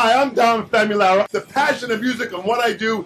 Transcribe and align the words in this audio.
Hi, 0.00 0.14
I'm 0.14 0.32
Dom 0.32 0.68
Famularo. 0.68 1.26
The 1.26 1.40
passion 1.40 1.90
of 1.90 2.00
music 2.00 2.32
and 2.32 2.44
what 2.44 2.64
I 2.64 2.72
do, 2.72 3.04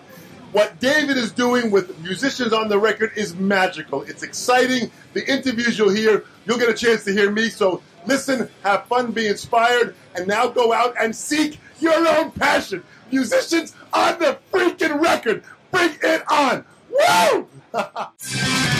what 0.53 0.79
David 0.79 1.17
is 1.17 1.33
doing 1.33 1.71
with 1.71 1.99
musicians 2.03 2.53
on 2.53 2.69
the 2.69 2.79
record 2.79 3.13
is 3.17 3.35
magical. 3.35 4.03
It's 4.03 4.23
exciting. 4.23 4.91
The 5.15 5.27
interviews 5.27 5.79
you'll 5.79 5.89
hear, 5.89 6.27
you'll 6.45 6.59
get 6.59 6.69
a 6.69 6.75
chance 6.75 7.03
to 7.05 7.13
hear 7.13 7.31
me. 7.31 7.49
So 7.49 7.83
listen, 8.05 8.47
have 8.63 8.85
fun, 8.89 9.11
be 9.11 9.27
inspired, 9.27 9.95
and 10.15 10.29
now 10.29 10.49
go 10.49 10.75
out 10.75 10.95
and 11.01 11.17
seek 11.17 11.59
your 11.81 12.07
own 12.09 12.31
passion. 12.33 12.85
Musicians 13.11 13.75
on 13.95 14.19
the 14.19 14.39
freaking 14.53 15.01
record. 15.01 15.45
Bring 15.71 15.97
it 16.03 16.31
on. 16.31 16.63
Woo! 16.91 17.49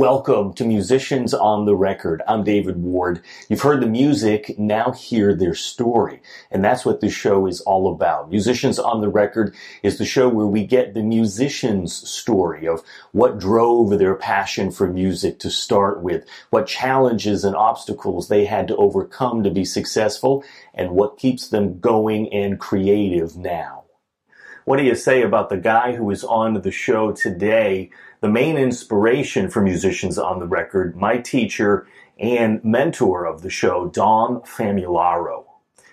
Welcome 0.00 0.54
to 0.54 0.64
Musicians 0.64 1.34
on 1.34 1.66
the 1.66 1.76
Record. 1.76 2.22
I'm 2.26 2.42
David 2.42 2.78
Ward. 2.78 3.20
You've 3.50 3.60
heard 3.60 3.82
the 3.82 3.86
music, 3.86 4.58
now 4.58 4.92
hear 4.92 5.34
their 5.34 5.54
story. 5.54 6.22
And 6.50 6.64
that's 6.64 6.86
what 6.86 7.02
this 7.02 7.12
show 7.12 7.46
is 7.46 7.60
all 7.60 7.92
about. 7.92 8.30
Musicians 8.30 8.78
on 8.78 9.02
the 9.02 9.10
Record 9.10 9.54
is 9.82 9.98
the 9.98 10.06
show 10.06 10.26
where 10.26 10.46
we 10.46 10.64
get 10.64 10.94
the 10.94 11.02
musician's 11.02 11.92
story 12.08 12.66
of 12.66 12.82
what 13.12 13.38
drove 13.38 13.98
their 13.98 14.14
passion 14.14 14.70
for 14.70 14.90
music 14.90 15.38
to 15.40 15.50
start 15.50 16.02
with, 16.02 16.24
what 16.48 16.66
challenges 16.66 17.44
and 17.44 17.54
obstacles 17.54 18.28
they 18.28 18.46
had 18.46 18.68
to 18.68 18.76
overcome 18.76 19.42
to 19.42 19.50
be 19.50 19.66
successful, 19.66 20.42
and 20.72 20.92
what 20.92 21.18
keeps 21.18 21.48
them 21.48 21.78
going 21.78 22.32
and 22.32 22.58
creative 22.58 23.36
now. 23.36 23.84
What 24.64 24.76
do 24.76 24.84
you 24.84 24.94
say 24.94 25.22
about 25.22 25.48
the 25.48 25.56
guy 25.56 25.96
who 25.96 26.10
is 26.10 26.22
on 26.22 26.54
the 26.60 26.70
show 26.70 27.12
today? 27.12 27.90
The 28.20 28.28
main 28.28 28.56
inspiration 28.58 29.48
for 29.48 29.62
musicians 29.62 30.18
on 30.18 30.38
the 30.38 30.46
record, 30.46 30.94
my 30.94 31.16
teacher 31.16 31.86
and 32.18 32.62
mentor 32.62 33.24
of 33.24 33.40
the 33.40 33.50
show, 33.50 33.88
Dom 33.88 34.42
Famularo. 34.42 35.46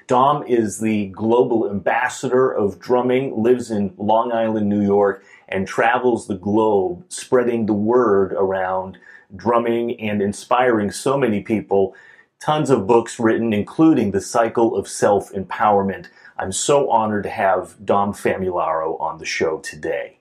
Dom 0.08 0.44
is 0.44 0.80
the 0.80 1.08
global 1.08 1.70
ambassador 1.70 2.50
of 2.52 2.80
drumming, 2.80 3.42
lives 3.42 3.72
in 3.72 3.94
Long 3.98 4.32
Island, 4.32 4.68
New 4.68 4.82
York, 4.82 5.24
and 5.48 5.68
travels 5.68 6.28
the 6.28 6.36
globe 6.36 7.06
spreading 7.10 7.66
the 7.66 7.74
word 7.74 8.34
around 8.34 8.98
drumming 9.36 10.00
and 10.00 10.22
inspiring 10.22 10.92
so 10.92 11.18
many 11.18 11.42
people. 11.42 11.96
Tons 12.42 12.70
of 12.70 12.88
books 12.88 13.20
written, 13.20 13.54
including 13.54 14.12
The 14.12 14.22
Cycle 14.22 14.76
of 14.76 14.88
Self 14.88 15.32
Empowerment. 15.32 16.08
I'm 16.38 16.52
so 16.52 16.90
honored 16.90 17.24
to 17.24 17.30
have 17.30 17.76
Dom 17.84 18.14
Famularo 18.14 19.00
on 19.02 19.18
the 19.18 19.26
show 19.26 19.60
today. 19.60 20.17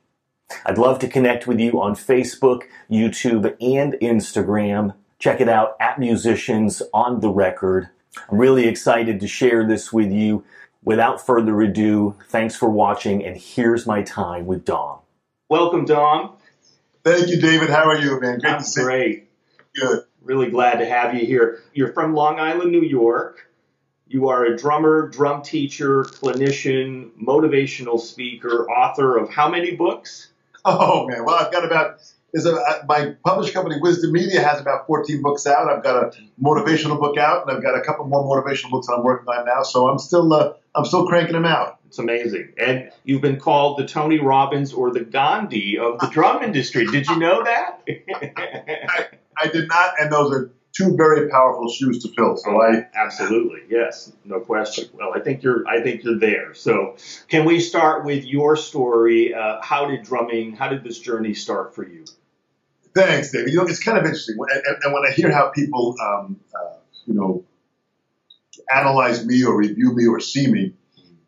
I'd 0.64 0.78
love 0.78 0.98
to 1.00 1.08
connect 1.08 1.47
with 1.47 1.58
you 1.58 1.80
on 1.80 1.94
Facebook, 1.94 2.62
YouTube, 2.91 3.56
and 3.61 3.94
Instagram. 3.94 4.94
Check 5.19 5.41
it 5.41 5.48
out 5.48 5.77
at 5.80 5.98
Musicians 5.98 6.83
on 6.92 7.20
the 7.20 7.30
Record. 7.30 7.89
I'm 8.30 8.39
really 8.39 8.67
excited 8.67 9.20
to 9.20 9.28
share 9.28 9.67
this 9.67 9.92
with 9.92 10.11
you. 10.11 10.44
Without 10.84 11.24
further 11.24 11.61
ado, 11.61 12.17
thanks 12.28 12.55
for 12.55 12.70
watching, 12.70 13.24
and 13.24 13.36
here's 13.36 13.86
my 13.86 14.02
time 14.02 14.47
with 14.47 14.64
Dom. 14.64 15.00
Welcome, 15.48 15.84
Dom. 15.84 16.36
Thank 17.02 17.28
you, 17.28 17.41
David. 17.41 17.70
How 17.70 17.89
are 17.89 17.97
you, 17.97 18.20
man? 18.20 18.39
Great 18.39 18.52
I'm 18.52 18.58
to 18.61 18.64
see 18.64 18.83
great. 18.83 19.28
you. 19.74 19.83
Good. 19.83 20.05
Really 20.22 20.50
glad 20.50 20.78
to 20.78 20.86
have 20.86 21.14
you 21.14 21.24
here. 21.27 21.62
You're 21.72 21.92
from 21.92 22.14
Long 22.14 22.39
Island, 22.39 22.73
New 22.73 22.83
York. 22.83 23.48
You 24.08 24.29
are 24.29 24.45
a 24.45 24.56
drummer, 24.56 25.08
drum 25.08 25.42
teacher, 25.42 26.05
clinician, 26.05 27.11
motivational 27.20 27.98
speaker, 28.01 28.68
author 28.70 29.17
of 29.17 29.29
how 29.30 29.48
many 29.48 29.74
books? 29.74 30.29
Oh 30.69 31.07
man, 31.07 31.25
well 31.25 31.37
I've 31.37 31.53
got 31.53 31.65
about 31.65 32.01
is 32.33 32.45
a, 32.45 32.55
uh, 32.55 32.83
my 32.89 33.15
published 33.25 33.55
company 33.55 33.77
Wizdom 33.81 34.11
Media 34.11 34.43
has 34.43 34.61
about 34.61 34.87
14 34.89 35.23
books 35.23 35.47
out. 35.47 35.71
I've 35.71 35.83
got 35.83 35.97
a 35.97 36.19
motivational 36.43 36.99
book 36.99 37.17
out, 37.17 37.43
and 37.47 37.57
I've 37.57 37.63
got 37.63 37.79
a 37.79 37.83
couple 37.83 38.05
more 38.07 38.25
motivational 38.25 38.71
books 38.71 38.89
that 38.89 38.95
I'm 38.95 39.05
working 39.05 39.29
on 39.29 39.47
now. 39.47 39.63
So 39.63 39.89
I'm 39.89 39.99
still 39.99 40.33
uh, 40.33 40.55
I'm 40.75 40.85
still 40.85 41.07
cranking 41.07 41.35
them 41.35 41.45
out. 41.45 41.79
It's 41.87 42.01
amazing, 42.01 42.53
and 42.59 42.91
you've 43.05 43.23
been 43.23 43.39
called 43.39 43.79
the 43.79 43.87
Tony 43.87 44.19
Robbins 44.19 44.73
or 44.73 44.91
the 44.91 45.05
Gandhi 45.05 45.79
of 45.79 46.01
the 46.01 46.09
drum 46.09 46.43
industry. 46.43 46.85
Did 46.85 47.07
you 47.07 47.17
know 47.17 47.45
that? 47.45 47.83
I, 47.89 49.07
I 49.39 49.47
did 49.47 49.69
not, 49.69 49.93
and 50.01 50.13
those 50.13 50.33
are 50.33 50.51
two 50.77 50.97
very 50.97 51.29
powerful 51.31 51.70
shoes 51.70 52.03
to 52.03 52.09
fill. 52.13 52.37
So 52.37 52.61
I 52.61 52.87
absolutely 52.95 53.61
yes, 53.69 54.13
no 54.25 54.41
question. 54.41 54.89
Well, 54.92 55.13
I 55.14 55.20
think 55.20 55.42
you're 55.42 55.67
I 55.67 55.83
think 55.83 56.05
you're 56.05 56.19
there. 56.19 56.55
So 56.55 56.97
can 57.29 57.45
we 57.45 57.61
start 57.61 58.05
with 58.05 58.25
your 58.25 58.57
story? 58.57 59.35
Uh, 59.35 59.61
how 59.63 59.86
did 59.86 60.03
drumming? 60.03 60.53
How 60.53 60.69
did 60.69 60.85
this 60.85 60.98
journey 60.98 61.35
start 61.35 61.75
for 61.75 61.86
you? 61.86 62.05
Thanks, 62.95 63.31
David. 63.31 63.53
You 63.53 63.59
know, 63.59 63.67
it's 63.67 63.83
kind 63.83 63.98
of 63.98 64.05
interesting, 64.05 64.36
and, 64.39 64.77
and 64.83 64.95
when 64.95 65.03
I 65.07 65.13
hear 65.13 65.31
how 65.31 65.51
people, 65.51 65.95
um, 66.01 66.41
uh, 66.55 66.77
you 67.05 67.13
know, 67.13 67.45
analyze 68.75 69.25
me 69.25 69.45
or 69.45 69.55
review 69.55 69.95
me 69.95 70.07
or 70.07 70.19
see 70.19 70.47
me, 70.47 70.73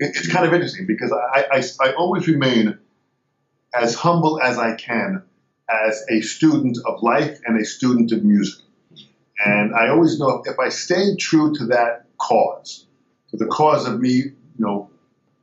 it, 0.01 0.17
it's 0.17 0.33
kind 0.33 0.47
of 0.47 0.55
interesting 0.55 0.87
because 0.87 1.13
I, 1.13 1.45
I, 1.53 1.89
I 1.89 1.93
always 1.93 2.27
remain 2.27 2.79
as 3.75 3.95
humble 3.95 4.41
as 4.41 4.59
I 4.59 4.77
can 4.77 5.23
as 5.69 6.03
a 6.09 6.23
student 6.23 6.79
of 6.87 7.03
life 7.03 7.39
and 7.45 7.61
a 7.61 7.67
student 7.67 8.13
of 8.13 8.25
music. 8.25 8.65
And 9.45 9.75
I 9.75 9.89
always 9.89 10.19
know 10.19 10.43
if 10.45 10.59
I 10.59 10.69
stay 10.69 11.15
true 11.17 11.55
to 11.55 11.67
that 11.67 12.07
cause, 12.19 12.87
to 13.31 13.37
the 13.37 13.47
cause 13.47 13.87
of 13.87 14.01
me, 14.01 14.11
you 14.11 14.35
know, 14.59 14.91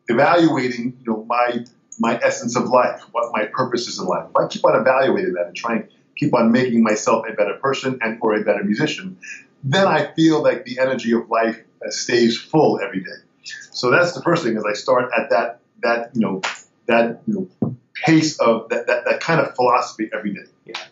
evaluating, 0.07 0.97
you 1.05 1.11
know, 1.11 1.25
my 1.27 1.65
my 1.97 2.19
essence 2.21 2.57
of 2.57 2.65
life, 2.65 3.01
what 3.13 3.31
my 3.33 3.45
purpose 3.45 3.87
is 3.87 3.99
in 3.99 4.05
life. 4.05 4.25
If 4.29 4.35
I 4.35 4.47
keep 4.47 4.65
on 4.65 4.79
evaluating 4.79 5.33
that 5.33 5.47
and 5.47 5.55
trying 5.55 5.87
keep 6.17 6.33
on 6.33 6.51
making 6.51 6.83
myself 6.83 7.25
a 7.29 7.33
better 7.33 7.55
person 7.55 7.99
and 8.01 8.17
or 8.21 8.35
a 8.35 8.43
better 8.43 8.63
musician, 8.63 9.17
then 9.63 9.87
I 9.87 10.11
feel 10.13 10.43
like 10.43 10.65
the 10.65 10.79
energy 10.79 11.13
of 11.13 11.29
life 11.29 11.61
uh, 11.85 11.89
stays 11.89 12.37
full 12.37 12.79
every 12.81 12.99
day. 12.99 13.19
So 13.71 13.91
that's 13.91 14.13
the 14.13 14.21
first 14.21 14.43
thing 14.43 14.57
is 14.57 14.65
I 14.65 14.73
start 14.73 15.11
at 15.17 15.29
that 15.29 15.59
that 15.83 16.09
you 16.13 16.21
know 16.21 16.41
that 16.87 17.21
you 17.27 17.49
know 17.61 17.69
pace 17.93 18.39
of 18.39 18.67
that 18.69 18.87
that, 18.87 19.05
that 19.05 19.19
kind 19.21 19.39
of 19.39 19.55
philosophy 19.55 20.09
every 20.13 20.33
day. 20.33 20.45
Yeah 20.65 20.84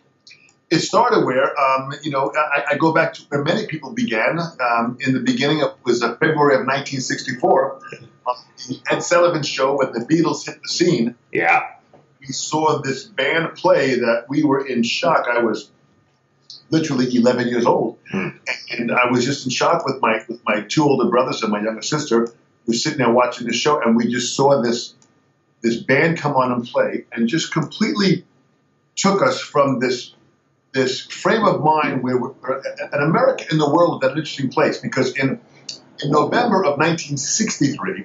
it 0.74 0.80
started 0.80 1.24
where, 1.24 1.58
um, 1.58 1.92
you 2.02 2.10
know, 2.10 2.32
I, 2.36 2.72
I, 2.72 2.76
go 2.76 2.92
back 2.92 3.14
to 3.14 3.22
where 3.28 3.42
many 3.42 3.66
people 3.66 3.92
began. 3.92 4.38
Um, 4.60 4.98
in 5.00 5.14
the 5.14 5.20
beginning, 5.20 5.60
it 5.60 5.72
was 5.84 6.02
uh, 6.02 6.16
February 6.16 6.54
of 6.54 6.66
1964, 6.66 7.80
uh, 8.26 8.32
the 8.68 8.80
Ed 8.90 9.00
Sullivan 9.00 9.42
show 9.42 9.76
when 9.76 9.92
the 9.92 10.00
Beatles 10.00 10.46
hit 10.46 10.60
the 10.62 10.68
scene. 10.68 11.14
Yeah. 11.32 11.62
We 12.20 12.26
saw 12.26 12.80
this 12.80 13.04
band 13.04 13.54
play 13.54 13.96
that 14.00 14.24
we 14.28 14.42
were 14.42 14.66
in 14.66 14.82
shock. 14.82 15.26
I 15.30 15.40
was 15.40 15.70
literally 16.70 17.14
11 17.14 17.48
years 17.48 17.66
old, 17.66 17.98
hmm. 18.10 18.30
and 18.70 18.90
I 18.90 19.10
was 19.10 19.24
just 19.24 19.44
in 19.44 19.50
shock 19.50 19.84
with 19.84 20.00
my 20.00 20.24
with 20.28 20.40
my 20.44 20.62
two 20.62 20.84
older 20.84 21.10
brothers 21.10 21.42
and 21.42 21.52
my 21.52 21.62
younger 21.62 21.82
sister. 21.82 22.24
We 22.66 22.72
were 22.72 22.74
sitting 22.74 22.98
there 22.98 23.12
watching 23.12 23.46
the 23.46 23.52
show, 23.52 23.80
and 23.80 23.94
we 23.94 24.08
just 24.08 24.34
saw 24.34 24.62
this 24.62 24.94
this 25.60 25.76
band 25.76 26.16
come 26.16 26.34
on 26.34 26.50
and 26.50 26.64
play, 26.64 27.04
and 27.12 27.28
just 27.28 27.52
completely 27.52 28.24
took 28.96 29.22
us 29.22 29.40
from 29.40 29.80
this 29.80 30.14
this 30.74 31.00
frame 31.06 31.44
of 31.44 31.62
mind 31.62 32.02
where 32.02 32.16
an 32.16 33.02
America 33.02 33.46
in 33.50 33.58
the 33.58 33.70
world 33.70 34.02
is 34.02 34.10
an 34.10 34.18
interesting 34.18 34.50
place 34.50 34.78
because 34.78 35.16
in 35.16 35.40
in 36.02 36.10
November 36.10 36.64
of 36.64 36.76
1963, 36.76 38.04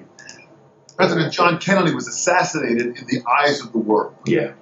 President 0.96 1.32
John 1.32 1.58
Kennedy 1.58 1.92
was 1.92 2.06
assassinated 2.06 2.98
in 2.98 3.06
the 3.08 3.22
eyes 3.28 3.60
of 3.60 3.72
the 3.72 3.78
world. 3.78 4.14
Yeah. 4.24 4.52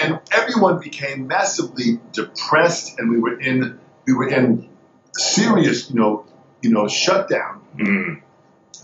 And 0.00 0.20
everyone 0.30 0.80
became 0.80 1.26
massively 1.26 2.00
depressed, 2.12 2.98
and 2.98 3.10
we 3.10 3.18
were 3.18 3.38
in 3.38 3.78
we 4.06 4.14
were 4.14 4.28
in 4.28 4.68
serious, 5.14 5.90
you 5.90 5.96
know, 5.96 6.24
you 6.62 6.70
know, 6.70 6.86
shutdown. 6.88 7.60
Mm. 7.76 8.22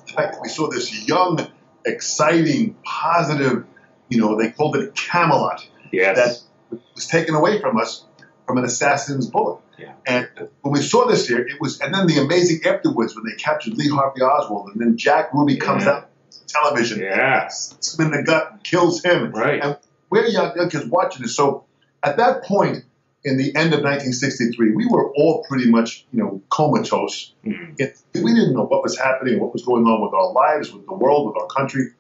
The 0.06 0.12
fact 0.12 0.34
that 0.34 0.42
we 0.42 0.48
saw 0.48 0.68
this 0.68 1.06
young, 1.06 1.50
exciting, 1.86 2.76
positive, 2.84 3.64
you 4.08 4.20
know, 4.20 4.36
they 4.36 4.50
called 4.50 4.76
it 4.76 4.94
Camelot. 4.94 5.66
Yes. 5.92 6.44
That 6.70 6.80
was 6.94 7.06
taken 7.06 7.34
away 7.34 7.60
from 7.60 7.78
us 7.78 8.04
from 8.48 8.56
an 8.56 8.64
assassin's 8.64 9.28
bullet. 9.28 9.60
Yeah. 9.78 9.92
And 10.06 10.28
when 10.62 10.72
we 10.72 10.80
saw 10.80 11.06
this 11.06 11.28
here, 11.28 11.38
it 11.38 11.60
was, 11.60 11.80
and 11.80 11.94
then 11.94 12.06
the 12.06 12.16
amazing 12.16 12.62
afterwards 12.64 13.14
when 13.14 13.24
they 13.26 13.36
captured 13.36 13.74
Lee 13.74 13.90
Harvey 13.90 14.22
Oswald, 14.22 14.70
and 14.72 14.80
then 14.80 14.96
Jack 14.96 15.34
Ruby 15.34 15.58
comes 15.58 15.84
yeah. 15.84 15.90
out 15.90 16.10
television, 16.48 17.00
yes, 17.00 17.96
him 17.98 18.06
in 18.06 18.12
the 18.12 18.22
gut, 18.22 18.52
and 18.52 18.64
kills 18.64 19.04
him, 19.04 19.32
right? 19.32 19.62
And 19.62 19.76
we're 20.08 20.26
young, 20.26 20.56
young 20.56 20.70
kids 20.70 20.86
watching 20.86 21.22
this. 21.22 21.36
So 21.36 21.66
at 22.02 22.16
that 22.16 22.42
point, 22.44 22.84
in 23.22 23.36
the 23.36 23.54
end 23.54 23.74
of 23.74 23.82
1963, 23.82 24.72
we 24.74 24.86
were 24.86 25.12
all 25.12 25.44
pretty 25.46 25.70
much, 25.70 26.06
you 26.10 26.22
know, 26.22 26.42
comatose. 26.50 27.34
Mm-hmm. 27.44 27.74
It, 27.76 27.98
we 28.14 28.32
didn't 28.32 28.54
know 28.54 28.64
what 28.64 28.82
was 28.82 28.96
happening, 28.98 29.38
what 29.40 29.52
was 29.52 29.62
going 29.62 29.84
on 29.84 30.00
with 30.00 30.14
our 30.14 30.32
lives, 30.32 30.72
with 30.72 30.86
the 30.86 30.94
world, 30.94 31.26
with 31.26 31.42
our 31.42 31.48
country. 31.48 31.90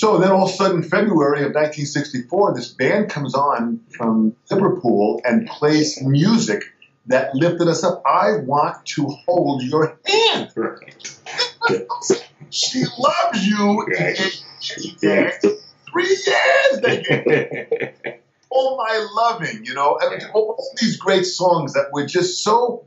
So 0.00 0.16
then 0.16 0.30
all 0.30 0.44
of 0.44 0.48
a 0.48 0.52
sudden, 0.54 0.82
February 0.82 1.40
of 1.40 1.52
1964, 1.52 2.54
this 2.54 2.68
band 2.68 3.10
comes 3.10 3.34
on 3.34 3.80
from 3.90 4.34
Liverpool 4.50 5.20
and 5.26 5.46
plays 5.46 6.00
music 6.00 6.62
that 7.04 7.34
lifted 7.34 7.68
us 7.68 7.84
up. 7.84 8.02
I 8.06 8.38
want 8.38 8.86
to 8.96 9.06
hold 9.26 9.62
your 9.62 9.98
hand. 10.06 10.50
she 12.48 12.84
loves 12.98 13.46
you. 13.46 13.86
Yeah. 15.02 15.32
Three 15.92 16.08
years 16.26 16.80
they 16.80 17.02
gave 17.02 18.14
all 18.48 18.78
my 18.78 19.06
loving, 19.14 19.66
you 19.66 19.74
know, 19.74 19.98
and 20.00 20.22
Yeah. 20.22 20.28
all 20.32 20.56
these 20.80 20.96
great 20.96 21.24
songs 21.26 21.74
that 21.74 21.90
were 21.92 22.06
just 22.06 22.42
so 22.42 22.86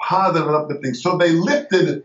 positive 0.00 0.46
and 0.46 0.54
uplifting. 0.54 0.94
So 0.94 1.18
they 1.18 1.32
lifted, 1.32 2.04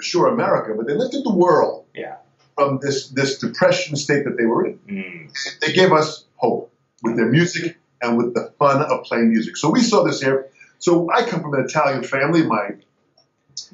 sure, 0.00 0.26
America, 0.26 0.74
but 0.76 0.88
they 0.88 0.94
lifted 0.94 1.22
the 1.22 1.32
world 1.32 1.84
Yeah. 1.94 2.16
From 2.54 2.78
this 2.80 3.08
this 3.08 3.38
depression 3.38 3.96
state 3.96 4.24
that 4.24 4.36
they 4.36 4.44
were 4.44 4.66
in. 4.66 4.78
Mm. 4.88 5.60
They 5.60 5.72
gave 5.72 5.92
us 5.92 6.24
hope 6.36 6.72
with 7.02 7.16
their 7.16 7.30
music 7.30 7.78
and 8.00 8.16
with 8.16 8.34
the 8.34 8.52
fun 8.58 8.82
of 8.82 9.04
playing 9.04 9.30
music. 9.30 9.56
So 9.56 9.70
we 9.70 9.80
saw 9.80 10.02
this 10.02 10.20
here. 10.20 10.48
So 10.78 11.10
I 11.10 11.22
come 11.22 11.42
from 11.42 11.54
an 11.54 11.64
Italian 11.64 12.02
family. 12.02 12.42
My 12.44 12.70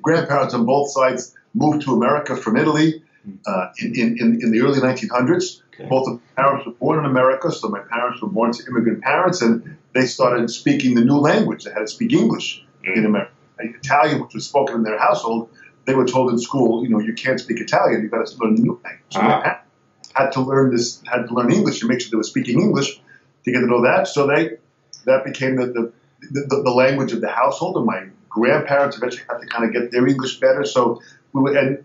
grandparents 0.03 0.55
on 0.55 0.67
both 0.67 0.91
sides 0.91 1.35
moved 1.55 1.83
to 1.83 1.95
America 1.95 2.37
from 2.37 2.57
Italy 2.57 3.03
uh, 3.47 3.69
in, 3.79 3.95
in, 3.97 4.39
in 4.43 4.51
the 4.51 4.61
early 4.61 4.81
1900s. 4.81 5.63
Okay. 5.75 5.89
Both 5.89 6.09
of 6.09 6.15
my 6.15 6.43
parents 6.43 6.67
were 6.67 6.73
born 6.73 6.99
in 6.99 7.05
America, 7.05 7.51
so 7.51 7.69
my 7.69 7.81
parents 7.81 8.21
were 8.21 8.29
born 8.29 8.53
to 8.53 8.67
immigrant 8.67 9.03
parents, 9.03 9.43
and 9.43 9.77
they 9.95 10.07
started 10.07 10.51
speaking 10.51 10.95
the 10.95 11.05
new 11.05 11.19
language. 11.19 11.65
They 11.65 11.73
had 11.73 11.81
to 11.81 11.89
speak 11.89 12.13
English 12.13 12.65
in 12.85 13.05
America. 13.05 13.33
Italian, 13.61 14.23
which 14.23 14.35
was 14.35 14.47
spoken 14.47 14.77
in 14.77 14.83
their 14.83 14.99
household, 14.99 15.51
they 15.89 15.95
were 15.95 16.05
told 16.05 16.31
in 16.31 16.39
school, 16.39 16.85
you 16.85 16.91
know, 16.91 17.01
you 17.01 17.15
can't 17.15 17.41
speak 17.41 17.61
Italian, 17.61 18.03
you've 18.03 18.11
got 18.11 18.27
to 18.27 18.37
learn 18.39 18.57
the 18.57 18.63
new 18.63 18.79
language. 18.85 19.11
So 19.11 19.21
Ah. 19.23 19.61
had 20.15 20.33
to 20.33 20.41
learn 20.43 20.71
this, 20.71 21.01
had 21.11 21.27
to 21.29 21.35
learn 21.35 21.51
English 21.51 21.81
to 21.81 21.87
make 21.89 22.01
sure 22.03 22.11
they 22.11 22.17
were 22.19 22.31
speaking 22.35 22.61
English 22.61 23.01
to 23.45 23.53
get 23.53 23.61
to 23.61 23.67
know 23.67 23.83
that. 23.83 24.07
So 24.07 24.27
they, 24.27 24.59
that 25.07 25.25
became 25.25 25.57
the, 25.57 25.67
the, 25.67 25.93
the, 26.51 26.63
the 26.63 26.71
language 26.71 27.13
of 27.13 27.23
the 27.23 27.29
household, 27.29 27.79
and 27.79 27.87
my 27.87 28.01
grandparents 28.29 28.99
eventually 28.99 29.25
had 29.31 29.39
to 29.39 29.47
kind 29.47 29.65
of 29.65 29.73
get 29.73 29.91
their 29.91 30.07
English 30.07 30.39
better. 30.41 30.65
So 30.67 31.01
we 31.33 31.41
were, 31.41 31.57
and 31.57 31.85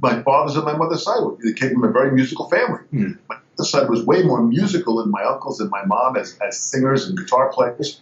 my 0.00 0.20
father's 0.22 0.56
and 0.56 0.64
my 0.64 0.76
mother's 0.76 1.04
side, 1.04 1.22
they 1.44 1.52
came 1.52 1.74
from 1.74 1.84
a 1.84 1.92
very 1.92 2.10
musical 2.10 2.48
family. 2.50 2.80
Hmm. 2.90 3.12
My 3.28 3.36
mother's 3.50 3.70
side 3.70 3.88
was 3.88 4.04
way 4.04 4.24
more 4.24 4.42
musical 4.42 4.96
than 4.96 5.10
my 5.12 5.22
uncles 5.22 5.60
and 5.60 5.70
my 5.70 5.84
mom 5.84 6.16
as, 6.16 6.36
as 6.46 6.58
singers 6.58 7.06
and 7.06 7.16
guitar 7.16 7.52
players. 7.52 8.00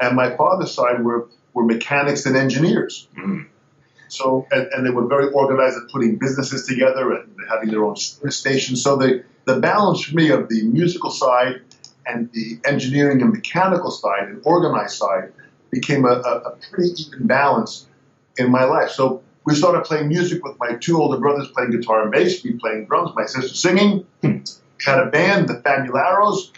And 0.00 0.16
my 0.16 0.34
father's 0.34 0.72
side 0.72 1.04
were, 1.04 1.28
were 1.52 1.64
mechanics 1.64 2.24
and 2.24 2.36
engineers. 2.36 3.06
Mm. 3.18 3.48
So, 4.12 4.46
and, 4.50 4.68
and 4.72 4.86
they 4.86 4.90
were 4.90 5.06
very 5.06 5.32
organized 5.32 5.78
at 5.78 5.90
putting 5.90 6.16
businesses 6.16 6.66
together 6.66 7.12
and 7.12 7.34
having 7.48 7.70
their 7.70 7.82
own 7.82 7.96
stations. 7.96 8.82
So 8.82 8.96
the, 8.96 9.24
the 9.46 9.58
balance 9.58 10.04
for 10.04 10.14
me 10.14 10.30
of 10.30 10.50
the 10.50 10.64
musical 10.64 11.10
side 11.10 11.62
and 12.04 12.30
the 12.32 12.60
engineering 12.66 13.22
and 13.22 13.32
mechanical 13.32 13.90
side 13.90 14.24
and 14.28 14.42
organized 14.44 14.96
side 14.96 15.32
became 15.70 16.04
a, 16.04 16.10
a, 16.10 16.32
a 16.40 16.56
pretty 16.70 16.92
even 17.06 17.26
balance 17.26 17.86
in 18.36 18.50
my 18.50 18.64
life. 18.64 18.90
So 18.90 19.22
we 19.46 19.54
started 19.54 19.84
playing 19.84 20.08
music 20.08 20.44
with 20.44 20.58
my 20.58 20.74
two 20.74 21.00
older 21.00 21.18
brothers 21.18 21.48
playing 21.48 21.70
guitar 21.70 22.02
and 22.02 22.12
bass, 22.12 22.44
me 22.44 22.52
playing 22.52 22.86
drums, 22.86 23.12
my 23.16 23.24
sister 23.24 23.54
singing. 23.54 24.06
Had 24.84 24.98
a 24.98 25.06
band, 25.06 25.48
the 25.48 25.54
Famularos. 25.54 26.50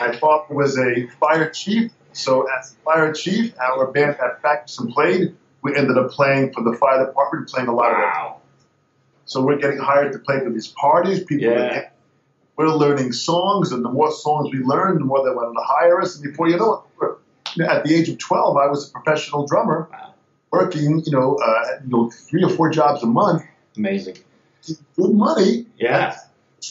My 0.00 0.16
father 0.16 0.54
was 0.54 0.76
a 0.78 1.06
fire 1.20 1.50
chief, 1.50 1.92
so 2.12 2.48
as 2.58 2.74
fire 2.84 3.12
chief, 3.12 3.54
our 3.60 3.92
band 3.92 4.16
had 4.18 4.40
practiced 4.40 4.80
and 4.80 4.90
played. 4.90 5.36
We 5.62 5.76
ended 5.76 5.98
up 5.98 6.10
playing 6.10 6.52
for 6.52 6.62
the 6.62 6.76
fire 6.76 7.04
department, 7.04 7.48
playing 7.48 7.68
a 7.68 7.74
lot 7.74 7.92
of 7.92 7.98
it. 7.98 8.40
So 9.26 9.42
we're 9.42 9.58
getting 9.58 9.78
hired 9.78 10.12
to 10.12 10.18
play 10.18 10.40
for 10.40 10.50
these 10.50 10.68
parties. 10.68 11.22
People, 11.24 11.46
Yeah. 11.46 11.90
we're 12.56 12.68
learning 12.68 13.12
songs, 13.12 13.72
and 13.72 13.84
the 13.84 13.88
more 13.90 14.10
songs 14.10 14.50
we 14.52 14.60
learn, 14.60 14.98
the 14.98 15.04
more 15.04 15.22
they 15.24 15.34
wanted 15.34 15.54
to 15.54 15.64
hire 15.64 16.00
us. 16.00 16.16
And 16.16 16.24
before 16.24 16.48
you 16.48 16.56
know 16.56 16.72
it, 16.74 16.80
we're, 16.98 17.14
you 17.56 17.64
know, 17.64 17.70
at 17.70 17.84
the 17.84 17.94
age 17.94 18.08
of 18.08 18.18
12, 18.18 18.56
I 18.56 18.66
was 18.66 18.88
a 18.88 18.92
professional 18.92 19.46
drummer, 19.46 19.88
Wow. 19.92 20.14
working, 20.50 21.02
you 21.04 21.12
know, 21.12 21.36
uh, 21.36 21.66
you 21.84 21.90
know, 21.90 22.10
three 22.10 22.42
or 22.42 22.50
four 22.50 22.70
jobs 22.70 23.02
a 23.02 23.06
month, 23.06 23.42
Amazing. 23.76 24.16
good 24.96 25.14
money. 25.14 25.66
Yeah. 25.76 26.16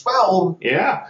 12, 0.03 0.57
Yeah. 0.62 1.07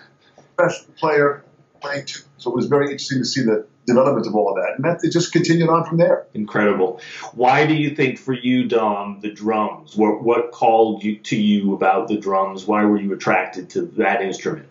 professional 0.55 0.93
player, 0.97 1.43
playing 1.81 2.05
two. 2.05 2.21
So 2.37 2.51
it 2.51 2.55
was 2.55 2.67
very 2.67 2.85
interesting 2.91 3.19
to 3.19 3.25
see 3.25 3.41
the 3.41 3.65
development 3.89 4.25
of 4.27 4.35
all 4.35 4.49
of 4.49 4.55
that, 4.55 4.75
and 4.77 4.85
that 4.85 4.99
it 5.03 5.11
just 5.11 5.31
continued 5.33 5.69
on 5.69 5.83
from 5.83 5.97
there. 5.97 6.25
Incredible. 6.33 7.01
Why 7.33 7.65
do 7.65 7.73
you 7.73 7.95
think 7.95 8.17
for 8.19 8.33
you, 8.33 8.67
Dom, 8.67 9.19
the 9.21 9.31
drums? 9.31 9.95
What 9.97 10.23
what 10.23 10.51
called 10.51 11.03
you 11.03 11.17
to 11.17 11.35
you 11.35 11.73
about 11.73 12.07
the 12.07 12.17
drums? 12.17 12.65
Why 12.65 12.85
were 12.85 12.99
you 12.99 13.11
attracted 13.13 13.69
to 13.71 13.81
that 13.97 14.21
instrument? 14.21 14.67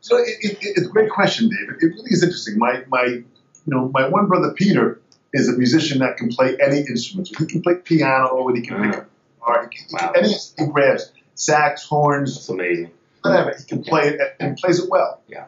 So 0.00 0.16
it, 0.16 0.28
it, 0.40 0.58
it's 0.60 0.86
a 0.88 0.90
great 0.90 1.10
question, 1.10 1.48
David. 1.48 1.76
It 1.82 1.86
really 1.94 2.10
is 2.10 2.22
interesting. 2.24 2.58
My 2.58 2.82
my 2.88 3.04
you 3.04 3.24
know 3.66 3.88
my 3.94 4.08
one 4.08 4.26
brother 4.26 4.52
Peter 4.52 5.00
is 5.32 5.48
a 5.48 5.52
musician 5.52 6.00
that 6.00 6.16
can 6.16 6.28
play 6.28 6.56
any 6.60 6.78
instrument. 6.80 7.28
He 7.28 7.46
can 7.46 7.62
play 7.62 7.76
piano, 7.76 8.48
and 8.48 8.56
he 8.58 8.62
can 8.66 8.82
pick 8.90 8.94
Ah. 8.94 8.98
up 8.98 9.08
guitar, 9.38 9.68
he 9.70 9.76
can, 9.78 9.86
he 9.88 9.96
can- 9.96 10.06
Wow. 10.08 10.12
any 10.16 10.28
he 10.58 10.66
grabs 10.72 11.12
sax, 11.34 11.84
horns, 11.84 12.34
That's 12.34 12.48
amazing. 12.50 12.90
whatever. 13.22 13.54
He 13.58 13.64
can 13.64 13.82
play 13.82 14.08
it 14.08 14.20
and 14.40 14.56
plays 14.56 14.78
it 14.82 14.90
well. 14.90 15.20
Yeah. 15.28 15.44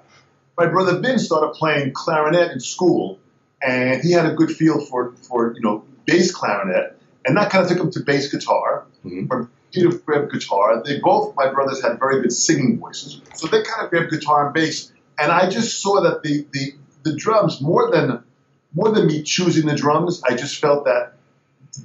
My 0.56 0.66
brother 0.66 0.98
Vin 1.00 1.18
started 1.18 1.54
playing 1.54 1.92
clarinet 1.92 2.52
in 2.52 2.60
school, 2.60 3.18
and 3.62 4.02
he 4.02 4.12
had 4.12 4.26
a 4.26 4.34
good 4.34 4.50
feel 4.50 4.80
for 4.80 5.12
for 5.28 5.54
you 5.54 5.60
know 5.60 5.84
bass 6.06 6.32
clarinet, 6.32 6.96
and 7.26 7.36
that 7.36 7.50
kind 7.50 7.64
of 7.64 7.70
took 7.70 7.78
him 7.80 7.90
to 7.92 8.00
bass 8.00 8.30
guitar. 8.30 8.84
Mhm. 9.04 9.26
Or 9.30 9.48
Peter 9.72 9.90
grabbed 9.98 10.32
guitar. 10.32 10.82
They 10.84 11.00
both 11.00 11.34
my 11.36 11.48
brothers 11.52 11.82
had 11.82 11.98
very 11.98 12.22
good 12.22 12.32
singing 12.32 12.78
voices, 12.78 13.20
so 13.34 13.48
they 13.48 13.62
kind 13.62 13.84
of 13.84 13.90
grabbed 13.90 14.10
guitar 14.10 14.46
and 14.46 14.54
bass. 14.54 14.92
And 15.18 15.32
I 15.32 15.48
just 15.50 15.80
saw 15.82 16.00
that 16.02 16.22
the 16.22 16.46
the 16.52 16.74
the 17.02 17.16
drums 17.16 17.60
more 17.60 17.90
than 17.90 18.22
more 18.72 18.90
than 18.92 19.06
me 19.06 19.22
choosing 19.22 19.66
the 19.66 19.74
drums, 19.74 20.22
I 20.24 20.34
just 20.34 20.60
felt 20.60 20.84
that 20.84 21.14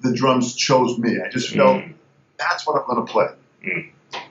the 0.04 0.14
drums 0.14 0.56
chose 0.56 0.98
me. 1.00 1.18
I 1.24 1.30
just 1.30 1.50
felt 1.56 1.78
Mm. 1.82 1.94
that's 2.38 2.66
what 2.68 2.80
I'm 2.80 2.86
going 2.88 3.06
to 3.06 3.12
play. 3.12 3.28
Mm. 3.66 3.90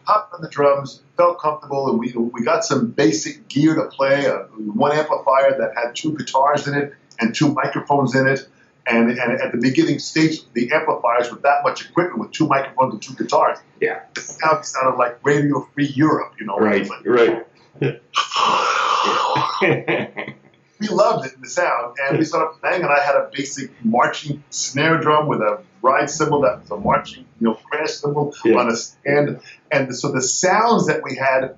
Hopped 0.09 0.33
on 0.33 0.41
the 0.41 0.49
drums, 0.49 1.03
felt 1.19 1.39
comfortable, 1.39 1.91
and 1.91 1.99
we 1.99 2.13
we 2.13 2.43
got 2.43 2.65
some 2.65 2.93
basic 2.93 3.47
gear 3.49 3.75
to 3.75 3.85
play. 3.89 4.27
Uh, 4.27 4.45
one 4.87 4.93
amplifier 4.93 5.51
that 5.59 5.75
had 5.77 5.95
two 5.95 6.17
guitars 6.17 6.67
in 6.67 6.73
it 6.75 6.95
and 7.21 7.35
two 7.35 7.53
microphones 7.53 8.15
in 8.15 8.27
it. 8.27 8.49
And, 8.87 9.11
and 9.11 9.33
at 9.43 9.53
the 9.53 9.59
beginning 9.59 9.99
stage, 9.99 10.51
the 10.55 10.73
amplifiers 10.73 11.31
with 11.31 11.43
that 11.43 11.63
much 11.63 11.85
equipment, 11.85 12.21
with 12.21 12.31
two 12.31 12.47
microphones 12.47 12.95
and 12.95 13.03
two 13.03 13.15
guitars, 13.23 13.59
Yeah. 13.83 14.01
the 14.15 14.23
sound 14.23 14.65
sounded 14.65 14.97
like 14.97 15.19
Radio 15.27 15.69
Free 15.75 15.89
Europe, 15.89 16.33
you 16.41 16.47
know. 16.47 16.57
Right. 16.57 16.89
Right. 17.05 17.47
we 20.80 20.88
loved 20.88 21.26
it, 21.26 21.35
in 21.35 21.40
the 21.40 21.49
sound, 21.49 21.97
and 22.08 22.18
we 22.18 22.25
started 22.25 22.58
playing. 22.61 22.82
And 22.82 22.90
I 22.92 23.00
had 23.00 23.14
a 23.16 23.30
basic 23.32 23.70
marching 23.85 24.42
snare 24.50 24.99
drum 25.00 25.26
with 25.28 25.40
a 25.40 25.61
ride 25.82 26.11
cymbal 26.11 26.40
that 26.42 26.61
was 26.61 26.70
a 26.70 26.76
marching, 26.76 27.25
you 27.40 27.49
know, 27.49 27.54
crash 27.54 27.90
cymbal 27.92 28.35
Yeah. 28.44 28.56
on 28.58 28.68
a 28.70 28.76
stand. 28.76 29.40
And 29.70 29.94
so 29.94 30.11
the 30.12 30.23
sounds 30.23 30.87
that 30.87 31.02
we 31.02 31.16
had 31.16 31.56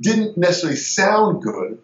didn't 0.00 0.36
necessarily 0.38 0.76
sound 0.76 1.42
good, 1.42 1.78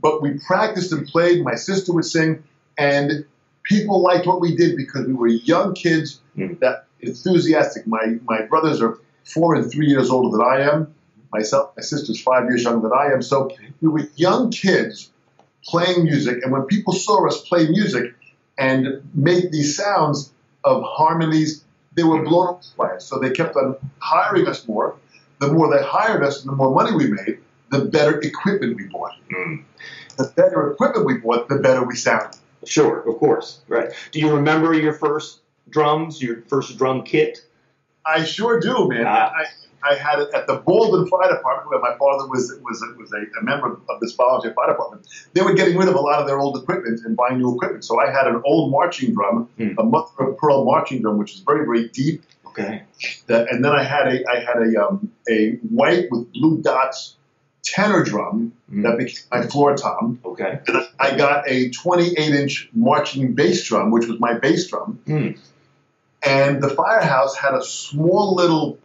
but 0.00 0.22
we 0.22 0.38
practiced 0.46 0.92
and 0.92 1.06
played. 1.06 1.44
My 1.44 1.54
sister 1.54 1.92
would 1.92 2.04
sing, 2.04 2.42
and 2.78 3.24
people 3.62 4.02
liked 4.02 4.26
what 4.26 4.40
we 4.40 4.56
did 4.56 4.76
because 4.76 5.06
we 5.06 5.12
were 5.12 5.28
young 5.28 5.74
kids 5.74 6.20
Mm. 6.36 6.58
that 6.60 6.86
enthusiastic. 7.00 7.86
My 7.86 8.18
my 8.26 8.42
brothers 8.42 8.80
are 8.80 8.98
four 9.24 9.54
and 9.54 9.70
three 9.70 9.86
years 9.86 10.08
older 10.10 10.36
than 10.36 10.46
I 10.46 10.60
am. 10.62 10.94
Myself, 11.32 11.72
my 11.76 11.82
sister's 11.82 12.20
five 12.20 12.44
years 12.44 12.62
younger 12.64 12.88
than 12.88 12.98
I 12.98 13.12
am. 13.12 13.22
So 13.22 13.50
we 13.80 13.88
were 13.88 14.08
young 14.16 14.50
kids 14.50 15.10
playing 15.64 16.04
music, 16.04 16.42
and 16.42 16.52
when 16.52 16.62
people 16.62 16.92
saw 16.92 17.26
us 17.26 17.40
play 17.42 17.68
music 17.68 18.14
and 18.58 19.08
make 19.14 19.50
these 19.50 19.76
sounds 19.76 20.32
of 20.64 20.82
harmonies, 20.84 21.64
they 21.94 22.02
were 22.02 22.22
blown 22.22 22.48
away 22.48 22.60
by 22.76 22.94
it. 22.94 23.02
So 23.02 23.18
they 23.18 23.30
kept 23.30 23.56
on 23.56 23.76
hiring 23.98 24.46
us 24.48 24.66
more. 24.66 24.96
The 25.40 25.52
more 25.52 25.76
they 25.76 25.84
hired 25.84 26.22
us, 26.22 26.42
and 26.42 26.52
the 26.52 26.56
more 26.56 26.74
money 26.74 26.94
we 26.94 27.08
made, 27.08 27.38
the 27.70 27.84
better 27.86 28.20
equipment 28.20 28.76
we 28.76 28.84
bought. 28.84 29.14
Mm. 29.32 29.64
The 30.16 30.32
better 30.36 30.70
equipment 30.70 31.06
we 31.06 31.18
bought, 31.18 31.48
the 31.48 31.56
better 31.56 31.84
we 31.84 31.96
sounded. 31.96 32.38
Sure, 32.64 33.00
of 33.00 33.18
course. 33.18 33.60
Right. 33.66 33.90
Do 34.12 34.20
you 34.20 34.34
remember 34.34 34.72
your 34.74 34.92
first 34.92 35.40
drums, 35.68 36.22
your 36.22 36.42
first 36.42 36.78
drum 36.78 37.02
kit? 37.02 37.44
I 38.06 38.24
sure 38.24 38.60
do, 38.60 38.88
man. 38.88 39.04
Ah. 39.06 39.32
I, 39.34 39.44
I 39.84 39.94
had 39.94 40.18
it 40.20 40.28
at 40.34 40.46
the 40.46 40.56
Bolden 40.56 41.06
Fire 41.08 41.28
Department, 41.34 41.70
where 41.70 41.80
my 41.80 41.96
father 41.98 42.28
was 42.28 42.52
was 42.62 42.84
was 42.98 43.12
a, 43.12 43.40
a 43.40 43.42
member 43.42 43.78
of 43.88 44.00
this 44.00 44.12
volunteer 44.12 44.52
fire 44.54 44.68
department. 44.70 45.06
They 45.34 45.42
were 45.42 45.54
getting 45.54 45.76
rid 45.76 45.88
of 45.88 45.94
a 45.94 46.00
lot 46.00 46.20
of 46.20 46.26
their 46.26 46.38
old 46.38 46.56
equipment 46.62 47.00
and 47.04 47.16
buying 47.16 47.38
new 47.38 47.54
equipment. 47.54 47.84
So 47.84 48.00
I 48.00 48.10
had 48.10 48.26
an 48.26 48.40
old 48.44 48.70
marching 48.70 49.14
drum, 49.14 49.48
Hmm. 49.56 49.70
a 49.78 49.82
mother 49.82 50.08
of 50.20 50.36
pearl 50.38 50.64
marching 50.64 51.02
drum, 51.02 51.18
which 51.18 51.34
is 51.34 51.40
very 51.40 51.64
very 51.64 51.88
deep. 51.88 52.22
Okay. 52.46 52.82
That, 53.28 53.50
and 53.50 53.64
then 53.64 53.72
I 53.72 53.82
had 53.82 54.08
a 54.08 54.30
I 54.30 54.40
had 54.40 54.56
a 54.62 54.84
um, 54.86 55.10
a 55.28 55.52
white 55.70 56.08
with 56.10 56.32
blue 56.32 56.60
dots 56.62 57.16
tenor 57.64 58.02
drum 58.04 58.52
Mm. 58.72 58.84
that 58.84 58.96
became 58.96 59.20
my 59.30 59.42
floor 59.46 59.76
tom. 59.76 60.18
Okay. 60.24 60.60
And 60.66 60.88
I 60.98 61.14
got 61.14 61.44
a 61.46 61.68
28 61.70 62.18
inch 62.18 62.70
marching 62.72 63.34
bass 63.34 63.64
drum, 63.68 63.90
which 63.90 64.06
was 64.06 64.18
my 64.18 64.38
bass 64.38 64.66
drum. 64.68 64.98
Mm. 65.06 65.38
And 66.22 66.62
the 66.62 66.70
firehouse 66.70 67.36
had 67.36 67.52
a 67.54 67.62
small 67.62 68.34
little 68.34 68.78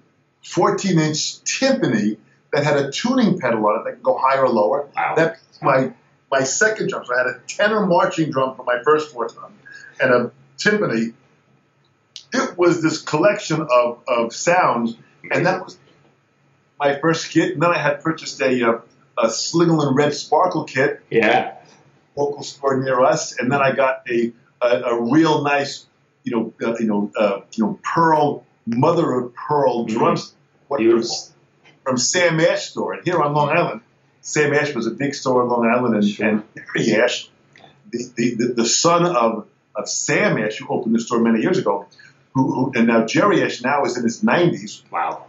14 0.48 1.00
inch 1.00 1.44
timpani 1.44 2.18
that 2.54 2.64
had 2.64 2.78
a 2.78 2.92
tuning 2.92 3.38
pedal 3.40 3.66
on 3.68 3.82
it 3.82 3.84
that 3.86 3.92
could 3.96 4.04
go 4.04 4.18
higher 4.18 4.44
or 4.46 4.50
lower. 4.50 4.88
Wow. 4.96 5.14
That's 5.16 5.42
my 5.62 5.92
my 6.32 6.44
second 6.44 6.90
drum. 6.90 7.06
So 7.06 7.14
I 7.14 7.18
had 7.20 7.28
a 7.28 7.40
tenor 7.48 7.86
marching 7.86 8.32
drum 8.32 8.56
for 8.56 8.64
my 8.64 8.82
first 8.84 9.12
four 9.14 9.28
drum 9.28 9.54
and 10.00 10.12
a 10.14 10.32
timpani. 10.58 11.14
It 12.34 12.58
was 12.58 12.82
this 12.82 13.02
collection 13.02 13.62
of, 13.72 14.00
of 14.08 14.34
sounds, 14.34 14.96
and 15.32 15.46
that 15.46 15.64
was 15.64 15.78
my 16.80 17.00
first 17.00 17.30
kit. 17.32 17.54
And 17.54 17.62
then 17.62 17.72
I 17.72 17.78
had 17.78 18.02
purchased 18.02 18.42
a 18.42 18.68
uh, 18.70 18.80
a 19.18 19.28
Slingerland 19.28 19.96
Red 19.96 20.14
Sparkle 20.14 20.66
kit, 20.66 21.02
Yeah. 21.10 21.56
local 22.16 22.44
store 22.44 22.78
near 22.78 23.02
us, 23.02 23.38
and 23.40 23.52
then 23.52 23.62
I 23.62 23.72
got 23.74 24.04
a 24.10 24.34
a, 24.62 24.68
a 24.68 25.12
real 25.12 25.44
nice, 25.44 25.86
you 26.24 26.32
know, 26.36 26.54
uh, 26.68 26.76
you 26.80 26.88
know, 26.88 27.12
uh, 27.18 27.42
you 27.54 27.64
know, 27.64 27.80
pearl 27.84 28.46
mother 28.66 29.12
of 29.14 29.34
pearl 29.36 29.86
Mhm. 29.86 29.90
drums. 29.90 30.34
What- 30.68 30.80
Beautiful. 30.80 31.16
from 31.84 31.98
Sam 31.98 32.40
Ash 32.40 32.70
store, 32.72 32.94
and 32.94 33.04
here 33.06 33.22
on 33.22 33.34
Long 33.34 33.50
Island, 33.50 33.82
Sam 34.22 34.54
Ash 34.54 34.74
was 34.76 34.88
a 34.88 34.92
big 34.92 35.16
store 35.16 35.42
on 35.44 35.50
Long 35.50 35.66
Island, 35.66 35.96
and, 35.96 36.06
Sure. 36.06 36.28
and 36.28 36.44
Jerry 36.76 37.02
Ash, 37.02 37.30
the, 37.92 38.04
the, 38.16 38.36
the, 38.36 38.48
the 38.54 38.66
son 38.66 39.06
of, 39.06 39.48
of 39.76 39.88
Sam 39.90 40.38
Ash, 40.38 40.58
who 40.58 40.68
opened 40.68 40.96
the 40.96 41.00
store 41.00 41.20
many 41.20 41.42
years 41.42 41.58
ago, 41.58 41.86
who, 42.34 42.54
who 42.54 42.72
and 42.76 42.88
now 42.88 43.06
Jerry 43.06 43.42
Ash 43.44 43.62
now 43.62 43.86
is 43.86 43.98
in 43.98 44.04
his 44.04 44.22
90s, 44.22 44.82
Wow. 44.92 45.26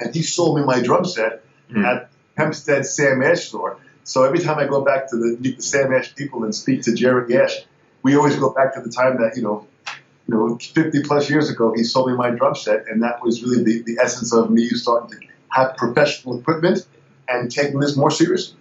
and 0.00 0.12
he 0.14 0.22
sold 0.22 0.58
me 0.58 0.64
my 0.64 0.80
drum 0.80 1.04
set 1.04 1.42
Mm. 1.72 1.82
at 1.86 2.10
Hempstead 2.36 2.84
Sam 2.84 3.22
Ash 3.22 3.46
store. 3.48 3.78
So 4.02 4.24
every 4.24 4.38
time 4.40 4.58
I 4.58 4.66
go 4.66 4.82
back 4.84 5.08
to 5.10 5.16
the, 5.16 5.36
the 5.40 5.62
Sam 5.62 5.94
Ash 5.94 6.14
people 6.14 6.44
and 6.44 6.54
speak 6.54 6.82
to 6.82 6.94
Jerry 6.94 7.38
Ash, 7.38 7.56
we 8.02 8.16
always 8.16 8.36
go 8.36 8.50
back 8.50 8.74
to 8.74 8.82
the 8.82 8.90
time 8.90 9.16
that 9.22 9.32
you 9.36 9.42
know, 9.42 9.66
you 10.26 10.34
know, 10.34 10.56
50 10.58 11.02
plus 11.02 11.28
years 11.28 11.50
ago, 11.50 11.72
he 11.74 11.84
sold 11.84 12.10
me 12.10 12.16
my 12.16 12.30
drum 12.30 12.54
set, 12.54 12.86
and 12.88 13.02
that 13.02 13.22
was 13.22 13.42
really 13.42 13.62
the, 13.62 13.82
the 13.82 13.98
essence 14.02 14.32
of 14.32 14.50
me 14.50 14.68
starting 14.68 15.10
to 15.10 15.26
have 15.50 15.76
professional 15.76 16.38
equipment 16.38 16.86
and 17.28 17.50
taking 17.50 17.80
this 17.80 17.96
more 17.96 18.10
seriously. 18.10 18.56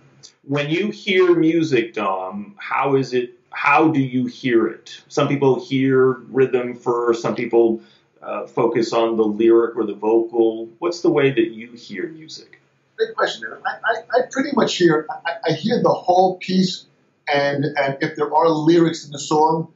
When 0.46 0.70
you 0.70 0.90
hear 0.90 1.34
music, 1.36 1.94
Dom, 1.94 2.56
how 2.58 2.96
is 2.96 3.14
it? 3.14 3.34
How 3.52 3.90
do 3.90 4.00
you 4.00 4.26
hear 4.26 4.68
it? 4.68 5.02
Some 5.08 5.28
people 5.28 5.64
hear 5.64 6.14
rhythm 6.30 6.76
first. 6.76 7.22
Some 7.22 7.36
people 7.36 7.82
uh, 8.22 8.48
focus 8.48 8.94
on 8.94 9.16
the 9.16 9.24
lyric 9.24 9.76
or 9.78 9.86
the 9.86 9.94
vocal. 9.94 10.70
What's 10.80 11.02
the 11.02 11.10
way 11.10 11.32
that 11.32 11.52
you 11.52 11.72
hear 11.74 12.08
music? 12.08 12.60
Great 12.98 13.16
question. 13.16 13.48
I, 13.66 13.70
I, 13.70 14.20
I 14.20 14.22
pretty 14.32 14.50
much 14.56 14.76
hear 14.76 15.08
I, 15.26 15.32
I 15.50 15.54
hear 15.54 15.82
the 15.82 15.94
whole 15.94 16.38
piece, 16.38 16.86
and 17.32 17.66
and 17.66 17.98
if 18.02 18.16
there 18.16 18.34
are 18.34 18.50
lyrics 18.50 19.06
in 19.06 19.12
the 19.12 19.20
song, 19.20 19.72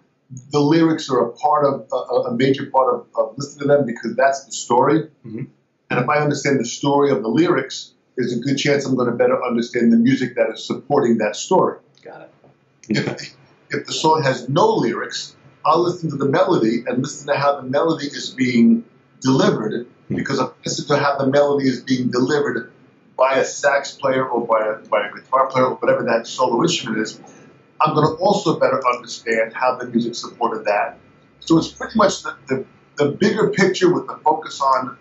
the 0.51 0.59
lyrics 0.59 1.09
are 1.09 1.19
a 1.19 1.31
part 1.31 1.65
of 1.65 1.87
a, 1.91 1.95
a 2.29 2.35
major 2.35 2.65
part 2.67 2.93
of, 2.93 3.07
of 3.15 3.37
listening 3.37 3.67
to 3.69 3.75
them 3.75 3.85
because 3.85 4.15
that's 4.15 4.45
the 4.45 4.51
story. 4.51 5.09
Mhm. 5.25 5.47
And 5.89 5.99
if 5.99 6.09
I 6.09 6.17
understand 6.17 6.59
the 6.59 6.65
story 6.65 7.11
of 7.11 7.21
the 7.21 7.29
lyrics, 7.29 7.93
there's 8.17 8.33
a 8.33 8.39
good 8.39 8.57
chance 8.57 8.85
I'm 8.85 8.95
going 8.95 9.09
to 9.09 9.15
better 9.15 9.41
understand 9.43 9.93
the 9.93 9.97
music 9.97 10.35
that 10.35 10.49
is 10.49 10.65
supporting 10.65 11.19
that 11.19 11.35
story. 11.35 11.79
Got 12.03 12.21
it. 12.23 12.31
If, 12.89 13.35
if 13.69 13.85
the 13.85 13.93
song 13.93 14.23
has 14.23 14.49
no 14.49 14.75
lyrics, 14.75 15.35
I'll 15.65 15.83
listen 15.83 16.09
to 16.09 16.17
the 16.17 16.25
melody 16.25 16.83
and 16.87 17.01
listen 17.01 17.27
to 17.27 17.35
how 17.35 17.61
the 17.61 17.63
melody 17.63 18.07
is 18.07 18.29
being 18.29 18.85
delivered 19.21 19.87
because 20.09 20.39
I 20.39 20.47
listen 20.65 20.87
to 20.87 20.97
how 20.97 21.17
the 21.17 21.27
melody 21.27 21.67
is 21.67 21.81
being 21.81 22.09
delivered 22.09 22.71
by 23.17 23.35
a 23.35 23.45
sax 23.45 23.91
player 23.93 24.25
or 24.27 24.45
by 24.45 24.65
a, 24.67 24.87
by 24.87 25.07
a 25.07 25.11
guitar 25.13 25.47
player 25.47 25.65
or 25.65 25.75
whatever 25.75 26.03
that 26.03 26.27
solo 26.27 26.61
instrument 26.63 27.01
is. 27.01 27.19
I'm 27.81 27.93
going 27.93 28.07
to 28.07 28.13
also 28.21 28.59
better 28.59 28.81
understand 28.87 29.53
how 29.53 29.75
the 29.75 29.85
music 29.87 30.15
supported 30.15 30.65
that. 30.65 30.97
So 31.39 31.57
it's 31.57 31.67
pretty 31.67 31.97
much 31.97 32.23
the, 32.23 32.35
the, 32.47 32.65
the 32.95 33.11
bigger 33.11 33.49
picture 33.49 33.93
with 33.93 34.07
the 34.07 34.15
focus 34.23 34.59
on 34.61 34.97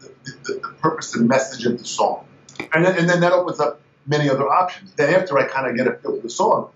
the, 0.00 0.12
the, 0.24 0.54
the 0.54 0.68
purpose 0.80 1.14
and 1.14 1.28
message 1.28 1.66
of 1.66 1.78
the 1.78 1.84
song. 1.84 2.26
And 2.72 2.84
then, 2.84 2.98
and 2.98 3.08
then 3.08 3.20
that 3.20 3.32
opens 3.32 3.60
up 3.60 3.80
many 4.06 4.28
other 4.28 4.48
options. 4.48 4.92
Then 4.94 5.14
after 5.14 5.38
I 5.38 5.46
kind 5.46 5.68
of 5.68 5.76
get 5.76 5.86
a 5.86 5.98
feel 5.98 6.16
for 6.16 6.22
the 6.22 6.30
song, 6.30 6.70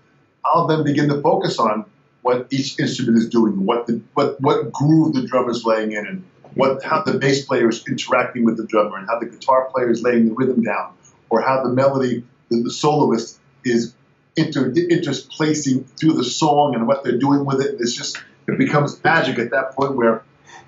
I'll 0.45 0.67
then 0.67 0.83
begin 0.83 1.09
to 1.09 1.21
focus 1.21 1.59
on 1.59 1.85
what 2.21 2.47
each 2.51 2.79
instrument 2.79 3.17
is 3.17 3.29
doing, 3.29 3.65
what 3.65 3.87
the 3.87 4.01
what 4.13 4.39
what 4.41 4.71
groove 4.71 5.13
the 5.13 5.25
drummer 5.25 5.51
is 5.51 5.63
laying 5.65 5.91
in, 5.93 6.05
and 6.05 6.23
what 6.53 6.83
how 6.83 7.01
the 7.03 7.17
bass 7.17 7.45
player 7.45 7.69
is 7.69 7.85
interacting 7.87 8.43
with 8.43 8.57
the 8.57 8.65
drummer, 8.65 8.97
and 8.97 9.07
how 9.07 9.19
the 9.19 9.25
guitar 9.25 9.69
player 9.71 9.89
is 9.89 10.01
laying 10.01 10.27
the 10.27 10.33
rhythm 10.33 10.61
down, 10.61 10.93
or 11.29 11.41
how 11.41 11.63
the 11.63 11.69
melody, 11.69 12.23
the, 12.49 12.61
the 12.61 12.71
soloist 12.71 13.39
is 13.63 13.93
inter, 14.39 14.71
interplacing 14.71 15.83
through 15.83 16.13
the 16.13 16.23
song 16.23 16.75
and 16.75 16.87
what 16.87 17.03
they're 17.03 17.17
doing 17.17 17.45
with 17.45 17.61
it. 17.61 17.75
It's 17.79 17.93
just 17.95 18.17
it 18.47 18.57
becomes 18.57 19.01
magic 19.03 19.37
at 19.39 19.51
that 19.51 19.71
point 19.75 19.95
where 19.95 20.23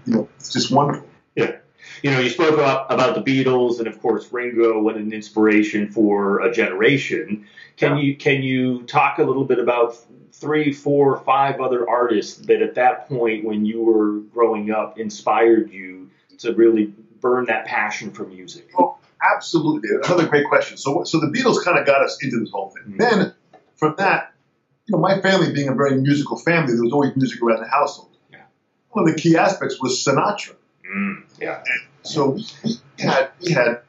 you 0.06 0.14
know 0.14 0.30
it's 0.38 0.52
just 0.54 0.72
wonderful. 0.72 1.08
Yeah. 1.36 1.58
You 2.04 2.12
know, 2.12 2.20
you 2.20 2.30
spoke 2.30 2.54
about, 2.54 2.92
about 2.92 3.14
the 3.16 3.22
Beatles 3.22 3.80
and 3.80 3.88
of 3.88 4.02
course 4.02 4.32
Ringo 4.32 4.88
and 4.90 4.98
an 4.98 5.14
inspiration 5.14 5.92
for 5.92 6.40
a 6.42 6.52
generation. 6.52 7.48
Can 7.78 7.98
Yeah. 7.98 8.04
you 8.04 8.16
can 8.18 8.42
you 8.44 8.84
talk 8.84 9.18
a 9.20 9.24
little 9.24 9.46
bit 9.46 9.60
about 9.60 9.98
three, 10.34 10.72
four, 10.74 11.18
five 11.18 11.60
other 11.60 11.88
artists 11.90 12.38
that 12.48 12.62
at 12.62 12.76
that 12.76 13.08
point 13.08 13.46
when 13.46 13.66
you 13.66 13.82
were 13.84 14.20
growing 14.34 14.72
up 14.72 14.98
inspired 14.98 15.72
you 15.72 16.10
to 16.40 16.54
really 16.54 16.94
burn 17.20 17.46
that 17.46 17.66
passion 17.66 18.12
for 18.12 18.26
music? 18.26 18.70
Oh, 18.80 18.98
absolutely. 19.36 19.90
Another 20.04 20.26
great 20.28 20.48
question. 20.48 20.78
So, 20.78 21.04
so 21.04 21.20
the 21.20 21.28
Beatles 21.28 21.64
kind 21.64 21.78
of 21.78 21.86
got 21.86 22.02
us 22.04 22.18
into 22.24 22.40
this 22.40 22.50
whole 22.50 22.70
thing. 22.72 22.94
Mhm. 22.94 22.98
Then, 22.98 23.34
from 23.82 23.96
that, 23.98 24.34
you 24.86 24.96
know, 24.96 25.02
my 25.02 25.20
family 25.22 25.52
being 25.52 25.68
a 25.68 25.74
very 25.74 26.00
musical 26.00 26.38
family, 26.38 26.74
there 26.74 26.84
was 26.84 26.94
always 26.94 27.16
music 27.16 27.42
around 27.42 27.62
the 27.62 27.68
household. 27.68 28.16
Yeah. 28.32 28.44
One 28.92 29.10
of 29.10 29.16
the 29.16 29.20
key 29.20 29.36
aspects 29.36 29.82
was 29.82 30.06
Sinatra. 30.06 30.56
Mm, 30.86 31.24
yeah. 31.40 31.64
So 32.04 32.30
we 32.30 32.46
we 32.64 33.04
had 33.04 33.32
we 33.44 33.52
had 33.52 33.82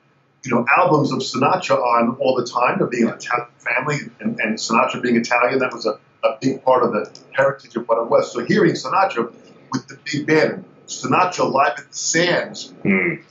you 0.44 0.50
know 0.50 0.64
albums 0.74 1.12
of 1.12 1.18
Sinatra 1.18 1.76
on 1.76 2.16
all 2.20 2.36
the 2.36 2.46
time. 2.46 2.80
Of 2.80 2.90
being 2.90 3.06
an 3.06 3.14
Italian 3.14 3.48
family 3.58 3.98
and, 4.20 4.40
and 4.40 4.56
Sinatra 4.56 5.02
being 5.02 5.16
Italian, 5.16 5.58
that 5.58 5.72
was 5.74 5.84
a, 5.84 5.98
a 6.24 6.38
big 6.40 6.64
part 6.64 6.84
of 6.84 6.92
the 6.92 7.10
heritage 7.32 7.76
of 7.76 7.86
what 7.86 8.02
it 8.02 8.08
was. 8.08 8.32
So 8.32 8.44
hearing 8.44 8.72
Sinatra 8.72 9.30
with 9.72 9.88
the 9.88 9.98
big 10.10 10.26
band, 10.26 10.64
Sinatra 10.86 11.52
live 11.52 11.74
at 11.78 11.88
the 11.90 11.94
Sands, 11.94 12.72
Mm, 12.82 13.22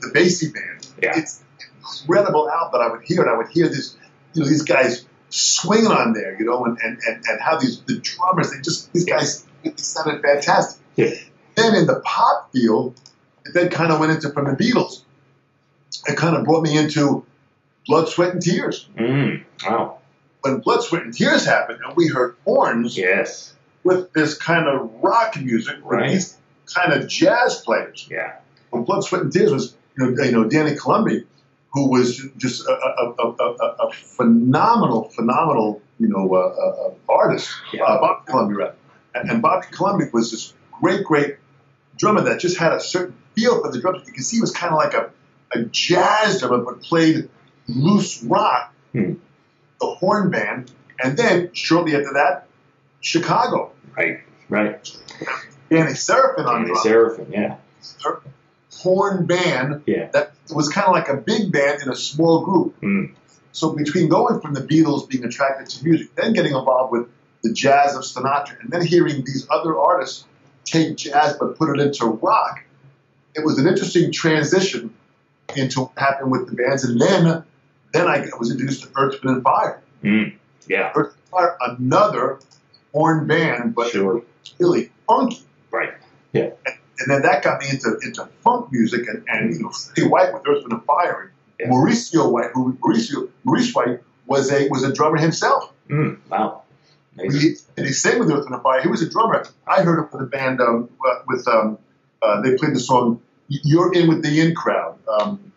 the 0.00 0.12
Basie 0.14 0.54
band. 0.54 0.88
Yeah. 1.02 1.18
It's 1.18 1.40
an 1.40 1.66
incredible 1.78 2.48
album 2.48 2.80
that 2.80 2.86
I 2.86 2.90
would 2.90 3.02
hear, 3.04 3.20
and 3.20 3.30
I 3.30 3.36
would 3.36 3.48
hear 3.48 3.68
this, 3.68 3.96
you 4.32 4.42
know, 4.42 4.48
these 4.48 4.62
guys 4.62 5.04
swinging 5.30 5.86
on 5.90 6.12
there, 6.12 6.36
you 6.38 6.44
know, 6.44 6.64
and, 6.64 6.78
and, 6.82 6.98
and, 7.06 7.24
and 7.26 7.40
how 7.40 7.56
these 7.58 7.80
the 7.82 7.98
drummers, 7.98 8.50
they 8.52 8.60
just 8.60 8.92
these 8.92 9.04
guys 9.04 9.46
they 9.64 9.72
sounded 9.76 10.22
fantastic. 10.22 10.80
Yeah. 10.96 11.10
Then 11.56 11.74
in 11.74 11.86
the 11.86 12.00
pop 12.04 12.50
field, 12.52 13.00
it 13.44 13.52
then 13.54 13.68
kind 13.70 13.90
of 13.92 13.98
went 14.00 14.12
into 14.12 14.30
from 14.30 14.44
the 14.46 14.52
Beatles. 14.52 15.02
It 16.06 16.16
kind 16.16 16.36
of 16.36 16.44
brought 16.44 16.62
me 16.62 16.76
into 16.78 17.24
Blood, 17.86 18.08
Sweat, 18.08 18.32
and 18.32 18.42
Tears. 18.42 18.88
mm, 18.96 19.42
wow. 19.66 19.98
When 20.42 20.58
Blood, 20.60 20.82
Sweat, 20.82 21.02
and 21.02 21.12
Tears 21.14 21.44
happened, 21.44 21.80
and 21.84 21.94
we 21.96 22.08
heard 22.08 22.36
horns 22.44 22.96
Yes. 22.96 23.54
with 23.84 24.12
this 24.12 24.34
kind 24.36 24.66
of 24.68 24.90
rock 25.02 25.36
music, 25.40 25.76
Right. 25.82 26.12
these 26.12 26.36
kind 26.74 26.92
of 26.92 27.08
jazz 27.08 27.60
players. 27.64 28.06
Yeah. 28.10 28.34
when 28.70 28.84
Blood, 28.84 29.02
Sweat, 29.04 29.22
and 29.22 29.32
Tears 29.32 29.50
was, 29.52 29.74
you 29.98 30.10
know, 30.10 30.22
you 30.24 30.32
know 30.32 30.44
Danny 30.44 30.76
Colomby, 30.76 31.26
who 31.72 31.88
was 31.90 32.20
just 32.36 32.66
a, 32.66 32.72
a, 32.72 33.14
a, 33.18 33.86
a, 33.88 33.92
phenomenal, 33.92 35.08
phenomenal, 35.10 35.80
you 35.98 36.08
know, 36.08 36.34
uh, 36.34 36.38
uh, 36.38 36.88
uh, 36.88 37.12
artist. 37.12 37.50
Yeah. 37.72 37.84
Uh, 37.84 38.00
Bobby 38.00 38.24
Colomby, 38.26 38.54
rather. 38.54 38.74
And, 39.14 39.30
and 39.30 39.42
Bobby 39.42 39.66
Colomby 39.70 40.06
was 40.12 40.30
this 40.32 40.52
great, 40.80 41.04
great 41.04 41.36
drummer 41.96 42.22
that 42.22 42.40
just 42.40 42.56
had 42.58 42.72
a 42.72 42.80
certain 42.80 43.16
feel 43.34 43.62
for 43.62 43.70
the 43.70 43.80
drums. 43.80 44.06
You 44.06 44.12
can 44.12 44.22
see 44.22 44.36
he 44.38 44.40
was 44.40 44.50
kind 44.50 44.72
of 44.72 44.78
like 44.78 44.94
a, 44.94 45.10
a 45.52 45.64
jazz 45.64 46.40
drummer, 46.40 46.58
but 46.64 46.82
played 46.82 47.28
loose 47.68 48.22
rock, 48.24 48.74
Hmm. 48.92 49.14
the 49.80 49.86
horn 49.86 50.30
band, 50.30 50.72
and 51.00 51.16
then 51.16 51.50
shortly 51.52 51.94
after 51.94 52.14
that, 52.14 52.48
Chicago. 53.00 53.70
Right. 53.96 54.20
Right. 54.48 55.00
Danny 55.70 55.94
Seraphine 55.94 56.46
on 56.46 56.54
Danny 56.62 56.66
drums. 56.66 56.82
Seraphine. 56.82 57.32
Yeah. 57.32 57.56
Horn 58.82 59.26
band 59.26 59.82
Yeah. 59.86 60.08
that 60.12 60.32
was 60.54 60.68
kind 60.68 60.86
of 60.86 60.92
like 60.92 61.08
a 61.08 61.16
big 61.16 61.52
band 61.52 61.82
in 61.82 61.88
a 61.90 61.94
small 61.96 62.44
group. 62.44 62.80
Mm. 62.80 63.12
So 63.52 63.72
between 63.72 64.08
going 64.08 64.40
from 64.40 64.54
the 64.54 64.60
Beatles 64.60 65.08
being 65.08 65.24
attracted 65.24 65.68
to 65.70 65.84
music, 65.84 66.14
then 66.14 66.32
getting 66.32 66.54
involved 66.54 66.92
with 66.92 67.08
the 67.42 67.52
jazz 67.52 67.96
of 67.96 68.02
Sinatra, 68.02 68.60
and 68.60 68.70
then 68.70 68.84
hearing 68.84 69.16
these 69.24 69.46
other 69.50 69.78
artists 69.78 70.24
take 70.64 70.96
jazz 70.96 71.36
but 71.38 71.56
put 71.58 71.68
it 71.70 71.80
into 71.84 72.06
rock, 72.06 72.62
it 73.34 73.44
was 73.44 73.58
an 73.58 73.66
interesting 73.66 74.12
transition 74.12 74.94
into 75.56 75.80
what 75.82 75.92
happened 75.96 76.30
with 76.30 76.46
the 76.48 76.54
bands. 76.54 76.84
And 76.84 77.00
then, 77.00 77.42
then 77.92 78.06
I 78.06 78.26
was 78.38 78.50
introduced 78.50 78.82
to 78.84 78.88
Earth, 78.96 79.16
Wind, 79.24 79.36
and 79.36 79.42
Fire. 79.44 79.82
Mm. 80.04 80.34
Yeah. 80.68 80.92
Earth, 80.94 81.14
Wind, 81.32 81.48
and 81.48 81.58
Fire, 81.58 81.76
another 81.78 82.38
horn 82.92 83.26
band, 83.26 83.74
but 83.74 83.90
Sure. 83.90 84.22
really 84.58 84.90
funky. 85.08 85.42
Right. 85.70 85.92
and 86.34 86.54
then 87.08 87.22
that 87.22 87.42
got 87.42 87.60
me 87.60 87.70
into 87.70 87.98
into 88.02 88.28
funk 88.42 88.70
music 88.72 89.06
and, 89.08 89.24
and 89.28 89.54
you 89.54 89.62
know 89.62 89.70
Freddie 89.70 90.08
White 90.08 90.32
with 90.32 90.42
Earth 90.46 90.62
Wind 90.62 90.72
and 90.72 90.84
Fire 90.84 91.32
and 91.58 91.72
Mauricio 91.72 92.30
White 92.30 92.50
who 92.52 92.74
Mauricio 92.74 93.28
Maurice 93.44 93.72
White 93.74 94.00
was 94.26 94.52
a 94.52 94.68
was 94.68 94.82
a 94.82 94.92
drummer 94.92 95.18
himself. 95.18 95.72
Mm. 95.88 96.18
Wow. 96.28 96.62
He, 97.16 97.56
and 97.76 97.86
he 97.86 97.92
sang 97.92 98.18
with 98.18 98.30
Earth 98.30 98.44
Wind 98.44 98.54
and 98.54 98.62
Fire. 98.62 98.80
He 98.80 98.88
was 98.88 99.02
a 99.02 99.08
drummer. 99.08 99.44
I 99.66 99.82
heard 99.82 99.98
him 99.98 100.08
with 100.12 100.22
a 100.22 100.26
band 100.26 100.60
um, 100.60 100.88
uh, 101.06 101.16
with 101.26 101.46
um, 101.48 101.78
uh, 102.22 102.40
they 102.40 102.56
played 102.56 102.74
the 102.74 102.80
song 102.80 103.20
"You're 103.48 103.92
In 103.92 104.08
with 104.08 104.22
the 104.22 104.40
In 104.40 104.54
Crowd." 104.54 104.98
Um, 105.08 105.52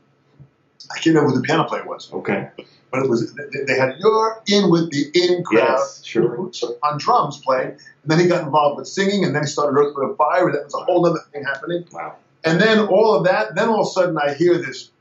I 0.91 0.95
can't 0.95 1.15
remember 1.15 1.31
who 1.31 1.37
the 1.37 1.43
piano 1.43 1.63
player 1.63 1.85
was, 1.85 2.11
Okay. 2.11 2.49
But 2.93 3.03
it 3.03 3.09
was 3.09 3.33
they, 3.33 3.75
had 3.75 3.95
"You're 3.99 4.41
In 4.47 4.69
with 4.69 4.91
the 4.91 5.09
In 5.13 5.43
Crowd." 5.43 5.77
Yes. 5.79 6.01
Sure. 6.05 6.49
On 6.83 6.97
drums 6.99 7.41
playing, 7.43 7.71
and 7.71 7.79
then 8.05 8.19
he 8.19 8.27
got 8.27 8.43
involved 8.43 8.77
with 8.77 8.87
singing, 8.87 9.25
and 9.25 9.33
then 9.35 9.41
he 9.43 9.47
started 9.47 9.77
Earth, 9.77 9.95
Wind, 9.97 10.09
and 10.09 10.17
Fire, 10.17 10.47
and 10.47 10.55
that 10.55 10.63
was 10.65 10.75
a 10.75 10.83
whole 10.85 11.05
other 11.05 11.19
thing 11.33 11.43
happening. 11.43 11.85
Wow. 11.91 12.15
And 12.45 12.61
then 12.61 12.79
all 12.87 13.15
of 13.15 13.25
that, 13.25 13.55
then 13.55 13.67
all 13.69 13.81
of 13.81 13.87
a 13.87 13.89
sudden 13.89 14.17
I 14.17 14.35
hear 14.35 14.57
this 14.59 14.91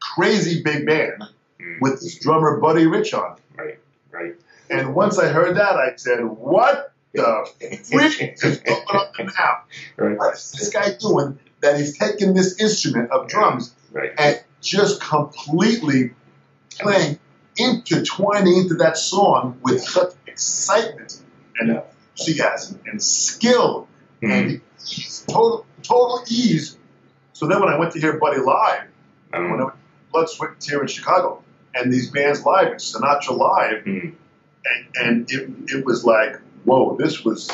crazy 0.00 0.62
big 0.62 0.86
band 0.86 1.22
Mm. 1.60 1.80
with 1.80 2.00
this 2.00 2.18
drummer 2.18 2.58
Buddy 2.60 2.86
Rich 2.86 3.14
on. 3.14 3.36
Right. 3.56 3.78
Right. 4.10 4.34
And 4.70 4.94
once 4.94 5.18
I 5.18 5.28
heard 5.28 5.56
that, 5.56 5.76
I 5.76 5.94
said, 5.96 6.24
"What 6.24 6.92
the 7.12 7.48
freak 7.84 8.38
is 8.42 8.58
going 8.58 8.80
on 8.88 9.26
now? 9.38 9.58
Right. 9.96 10.16
What 10.18 10.34
is 10.34 10.50
this 10.52 10.70
guy 10.70 10.94
doing 10.98 11.38
that 11.60 11.78
he's 11.78 11.96
taking 11.98 12.34
this 12.34 12.60
instrument 12.60 13.10
of 13.12 13.28
drums 13.28 13.72
Right. 13.92 14.12
and 14.18 14.42
just 14.60 15.00
completely 15.00 16.10
playing, 16.78 17.18
intertwining 17.56 18.56
into 18.56 18.74
that 18.74 18.96
song 18.96 19.58
with 19.62 19.82
such 19.82 20.12
excitement 20.26 21.20
and 21.58 21.68
Yeah. 21.68 21.82
enthusiasm 22.18 22.80
and 22.86 23.02
skill 23.02 23.88
Mm. 24.22 24.30
and 24.32 24.60
ease, 24.86 25.24
total, 25.28 25.66
total 25.82 26.24
ease. 26.28 26.76
So 27.32 27.46
then 27.46 27.60
when 27.60 27.68
I 27.68 27.78
went 27.78 27.92
to 27.92 28.00
hear 28.00 28.18
Buddy 28.18 28.40
live, 28.40 28.84
when 29.30 29.42
I 29.44 29.48
went 29.50 29.60
to 29.60 29.72
Blood, 30.12 30.28
Sweat, 30.30 30.50
and 30.50 30.60
Tear 30.60 30.80
in 30.82 30.86
Chicago, 30.86 31.42
and 31.74 31.92
these 31.92 32.10
bands 32.10 32.44
live, 32.44 32.68
and 32.68 32.80
Sinatra 32.80 33.36
live, 33.36 33.84
mm. 33.84 34.14
and, 34.64 34.86
and 34.96 35.30
it, 35.30 35.50
it 35.74 35.84
was 35.84 36.04
like, 36.04 36.38
whoa, 36.64 36.96
this 36.96 37.24
was, 37.24 37.50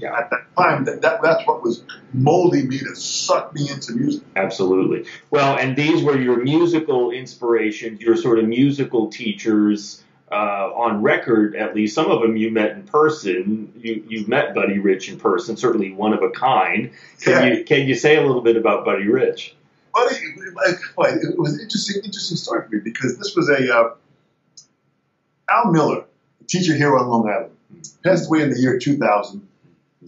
Yeah. 0.00 0.16
at 0.18 0.30
that 0.30 0.46
time, 0.56 0.84
that, 0.84 1.02
that, 1.02 1.22
that's 1.22 1.46
what 1.46 1.62
was 1.62 1.84
molding 2.12 2.68
me 2.68 2.78
to 2.78 2.94
suck 2.96 3.54
me 3.54 3.68
into 3.70 3.92
music. 3.92 4.22
Absolutely. 4.36 5.06
Well, 5.30 5.56
and 5.58 5.76
these 5.76 6.02
were 6.02 6.18
your 6.18 6.42
musical 6.42 7.10
inspirations, 7.10 8.00
your 8.00 8.16
sort 8.16 8.38
of 8.38 8.46
musical 8.46 9.10
teachers 9.10 10.02
uh, 10.32 10.70
on 10.74 11.02
record, 11.02 11.56
at 11.56 11.74
least. 11.74 11.94
Some 11.94 12.10
of 12.10 12.22
them 12.22 12.36
you 12.36 12.50
met 12.50 12.70
in 12.72 12.84
person. 12.84 13.72
You, 13.76 14.04
you've 14.08 14.28
met 14.28 14.54
Buddy 14.54 14.78
Rich 14.78 15.08
in 15.10 15.18
person, 15.18 15.56
certainly 15.56 15.92
one 15.92 16.12
of 16.14 16.22
a 16.22 16.30
kind. 16.30 16.92
Can 17.20 17.32
Yeah. 17.32 17.58
you 17.58 17.64
can 17.64 17.88
you 17.88 17.94
say 17.94 18.16
a 18.16 18.22
little 18.24 18.40
bit 18.42 18.56
about 18.56 18.84
Buddy 18.84 19.08
Rich? 19.08 19.56
Buddy, 19.92 20.14
it, 20.14 20.54
like, 20.96 21.14
it 21.16 21.36
was 21.36 21.54
an 21.54 21.60
interesting, 21.62 21.96
interesting 22.04 22.36
story 22.36 22.62
for 22.64 22.76
me 22.76 22.80
because 22.84 23.18
this 23.18 23.34
was 23.34 23.48
a 23.48 23.76
uh, 23.76 23.94
Al 25.50 25.72
Miller, 25.72 26.04
a 26.40 26.44
teacher 26.44 26.74
here 26.74 26.96
on 26.96 27.08
Long 27.08 27.28
Island, 27.28 27.56
passed 28.04 28.28
away 28.28 28.42
in 28.42 28.50
the 28.50 28.58
year 28.60 28.78
2000 28.78 29.46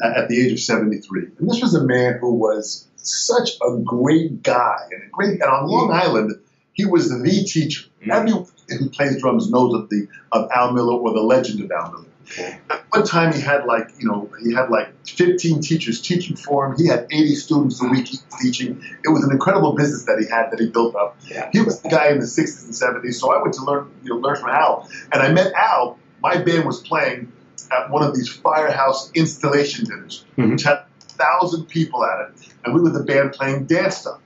at, 0.01 0.29
the 0.29 0.41
age 0.41 0.53
of 0.53 0.61
73. 0.61 1.27
And 1.39 1.51
this 1.51 1.61
was 1.61 1.75
a 1.75 1.85
man 1.85 2.19
who 2.21 2.35
was 2.35 2.89
such 2.97 3.51
a 3.63 3.79
great 3.79 4.43
guy 4.43 4.79
and 4.91 5.03
a 5.03 5.07
great. 5.11 5.33
And 5.33 5.43
on 5.43 5.67
Long 5.67 5.91
Island, 5.93 6.33
he 6.73 6.87
was 6.87 7.11
the 7.11 7.45
teacher. 7.47 7.89
Mm. 8.03 8.13
Everyone 8.13 8.47
who 8.69 8.91
plays 8.91 9.21
drums 9.21 9.51
knows 9.51 9.75
of 9.75 9.89
the 9.91 10.09
of 10.31 10.51
Al 10.55 10.73
Miller 10.73 10.95
or 10.95 11.13
the 11.13 11.23
legend 11.23 11.61
of 11.61 11.71
Al 11.71 11.93
Miller. 11.93 12.07
At 12.71 12.85
one 12.91 13.05
time, 13.05 13.35
he 13.35 13.41
had 13.41 13.67
like 13.67 13.91
you 13.99 14.09
know 14.09 14.31
he 14.43 14.55
had 14.55 14.71
like 14.71 14.89
15 15.07 15.61
teachers 15.61 16.01
teaching 16.01 16.37
for 16.37 16.67
him. 16.67 16.77
He 16.79 16.87
had 16.87 17.07
80 17.11 17.35
students 17.35 17.83
a 17.83 17.89
week 17.89 18.09
teaching. 18.41 18.83
It 19.05 19.09
was 19.09 19.25
an 19.25 19.33
incredible 19.33 19.75
business 19.75 20.05
that 20.05 20.19
he 20.19 20.27
had 20.27 20.51
that 20.51 20.61
he 20.61 20.71
built 20.71 20.95
up. 20.95 21.17
Yeah. 21.29 21.51
He 21.53 21.61
was 21.61 21.83
the 21.83 21.89
guy 21.89 22.11
in 22.11 22.21
the 22.21 22.27
60s 22.27 22.65
and 22.65 23.03
70s. 23.05 23.15
So 23.15 23.33
I 23.33 23.43
went 23.43 23.55
to 23.55 23.65
learn 23.65 23.91
you 24.03 24.11
know 24.11 24.17
learn 24.17 24.37
from 24.37 24.51
Al, 24.51 24.89
and 25.13 25.23
I 25.23 25.33
met 25.33 25.53
Al. 25.53 25.99
My 26.23 26.37
band 26.39 26.65
was 26.65 26.81
playing 26.81 27.33
at 27.73 27.91
one 27.91 28.03
of 28.03 28.15
these 28.15 28.29
firehouse 28.29 29.11
installation 29.15 29.85
dinners, 29.87 30.25
Mhm. 30.39 30.51
which 30.53 30.63
had 30.63 30.75
a 30.75 30.85
thousand 31.01 31.65
people 31.67 32.05
at 32.05 32.29
it, 32.29 32.49
and 32.65 32.75
we 32.75 32.81
were 32.81 32.91
the 32.91 33.05
band 33.05 33.33
playing 33.33 33.65
dance 33.65 33.97
stuff. 33.99 34.19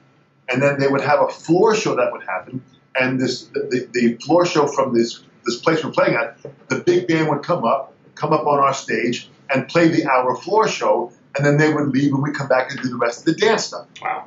And 0.49 0.63
then 0.63 0.79
they 0.79 0.87
would 0.89 1.01
have 1.01 1.21
a 1.21 1.29
floor 1.29 1.75
show 1.75 1.97
that 1.97 2.13
would 2.13 2.23
happen, 2.23 2.63
and 2.99 3.19
this 3.21 3.47
the, 3.53 3.89
the 3.93 4.15
floor 4.25 4.47
show 4.47 4.67
from 4.67 4.95
this 4.95 5.21
this 5.45 5.57
place 5.61 5.85
we're 5.85 5.91
playing 5.93 6.15
at, 6.15 6.37
the 6.69 6.77
big 6.81 7.07
band 7.07 7.29
would 7.29 7.43
come 7.43 7.65
up, 7.65 7.93
come 8.17 8.33
up 8.33 8.47
on 8.47 8.59
our 8.59 8.75
stage, 8.75 9.31
and 9.51 9.69
play 9.69 9.87
the 9.89 10.05
hour 10.07 10.35
floor 10.37 10.67
show, 10.67 11.13
and 11.37 11.47
then 11.47 11.57
they 11.57 11.73
would 11.73 11.89
leave, 11.89 12.13
and 12.13 12.23
we 12.23 12.33
come 12.33 12.49
back 12.49 12.71
and 12.71 12.81
do 12.83 12.89
the 12.89 12.97
rest 12.97 13.21
of 13.21 13.25
the 13.27 13.35
dance 13.35 13.65
stuff. 13.67 13.87
Wow. 14.03 14.25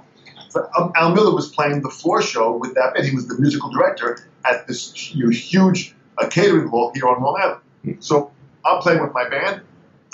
But 0.53 0.69
um, 0.77 0.91
Al 0.95 1.13
Miller 1.13 1.35
was 1.35 1.49
playing 1.49 1.81
the 1.81 1.89
floor 1.89 2.21
show 2.21 2.55
with 2.55 2.73
that 2.75 2.93
band. 2.93 3.05
He 3.05 3.13
was 3.15 3.27
the 3.27 3.37
musical 3.37 3.69
director 3.69 4.17
at 4.45 4.65
this 4.67 5.13
know, 5.15 5.29
huge 5.29 5.93
uh, 6.17 6.27
catering 6.27 6.67
hall 6.67 6.91
here 6.95 7.07
on 7.07 7.21
Long 7.21 7.35
Island. 7.39 7.97
So 8.03 8.31
I'm 8.75 8.81
playing 8.81 9.01
with 9.01 9.13
my 9.13 9.27
band. 9.29 9.61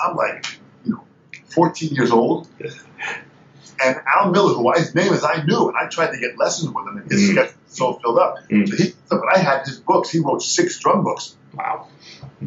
I'm 0.04 0.16
like, 0.16 0.46
you 0.84 0.92
know, 0.94 1.04
14 1.48 1.94
years 1.96 2.12
old. 2.12 2.48
And 3.84 3.98
Al 4.08 4.32
Miller, 4.32 4.54
who 4.54 4.70
I, 4.70 4.80
his 4.80 4.96
name 4.96 5.12
is 5.12 5.26
I 5.26 5.44
knew, 5.44 5.68
and 5.68 5.76
I 5.78 5.88
tried 5.88 6.12
to 6.12 6.18
get 6.18 6.38
lessons 6.38 6.72
with 6.74 6.88
him, 6.88 6.96
and 6.98 7.12
his 7.12 7.20
Mm. 7.30 7.32
schedule 7.34 7.54
was 7.66 7.78
so 7.78 7.94
filled 7.94 8.18
up. 8.20 8.38
Mm. 8.50 8.70
So 8.70 8.76
he, 8.78 8.94
but 9.10 9.20
I 9.36 9.38
had 9.40 9.66
his 9.66 9.78
books. 9.80 10.10
He 10.10 10.20
wrote 10.20 10.42
six 10.42 10.80
drum 10.80 11.04
books. 11.04 11.36
Wow. 11.54 11.88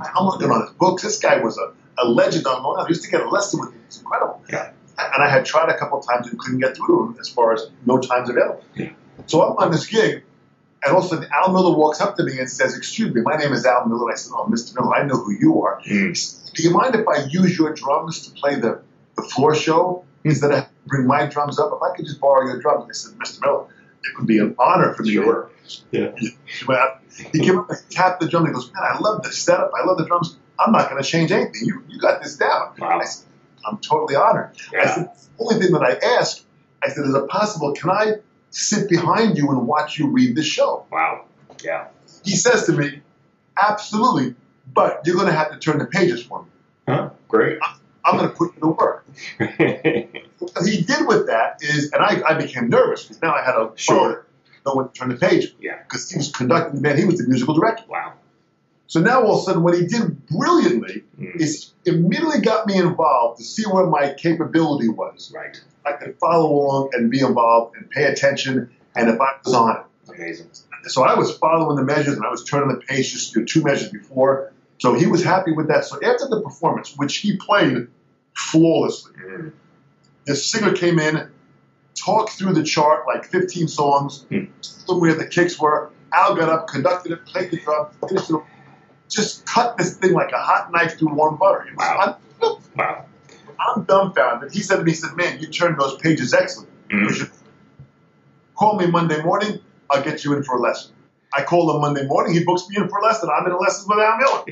I'm 0.00 0.24
looking 0.24 0.50
on 0.50 0.62
his 0.62 0.70
books. 0.70 1.02
This 1.02 1.18
guy 1.18 1.38
was 1.42 1.58
a, 1.58 1.72
a 2.02 2.08
legend 2.08 2.46
on 2.46 2.62
Long 2.62 2.76
Island. 2.76 2.86
I 2.86 2.88
used 2.88 3.04
to 3.04 3.10
get 3.10 3.20
a 3.20 3.28
lesson 3.28 3.60
with 3.60 3.74
him. 3.74 3.80
It's 3.86 3.98
incredible. 4.00 4.42
Yeah. 4.50 4.70
And 4.98 5.22
I 5.22 5.28
had 5.28 5.44
tried 5.44 5.68
a 5.68 5.76
couple 5.78 6.00
times 6.00 6.28
and 6.28 6.38
couldn't 6.38 6.60
get 6.60 6.74
through 6.76 6.86
to 6.86 7.12
him 7.12 7.16
as 7.20 7.28
far 7.28 7.52
as 7.52 7.68
no 7.84 7.98
times 8.00 8.30
available. 8.30 8.64
Yeah. 8.74 8.92
So 9.26 9.42
I'm 9.42 9.56
on 9.58 9.70
this 9.70 9.86
gig, 9.86 10.22
and 10.84 10.92
all 10.92 11.00
of 11.00 11.06
a 11.06 11.08
sudden 11.08 11.28
Al 11.32 11.52
Miller 11.52 11.76
walks 11.76 12.00
up 12.00 12.16
to 12.16 12.24
me 12.24 12.38
and 12.38 12.48
says, 12.48 12.76
"Excuse 12.76 13.14
me, 13.14 13.22
my 13.22 13.36
name 13.36 13.52
is 13.52 13.66
Al 13.66 13.86
Miller." 13.86 14.10
I 14.10 14.14
said, 14.14 14.32
"Oh, 14.34 14.46
Mr. 14.48 14.74
Miller, 14.74 14.94
I 14.94 15.04
know 15.04 15.16
who 15.16 15.32
you 15.32 15.62
are. 15.62 15.80
Mm. 15.82 16.52
Do 16.54 16.62
you 16.62 16.70
mind 16.70 16.94
if 16.94 17.06
I 17.08 17.24
use 17.24 17.58
your 17.58 17.72
drums 17.74 18.26
to 18.28 18.34
play 18.34 18.56
the, 18.56 18.80
the 19.16 19.22
floor 19.22 19.54
show 19.54 20.04
instead 20.24 20.52
of 20.52 20.66
bring 20.86 21.06
my 21.06 21.26
drums 21.26 21.58
up? 21.58 21.70
If 21.72 21.82
I 21.82 21.96
could 21.96 22.06
just 22.06 22.20
borrow 22.20 22.46
your 22.46 22.60
drums?" 22.60 22.88
I 22.88 22.92
said, 22.92 23.18
"Mr. 23.18 23.40
Miller, 23.44 23.64
it 24.04 24.18
would 24.18 24.26
be 24.26 24.38
an 24.38 24.54
honor 24.58 24.94
for 24.94 25.02
me." 25.02 25.14
to 25.14 25.22
Sure. 25.22 25.50
Yeah. 25.90 26.12
He 27.32 27.40
came 27.40 27.58
up 27.58 27.68
and 27.68 27.78
tapped 27.90 28.20
the 28.20 28.28
drum. 28.28 28.44
And 28.44 28.54
he 28.54 28.54
goes, 28.54 28.72
"Man, 28.72 28.82
I 28.82 28.98
love 28.98 29.22
the 29.22 29.32
setup. 29.32 29.72
I 29.78 29.84
love 29.84 29.98
the 29.98 30.06
drums. 30.06 30.38
I'm 30.58 30.72
not 30.72 30.88
going 30.88 31.02
to 31.02 31.08
change 31.08 31.32
anything. 31.32 31.62
You 31.64 31.82
you 31.88 31.98
got 31.98 32.22
this 32.22 32.36
down." 32.36 32.74
Wow. 32.78 33.00
I 33.00 33.04
said, 33.04 33.26
"I'm 33.66 33.78
totally 33.78 34.14
honored." 34.14 34.50
Yeah. 34.72 34.82
I 34.82 34.86
said, 34.86 35.10
"The 35.38 35.44
only 35.44 35.60
thing 35.60 35.72
that 35.72 35.82
I 35.82 36.18
ask," 36.18 36.44
I 36.82 36.88
said, 36.88 37.04
"Is 37.04 37.14
it 37.14 37.28
possible? 37.28 37.74
Can 37.74 37.90
I 37.90 38.14
sit 38.50 38.88
behind 38.88 39.36
you 39.36 39.50
and 39.50 39.66
watch 39.66 39.98
you 39.98 40.08
read 40.10 40.36
the 40.36 40.42
show?" 40.42 40.86
Wow. 40.90 41.24
Yeah. 41.64 41.88
He 42.24 42.36
says 42.36 42.66
to 42.66 42.72
me, 42.72 43.02
"Absolutely, 43.60 44.34
but 44.72 45.02
you're 45.04 45.16
going 45.16 45.28
to 45.28 45.32
have 45.32 45.50
to 45.52 45.58
turn 45.58 45.78
the 45.78 45.86
pages 45.86 46.22
for 46.22 46.42
me. 46.42 46.48
Huh? 46.88 47.10
Great. 47.28 47.58
I'm 48.04 48.16
going 48.16 48.28
to 48.30 48.34
put 48.34 48.54
you 48.54 48.60
to 48.60 48.68
work." 48.68 49.06
What 50.38 50.64
he 50.64 50.82
did 50.82 51.06
with 51.06 51.26
that 51.26 51.58
is, 51.62 51.90
and 51.92 52.00
I, 52.02 52.22
I 52.24 52.34
became 52.34 52.68
nervous 52.68 53.02
because 53.02 53.20
now 53.20 53.34
I 53.34 53.42
had 53.42 53.54
to 53.54 53.72
Sure. 53.74 54.24
no 54.64 54.74
one 54.74 54.88
to 54.88 54.92
turn 54.94 55.08
the 55.08 55.16
page 55.16 55.52
yeah. 55.60 55.78
because 55.82 56.08
he 56.08 56.16
was 56.16 56.30
conducting 56.30 56.76
the 56.76 56.80
band. 56.80 56.96
He 56.98 57.04
was 57.04 57.18
the 57.18 57.26
musical 57.26 57.54
director. 57.54 57.82
Wow. 57.88 58.12
So 58.88 59.00
now 59.00 59.22
all 59.22 59.34
of 59.36 59.40
a 59.40 59.42
sudden, 59.44 59.62
what 59.62 59.74
he 59.78 59.86
did 59.86 60.26
brilliantly 60.26 61.04
Mm. 61.20 61.36
is 61.40 61.72
immediately 61.84 62.40
got 62.40 62.66
me 62.66 62.76
involved 62.78 63.38
to 63.38 63.44
see 63.44 63.64
where 63.64 63.86
my 63.86 64.14
capability 64.14 64.88
was. 64.88 65.30
Right. 65.34 65.60
I 65.84 65.92
could 65.92 66.16
follow 66.18 66.50
along 66.50 66.90
and 66.94 67.10
be 67.10 67.20
involved 67.20 67.76
and 67.76 67.88
pay 67.90 68.04
attention, 68.04 68.70
and 68.96 69.08
if 69.10 69.20
I 69.20 69.32
was 69.44 69.54
on 69.54 69.76
it. 69.76 69.82
Amazing. 70.14 70.48
So 70.84 71.02
I 71.04 71.14
was 71.18 71.36
following 71.36 71.76
the 71.76 71.82
measures 71.84 72.14
and 72.16 72.24
I 72.24 72.30
was 72.30 72.44
turning 72.44 72.68
the 72.70 72.76
page 72.82 73.12
just 73.12 73.34
you 73.34 73.42
know, 73.42 73.46
two 73.46 73.62
measures 73.62 73.90
before. 73.90 74.52
So 74.78 74.94
he 74.94 75.06
was 75.06 75.22
happy 75.24 75.52
with 75.52 75.68
that. 75.68 75.84
So 75.84 75.96
after 75.96 76.26
the 76.28 76.40
performance, 76.40 76.94
which 76.96 77.16
he 77.18 77.36
played 77.36 77.88
flawlessly, 78.34 79.12
Mm. 79.14 79.52
the 80.26 80.34
singer 80.36 80.72
came 80.72 80.98
in, 80.98 81.28
talked 81.94 82.30
through 82.32 82.54
the 82.54 82.62
chart 82.62 83.06
like 83.06 83.26
15 83.26 83.68
songs, 83.68 84.24
told 84.86 85.00
where 85.02 85.14
the 85.14 85.26
kicks 85.26 85.58
were. 85.60 85.90
Al 86.12 86.34
got 86.36 86.48
up, 86.48 86.68
conducted 86.68 87.12
it, 87.12 87.26
played 87.26 87.50
the 87.50 87.58
drum, 87.58 87.88
finished 88.08 88.30
it, 88.30 88.36
just 89.08 89.46
cut 89.46 89.76
this 89.78 89.96
thing 89.96 90.12
like 90.12 90.32
a 90.32 90.38
hot 90.38 90.70
knife 90.72 90.98
through 90.98 91.14
warm 91.14 91.36
butter. 91.36 91.62
It 91.68 91.76
was 91.76 91.86
Wow. 91.86 92.16
un- 92.42 92.56
Wow. 92.76 93.04
I'm 93.60 93.82
dumbfounded. 93.84 94.52
He 94.52 94.60
said 94.60 94.76
to 94.76 94.84
me, 94.84 94.92
he 94.92 94.96
said, 94.96 95.16
man, 95.16 95.40
you 95.40 95.48
turned 95.48 95.78
those 95.80 95.96
pages 95.96 96.32
excellent. 96.32 96.70
You 96.90 96.98
Mm. 96.98 97.10
should 97.12 97.30
call 98.54 98.76
me 98.78 98.86
Monday 98.86 99.20
morning. 99.22 99.60
I'll 99.90 100.02
get 100.02 100.24
you 100.24 100.34
in 100.36 100.42
for 100.44 100.56
a 100.56 100.60
lesson. 100.60 100.92
I 101.32 101.42
call 101.42 101.74
him 101.74 101.80
Monday 101.80 102.06
morning. 102.06 102.34
He 102.34 102.44
books 102.44 102.68
me 102.68 102.76
in 102.76 102.88
for 102.88 102.98
a 102.98 103.02
lesson. 103.04 103.28
I'm 103.36 103.44
in 103.46 103.52
a 103.52 103.58
lesson 103.58 103.86
with 103.88 103.98
Al 103.98 104.16
Miller. 104.18 104.44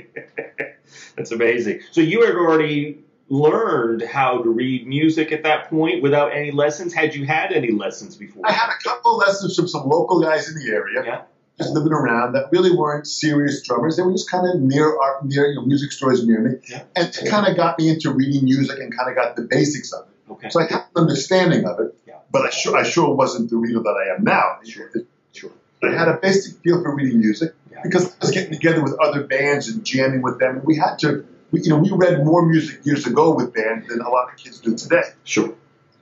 That's 1.17 1.31
amazing. 1.33 1.81
So 1.93 2.01
you 2.01 2.23
had 2.25 2.35
already 2.35 2.99
learned 3.29 4.03
how 4.03 4.43
to 4.43 4.49
read 4.51 4.87
music 4.87 5.33
at 5.33 5.43
that 5.43 5.69
point 5.71 6.03
without 6.03 6.33
any 6.33 6.51
lessons? 6.53 6.93
Had 6.93 7.15
you 7.15 7.25
had 7.25 7.53
any 7.53 7.73
lessons 7.73 8.15
before? 8.17 8.43
I 8.47 8.53
had 8.53 8.69
a 8.71 8.89
couple 8.89 9.13
of 9.21 9.27
lessons 9.27 9.57
from 9.57 9.67
some 9.67 9.89
local 9.89 10.21
guys 10.21 10.49
in 10.49 10.55
the 10.59 10.71
area, 10.73 11.03
Yeah. 11.05 11.23
Just 11.59 11.71
living 11.73 11.93
around, 11.93 12.33
that 12.35 12.49
really 12.53 12.71
weren't 12.75 13.07
serious 13.07 13.63
drummers. 13.63 13.97
They 13.97 14.03
were 14.03 14.13
just 14.13 14.31
kind 14.31 14.47
of 14.49 14.61
near 14.61 14.87
our, 14.99 15.21
near 15.25 15.47
you 15.47 15.55
know, 15.57 15.63
music 15.63 15.93
stores 15.93 16.27
near 16.27 16.41
me, 16.41 16.57
Yeah. 16.69 16.83
and 16.95 17.09
it 17.09 17.29
kind 17.31 17.47
of 17.47 17.57
got 17.57 17.79
me 17.79 17.89
into 17.89 18.11
reading 18.13 18.45
music 18.45 18.79
and 18.79 18.95
kind 18.97 19.09
of 19.09 19.17
got 19.17 19.37
the 19.37 19.43
basics 19.43 19.93
of 19.93 20.07
it. 20.07 20.33
Okay. 20.33 20.49
So 20.51 20.61
I 20.61 20.65
had 20.65 20.73
an 20.95 21.03
understanding 21.03 21.65
of 21.65 21.81
it, 21.81 21.95
Yeah. 22.07 22.15
but 22.31 22.43
I 22.47 22.51
sure 22.51 22.77
I 22.77 22.83
sure 22.83 23.15
wasn't 23.15 23.49
the 23.51 23.57
reader 23.57 23.81
that 23.81 23.95
I 23.97 24.15
am 24.15 24.25
now. 24.25 24.59
Sure. 24.65 24.91
Sure. 25.33 25.51
I 25.83 25.93
had 25.93 26.09
a 26.09 26.19
basic 26.21 26.59
feel 26.63 26.83
for 26.83 26.95
reading 26.95 27.21
music 27.21 27.55
Yeah. 27.71 27.81
because 27.83 28.07
I 28.07 28.17
was 28.21 28.31
getting 28.33 28.53
together 28.53 28.83
with 28.83 28.95
other 29.01 29.23
bands 29.25 29.69
and 29.69 29.85
jamming 29.85 30.21
with 30.23 30.39
them. 30.39 30.57
And 30.57 30.65
we 30.65 30.77
had 30.77 30.99
to, 31.01 31.25
we, 31.53 31.63
you 31.63 31.71
know, 31.71 31.79
we 31.79 31.91
read 31.93 32.25
more 32.25 32.45
music 32.45 32.85
years 32.85 33.07
ago 33.07 33.35
with 33.35 33.55
bands 33.55 33.89
than 33.89 34.01
a 34.01 34.09
lot 34.11 34.29
of 34.31 34.37
kids 34.37 34.61
do 34.61 34.77
today. 34.77 35.03
Sure. 35.25 35.55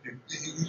You, 0.04 0.12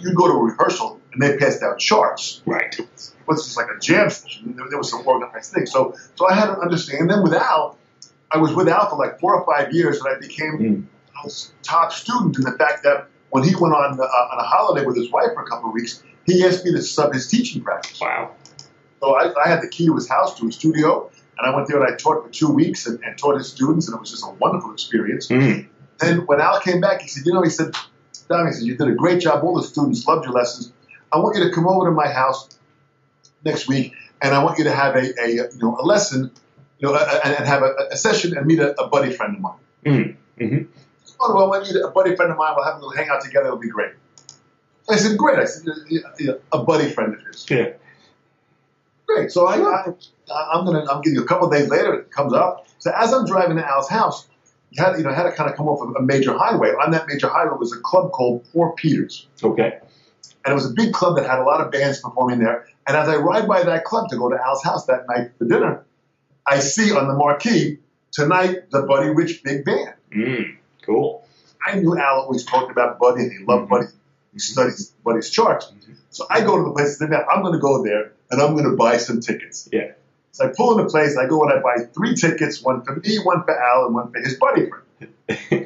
you 0.00 0.14
go 0.14 0.26
to 0.28 0.32
a 0.34 0.42
rehearsal 0.44 1.00
and 1.16 1.22
they 1.22 1.36
passed 1.38 1.62
out 1.62 1.78
charts. 1.78 2.42
Right. 2.44 2.78
It 2.78 2.86
was 3.26 3.44
just 3.44 3.56
like 3.56 3.68
a 3.74 3.80
jam 3.80 4.10
session. 4.10 4.54
There, 4.54 4.66
there 4.68 4.78
was 4.78 4.90
some 4.90 5.06
organized 5.06 5.52
thing. 5.52 5.64
So, 5.66 5.96
so 6.14 6.28
I 6.28 6.34
had 6.34 6.46
to 6.46 6.58
understand. 6.58 7.00
And 7.02 7.10
then 7.10 7.22
with 7.22 7.32
I 7.34 8.36
was 8.36 8.54
with 8.54 8.68
Al 8.68 8.90
for 8.90 8.96
like 8.96 9.18
four 9.18 9.34
or 9.34 9.46
five 9.46 9.72
years, 9.72 10.00
and 10.00 10.14
I 10.14 10.20
became 10.20 10.58
Mm. 10.58 10.86
Al's 11.16 11.52
top 11.62 11.92
student 11.92 12.36
in 12.36 12.42
the 12.44 12.52
fact 12.52 12.82
that 12.82 13.08
when 13.30 13.42
he 13.42 13.54
went 13.54 13.74
on 13.74 13.98
uh, 13.98 14.04
on 14.04 14.38
a 14.38 14.42
holiday 14.42 14.84
with 14.84 14.96
his 14.96 15.10
wife 15.10 15.30
for 15.32 15.42
a 15.42 15.46
couple 15.46 15.70
of 15.70 15.74
weeks, 15.74 16.02
he 16.26 16.44
asked 16.44 16.64
me 16.64 16.72
to 16.72 16.82
sub 16.82 17.14
his 17.14 17.28
teaching 17.28 17.62
practice. 17.62 17.98
Wow. 18.00 18.32
So 19.00 19.14
I, 19.14 19.32
I 19.42 19.48
had 19.48 19.62
the 19.62 19.68
key 19.68 19.86
to 19.86 19.94
his 19.94 20.08
house, 20.08 20.38
to 20.38 20.46
his 20.46 20.56
studio, 20.56 21.10
and 21.38 21.50
I 21.50 21.54
went 21.54 21.68
there 21.68 21.82
and 21.82 21.92
I 21.92 21.96
taught 21.96 22.22
for 22.24 22.30
two 22.30 22.50
weeks 22.50 22.86
and, 22.86 23.02
and 23.02 23.16
taught 23.16 23.36
his 23.36 23.48
students, 23.50 23.88
and 23.88 23.96
it 23.96 24.00
was 24.00 24.10
just 24.10 24.24
a 24.24 24.30
wonderful 24.30 24.72
experience. 24.72 25.28
Mm. 25.28 25.68
Then 25.98 26.26
when 26.26 26.40
Al 26.40 26.60
came 26.60 26.80
back, 26.80 27.00
he 27.00 27.08
said, 27.08 27.24
you 27.24 27.32
know, 27.32 27.42
he 27.42 27.50
said, 27.50 27.74
Dom, 28.28 28.46
he 28.46 28.52
said, 28.52 28.64
you 28.64 28.76
did 28.76 28.88
a 28.88 28.94
great 28.94 29.20
job. 29.20 29.44
All 29.44 29.54
the 29.54 29.62
students 29.62 30.06
loved 30.06 30.24
your 30.24 30.34
lessons. 30.34 30.72
I 31.16 31.18
want 31.20 31.36
you 31.36 31.44
to 31.44 31.50
come 31.50 31.66
over 31.66 31.86
to 31.88 31.92
my 31.94 32.08
house 32.08 32.48
next 33.44 33.68
week, 33.68 33.92
and 34.20 34.34
I 34.34 34.44
want 34.44 34.58
you 34.58 34.64
to 34.64 34.72
have 34.72 34.94
a, 34.96 35.04
a 35.22 35.28
you 35.30 35.48
know 35.62 35.76
a 35.80 35.84
lesson, 35.84 36.30
you 36.78 36.88
know, 36.88 36.94
a, 36.94 36.98
a- 36.98 37.24
and 37.38 37.46
have 37.46 37.62
a, 37.62 37.72
a 37.90 37.96
session 37.96 38.36
and 38.36 38.46
meet 38.46 38.58
a, 38.58 38.78
a 38.80 38.88
buddy 38.88 39.12
friend 39.12 39.34
of 39.36 39.40
mine. 39.40 39.58
Mm. 39.84 40.16
hmm 40.38 40.58
Oh, 41.18 41.34
well, 41.34 41.48
when 41.48 41.64
you 41.64 41.82
a 41.82 41.90
buddy 41.90 42.14
friend 42.14 42.30
of 42.30 42.36
mine, 42.36 42.52
we'll 42.54 42.64
have 42.66 42.74
a 42.74 42.78
little 42.78 42.92
hangout 42.94 43.22
together. 43.22 43.46
It'll 43.46 43.58
be 43.58 43.70
great. 43.70 43.92
I 44.90 44.96
said, 44.96 45.16
great. 45.16 45.38
I 45.38 45.46
said, 45.46 45.64
"Yeah, 45.88 46.00
yeah, 46.20 46.32
a 46.52 46.62
buddy 46.62 46.90
friend 46.90 47.14
of 47.14 47.20
his. 47.26 47.46
Yeah. 47.50 47.70
Great. 49.06 49.30
So 49.32 49.46
I, 49.46 49.56
I, 49.56 49.92
I'm 50.52 50.64
gonna, 50.66 50.84
I'm 50.90 51.00
giving 51.00 51.16
you 51.18 51.24
a 51.24 51.26
couple 51.26 51.46
of 51.48 51.52
days 51.54 51.68
later. 51.70 51.94
It 51.94 52.10
comes 52.10 52.32
up. 52.34 52.66
So 52.78 52.92
as 52.94 53.12
I'm 53.14 53.24
driving 53.24 53.56
to 53.56 53.66
Al's 53.66 53.88
house, 53.88 54.26
you 54.70 54.84
had, 54.84 54.98
you 54.98 55.04
know, 55.04 55.10
I 55.10 55.14
had 55.14 55.22
to 55.24 55.32
kind 55.32 55.48
of 55.48 55.56
come 55.56 55.68
off 55.68 55.80
of 55.80 55.94
a 55.96 56.02
major 56.02 56.36
highway. 56.36 56.70
On 56.70 56.90
that 56.90 57.06
major 57.08 57.28
highway 57.28 57.56
was 57.58 57.72
a 57.72 57.80
club 57.80 58.10
called 58.12 58.44
Poor 58.52 58.72
Peters, 58.76 59.26
Okay. 59.42 59.78
And 60.46 60.52
it 60.52 60.54
was 60.54 60.70
a 60.70 60.74
big 60.74 60.92
club 60.92 61.16
that 61.16 61.28
had 61.28 61.40
a 61.40 61.42
lot 61.42 61.60
of 61.60 61.72
bands 61.72 62.00
performing 62.00 62.38
there. 62.38 62.68
And 62.86 62.96
as 62.96 63.08
I 63.08 63.16
ride 63.16 63.48
by 63.48 63.64
that 63.64 63.82
club 63.84 64.10
to 64.10 64.16
go 64.16 64.28
to 64.28 64.36
Al's 64.40 64.62
house 64.62 64.86
that 64.86 65.06
night 65.08 65.32
for 65.36 65.44
dinner, 65.44 65.84
I 66.46 66.60
see 66.60 66.92
on 66.92 67.08
the 67.08 67.14
marquee 67.14 67.78
tonight 68.12 68.70
the 68.70 68.82
Buddy 68.82 69.10
Rich 69.10 69.42
Big 69.42 69.64
Band. 69.64 69.94
Mm. 70.14 70.56
Cool. 70.82 71.26
I 71.66 71.74
knew 71.80 71.98
Al 71.98 72.20
always 72.20 72.44
talked 72.44 72.70
about 72.70 73.00
Buddy 73.00 73.24
and 73.24 73.32
he 73.32 73.44
loved 73.44 73.68
Buddy. 73.68 73.86
He 74.32 74.38
studies 74.38 74.94
Buddy's 75.04 75.30
charts. 75.30 75.72
So 76.10 76.26
I 76.30 76.42
go 76.42 76.56
to 76.56 76.62
the 76.62 76.70
place 76.70 77.00
and 77.00 77.10
say, 77.10 77.16
"Now, 77.16 77.24
I'm 77.26 77.42
going 77.42 77.54
to 77.54 77.58
go 77.58 77.82
there 77.82 78.12
and 78.30 78.40
I'm 78.40 78.52
going 78.52 78.70
to 78.70 78.76
buy 78.76 78.98
some 78.98 79.20
tickets. 79.20 79.68
Yeah. 79.72 79.92
So 80.30 80.46
I 80.46 80.52
pull 80.56 80.78
in 80.78 80.84
the 80.84 80.90
place, 80.90 81.16
I 81.16 81.26
go 81.26 81.42
and 81.42 81.52
I 81.52 81.60
buy 81.60 81.86
three 81.92 82.14
tickets, 82.14 82.62
one 82.62 82.84
for 82.84 82.94
me, 82.96 83.18
one 83.18 83.42
for 83.42 83.58
Al, 83.58 83.86
and 83.86 83.94
one 83.94 84.12
for 84.12 84.20
his 84.20 84.38
buddy 84.38 84.68
friend. 84.68 85.65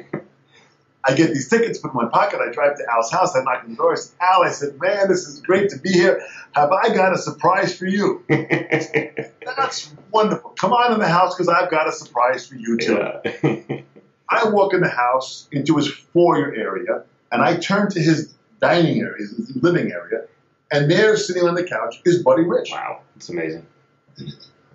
I 1.03 1.15
get 1.15 1.29
these 1.33 1.49
tickets, 1.49 1.79
put 1.79 1.91
in 1.91 1.97
my 1.97 2.07
pocket, 2.09 2.39
I 2.41 2.51
drive 2.51 2.77
to 2.77 2.85
Al's 2.91 3.11
house, 3.11 3.35
I 3.35 3.41
knock 3.41 3.63
on 3.63 3.71
the 3.71 3.75
door, 3.75 3.93
I 3.93 3.95
said, 3.95 4.15
Al, 4.21 4.43
I 4.43 4.51
said, 4.51 4.79
man, 4.79 5.07
this 5.07 5.27
is 5.27 5.39
great 5.39 5.69
to 5.71 5.79
be 5.79 5.91
here. 5.91 6.21
Have 6.53 6.71
I 6.71 6.93
got 6.93 7.13
a 7.13 7.17
surprise 7.17 7.75
for 7.75 7.87
you? 7.87 8.23
That's 8.29 9.93
wonderful. 10.11 10.51
Come 10.51 10.73
on 10.73 10.93
in 10.93 10.99
the 10.99 11.07
house 11.07 11.35
because 11.35 11.47
I've 11.47 11.71
got 11.71 11.87
a 11.87 11.91
surprise 11.91 12.47
for 12.47 12.55
you 12.55 12.77
too. 12.77 13.03
yeah. 13.43 13.81
I 14.29 14.47
walk 14.49 14.73
in 14.73 14.79
the 14.79 14.89
house 14.89 15.47
into 15.51 15.75
his 15.75 15.89
foyer 15.89 16.53
area, 16.53 17.03
and 17.31 17.41
I 17.41 17.57
turn 17.57 17.89
to 17.91 17.99
his 17.99 18.33
dining 18.61 19.01
area, 19.01 19.17
his 19.17 19.55
living 19.61 19.91
area, 19.91 20.25
and 20.71 20.89
there, 20.89 21.17
sitting 21.17 21.43
on 21.43 21.55
the 21.55 21.65
couch, 21.65 22.01
is 22.05 22.23
Buddy 22.23 22.43
Rich. 22.43 22.71
wow. 22.71 23.01
It's 23.17 23.27
amazing. 23.27 23.65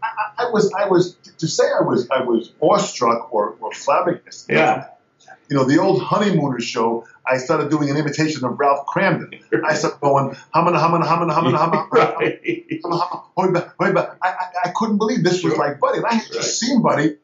I, 0.02 0.44
I 0.44 0.50
was, 0.50 0.72
I 0.74 0.88
was 0.88 1.14
to 1.38 1.48
say 1.48 1.64
I 1.64 1.82
was, 1.82 2.08
I 2.10 2.22
was 2.22 2.52
awestruck 2.60 3.32
or, 3.32 3.56
or 3.60 3.72
flabbergasted. 3.72 4.56
Yeah. 4.56 4.88
You 5.48 5.56
know, 5.56 5.64
the 5.64 5.78
old 5.78 6.02
Honeymooners 6.02 6.64
show. 6.64 7.06
I 7.24 7.38
started 7.38 7.70
doing 7.70 7.90
an 7.90 7.96
imitation 7.96 8.44
of 8.44 8.59
Ralph 8.59 8.87
Kramden. 8.87 9.40
I 9.64 9.74
started 9.74 10.00
going 10.00 10.37
humana 10.54 10.78
humana 10.80 11.04
humana 11.09 11.35
humana 11.35 11.68
humana. 11.68 11.87
right. 13.80 13.96
I, 13.96 14.28
I, 14.28 14.30
I 14.66 14.72
couldn't 14.74 14.98
believe 14.98 15.22
this 15.24 15.42
was 15.42 15.56
like 15.56 15.80
Buddy. 15.80 15.98
And 15.98 16.06
I 16.06 16.14
had 16.14 16.22
Right. 16.24 16.32
just 16.32 16.59
seen 16.61 16.82
Buddy 16.82 17.16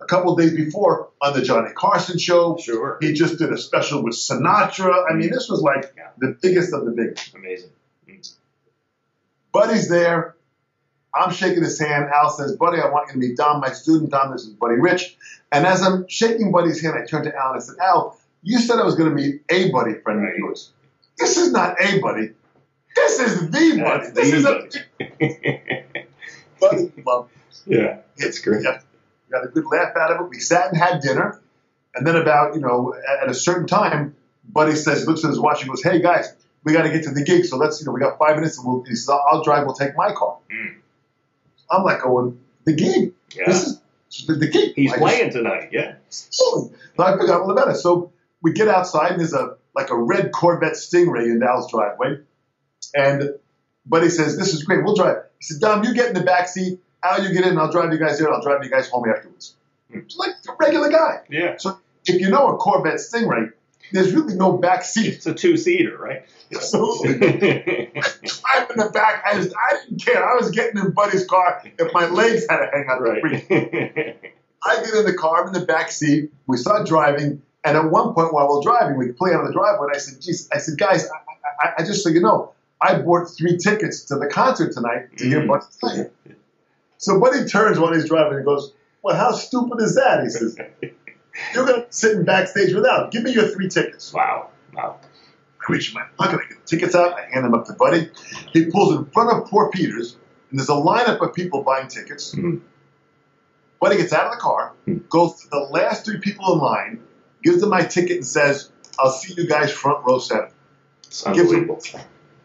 a 0.00 0.04
couple 0.06 0.32
of 0.32 0.38
days 0.38 0.54
before 0.54 1.08
on 1.22 1.32
the 1.34 1.42
Johnny 1.42 1.70
Carson 1.74 2.18
show. 2.18 2.56
Sure. 2.58 2.98
He 3.00 3.12
just 3.14 3.38
did 3.38 3.50
a 3.52 3.58
special 3.58 4.02
with 4.04 4.14
Sinatra. 4.14 5.04
I 5.10 5.14
mean, 5.14 5.30
this 5.30 5.48
was 5.48 5.60
like 5.62 5.92
Yeah. 5.96 6.08
the 6.18 6.36
biggest 6.40 6.72
of 6.74 6.84
the 6.84 6.90
biggest. 6.92 7.34
Amazing. 7.34 7.70
Mm. 8.08 8.32
Buddy's 9.52 9.88
there. 9.88 10.34
I'm 11.14 11.32
shaking 11.32 11.62
his 11.62 11.78
hand. 11.78 12.10
Al 12.14 12.28
says, 12.28 12.56
Buddy, 12.56 12.78
I 12.78 12.90
want 12.90 13.08
you 13.08 13.14
to 13.14 13.18
meet 13.18 13.38
Dom, 13.38 13.60
my 13.62 13.70
student. 13.70 14.10
Dom, 14.10 14.32
this 14.32 14.42
is 14.42 14.50
Buddy 14.50 14.74
Rich. 14.74 15.16
And 15.52 15.64
as 15.66 15.82
I'm 15.82 16.06
shaking 16.08 16.50
Buddy's 16.52 16.80
hand, 16.82 16.94
I 17.00 17.04
turn 17.06 17.24
to 17.24 17.34
Al 17.34 17.52
and 17.52 17.56
I 17.56 17.64
said, 17.64 17.76
Al, 17.80 18.18
you 18.42 18.58
said 18.58 18.78
I 18.78 18.84
was 18.84 18.94
going 18.96 19.10
to 19.10 19.14
meet 19.14 19.42
a 19.48 19.70
buddy 19.70 19.94
friend 19.94 20.20
Right. 20.22 20.32
of 20.32 20.38
yours. 20.38 20.72
This 21.18 21.36
is 21.36 21.52
not 21.52 21.80
a 21.80 21.98
buddy. 22.00 22.30
This 22.94 23.20
is 23.20 23.50
the 23.50 23.80
buddy. 23.82 24.06
That's 24.06 24.10
This 24.12 24.30
the 24.30 24.36
is 24.36 24.44
buddy. 24.44 24.78
a 25.00 25.84
buddy. 26.60 26.92
Well, 27.04 27.28
yeah. 27.66 27.98
it's 28.16 28.38
great. 28.40 28.58
We 28.58 28.64
got, 28.64 28.82
we 29.28 29.32
got 29.32 29.44
a 29.44 29.48
good 29.48 29.64
laugh 29.70 29.96
out 29.96 30.10
of 30.12 30.20
it. 30.22 30.30
We 30.30 30.40
sat 30.40 30.68
and 30.72 30.76
had 30.78 31.00
dinner. 31.00 31.40
And 31.94 32.06
then 32.06 32.16
about, 32.16 32.54
you 32.54 32.60
know, 32.60 32.94
at, 33.22 33.28
a 33.30 33.34
certain 33.34 33.66
time, 33.66 34.14
Buddy 34.48 34.74
says, 34.74 35.06
looks 35.06 35.24
at 35.24 35.28
his 35.28 35.40
watch 35.40 35.60
and 35.62 35.70
goes, 35.70 35.82
hey, 35.82 36.00
guys, 36.00 36.34
we 36.64 36.72
got 36.72 36.82
to 36.82 36.90
get 36.90 37.04
to 37.04 37.10
the 37.10 37.22
gig. 37.24 37.44
So 37.46 37.56
let's, 37.56 37.80
you 37.80 37.86
know, 37.86 37.92
we 37.92 38.00
got 38.00 38.18
five 38.18 38.36
minutes 38.36 38.58
and 38.58 38.66
we'll, 38.66 38.82
he 38.84 38.94
says, 38.94 39.08
I'll, 39.08 39.24
I'll 39.30 39.42
drive. 39.42 39.64
We'll 39.64 39.74
take 39.74 39.96
my 39.96 40.12
car. 40.12 40.38
Mm. 40.52 40.76
I'm 41.70 41.84
like 41.84 42.02
going, 42.02 42.38
the 42.64 42.72
gig. 42.74 43.12
Yeah. 43.34 43.44
This 43.46 43.66
is 43.66 43.80
the, 44.26 44.34
the. 44.34 44.72
He's 44.74 44.92
I 44.92 44.96
just- 44.96 45.02
playing 45.02 45.30
tonight. 45.32 45.70
Yeah. 45.72 45.94
so 46.10 46.72
I 46.98 47.12
forgot 47.12 47.42
all 47.42 47.50
about 47.50 47.68
it. 47.68 47.76
So 47.76 48.12
we 48.42 48.52
get 48.52 48.68
outside 48.68 49.12
and 49.12 49.20
there's 49.20 49.32
a 49.34 49.56
like 49.74 49.90
a 49.90 49.96
red 49.96 50.32
Corvette 50.32 50.74
Stingray 50.74 51.26
in 51.26 51.42
Al's 51.42 51.70
driveway. 51.70 52.18
And 52.94 53.34
Buddy 53.84 54.08
says, 54.08 54.38
This 54.38 54.54
is 54.54 54.62
great, 54.64 54.84
we'll 54.84 54.94
drive. 54.94 55.18
He 55.38 55.44
said, 55.44 55.60
Dom, 55.60 55.84
you 55.84 55.94
get 55.94 56.08
in 56.08 56.14
the 56.14 56.22
back 56.22 56.48
seat, 56.48 56.80
Al, 57.02 57.22
you 57.22 57.32
get 57.34 57.46
in, 57.46 57.58
I'll 57.58 57.70
drive 57.70 57.92
you 57.92 57.98
guys 57.98 58.18
there, 58.18 58.26
and 58.26 58.36
I'll 58.36 58.42
drive 58.42 58.64
you 58.64 58.70
guys 58.70 58.88
home 58.88 59.04
afterwards. 59.08 59.54
Hmm. 59.92 60.00
Like 60.16 60.30
a 60.48 60.52
regular 60.58 60.88
guy. 60.90 61.20
Yeah. 61.28 61.56
So 61.58 61.78
if 62.06 62.20
you 62.20 62.30
know 62.30 62.54
a 62.54 62.56
Corvette 62.56 62.96
Stingray, 62.96 63.52
there's 63.92 64.12
really 64.12 64.34
no 64.34 64.56
back 64.58 64.84
seat. 64.84 65.14
It's 65.14 65.26
a 65.26 65.34
two 65.34 65.56
seater, 65.56 65.96
right? 65.96 66.24
Absolutely. 66.54 67.92
I'm 68.46 68.70
in 68.70 68.76
the 68.76 68.90
back. 68.92 69.24
I, 69.26 69.34
just, 69.34 69.54
I 69.56 69.78
didn't 69.80 70.04
care. 70.04 70.24
I 70.24 70.34
was 70.36 70.50
getting 70.50 70.80
in 70.80 70.92
Buddy's 70.92 71.26
car 71.26 71.62
if 71.78 71.92
my 71.92 72.06
legs 72.06 72.46
had 72.48 72.58
to 72.58 72.70
hang 72.72 72.86
out 72.88 73.00
right. 73.02 73.22
I 74.64 74.76
get 74.84 74.94
in 74.94 75.04
the 75.04 75.14
car, 75.18 75.42
I'm 75.42 75.48
in 75.48 75.60
the 75.60 75.66
back 75.66 75.90
seat. 75.90 76.32
We 76.46 76.56
start 76.56 76.86
driving, 76.86 77.42
and 77.64 77.76
at 77.76 77.90
one 77.90 78.14
point 78.14 78.32
while 78.32 78.48
we're 78.48 78.62
driving, 78.62 78.96
we 78.96 79.12
play 79.12 79.32
out 79.32 79.40
of 79.40 79.46
the 79.48 79.52
driveway. 79.52 79.88
And 79.88 79.96
I 79.96 79.98
said, 79.98 80.20
"Geez," 80.20 80.48
I 80.52 80.58
said, 80.58 80.78
guys, 80.78 81.08
I, 81.08 81.66
I, 81.68 81.72
I 81.78 81.84
just 81.84 82.02
so 82.02 82.08
you 82.10 82.20
know, 82.20 82.52
I 82.80 82.98
bought 82.98 83.26
three 83.26 83.58
tickets 83.58 84.04
to 84.06 84.16
the 84.16 84.26
concert 84.26 84.72
tonight 84.72 85.16
to 85.18 85.24
hear 85.28 85.42
Mm. 85.42 85.48
Buddy 85.48 85.64
play." 85.80 86.10
So 86.98 87.20
Buddy 87.20 87.44
turns 87.46 87.78
while 87.78 87.92
he's 87.92 88.08
driving 88.08 88.38
and 88.38 88.44
goes, 88.44 88.72
"Well, 89.02 89.16
how 89.16 89.32
stupid 89.32 89.80
is 89.80 89.94
that?" 89.96 90.22
He 90.24 90.30
says, 90.30 90.56
"You're 91.54 91.66
going 91.66 91.82
to 91.82 91.86
sit 91.90 92.12
in 92.16 92.24
backstage 92.24 92.72
without. 92.74 93.10
Give 93.12 93.22
me 93.22 93.32
your 93.32 93.48
three 93.48 93.68
tickets." 93.68 94.12
wow. 94.12 94.50
Wow. 94.74 94.98
I 95.68 95.72
reach 95.72 95.88
in 95.88 95.94
my 95.94 96.04
pocket, 96.16 96.40
I 96.44 96.48
get 96.48 96.64
the 96.64 96.66
tickets 96.66 96.94
out, 96.94 97.18
I 97.18 97.22
hand 97.32 97.44
them 97.44 97.52
up 97.54 97.66
to 97.66 97.72
Buddy. 97.72 98.08
He 98.52 98.66
pulls 98.66 98.94
in 98.94 99.04
front 99.06 99.30
of 99.30 99.48
Poor 99.50 99.68
Peter's, 99.70 100.16
and 100.50 100.58
there's 100.60 100.68
a 100.68 100.72
lineup 100.72 101.20
of 101.20 101.34
people 101.34 101.62
buying 101.64 101.88
tickets. 101.88 102.34
Mhm. 102.34 102.60
Buddy 103.80 103.96
gets 103.96 104.12
out 104.12 104.26
of 104.26 104.32
the 104.32 104.38
car, 104.38 104.72
Hmm. 104.84 104.98
goes 105.10 105.42
to 105.42 105.48
the 105.50 105.58
last 105.58 106.04
three 106.04 106.18
people 106.18 106.52
in 106.52 106.60
line, 106.60 107.02
gives 107.42 107.60
them 107.60 107.70
my 107.70 107.82
ticket, 107.82 108.16
and 108.18 108.26
says, 108.26 108.70
I'll 108.98 109.10
see 109.10 109.34
you 109.34 109.46
guys 109.48 109.72
front 109.72 110.06
row 110.06 110.18
seven. 110.18 110.50
It's 111.08 111.24
unbelievable. 111.26 111.82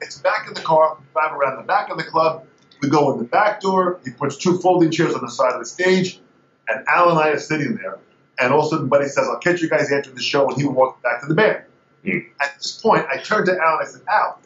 It's 0.01 0.17
back 0.17 0.47
in 0.47 0.53
the 0.55 0.61
car, 0.61 0.97
we 0.99 1.05
drive 1.13 1.33
around 1.37 1.57
the 1.57 1.63
back 1.67 1.89
of 1.89 1.97
the 1.97 2.03
club, 2.03 2.45
we 2.81 2.89
go 2.89 3.11
in 3.11 3.19
the 3.19 3.23
back 3.23 3.61
door, 3.61 3.99
he 4.03 4.11
puts 4.11 4.35
two 4.35 4.57
folding 4.57 4.89
chairs 4.89 5.13
on 5.13 5.21
the 5.21 5.29
side 5.29 5.53
of 5.53 5.59
the 5.59 5.65
stage, 5.65 6.19
and 6.67 6.87
Al 6.87 7.09
and 7.11 7.19
I 7.19 7.29
are 7.29 7.39
sitting 7.39 7.75
there. 7.75 7.99
And 8.39 8.51
all 8.53 8.59
of 8.61 8.65
a 8.65 8.69
sudden, 8.69 8.87
Buddy 8.87 9.07
says, 9.07 9.27
I'll 9.27 9.39
catch 9.39 9.61
you 9.61 9.69
guys 9.69 9.91
after 9.91 10.09
the 10.11 10.21
show, 10.21 10.47
and 10.49 10.57
he 10.57 10.65
walked 10.65 11.03
back 11.03 11.21
to 11.21 11.27
the 11.27 11.35
band. 11.35 11.63
Hmm. 12.03 12.19
At 12.41 12.55
this 12.57 12.79
point, 12.81 13.05
I 13.07 13.17
turned 13.17 13.45
to 13.45 13.51
Al 13.51 13.77
and 13.77 13.87
I 13.87 13.91
said, 13.91 14.01
Al, 14.09 14.39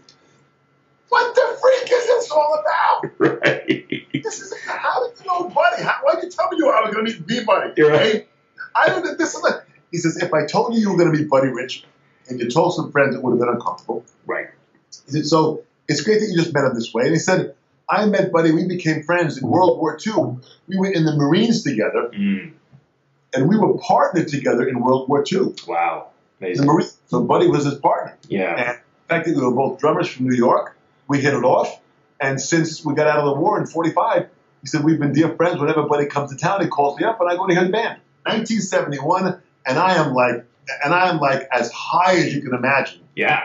what 1.10 1.36
the 1.36 1.58
freak 1.62 1.92
is 1.92 2.06
this 2.06 2.32
all 2.32 2.60
about? 2.60 3.12
Right. 3.20 3.88
This 4.14 4.42
is 4.42 4.54
how 4.66 5.08
did 5.08 5.20
you 5.20 5.26
know 5.28 5.50
Buddy? 5.50 5.84
How, 5.84 5.96
why'd 6.04 6.24
you 6.24 6.30
tell 6.30 6.50
me 6.50 6.58
you 6.58 6.70
I 6.70 6.82
was 6.82 6.94
going 6.94 7.06
to 7.06 7.12
meet 7.14 7.28
the 7.28 7.44
Buddy? 7.46 7.74
You're 7.78 7.92
right. 7.92 8.02
Hey, 8.02 8.26
I 8.76 8.88
don't. 8.88 9.18
This 9.18 9.36
is 9.36 9.46
a, 9.46 9.64
he 9.92 9.98
says, 9.98 10.18
if 10.18 10.34
I 10.34 10.46
told 10.46 10.74
you 10.74 10.80
you 10.82 10.92
were 10.92 10.98
going 10.98 11.12
to 11.12 11.18
meet 11.18 11.30
Buddy 11.30 11.50
Rich 11.50 11.86
and 12.28 12.40
you 12.40 12.50
told 12.50 12.74
some 12.76 12.92
friends, 12.92 13.16
it 13.16 13.22
would 13.24 13.32
have 13.32 13.40
been 13.40 13.50
uncomfortable. 13.50 14.04
Right. 14.26 14.48
He 15.06 15.12
said, 15.12 15.26
so 15.28 15.64
it's 15.88 16.02
great 16.02 16.20
that 16.20 16.28
you 16.28 16.36
just 16.36 16.54
met 16.54 16.66
him 16.66 16.74
this 16.74 16.94
way. 16.94 17.04
And 17.04 17.12
he 17.14 17.20
said, 17.20 17.56
I 17.88 18.06
met 18.08 18.32
Buddy. 18.32 18.52
We 18.52 18.68
became 18.68 19.04
friends 19.04 19.38
in 19.38 19.48
World 19.48 19.78
War 19.80 19.98
II. 20.06 20.38
We 20.68 20.78
were 20.78 20.92
in 20.92 21.06
the 21.06 21.16
Marines 21.16 21.64
together, 21.64 22.10
Mm. 22.14 22.54
And 23.36 23.48
we 23.50 23.58
were 23.58 23.78
partnered 23.78 24.28
together 24.28 24.68
in 24.68 24.80
World 24.82 25.08
War 25.10 25.24
II. 25.30 25.54
Wow. 25.68 26.08
Amazing. 26.42 26.66
Marines. 26.66 26.98
So 27.08 27.22
Buddy 27.24 27.48
was 27.48 27.66
his 27.66 27.76
partner. 27.76 28.18
Yeah. 28.28 28.56
And 28.56 28.78
the 28.78 29.08
fact 29.14 29.26
that 29.28 29.36
we 29.36 29.42
were 29.42 29.52
both 29.52 29.80
drummers 29.80 30.08
from 30.08 30.28
New 30.28 30.36
York, 30.36 30.78
we 31.08 31.22
hit 31.22 31.34
it 31.34 31.44
off. 31.44 31.80
And 32.20 32.40
since 32.42 32.84
we 32.84 32.94
got 32.96 33.08
out 33.08 33.20
of 33.20 33.26
the 33.26 33.40
war 33.40 33.60
in 33.60 33.66
45, 33.68 34.28
he 34.62 34.68
said, 34.68 34.84
we've 34.84 35.00
been 35.00 35.14
dear 35.14 35.36
friends. 35.36 35.60
Whenever 35.60 35.84
Buddy 35.84 36.08
comes 36.08 36.32
to 36.32 36.38
town, 36.38 36.62
he 36.62 36.68
calls 36.68 37.00
me 37.00 37.06
up 37.06 37.20
and 37.22 37.30
I 37.30 37.36
go 37.36 37.46
to 37.48 37.54
hear 37.54 37.64
the 37.66 37.72
band. 37.72 38.00
1971, 38.24 39.42
and 39.66 39.78
I 39.78 39.96
am 39.96 40.14
like, 40.14 40.46
and 40.84 40.94
I 40.94 41.10
am 41.10 41.20
like 41.20 41.48
as 41.52 41.72
high 41.72 42.16
as 42.16 42.34
you 42.34 42.42
can 42.42 42.54
imagine 42.56 43.02
Yeah. 43.16 43.42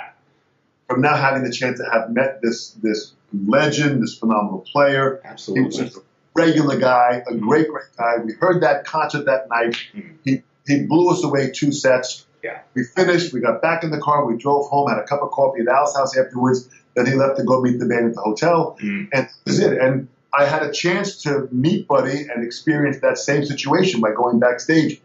from 0.88 1.03
now 1.03 1.16
having 1.16 1.42
the 1.44 1.53
chance 1.53 1.79
to 1.79 1.85
have 1.90 2.11
met 2.11 2.40
this, 2.42 2.70
this 2.83 3.12
legend, 3.46 4.03
this 4.03 4.16
phenomenal 4.18 4.61
player. 4.61 5.20
He 5.22 5.29
was 5.29 5.33
Absolutely. 5.33 5.70
just 5.85 5.96
a 5.98 6.00
regular 6.40 6.79
guy, 6.79 7.22
a 7.29 7.35
great, 7.35 7.68
great 7.68 7.85
guy. 7.96 8.14
We 8.24 8.33
heard 8.35 8.62
that 8.62 8.85
concert 8.85 9.24
that 9.26 9.48
night. 9.48 9.76
Mhm. 9.94 10.14
He, 10.24 10.42
he 10.66 10.83
blew 10.87 11.11
us 11.11 11.22
away 11.24 11.50
two 11.50 11.72
sets. 11.72 12.26
Yeah. 12.42 12.61
We 12.74 12.85
finished. 12.85 13.33
We 13.33 13.40
got 13.40 13.61
back 13.61 13.85
in 13.85 13.90
the 13.90 14.00
car. 14.00 14.24
We 14.24 14.37
drove 14.37 14.66
home. 14.68 14.88
Had 14.88 14.98
a 14.98 15.05
cup 15.07 15.20
of 15.22 15.31
coffee 15.31 15.61
at 15.62 15.68
Al's 15.68 15.94
house 15.96 16.16
afterwards. 16.16 16.68
Then 16.94 17.07
he 17.07 17.14
left 17.14 17.37
to 17.38 17.44
go 17.44 17.61
meet 17.61 17.79
the 17.79 17.87
band 17.87 18.07
at 18.11 18.14
the 18.14 18.20
hotel, 18.22 18.76
Mm. 18.83 19.09
and 19.12 19.29
that 19.29 19.31
was 19.46 19.61
it. 19.61 19.79
And 19.79 20.09
I 20.33 20.44
had 20.46 20.62
a 20.62 20.72
chance 20.72 21.22
to 21.24 21.48
meet 21.53 21.87
Buddy 21.87 22.26
and 22.33 22.44
experience 22.44 22.98
that 23.00 23.18
same 23.18 23.44
situation 23.44 24.00
by 24.00 24.12
going 24.12 24.38
backstage. 24.40 25.00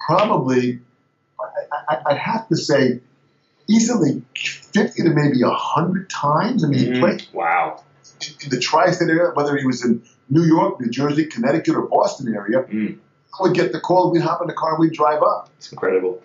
Probably, 0.00 0.80
I, 1.40 1.94
I, 1.94 1.94
I'd 2.06 2.16
have 2.18 2.48
to 2.48 2.56
say, 2.56 3.00
easily 3.68 4.22
50 4.72 5.02
to 5.02 5.10
maybe 5.10 5.42
100 5.42 6.08
times. 6.10 6.64
I 6.64 6.68
mean, 6.68 6.78
he 6.78 6.90
Mm, 6.92 7.00
played 7.00 7.26
wow. 7.32 7.82
in, 8.44 8.48
the 8.50 8.58
tri-state 8.58 9.08
area, 9.10 9.30
whether 9.34 9.56
he 9.56 9.66
was 9.66 9.84
in 9.84 10.02
New 10.30 10.44
York, 10.44 10.80
New 10.80 10.90
Jersey, 10.90 11.24
Connecticut, 11.26 11.74
or 11.74 11.82
Boston 11.82 12.34
area. 12.34 12.62
Mm, 12.62 12.98
I 13.38 13.42
would 13.42 13.54
get 13.54 13.72
the 13.72 13.80
call, 13.80 14.10
we'd 14.10 14.22
hop 14.22 14.40
in 14.42 14.48
the 14.48 14.54
car, 14.54 14.70
and 14.74 14.80
we'd 14.80 14.92
drive 14.92 15.22
up 15.22 15.50
it's 15.56 15.70
incredible. 15.72 16.22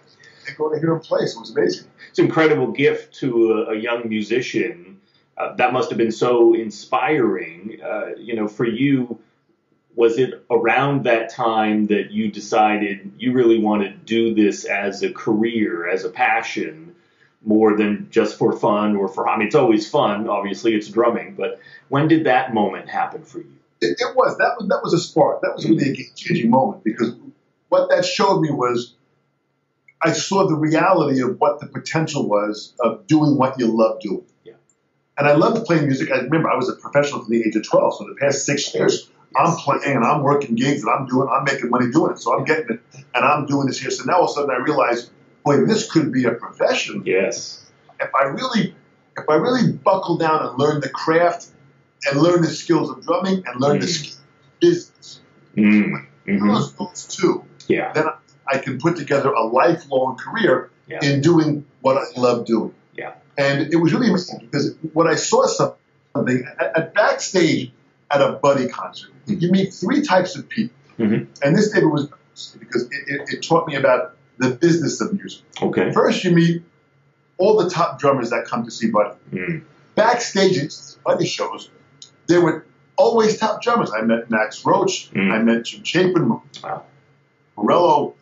and 0.48 0.58
go 0.58 0.70
to 0.70 0.80
hear 0.80 0.94
him 0.94 1.00
play. 1.00 1.26
So 1.26 1.38
it 1.38 1.42
was 1.42 1.52
amazing. 1.52 1.88
It's 2.10 2.20
an 2.20 2.26
incredible 2.26 2.72
gift 2.72 3.16
to 3.16 3.54
a, 3.54 3.72
a 3.72 3.76
young 3.76 4.08
musician. 4.08 5.02
Uh, 5.38 5.56
that 5.56 5.74
must 5.74 5.90
have 5.90 5.98
been 5.98 6.12
so 6.12 6.54
inspiring. 6.54 7.80
Uh, 7.84 8.16
you 8.18 8.36
know, 8.36 8.48
for 8.48 8.66
you, 8.66 9.20
was 9.96 10.18
it 10.18 10.46
around 10.50 11.06
that 11.06 11.30
time 11.30 11.88
that 11.88 12.12
you 12.12 12.32
decided 12.32 13.14
you 13.18 13.32
really 13.32 13.60
want 13.60 13.84
to 13.84 13.90
do 13.90 14.34
this 14.34 14.66
as 14.66 15.04
a 15.04 15.12
career, 15.12 15.88
as 15.88 16.04
a 16.04 16.10
passion, 16.10 16.96
more 17.44 17.76
than 17.76 18.08
just 18.10 18.38
for 18.38 18.54
fun 18.54 18.96
or 18.96 19.08
for? 19.08 19.28
I 19.28 19.38
mean, 19.38 19.48
it's 19.48 19.56
always 19.56 19.90
fun. 19.90 20.30
Obviously, 20.30 20.76
it's 20.76 20.88
drumming. 20.88 21.36
But 21.36 21.60
when 21.90 22.08
did 22.08 22.26
that 22.26 22.54
moment 22.54 22.90
happen 22.90 23.24
for 23.24 23.40
you? 23.40 23.54
It, 23.84 23.98
it 24.00 24.16
was 24.16 24.38
that 24.38 24.56
was 24.58 24.68
that 24.70 24.80
was 24.84 24.94
a 24.94 25.00
spark. 25.00 25.42
That 25.42 25.54
was 25.56 25.68
really 25.68 25.90
a 25.90 25.94
game 25.94 26.06
changing 26.16 26.50
moment 26.50 26.84
because 26.84 27.14
what 27.70 27.90
that 27.90 28.06
showed 28.06 28.40
me 28.42 28.50
was 28.52 28.96
I 30.02 30.12
saw 30.12 30.48
the 30.48 30.56
reality 30.56 31.22
of 31.22 31.40
what 31.40 31.60
the 31.60 31.68
potential 31.68 32.28
was 32.28 32.74
of 32.80 33.08
doing 33.08 33.38
what 33.38 33.60
you 33.60 33.68
love 33.68 34.00
doing. 34.02 34.26
Yeah. 34.44 34.54
And 35.18 35.28
I 35.28 35.34
loved 35.34 35.66
playing 35.66 35.86
music. 35.86 36.12
I 36.12 36.18
remember 36.20 36.50
I 36.50 36.56
was 36.56 36.70
a 36.70 36.76
professional 36.76 37.22
from 37.24 37.32
the 37.32 37.44
age 37.46 37.56
of 37.56 37.68
twelve. 37.68 37.96
So 37.98 38.06
the 38.06 38.16
past 38.20 38.46
six 38.46 38.74
years, 38.74 39.10
I'm 39.36 39.56
playing 39.56 39.96
and 39.96 40.04
I'm 40.04 40.22
working 40.22 40.56
gigs 40.56 40.84
and 40.84 40.92
I'm 40.92 41.06
doing, 41.08 41.28
I'm 41.32 41.44
making 41.44 41.70
money 41.70 41.90
doing 41.92 42.12
it. 42.14 42.20
So 42.20 42.38
I'm 42.38 42.44
getting 42.46 42.76
it 42.76 42.82
and 43.16 43.26
I'm 43.26 43.46
doing 43.46 43.68
this 43.68 43.80
here. 43.80 43.92
So 43.92 44.04
now 44.06 44.18
all 44.18 44.26
of 44.26 44.30
a 44.32 44.34
sudden 44.34 44.52
I 44.52 44.58
realize, 44.58 45.10
boy, 45.44 45.66
this 45.66 45.92
could 45.92 46.12
be 46.12 46.26
a 46.26 46.32
profession 46.32 47.04
Yes. 47.06 47.66
if 48.00 48.10
I 48.14 48.26
really, 48.26 48.76
if 49.18 49.30
I 49.30 49.36
really 49.36 49.72
buckle 49.72 50.18
down 50.18 50.46
and 50.46 50.58
learn 50.58 50.82
the 50.82 50.90
craft 50.90 51.48
and 52.10 52.20
learn 52.22 52.42
the 52.42 52.48
skills 52.50 52.90
of 52.90 53.04
drumming 53.06 53.44
and 53.46 53.60
learn 53.62 53.80
the 53.80 53.86
Mm. 53.86 53.90
skills 53.90 54.18
of 54.18 54.60
business, 54.60 55.20
Mm, 55.56 56.06
hmm 56.26 56.48
those, 56.48 56.74
those 56.74 57.06
two, 57.08 57.44
Yeah. 57.68 57.92
then 57.94 58.06
I 58.48 58.58
can 58.58 58.78
put 58.80 58.96
together 58.98 59.30
a 59.32 59.44
lifelong 59.46 60.18
career 60.18 60.70
Yeah. 60.88 61.00
in 61.04 61.22
doing 61.22 61.66
what 61.82 61.98
I 61.98 62.20
love 62.20 62.46
doing. 62.46 62.74
Yeah. 62.96 63.14
And 63.38 63.72
it 63.74 63.78
was 63.78 63.94
really 63.94 64.10
amazing 64.10 64.40
because 64.42 64.76
when 64.94 65.08
I 65.08 65.16
saw 65.16 65.46
something 65.48 66.46
at, 66.60 66.78
at 66.78 66.94
backstage 66.94 67.72
at 68.12 68.22
a 68.22 68.34
buddy 68.34 68.68
concert, 68.68 69.12
Mm. 69.28 69.42
you 69.42 69.52
meet 69.52 69.74
three 69.74 70.02
types 70.02 70.36
of 70.36 70.50
people. 70.50 70.76
Mhm. 71.00 71.28
And 71.44 71.56
this 71.56 71.70
David 71.72 71.90
was 71.90 72.08
because 72.60 72.84
it, 72.84 72.92
it, 73.08 73.22
it 73.34 73.42
taught 73.48 73.68
me 73.68 73.76
about 73.76 74.16
the 74.40 74.50
business 74.50 75.00
of 75.02 75.14
music. 75.14 75.42
Okay. 75.62 75.92
First, 75.92 76.24
you 76.24 76.32
meet 76.32 76.64
all 77.38 77.58
the 77.64 77.70
top 77.70 78.00
drummers 78.00 78.30
that 78.32 78.46
come 78.46 78.64
to 78.66 78.72
see 78.72 78.90
Buddy. 78.90 79.16
Mm, 79.32 79.62
Backstage 79.96 80.58
at 80.58 80.74
Buddy 81.06 81.26
shows, 81.28 81.70
there 82.28 82.42
were 82.42 82.66
always 82.96 83.38
top 83.38 83.62
drummers. 83.62 83.92
I 83.92 84.02
met 84.02 84.30
Max 84.30 84.66
Roach, 84.66 85.12
Mm. 85.14 85.32
I 85.32 85.40
met 85.42 85.66
Jim 85.66 85.84
Chapin, 85.84 86.40
Wow. 86.64 86.84
Morello, 87.58 88.14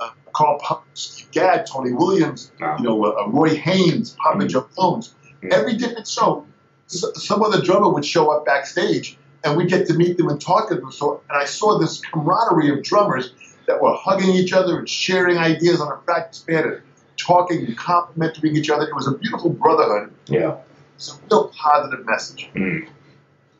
uh, 0.00 0.10
Carl 0.32 0.58
Pop, 0.58 0.84
Steve 0.94 1.30
Gadd, 1.30 1.66
Tony 1.66 1.92
Williams, 1.92 2.50
Wow. 2.60 2.76
you 2.78 2.84
know, 2.84 3.04
uh, 3.04 3.28
Roy 3.28 3.54
Haynes, 3.54 4.16
Papa 4.22 4.38
Mm. 4.38 4.48
Joe 4.48 4.66
Jones. 4.76 5.14
Mm. 5.42 5.52
Every 5.52 5.74
different 5.76 6.06
show, 6.08 6.44
s- 6.86 7.04
some 7.16 7.42
other 7.42 7.60
drummer 7.62 7.88
would 7.90 8.04
show 8.04 8.30
up 8.30 8.44
backstage, 8.44 9.18
and 9.44 9.56
we'd 9.56 9.68
get 9.68 9.86
to 9.88 9.94
meet 9.94 10.16
them 10.16 10.28
and 10.28 10.40
talk 10.40 10.68
to 10.70 10.74
them. 10.76 10.90
So, 10.90 11.20
and 11.28 11.38
I 11.38 11.44
saw 11.44 11.78
this 11.78 12.00
camaraderie 12.00 12.70
of 12.70 12.82
drummers 12.82 13.32
that 13.66 13.80
were 13.80 13.94
hugging 13.94 14.30
each 14.30 14.52
other 14.52 14.78
and 14.78 14.88
sharing 14.88 15.38
ideas 15.38 15.80
on 15.80 15.90
a 15.92 15.96
practice 15.96 16.40
pad 16.46 16.64
and 16.66 16.80
talking 17.16 17.64
and 17.66 17.76
complimenting 17.76 18.56
each 18.56 18.68
other. 18.70 18.84
It 18.86 18.94
was 18.94 19.06
a 19.06 19.12
beautiful 19.12 19.50
brotherhood. 19.50 20.12
Yeah. 20.26 20.56
It's 20.96 21.10
a 21.12 21.14
real 21.30 21.48
positive 21.56 22.04
message. 22.06 22.48
Mm, 22.54 22.86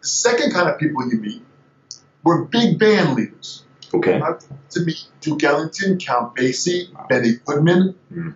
The 0.05 0.09
second 0.09 0.53
kind 0.53 0.69
of 0.69 0.79
people 0.79 1.09
you 1.09 1.19
meet 1.19 1.43
were 2.25 2.45
big 2.45 2.79
band 2.79 3.17
leaders. 3.17 3.65
okay. 3.95 4.21
I 4.21 4.35
to 4.73 4.81
meet 4.81 5.03
Duke 5.23 5.43
Ellington, 5.43 5.97
Count 5.97 6.37
Basie, 6.37 6.89
Benny 7.09 7.37
Goodman. 7.47 7.95
Mm. 8.13 8.35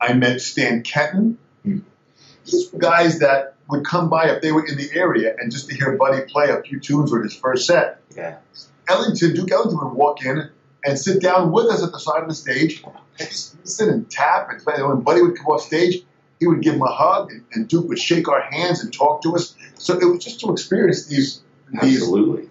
I 0.00 0.12
met 0.12 0.40
Stan 0.40 0.84
Kenton. 0.84 1.36
Mm. 1.66 1.82
These 2.44 2.72
were 2.72 2.78
guys 2.78 3.18
that 3.18 3.56
would 3.68 3.84
come 3.84 4.08
by 4.08 4.30
if 4.30 4.40
they 4.40 4.52
were 4.52 4.64
in 4.64 4.76
the 4.76 4.88
area 4.94 5.34
and 5.36 5.50
just 5.50 5.68
to 5.68 5.74
hear 5.74 5.96
Buddy 5.96 6.22
play 6.30 6.48
a 6.50 6.62
few 6.62 6.78
tunes 6.78 7.12
or 7.12 7.24
his 7.24 7.34
first 7.34 7.66
set. 7.66 8.00
Yeah. 8.16 8.36
Ellington, 8.88 9.34
Duke 9.34 9.50
Ellington 9.50 9.80
would 9.82 9.94
walk 9.94 10.24
in 10.24 10.48
and 10.84 10.96
sit 10.96 11.20
down 11.20 11.50
with 11.50 11.66
us 11.66 11.82
at 11.82 11.90
the 11.90 11.98
side 11.98 12.22
of 12.22 12.28
the 12.28 12.36
stage 12.36 12.84
and 12.84 13.28
just 13.28 13.58
listen 13.64 13.90
and 13.90 14.08
tap. 14.08 14.48
And 14.48 14.88
when 14.88 15.00
Buddy 15.00 15.22
would 15.22 15.36
come 15.36 15.46
off 15.46 15.62
stage, 15.62 16.04
he 16.38 16.46
would 16.46 16.62
give 16.62 16.74
him 16.74 16.82
a 16.82 16.92
hug, 16.92 17.32
and, 17.32 17.44
and 17.52 17.68
Duke 17.68 17.88
would 17.88 17.98
shake 17.98 18.28
our 18.28 18.40
hands 18.40 18.82
and 18.82 18.92
talk 18.92 19.22
to 19.22 19.34
us. 19.34 19.56
So 19.78 19.98
it 19.98 20.04
was 20.04 20.22
just 20.24 20.40
to 20.40 20.52
experience 20.52 21.06
these 21.06 21.40
these 21.82 22.00
Absolutely. 22.02 22.48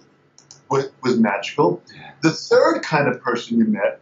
was, 0.70 0.90
was 1.04 1.18
magical. 1.20 1.82
Yeah. 1.96 2.12
The 2.22 2.32
third 2.32 2.82
kind 2.82 3.08
of 3.08 3.22
person 3.22 3.58
you 3.58 3.66
met 3.66 4.00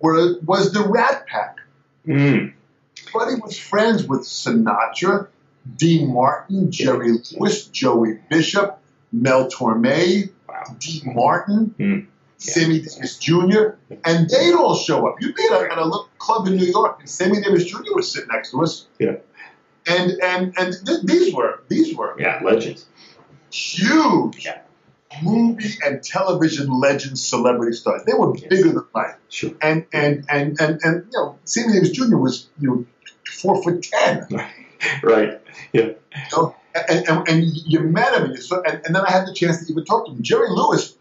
were, 0.00 0.38
was 0.40 0.72
the 0.72 0.80
Rat 0.82 1.26
Pack. 1.26 1.58
Mm, 2.06 2.52
Buddy 3.12 3.34
was 3.40 3.58
friends 3.58 4.04
with 4.06 4.20
Sinatra, 4.22 5.28
Dean 5.76 6.12
Martin, 6.12 6.70
Jerry 6.70 7.12
Lewis, 7.38 7.66
Joey 7.66 8.18
Bishop, 8.30 8.78
Mel 9.12 9.48
Torme, 9.50 10.30
wow. 10.48 10.64
Dean 10.78 11.14
Martin, 11.14 11.74
Mm. 11.78 12.06
Sammy 12.36 12.80
Davis 12.80 13.18
Jr., 13.18 13.76
and 14.04 14.28
they'd 14.28 14.52
all 14.54 14.76
show 14.76 15.06
up. 15.08 15.16
You'd 15.20 15.34
be 15.34 15.44
at 15.44 15.52
a, 15.52 15.72
at 15.72 15.78
a 15.78 15.90
club 16.18 16.46
in 16.46 16.56
New 16.56 16.66
York, 16.66 17.00
and 17.00 17.08
Sammy 17.08 17.40
Davis 17.40 17.64
Jr. 17.64 17.94
was 17.94 18.10
sitting 18.12 18.28
next 18.30 18.50
to 18.50 18.62
us. 18.62 18.86
Yeah. 18.98 19.16
And 19.86 20.12
and 20.22 20.54
and 20.58 20.74
th- 20.86 21.00
these 21.04 21.34
were 21.34 21.60
these 21.68 21.94
were 21.96 22.14
Yeah. 22.18 22.40
Legends. 22.42 22.86
huge 23.52 24.44
Yeah. 24.44 24.58
movie 25.22 25.74
and 25.84 26.02
television 26.02 26.68
legends, 26.80 27.24
celebrity 27.24 27.76
stars. 27.76 28.02
They 28.04 28.14
were 28.14 28.34
Yes. 28.36 28.46
bigger 28.48 28.70
than 28.70 28.84
life. 28.94 29.14
Sure. 29.28 29.52
And 29.60 29.86
and 29.92 30.24
and 30.28 30.60
and 30.60 30.80
and 30.82 31.04
you 31.12 31.18
know, 31.18 31.38
Sammy 31.44 31.74
Davis 31.74 31.90
Jr. 31.90 32.16
was 32.16 32.48
you 32.58 32.68
know 32.68 32.84
four 33.30 33.62
foot 33.62 33.82
ten. 33.82 34.26
right. 35.02 35.40
Yeah. 35.72 35.82
You 35.82 35.96
know? 36.32 36.56
And, 36.88 37.08
and, 37.08 37.28
and 37.28 37.44
you 37.44 37.78
met 37.80 38.14
him, 38.14 38.24
and, 38.32 38.36
and, 38.66 38.80
and 38.84 38.94
then 38.96 39.04
I 39.06 39.10
had 39.12 39.28
the 39.28 39.32
chance 39.32 39.64
to 39.64 39.70
even 39.70 39.84
talk 39.84 40.06
to 40.06 40.10
him. 40.10 40.22
Jerry 40.24 40.48
Lewis, 40.50 40.96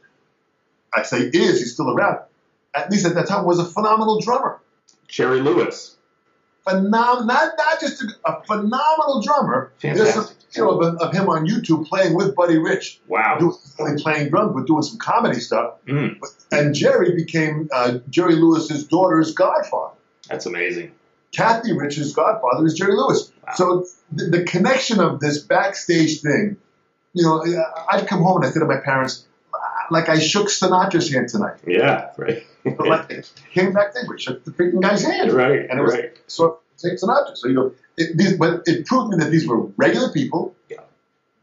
I 0.93 1.01
say 1.01 1.21
is, 1.21 1.59
he's 1.59 1.73
still 1.73 1.89
around. 1.89 2.19
At 2.75 2.91
least 2.91 3.07
at 3.07 3.15
that 3.15 3.27
time, 3.27 3.43
was 3.43 3.57
a 3.57 3.65
phenomenal 3.65 4.19
drummer. 4.21 4.59
Jerry 5.07 5.39
Lewis. 5.41 5.92
Phenom- 6.67 6.89
not, 6.91 7.25
not 7.57 7.79
just 7.79 8.01
a, 8.03 8.07
a 8.29 8.43
phenomenal 8.45 9.21
drummer. 9.21 9.71
There's 9.81 9.97
some 10.13 10.23
Fantastic. 10.23 10.37
video 10.53 10.79
of, 10.79 10.95
of 11.01 11.13
him 11.13 11.27
on 11.29 11.45
YouTube 11.47 11.87
playing 11.87 12.15
with 12.15 12.35
Buddy 12.35 12.57
Rich, 12.57 12.99
Wow. 13.07 13.37
doing, 13.39 13.97
playing 13.99 14.29
drums, 14.29 14.53
but 14.55 14.65
doing 14.67 14.81
some 14.83 14.97
comedy 14.97 15.39
stuff. 15.39 15.75
Mm, 15.87 16.17
And 16.51 16.73
Jerry 16.73 17.15
became 17.15 17.67
uh, 17.73 17.99
Jerry 18.09 18.35
Lewis's 18.35 18.87
daughter's 18.87 19.33
godfather. 19.33 19.93
that's 20.29 20.45
amazing. 20.45 20.91
Cathy 21.33 21.73
Rich's 21.75 22.13
godfather 22.13 22.65
is 22.65 22.75
Jerry 22.75 22.95
Lewis. 22.95 23.31
Wow. 23.45 23.53
So 23.55 23.85
the, 24.11 24.25
the 24.37 24.43
connection 24.43 24.99
of 24.99 25.19
this 25.19 25.39
backstage 25.39 26.21
thing, 26.21 26.57
you 27.13 27.23
know, 27.23 27.43
I'd 27.89 28.07
come 28.07 28.21
home 28.21 28.37
and 28.37 28.45
I 28.45 28.51
said 28.51 28.59
to 28.59 28.65
my 28.65 28.77
parents, 28.77 29.25
like 29.93 30.09
I 30.09 30.19
shook 30.19 30.47
Sinatra's 30.47 31.11
hand 31.11 31.29
tonight. 31.29 31.59
Yeah. 31.65 32.09
Right. 32.17 32.43
But 32.63 32.87
like 32.87 33.25
came 33.53 33.73
back 33.73 33.93
there, 33.93 34.03
we 34.07 34.17
shook 34.17 34.45
the 34.45 34.51
freaking 34.51 34.81
guy's 34.81 35.03
hand. 35.03 35.33
right. 35.33 35.69
And 35.69 35.79
it 35.79 35.81
was 35.81 35.93
right. 35.95 36.17
so 36.27 36.59
Frank 36.79 36.97
Sinatra. 36.97 37.35
So 37.35 37.49
you 37.49 37.53
know, 37.55 37.73
it, 37.97 38.17
these, 38.17 38.37
but 38.37 38.63
it 38.65 38.85
proved 38.85 39.09
me 39.11 39.21
that 39.21 39.31
these 39.31 39.45
were 39.45 39.65
regular 39.75 40.13
people. 40.13 40.55
Yeah. 40.69 40.77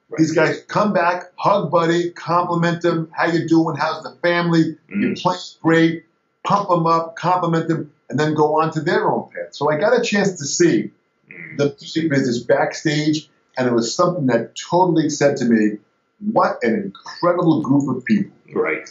Right. 0.09 0.19
These 0.19 0.33
guys 0.33 0.63
come 0.67 0.95
back, 0.95 1.31
hug 1.37 1.71
buddy, 1.71 2.11
compliment 2.13 2.81
them. 2.81 3.11
How 3.15 3.27
you 3.27 3.47
doing? 3.47 3.77
How's 3.77 4.03
the 4.03 4.17
family? 4.23 4.79
You 4.89 4.97
Mm, 5.11 5.21
play 5.21 5.37
great. 5.63 6.05
Pump 6.43 6.71
them 6.71 6.87
up, 6.87 7.17
compliment 7.17 7.69
them, 7.69 7.93
and 8.09 8.19
then 8.19 8.33
go 8.33 8.59
on 8.61 8.73
to 8.73 8.81
their 8.81 9.07
own 9.11 9.29
path. 9.29 9.55
So 9.55 9.71
I 9.71 9.77
got 9.77 9.99
a 9.99 10.03
chance 10.03 10.39
to 10.39 10.47
see 10.47 10.91
mm. 11.31 11.57
the 11.59 11.77
music 11.81 12.09
business 12.11 12.39
backstage, 12.39 13.29
and 13.59 13.69
it 13.69 13.75
was 13.75 13.95
something 13.95 14.27
that 14.29 14.57
totally 14.57 15.11
said 15.11 15.37
to 15.37 15.45
me, 15.45 15.77
"What 16.21 16.63
an 16.63 16.75
incredible 16.75 17.63
group 17.63 17.97
of 17.97 18.05
people! 18.05 18.33
Right. 18.53 18.89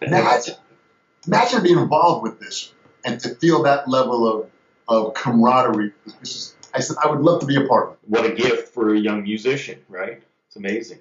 Imagine, 0.00 0.54
imagine 1.26 1.62
being 1.62 1.78
involved 1.78 2.22
with 2.22 2.40
this 2.40 2.72
and 3.04 3.20
to 3.20 3.34
feel 3.36 3.62
that 3.64 3.88
level 3.88 4.26
of 4.26 4.50
of 4.86 5.14
camaraderie. 5.14 5.92
This 6.20 6.36
is, 6.36 6.56
I 6.74 6.80
said, 6.80 6.96
I 7.02 7.08
would 7.08 7.20
love 7.20 7.40
to 7.40 7.46
be 7.46 7.56
a 7.56 7.66
part 7.66 7.88
of 7.88 7.92
it. 7.94 7.98
What 8.06 8.26
a 8.26 8.34
gift 8.34 8.74
for 8.74 8.94
a 8.94 8.98
young 8.98 9.22
musician, 9.22 9.78
right? 9.88 10.22
It's 10.48 10.56
amazing. 10.56 10.98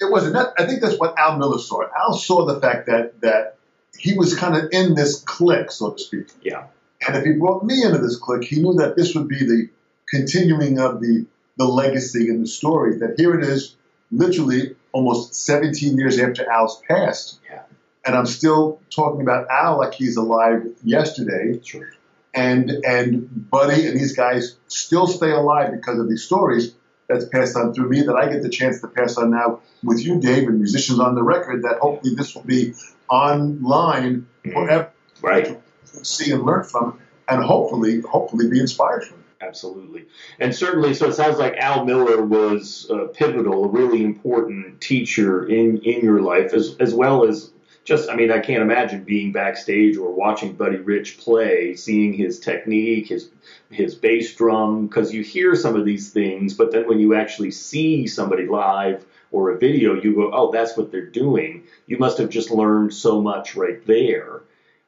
It 0.00 0.10
wasn't. 0.10 0.36
I 0.36 0.66
think 0.66 0.82
that's 0.82 0.98
what 0.98 1.18
Al 1.18 1.38
Miller 1.38 1.58
saw. 1.58 1.82
Al 1.96 2.14
saw 2.14 2.44
the 2.44 2.60
fact 2.60 2.86
that 2.86 3.20
that 3.22 3.56
he 3.98 4.16
was 4.16 4.34
kind 4.34 4.56
of 4.56 4.68
in 4.72 4.94
this 4.94 5.20
clique, 5.20 5.70
so 5.70 5.92
to 5.92 5.98
speak. 5.98 6.28
Yeah. 6.42 6.66
And 7.06 7.16
if 7.16 7.24
he 7.24 7.32
brought 7.32 7.64
me 7.64 7.82
into 7.82 7.98
this 7.98 8.16
clique, 8.16 8.44
he 8.44 8.60
knew 8.60 8.74
that 8.74 8.96
this 8.96 9.14
would 9.14 9.28
be 9.28 9.38
the 9.38 9.68
continuing 10.08 10.78
of 10.78 11.00
the 11.00 11.26
the 11.56 11.66
legacy 11.66 12.28
and 12.28 12.42
the 12.42 12.46
story. 12.46 12.98
That 12.98 13.14
here 13.16 13.38
it 13.38 13.44
is, 13.46 13.76
literally 14.16 14.76
almost 14.92 15.34
17 15.34 15.96
years 15.96 16.18
after 16.18 16.48
Al's 16.50 16.80
passed. 16.88 17.40
Yeah. 17.50 17.62
And 18.06 18.14
I'm 18.14 18.26
still 18.26 18.80
talking 18.90 19.22
about 19.22 19.48
Al 19.50 19.78
like 19.78 19.94
he's 19.94 20.16
alive 20.16 20.66
yesterday. 20.82 21.60
Sure. 21.62 21.90
And 22.32 22.70
and 22.84 23.50
Buddy 23.50 23.86
and 23.86 23.98
these 23.98 24.14
guys 24.14 24.56
still 24.68 25.06
stay 25.06 25.30
alive 25.30 25.72
because 25.72 25.98
of 25.98 26.08
these 26.08 26.24
stories 26.24 26.74
that's 27.08 27.26
passed 27.26 27.56
on 27.56 27.74
through 27.74 27.88
me 27.88 28.02
that 28.02 28.16
I 28.16 28.30
get 28.30 28.42
the 28.42 28.48
chance 28.48 28.80
to 28.80 28.88
pass 28.88 29.16
on 29.16 29.30
now 29.30 29.60
with 29.82 30.04
you, 30.04 30.20
Dave, 30.20 30.48
and 30.48 30.58
musicians 30.58 31.00
on 31.00 31.14
the 31.14 31.22
record. 31.22 31.62
That 31.62 31.78
hopefully 31.78 32.14
this 32.14 32.34
will 32.34 32.42
be 32.42 32.74
online 33.08 34.26
mm-hmm. 34.44 34.52
forever. 34.52 34.90
Right. 35.22 35.60
See 35.84 36.32
and 36.32 36.42
learn 36.42 36.64
from, 36.64 36.98
and 37.28 37.42
hopefully, 37.42 38.00
hopefully, 38.00 38.48
be 38.48 38.60
inspired 38.60 39.04
from. 39.04 39.23
Absolutely. 39.46 40.06
And 40.40 40.54
certainly, 40.54 40.94
so 40.94 41.08
it 41.08 41.14
sounds 41.14 41.38
like 41.38 41.56
Al 41.56 41.84
Miller 41.84 42.24
was 42.24 42.88
a 42.90 43.06
pivotal, 43.08 43.64
a 43.64 43.68
really 43.68 44.02
important 44.02 44.80
teacher 44.80 45.46
in, 45.46 45.78
in 45.82 46.04
your 46.04 46.20
life, 46.20 46.54
as, 46.54 46.76
as 46.80 46.94
well 46.94 47.24
as 47.24 47.50
just, 47.84 48.08
I 48.08 48.16
mean, 48.16 48.30
I 48.30 48.38
can't 48.38 48.62
imagine 48.62 49.04
being 49.04 49.32
backstage 49.32 49.98
or 49.98 50.10
watching 50.10 50.54
Buddy 50.54 50.76
Rich 50.76 51.18
play, 51.18 51.74
seeing 51.74 52.14
his 52.14 52.40
technique, 52.40 53.08
his, 53.08 53.30
his 53.70 53.94
bass 53.94 54.34
drum, 54.34 54.86
because 54.86 55.12
you 55.12 55.22
hear 55.22 55.54
some 55.54 55.76
of 55.76 55.84
these 55.84 56.10
things, 56.10 56.54
but 56.54 56.72
then 56.72 56.88
when 56.88 56.98
you 56.98 57.14
actually 57.14 57.50
see 57.50 58.06
somebody 58.06 58.46
live 58.46 59.04
or 59.30 59.50
a 59.50 59.58
video, 59.58 60.00
you 60.00 60.14
go, 60.14 60.30
oh, 60.32 60.50
that's 60.50 60.76
what 60.76 60.90
they're 60.90 61.04
doing. 61.04 61.64
You 61.86 61.98
must 61.98 62.18
have 62.18 62.30
just 62.30 62.50
learned 62.50 62.94
so 62.94 63.20
much 63.20 63.54
right 63.54 63.84
there. 63.86 64.42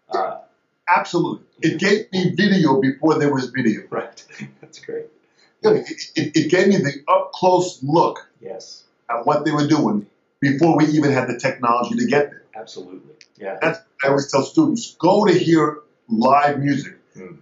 Uh, 0.08 0.38
Absolutely. 0.88 1.44
It 1.62 1.78
gave 1.80 2.12
me 2.12 2.34
video 2.34 2.80
before 2.80 3.18
there 3.18 3.32
was 3.32 3.46
video. 3.50 3.82
right. 3.90 4.24
That's 4.60 4.78
great. 4.78 5.06
It, 5.62 5.90
it, 6.14 6.36
it 6.36 6.50
gave 6.50 6.68
me 6.68 6.76
the 6.76 7.02
up 7.08 7.32
close 7.32 7.82
look 7.82 8.30
Yes. 8.40 8.84
at 9.10 9.26
what 9.26 9.44
they 9.44 9.50
were 9.50 9.66
doing 9.66 10.06
before 10.40 10.76
we 10.76 10.86
even 10.86 11.10
had 11.12 11.28
the 11.28 11.38
technology 11.38 11.96
to 11.96 12.06
get 12.06 12.30
there. 12.30 12.42
Absolutely. 12.54 13.14
Yeah. 13.36 13.58
That's 13.60 13.80
I 14.04 14.08
always 14.08 14.30
tell 14.30 14.42
students: 14.42 14.94
go 14.98 15.24
to 15.26 15.32
hear 15.36 15.78
live 16.08 16.58
music. 16.60 16.94
Hmm. 17.14 17.36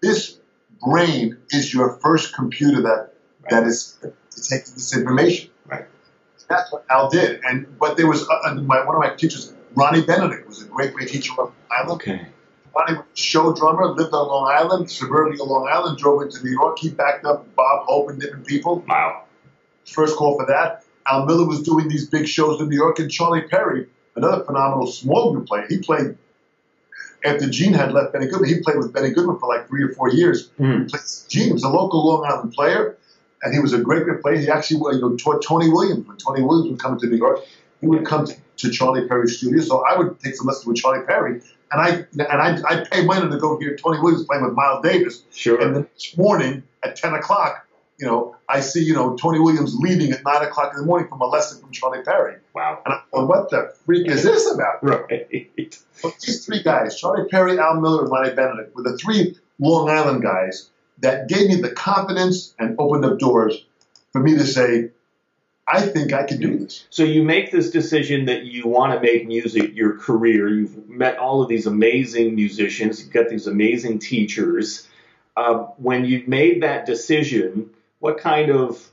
This 0.00 0.38
brain 0.84 1.38
is 1.50 1.72
your 1.72 1.98
first 2.00 2.34
computer 2.34 2.82
that 2.82 3.14
that 3.50 3.64
is 3.64 3.98
taking 4.30 4.74
this 4.74 4.96
information. 4.96 5.50
Right. 5.66 5.86
That's 6.48 6.70
what 6.72 6.84
Al 6.90 7.08
did. 7.10 7.40
And 7.44 7.78
but 7.78 7.96
there 7.96 8.06
was 8.06 8.28
uh, 8.28 8.54
my, 8.54 8.84
one 8.84 8.94
of 8.94 9.00
my 9.00 9.14
teachers, 9.14 9.52
Ronnie 9.74 10.02
Benedict, 10.02 10.46
was 10.46 10.62
a 10.62 10.66
great, 10.66 10.92
great 10.94 11.08
teacher 11.08 11.32
on 11.38 11.52
Island. 11.70 11.90
Okay. 11.92 12.26
Ronnie 12.76 12.96
was 12.96 13.06
a 13.12 13.16
show 13.16 13.54
drummer, 13.54 13.86
lived 13.86 14.12
on 14.12 14.28
Long 14.28 14.50
Island, 14.50 14.90
suburbia 14.90 15.42
Long 15.42 15.68
Island, 15.70 15.98
drove 15.98 16.22
into 16.22 16.44
New 16.44 16.50
York. 16.50 16.78
He 16.78 16.90
backed 16.90 17.24
up 17.24 17.54
Bob 17.54 17.86
Hope 17.86 18.10
and 18.10 18.20
different 18.20 18.46
people. 18.46 18.84
Wow. 18.88 19.24
First 19.84 20.16
call 20.16 20.38
for 20.38 20.46
that. 20.46 20.84
Al 21.06 21.26
Miller 21.26 21.46
was 21.46 21.62
doing 21.62 21.88
these 21.88 22.08
big 22.08 22.26
shows 22.26 22.60
in 22.60 22.68
New 22.68 22.76
York, 22.76 22.98
and 22.98 23.10
Charlie 23.10 23.42
Perry, 23.42 23.86
another 24.16 24.42
phenomenal 24.44 24.86
small 24.86 25.32
group 25.32 25.46
player. 25.46 25.66
He 25.68 25.78
played 25.78 26.16
after 27.24 27.48
Gene 27.48 27.72
had 27.72 27.92
left 27.92 28.12
Benny 28.12 28.26
Goodman. 28.26 28.48
He 28.48 28.60
played 28.60 28.78
with 28.78 28.92
Benny 28.92 29.10
Goodman 29.10 29.38
for 29.38 29.48
like 29.48 29.68
three 29.68 29.82
or 29.82 29.90
four 29.90 30.10
years. 30.10 30.50
Mm. 30.58 31.28
Gene 31.28 31.52
was 31.52 31.64
a 31.64 31.68
local 31.68 32.06
Long 32.06 32.24
Island 32.24 32.52
player, 32.52 32.96
and 33.42 33.54
he 33.54 33.60
was 33.60 33.72
a 33.72 33.78
great, 33.78 34.04
great 34.04 34.22
player. 34.22 34.36
He 34.36 34.48
actually 34.48 34.96
you 34.96 35.00
know, 35.00 35.16
taught 35.16 35.42
Tony 35.42 35.68
Williams 35.68 36.06
when 36.06 36.16
Tony 36.16 36.42
Williams 36.42 36.70
would 36.70 36.80
come 36.80 36.98
to 36.98 37.06
New 37.06 37.16
York. 37.16 37.40
He 37.80 37.86
would 37.86 38.06
come 38.06 38.26
to, 38.26 38.34
to 38.58 38.70
Charlie 38.70 39.06
Perry's 39.06 39.36
studio, 39.36 39.60
so 39.60 39.84
I 39.84 39.98
would 39.98 40.18
take 40.20 40.36
some 40.36 40.46
lessons 40.46 40.66
with 40.66 40.76
Charlie 40.76 41.04
Perry, 41.06 41.42
and 41.72 41.80
I 41.80 41.88
and 42.12 42.22
I 42.22 42.60
I 42.68 42.84
pay 42.84 43.04
money 43.04 43.30
to 43.30 43.38
go 43.38 43.58
hear 43.58 43.76
Tony 43.76 43.98
Williams 44.00 44.24
playing 44.26 44.44
with 44.44 44.54
Miles 44.54 44.84
Davis. 44.84 45.22
Sure. 45.32 45.60
And 45.60 45.74
the 45.74 45.80
next 45.80 46.16
morning 46.16 46.62
at 46.82 46.96
10 46.96 47.14
o'clock, 47.14 47.66
you 47.98 48.06
know, 48.06 48.36
I 48.48 48.60
see, 48.60 48.84
you 48.84 48.94
know, 48.94 49.16
Tony 49.16 49.38
Williams 49.38 49.74
leaving 49.78 50.12
at 50.12 50.24
9 50.24 50.42
o'clock 50.42 50.72
in 50.74 50.80
the 50.80 50.86
morning 50.86 51.08
from 51.08 51.20
a 51.20 51.26
lesson 51.26 51.60
from 51.60 51.70
Charlie 51.72 52.02
Perry. 52.02 52.36
wow. 52.54 52.80
And 52.84 52.94
I'm 52.94 53.00
going, 53.12 53.28
what 53.28 53.50
the 53.50 53.74
freak 53.84 54.08
is 54.08 54.22
this 54.22 54.52
about? 54.52 54.82
Right. 54.82 55.50
But 56.02 56.18
these 56.20 56.44
three 56.44 56.62
guys, 56.62 56.98
Charlie 56.98 57.28
Perry, 57.28 57.58
Al 57.58 57.80
Miller, 57.80 58.02
and 58.02 58.10
Ronnie 58.10 58.34
Benedict, 58.34 58.74
were 58.74 58.82
the 58.82 58.98
three 58.98 59.36
Long 59.58 59.88
Island 59.88 60.22
guys 60.22 60.70
that 60.98 61.28
gave 61.28 61.48
me 61.48 61.56
the 61.56 61.70
confidence 61.70 62.54
and 62.58 62.76
opened 62.78 63.04
up 63.04 63.18
doors 63.18 63.64
for 64.12 64.20
me 64.20 64.36
to 64.36 64.46
say, 64.46 64.90
I 65.66 65.80
think 65.80 66.12
I 66.12 66.24
can 66.24 66.40
do 66.40 66.58
this. 66.58 66.86
So 66.90 67.04
you 67.04 67.22
make 67.22 67.50
this 67.50 67.70
decision 67.70 68.26
that 68.26 68.44
you 68.44 68.66
want 68.66 68.92
to 68.92 69.00
make 69.00 69.26
music 69.26 69.74
your 69.74 69.98
career. 69.98 70.48
You've 70.48 70.88
met 70.88 71.18
all 71.18 71.42
of 71.42 71.48
these 71.48 71.66
amazing 71.66 72.34
musicians. 72.34 73.00
You've 73.00 73.12
got 73.12 73.28
these 73.30 73.46
amazing 73.46 73.98
teachers. 73.98 74.86
Uh, 75.36 75.64
when 75.78 76.04
you 76.04 76.22
made 76.26 76.62
that 76.62 76.84
decision, 76.84 77.70
what 77.98 78.18
kind 78.18 78.50
of 78.50 78.86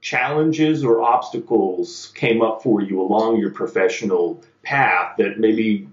challenges 0.00 0.84
or 0.84 1.00
obstacles 1.00 2.12
came 2.14 2.42
up 2.42 2.62
for 2.62 2.82
you 2.82 3.00
along 3.00 3.38
your 3.38 3.50
professional 3.50 4.42
path 4.62 5.16
that 5.18 5.40
maybe 5.40 5.88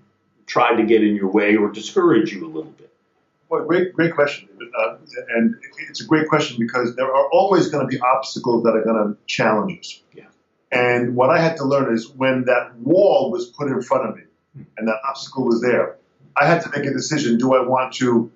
tried 0.46 0.76
to 0.76 0.84
get 0.84 1.04
in 1.04 1.16
your 1.16 1.30
way 1.32 1.56
or 1.56 1.72
discourage 1.72 2.34
you 2.34 2.46
a 2.46 2.48
little 2.48 2.72
bit? 2.72 2.92
Well, 3.56 3.66
great, 3.66 3.94
great 3.94 4.14
question. 4.14 4.50
Uh, 4.78 4.98
and 5.36 5.56
it's 5.90 6.02
a 6.02 6.06
great 6.06 6.28
question 6.28 6.58
because 6.60 6.96
there 6.96 7.08
are 7.08 7.30
always 7.32 7.70
going 7.70 7.88
to 7.88 7.88
be 7.88 8.00
obstacles 8.02 8.64
that 8.64 8.76
are 8.76 8.84
going 8.84 8.96
to 8.96 9.18
challenge 9.28 9.80
us. 9.80 10.02
Yeah. 10.14 10.26
And 10.72 11.16
what 11.16 11.30
I 11.30 11.40
had 11.40 11.58
to 11.58 11.64
learn 11.64 11.94
is 11.94 12.10
when 12.10 12.46
that 12.46 12.76
wall 12.78 13.32
was 13.32 13.46
put 13.48 13.68
in 13.68 13.82
front 13.82 14.10
of 14.10 14.16
me 14.16 14.24
and 14.78 14.88
that 14.88 14.98
obstacle 15.08 15.46
was 15.46 15.62
there, 15.62 15.98
I 16.40 16.46
had 16.46 16.62
to 16.64 16.70
make 16.70 16.86
a 16.86 16.92
decision. 16.92 17.38
Do 17.38 17.56
I 17.56 17.66
want 17.66 17.94
to 17.96 18.30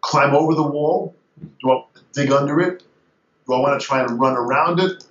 climb 0.00 0.34
over 0.34 0.54
the 0.54 0.62
wall? 0.62 1.16
Do 1.40 1.70
I 1.70 1.74
want 1.74 1.94
to 1.96 2.02
dig 2.12 2.30
under 2.30 2.60
it? 2.60 2.84
Do 3.46 3.54
I 3.54 3.58
want 3.58 3.80
to 3.80 3.84
try 3.84 4.02
and 4.02 4.20
run 4.20 4.36
around 4.36 4.78
it? 4.78 5.04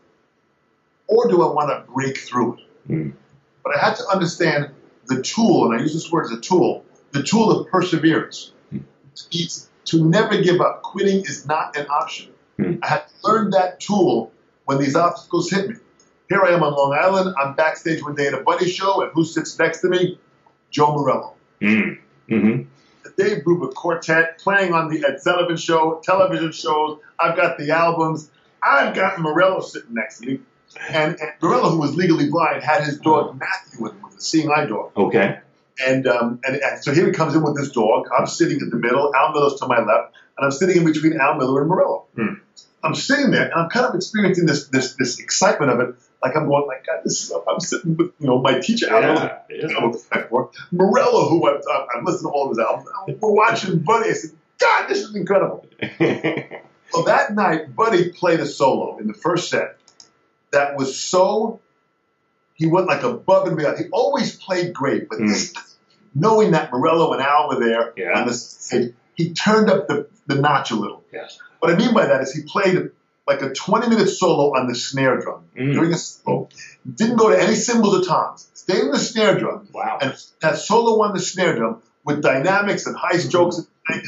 Or 1.07 1.27
do 1.27 1.43
I 1.43 1.53
want 1.53 1.69
to 1.69 1.91
break 1.91 2.17
through 2.17 2.53
it? 2.53 2.89
Mm. 2.89 3.13
But 3.63 3.75
I 3.75 3.85
had 3.85 3.95
to 3.97 4.07
understand 4.07 4.71
the 5.07 5.21
tool, 5.21 5.65
and 5.65 5.77
I 5.77 5.81
use 5.81 5.93
this 5.93 6.09
word 6.09 6.25
as 6.25 6.31
a 6.31 6.39
tool, 6.39 6.85
the 7.11 7.23
tool 7.23 7.51
of 7.51 7.67
perseverance. 7.67 8.53
It's 9.31 9.69
to 9.85 10.03
never 10.03 10.41
give 10.41 10.61
up. 10.61 10.81
Quitting 10.81 11.21
is 11.21 11.45
not 11.45 11.77
an 11.77 11.87
option. 11.87 12.31
Hmm. 12.57 12.75
I 12.81 12.87
had 12.87 13.03
to 13.07 13.13
learn 13.23 13.49
that 13.51 13.79
tool 13.79 14.31
when 14.65 14.79
these 14.79 14.95
obstacles 14.95 15.49
hit 15.49 15.69
me. 15.69 15.75
Here 16.29 16.41
I 16.41 16.51
am 16.51 16.63
on 16.63 16.73
Long 16.73 16.93
Island. 16.93 17.35
I'm 17.37 17.53
backstage 17.55 18.01
one 18.01 18.15
day 18.15 18.27
at 18.27 18.33
a 18.33 18.41
buddy 18.41 18.69
show, 18.69 19.01
and 19.01 19.11
who 19.13 19.25
sits 19.25 19.57
next 19.59 19.81
to 19.81 19.89
me? 19.89 20.17
Joe 20.71 20.93
Morello. 20.93 21.35
Mm. 21.61 21.99
hmm 22.27 22.61
The 23.03 23.13
Dave 23.17 23.43
Brubeck 23.43 23.73
Quartet 23.73 24.39
playing 24.39 24.73
on 24.73 24.89
the 24.89 25.05
Ed 25.07 25.21
Sullivan 25.21 25.57
Show, 25.57 26.01
television 26.03 26.51
shows. 26.51 26.99
I've 27.19 27.35
got 27.35 27.57
the 27.57 27.71
albums. 27.71 28.29
I've 28.63 28.95
got 28.95 29.19
Morello 29.19 29.59
sitting 29.61 29.93
next 29.93 30.19
to 30.19 30.27
me. 30.27 30.39
And, 30.89 31.19
and 31.19 31.31
Morello, 31.41 31.69
who 31.69 31.79
was 31.79 31.95
legally 31.95 32.29
blind, 32.29 32.63
had 32.63 32.83
his 32.83 32.97
dog 32.97 33.39
Matthew 33.39 33.83
with 33.83 33.93
him, 33.93 34.01
with 34.01 34.17
a 34.17 34.21
seeing 34.21 34.49
eye 34.49 34.65
dog. 34.65 34.91
Okay. 34.97 35.39
And, 35.85 36.05
um, 36.07 36.39
and, 36.43 36.57
and 36.57 36.83
so 36.83 36.93
here 36.93 37.05
he 37.05 37.11
comes 37.11 37.35
in 37.35 37.41
with 37.43 37.55
this 37.57 37.71
dog. 37.71 38.07
I'm 38.17 38.27
sitting 38.27 38.59
in 38.59 38.69
the 38.69 38.75
middle. 38.77 39.11
Al 39.15 39.31
Miller's 39.31 39.55
to 39.59 39.67
my 39.67 39.79
left, 39.79 40.13
and 40.37 40.45
I'm 40.45 40.51
sitting 40.51 40.77
in 40.77 40.85
between 40.85 41.19
Al 41.19 41.35
Miller 41.35 41.61
and 41.61 41.69
Morello. 41.69 42.05
Hmm. 42.15 42.33
I'm 42.83 42.95
sitting 42.95 43.31
there, 43.31 43.45
and 43.45 43.53
I'm 43.53 43.69
kind 43.69 43.85
of 43.85 43.95
experiencing 43.95 44.45
this 44.45 44.67
this 44.67 44.93
this 44.95 45.19
excitement 45.19 45.71
of 45.71 45.79
it. 45.79 45.95
Like 46.21 46.35
I'm 46.35 46.47
going, 46.47 46.67
like 46.67 46.85
God, 46.85 46.99
this 47.03 47.23
is. 47.23 47.31
I'm 47.49 47.59
sitting 47.59 47.95
with 47.95 48.11
you 48.19 48.27
know 48.27 48.39
my 48.41 48.59
teacher 48.59 48.89
Al 48.89 49.01
Miller, 49.01 49.39
Yeah. 49.49 49.67
you 49.69 49.87
with 49.87 49.95
respect 49.95 50.29
for 50.29 50.51
Morello, 50.71 51.29
who 51.29 51.47
I've, 51.49 51.61
I've 51.95 52.03
listened 52.03 52.29
to 52.29 52.33
all 52.33 52.45
of 52.45 52.57
his 52.57 52.59
albums. 52.59 52.89
We're 53.21 53.31
watching 53.31 53.79
Buddy. 53.79 54.09
I 54.09 54.13
said, 54.13 54.31
God, 54.59 54.87
this 54.89 54.99
is 54.99 55.15
incredible. 55.15 55.65
So 56.91 57.01
that 57.05 57.33
night, 57.33 57.75
Buddy 57.75 58.11
played 58.11 58.39
a 58.39 58.45
solo 58.45 58.99
in 58.99 59.07
the 59.07 59.15
first 59.15 59.49
set 59.49 59.77
that 60.51 60.77
was 60.77 60.95
so. 60.99 61.59
He 62.63 62.69
went 62.69 62.87
like 62.87 63.03
above 63.03 63.45
and 63.49 63.57
beyond. 63.57 63.77
He 63.77 63.85
always 63.91 64.37
played 64.37 64.73
great, 64.73 65.09
but 65.09 65.19
this, 65.19 65.53
knowing 66.15 66.51
that 66.51 66.71
Morello 66.71 67.11
and 67.11 67.21
Al 67.21 67.49
were 67.49 67.59
there 67.59 67.91
Yeah. 67.97 68.17
on 68.17 68.25
the 68.25 68.33
stage, 68.33 68.93
he 69.15 69.33
turned 69.33 69.69
up 69.69 69.89
the, 69.89 70.07
the 70.27 70.35
notch 70.35 70.71
a 70.71 70.75
little. 70.75 71.03
Yes. 71.11 71.39
What 71.59 71.73
I 71.73 71.75
mean 71.75 71.93
by 71.93 72.05
that 72.05 72.21
is 72.21 72.31
he 72.33 72.43
played 72.43 72.91
like 73.27 73.41
a 73.41 73.49
20 73.53 73.89
minute 73.89 74.07
solo 74.07 74.55
on 74.57 74.67
the 74.67 74.75
snare 74.75 75.19
drum 75.19 75.41
Mm. 75.57 75.73
during 75.73 75.91
a 75.93 75.97
solo. 75.97 76.47
Didn't 76.89 77.17
go 77.17 77.31
to 77.31 77.37
any 77.41 77.55
cymbals 77.55 77.97
or 77.99 78.03
toms. 78.05 78.47
Stayed 78.53 78.79
in 78.79 78.91
the 78.91 78.97
snare 78.99 79.37
drum. 79.37 79.67
Wow. 79.73 79.97
And 80.01 80.15
that 80.41 80.55
solo 80.57 81.03
on 81.03 81.13
the 81.13 81.19
snare 81.19 81.57
drum 81.57 81.81
with 82.05 82.21
dynamics 82.21 82.85
and 82.85 82.95
high 82.95 83.17
strokes 83.17 83.57
and, 83.89 84.01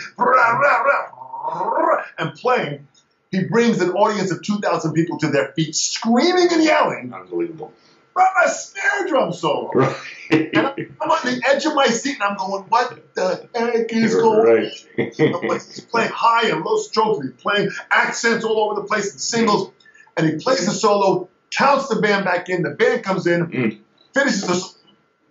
and 2.17 2.33
playing, 2.35 2.87
he 3.31 3.43
brings 3.43 3.81
an 3.81 3.89
audience 3.91 4.31
of 4.31 4.41
2,000 4.43 4.93
people 4.93 5.19
to 5.19 5.27
their 5.27 5.49
feet, 5.57 5.75
screaming 5.75 6.47
and 6.53 6.63
yelling 6.63 7.13
Unbelievable. 7.13 7.73
From 8.15 8.25
a 8.43 8.49
snare 8.49 9.07
drum 9.07 9.31
solo. 9.33 9.71
Right. 10.31 10.49
And 10.55 10.57
I'm, 10.65 10.97
I'm 10.99 11.11
on 11.11 11.19
the 11.23 11.39
edge 11.47 11.65
of 11.67 11.75
my 11.75 11.85
seat 11.85 12.15
and 12.15 12.23
I'm 12.23 12.35
going, 12.35 12.63
what 12.63 13.13
the 13.13 13.47
heck 13.53 13.93
is 13.93 14.15
going 14.15 14.39
on? 14.39 14.45
right. 14.55 15.61
He's 15.61 15.81
playing 15.81 16.09
high 16.11 16.49
and 16.49 16.65
low 16.65 16.77
strokes, 16.77 17.23
he's 17.23 17.39
playing 17.39 17.69
accents 17.91 18.43
all 18.43 18.59
over 18.71 18.81
the 18.81 18.87
place 18.87 19.11
and 19.11 19.21
singles, 19.21 19.71
and 20.17 20.25
he 20.25 20.37
plays 20.37 20.65
the 20.65 20.71
solo, 20.71 21.29
counts 21.51 21.89
the 21.89 22.01
band 22.01 22.25
back 22.25 22.49
in, 22.49 22.63
the 22.63 22.71
band 22.71 23.03
comes 23.03 23.27
in, 23.27 23.45
Mm. 23.45 23.79
finishes 24.15 24.41
the 24.41 24.75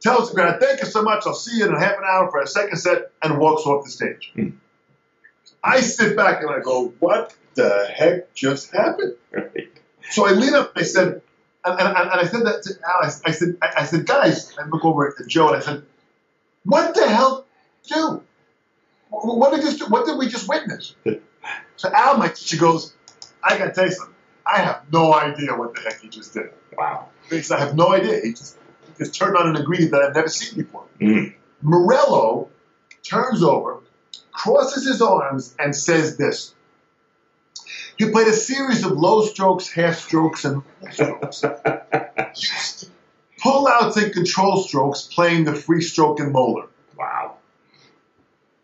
tells 0.01 0.28
the 0.28 0.37
crowd, 0.37 0.61
thank 0.61 0.78
you 0.80 0.87
so 0.87 1.03
much, 1.03 1.24
I'll 1.26 1.35
see 1.35 1.57
you 1.59 1.66
in 1.66 1.74
a 1.74 1.80
half 1.80 1.99
an 1.99 2.05
hour 2.09 2.30
for 2.30 2.41
a 2.41 2.47
second 2.47 2.76
set, 2.76 3.11
and 3.20 3.39
walks 3.39 3.62
off 3.66 3.85
the 3.85 3.91
stage. 3.91 4.30
Mm. 4.37 4.53
I 5.64 5.80
sit 5.80 6.14
back 6.16 6.41
and 6.43 6.51
I 6.51 6.61
go, 6.61 6.93
what 7.01 7.35
the 7.55 7.91
heck 7.93 8.32
just 8.35 8.70
happened? 8.70 9.14
Right. 9.32 9.72
So 10.11 10.24
I 10.26 10.32
lean 10.32 10.55
up 10.55 10.76
and 10.76 10.85
I 10.85 10.87
said, 10.87 11.22
and, 11.64 11.80
and, 11.80 11.96
and 11.96 12.20
I 12.20 12.24
said 12.24 12.44
that 12.46 12.62
to 12.62 12.74
Al. 12.86 13.04
I, 13.24 13.30
said, 13.30 13.56
I, 13.62 13.68
I 13.78 13.84
said, 13.84 14.06
guys, 14.06 14.56
I 14.58 14.66
look 14.66 14.84
over 14.84 15.08
at 15.08 15.28
Joe 15.28 15.48
and 15.48 15.56
I 15.56 15.60
said, 15.60 15.82
what 16.64 16.94
the 16.94 17.08
hell 17.08 17.46
did 17.86 17.94
do? 17.94 18.22
What 19.10 19.38
what 19.38 19.54
did 19.54 19.62
this? 19.62 19.80
What 19.88 20.06
did 20.06 20.18
we 20.18 20.28
just 20.28 20.48
witness? 20.48 20.94
So 21.76 21.90
Al, 21.92 22.16
my 22.16 22.28
teacher 22.28 22.56
goes, 22.56 22.94
I 23.42 23.58
got 23.58 23.66
to 23.66 23.72
tell 23.72 23.84
you 23.84 23.90
something. 23.90 24.14
I 24.46 24.60
have 24.60 24.82
no 24.92 25.12
idea 25.12 25.54
what 25.54 25.74
the 25.74 25.80
heck 25.82 26.00
he 26.00 26.08
just 26.08 26.32
did. 26.32 26.50
Wow. 26.76 27.08
Because 27.28 27.50
I 27.50 27.58
have 27.58 27.74
no 27.74 27.92
idea. 27.92 28.20
He 28.22 28.30
just, 28.30 28.56
he 28.86 29.04
just 29.04 29.14
turned 29.14 29.36
on 29.36 29.48
an 29.48 29.56
ingredient 29.56 29.92
that 29.92 30.02
I've 30.02 30.14
never 30.14 30.28
seen 30.28 30.62
before. 30.62 30.84
Mm. 31.00 31.34
Morello 31.62 32.48
turns 33.02 33.42
over, 33.42 33.80
crosses 34.32 34.86
his 34.86 35.02
arms, 35.02 35.54
and 35.58 35.74
says 35.74 36.16
this. 36.16 36.53
He 37.97 38.11
played 38.11 38.26
a 38.28 38.32
series 38.32 38.84
of 38.84 38.92
low 38.92 39.24
strokes, 39.24 39.68
half 39.68 39.97
strokes, 39.97 40.45
and 40.45 40.62
strokes. 40.90 41.45
Pull 43.42 43.68
outs 43.68 43.97
and 43.97 44.12
control 44.12 44.62
strokes, 44.62 45.03
playing 45.03 45.45
the 45.45 45.55
free 45.55 45.82
stroke 45.82 46.18
and 46.20 46.32
Moeller. 46.32 46.68
Wow. 46.97 47.36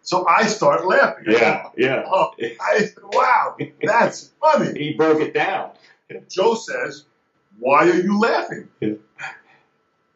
So 0.02 0.26
I 0.26 0.46
start 0.46 0.86
laughing. 0.86 1.24
Yeah. 1.28 1.68
Yeah. 1.76 2.02
Oh, 2.12 2.32
I 2.60 2.78
said, 2.78 2.94
wow, 3.12 3.56
that's 3.82 4.30
funny. 4.40 4.78
He 4.78 4.94
broke 4.94 5.20
it 5.20 5.34
down. 5.34 5.72
Joe 6.28 6.54
says, 6.54 7.04
"Why 7.60 7.88
are 7.88 7.94
you 8.00 8.18
laughing?" 8.18 8.68
Yeah. 8.80 8.94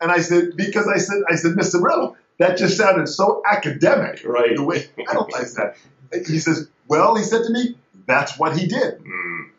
And 0.01 0.11
I 0.11 0.19
said, 0.21 0.57
"Because 0.57 0.89
I 0.89 0.99
said, 0.99 1.19
I 1.31 1.37
said, 1.37 1.53
Mr. 1.53 1.81
Morello, 1.81 2.17
that 2.39 2.59
just 2.59 2.77
sounded 2.77 3.07
so 3.07 3.43
academic. 3.49 4.25
Right. 4.25 4.57
The 4.57 4.65
way 4.65 4.89
he 4.97 5.07
analyzed 5.07 5.57
that." 5.57 5.77
He 6.27 6.41
says, 6.41 6.69
"Well," 6.89 7.15
he 7.15 7.23
said 7.23 7.45
to 7.45 7.53
me, 7.53 7.77
"That's 8.07 8.39
what 8.39 8.57
he 8.57 8.67
did." 8.67 9.01
Mm. 9.01 9.51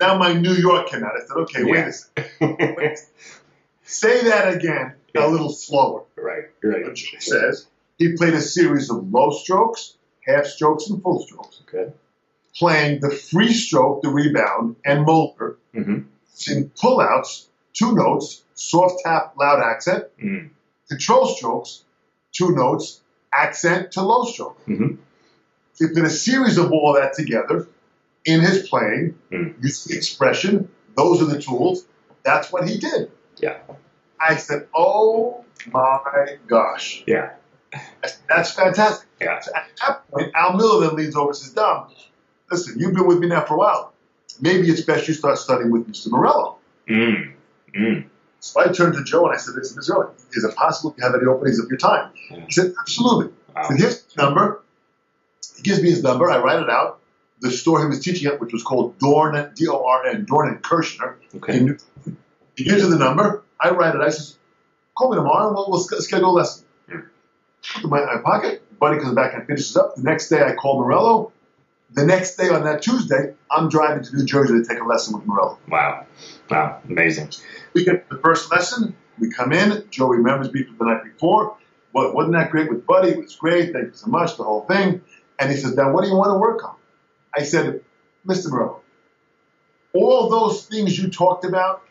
Now 0.00 0.18
my 0.18 0.32
New 0.34 0.52
York 0.54 0.88
came 0.88 1.04
out. 1.04 1.12
I 1.16 1.20
said, 1.26 1.36
"Okay, 1.36 1.64
wait 1.64 1.86
a 1.86 1.92
second. 1.92 2.96
Say 3.82 4.24
that 4.24 4.54
again, 4.54 4.94
a 5.16 5.28
little 5.28 5.50
slower." 5.50 6.02
right. 6.16 6.44
Right. 6.62 6.94
Joe 6.94 7.18
says 7.18 7.66
he 7.98 8.16
played 8.16 8.34
a 8.34 8.40
series 8.40 8.90
of 8.90 9.10
low 9.10 9.30
strokes, 9.30 9.96
half 10.26 10.46
strokes, 10.46 10.88
and 10.88 11.02
full 11.02 11.22
strokes, 11.26 11.62
Okay. 11.68 11.92
playing 12.56 13.00
the 13.00 13.10
free 13.10 13.52
stroke, 13.52 14.02
the 14.02 14.08
rebound, 14.08 14.76
and 14.84 15.04
Moeller. 15.04 15.56
Mm-hmm. 15.74 16.00
in 16.50 16.70
pullouts, 16.70 17.46
two 17.72 17.94
notes, 17.94 18.42
soft 18.54 19.02
tap, 19.04 19.34
loud 19.38 19.60
accent, 19.60 20.04
Mm. 20.22 20.50
control 20.88 21.26
strokes, 21.26 21.84
two 22.32 22.50
notes, 22.54 23.00
accent 23.32 23.92
to 23.92 24.02
low 24.02 24.24
stroke. 24.24 24.58
Mhm. 24.66 24.98
So 25.74 25.86
he 25.88 25.94
put 25.94 26.04
a 26.04 26.10
series 26.10 26.56
of 26.58 26.72
all 26.72 26.94
that 26.94 27.14
together 27.14 27.68
in 28.24 28.40
his 28.40 28.68
playing, 28.68 29.16
Mm. 29.30 29.54
using 29.62 29.96
expression. 29.96 30.68
Those 30.96 31.20
are 31.22 31.26
the 31.26 31.40
tools. 31.42 31.84
That's 32.22 32.50
what 32.52 32.68
he 32.68 32.78
did. 32.78 33.10
Yeah. 33.36 33.58
I 34.20 34.36
said, 34.36 34.68
"Oh 34.74 35.44
my 35.72 36.38
gosh, 36.46 37.02
Yeah. 37.06 37.30
that's, 38.00 38.18
that's 38.28 38.50
fantastic." 38.52 39.08
Yeah. 39.20 39.40
So 39.40 39.52
at 39.54 39.66
that 39.86 40.10
point, 40.10 40.30
Al 40.34 40.56
Miller 40.56 40.86
then 40.86 40.96
leans 40.96 41.16
over 41.16 41.28
and 41.28 41.36
says, 41.36 41.52
"Dom, 41.52 41.88
listen, 42.50 42.78
you've 42.78 42.94
been 42.94 43.06
with 43.06 43.18
me 43.18 43.26
now 43.26 43.44
for 43.44 43.54
a 43.54 43.58
while. 43.58 43.92
Maybe 44.40 44.70
it's 44.70 44.82
best 44.82 45.06
you 45.08 45.14
start 45.14 45.38
studying 45.38 45.70
with 45.70 45.86
Mr. 45.90 46.08
Morello." 46.10 46.58
Mm. 46.88 47.32
Mm. 47.76 48.04
So 48.40 48.60
I 48.60 48.68
turned 48.68 48.94
to 48.94 49.02
Joe 49.04 49.24
and 49.26 49.34
I 49.34 49.38
said, 49.38 49.54
Listen, 49.54 49.78
Mr. 49.80 49.96
Owen, 49.96 50.08
is 50.32 50.44
it 50.44 50.54
possible 50.54 50.90
to 50.92 51.02
have 51.02 51.14
any 51.14 51.24
openings 51.24 51.58
of 51.58 51.66
your 51.70 51.78
time? 51.78 52.10
Yeah. 52.30 52.44
He 52.46 52.52
said, 52.52 52.74
Absolutely. 52.78 53.32
Wow. 53.56 53.68
So 53.68 53.74
here's 53.74 54.04
his 54.04 54.16
number. 54.18 54.60
He 55.64 55.70
gives 55.70 55.82
me 55.82 55.88
his 55.90 56.02
number. 56.02 56.30
I 56.30 56.38
write 56.40 56.60
it 56.62 56.68
out. 56.68 57.00
The 57.40 57.50
store 57.50 57.80
he 57.80 57.86
was 57.86 58.00
teaching 58.00 58.30
at, 58.30 58.38
which 58.40 58.52
was 58.52 58.62
called 58.62 58.98
Dorn, 58.98 59.52
D 59.56 59.66
O 59.68 59.82
R 59.84 60.06
N, 60.06 60.24
Dorn 60.26 60.48
and 60.48 60.62
Kirschner. 60.62 61.16
Okay. 61.36 61.58
New- 61.60 61.78
He 62.56 62.64
gives 62.64 62.84
me 62.84 62.90
the 62.90 62.98
number. 62.98 63.42
I 63.58 63.70
write 63.70 63.94
it. 63.94 64.00
I 64.02 64.10
says, 64.10 64.36
Call 64.96 65.10
me 65.10 65.16
tomorrow 65.16 65.48
and 65.48 65.56
we'll, 65.56 65.70
we'll 65.70 65.80
schedule 65.80 66.30
a 66.30 66.32
lesson. 66.32 66.64
Put 66.86 66.96
it 67.80 67.84
in 67.84 67.90
my, 67.90 68.04
my 68.04 68.20
pocket. 68.22 68.62
Buddy 68.78 69.00
comes 69.00 69.14
back 69.14 69.34
and 69.34 69.46
finishes 69.46 69.76
up. 69.76 69.94
The 69.96 70.02
next 70.02 70.28
day, 70.28 70.42
I 70.42 70.54
call 70.54 70.78
Morello. 70.80 71.32
The 71.92 72.04
next 72.04 72.36
day, 72.36 72.48
on 72.50 72.64
that 72.64 72.82
Tuesday, 72.82 73.34
I'm 73.50 73.68
driving 73.68 74.04
to 74.04 74.16
New 74.16 74.24
Jersey 74.24 74.54
to 74.54 74.64
take 74.64 74.80
a 74.82 74.84
lesson 74.84 75.16
with 75.16 75.26
Morello. 75.26 75.58
Wow. 75.68 76.06
Wow. 76.50 76.80
Amazing. 76.88 77.30
We 77.72 77.84
get 77.84 78.08
the 78.10 78.18
first 78.18 78.50
lesson. 78.52 78.94
We 79.18 79.30
come 79.30 79.52
in. 79.52 79.84
Joe 79.90 80.08
remembers 80.08 80.52
me 80.52 80.62
from 80.64 80.76
the 80.78 80.84
night 80.84 81.04
before. 81.04 81.56
What, 81.92 82.14
wasn't 82.14 82.34
that 82.34 82.50
great 82.50 82.68
with 82.68 82.84
Buddy? 82.86 83.10
It 83.10 83.18
was 83.18 83.36
great. 83.36 83.72
Thank 83.72 83.86
you 83.86 83.92
so 83.94 84.08
much. 84.08 84.36
The 84.36 84.44
whole 84.44 84.62
thing. 84.66 85.00
And 85.38 85.50
he 85.50 85.56
says, 85.56 85.74
"Now, 85.74 85.92
what 85.92 86.04
do 86.04 86.10
you 86.10 86.16
want 86.16 86.30
to 86.30 86.38
work 86.38 86.64
on?" 86.64 86.76
I 87.36 87.42
said, 87.42 87.82
"Mr. 88.26 88.50
Morello, 88.50 88.80
all 89.92 90.28
those 90.30 90.66
things 90.66 90.98
you 90.98 91.10
talked 91.10 91.44
about, 91.44 91.82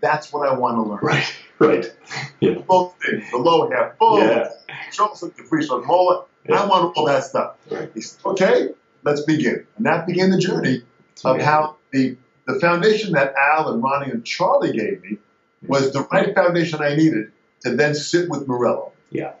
that's 0.00 0.32
what 0.32 0.48
I 0.48 0.54
want 0.54 0.76
to 0.76 0.82
learn. 0.82 1.00
Right. 1.02 1.34
Right. 1.58 1.92
Yeah. 2.40 2.54
Both 2.66 2.94
things, 3.04 3.24
the 3.32 3.38
low 3.38 3.68
half 3.68 3.98
full, 3.98 4.20
Yeah. 4.20 4.48
short 4.92 5.18
the 5.18 5.30
free 5.42 5.64
stroke 5.64 5.86
Moeller. 5.86 6.24
I 6.50 6.64
want 6.66 6.96
all 6.96 7.06
that 7.06 7.24
stuff." 7.24 7.56
Right. 7.70 7.90
He 7.94 8.00
said, 8.00 8.24
"Okay, 8.24 8.68
let's 9.04 9.22
begin." 9.22 9.66
And 9.76 9.86
that 9.86 10.06
began 10.06 10.30
the 10.30 10.38
journey 10.38 10.82
of 11.24 11.40
how 11.40 11.76
the 11.90 12.16
the 12.46 12.58
foundation 12.60 13.12
that 13.12 13.34
Al 13.36 13.68
and 13.72 13.82
Ronnie 13.82 14.10
and 14.10 14.24
Charlie 14.24 14.72
gave 14.72 15.02
me 15.02 15.18
was 15.66 15.92
the 15.92 16.06
right 16.10 16.34
foundation 16.34 16.80
I 16.80 16.94
needed 16.94 17.32
to 17.64 17.74
then 17.74 17.94
sit 17.94 18.30
with 18.30 18.46
Morello. 18.48 18.92
Yeah. 19.10 19.32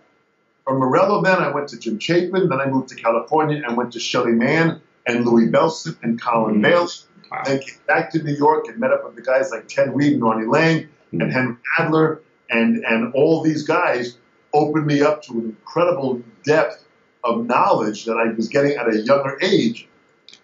From 0.68 0.80
Morello, 0.80 1.22
then 1.22 1.38
I 1.38 1.50
went 1.50 1.68
to 1.68 1.78
Jim 1.78 1.98
Chapin. 1.98 2.50
Then 2.50 2.60
I 2.60 2.66
moved 2.66 2.90
to 2.90 2.94
California 2.94 3.62
and 3.66 3.74
went 3.74 3.94
to 3.94 4.00
Shelly 4.00 4.32
Manne 4.32 4.82
and 5.06 5.24
Louie 5.24 5.48
Bellson 5.48 5.96
and 6.02 6.20
Colin. 6.20 6.60
Bailey. 6.60 6.88
Wow. 7.32 7.42
Then 7.46 7.60
came 7.60 7.78
back 7.86 8.10
to 8.12 8.22
New 8.22 8.34
York 8.34 8.68
and 8.68 8.76
met 8.76 8.92
up 8.92 9.02
with 9.02 9.16
the 9.16 9.22
guys 9.22 9.50
like 9.50 9.66
Ted 9.66 9.96
Reed 9.96 10.12
and 10.12 10.22
Ronnie 10.22 10.44
Lang 10.46 10.88
and 11.12 11.22
Mhm. 11.22 11.32
Henry 11.32 11.56
Adler 11.78 12.20
and 12.50 12.84
and 12.84 13.14
all 13.14 13.42
these 13.42 13.62
guys 13.62 14.18
opened 14.52 14.84
me 14.86 15.00
up 15.00 15.22
to 15.22 15.32
an 15.32 15.56
incredible 15.56 16.20
depth 16.44 16.84
of 17.24 17.46
knowledge 17.46 18.04
that 18.04 18.18
I 18.18 18.30
was 18.34 18.48
getting 18.48 18.72
at 18.76 18.88
a 18.88 19.00
younger 19.00 19.38
age 19.40 19.88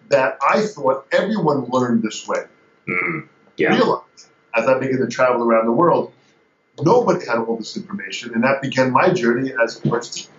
that 0.09 0.39
I 0.41 0.61
thought 0.61 1.05
everyone 1.11 1.65
learned 1.69 2.01
this 2.01 2.27
way. 2.27 2.45
Mm. 2.87 3.27
Yeah. 3.57 3.75
Realized 3.75 4.29
as 4.55 4.67
I 4.67 4.79
began 4.79 4.99
to 5.01 5.07
travel 5.07 5.43
around 5.43 5.67
the 5.67 5.71
world, 5.71 6.13
nobody 6.81 7.25
had 7.25 7.37
all 7.37 7.57
this 7.57 7.77
information, 7.77 8.33
and 8.33 8.43
that 8.43 8.61
began 8.61 8.91
my 8.91 9.11
journey 9.11 9.53
as 9.63 9.83
a 9.83 9.89
first 9.89 10.29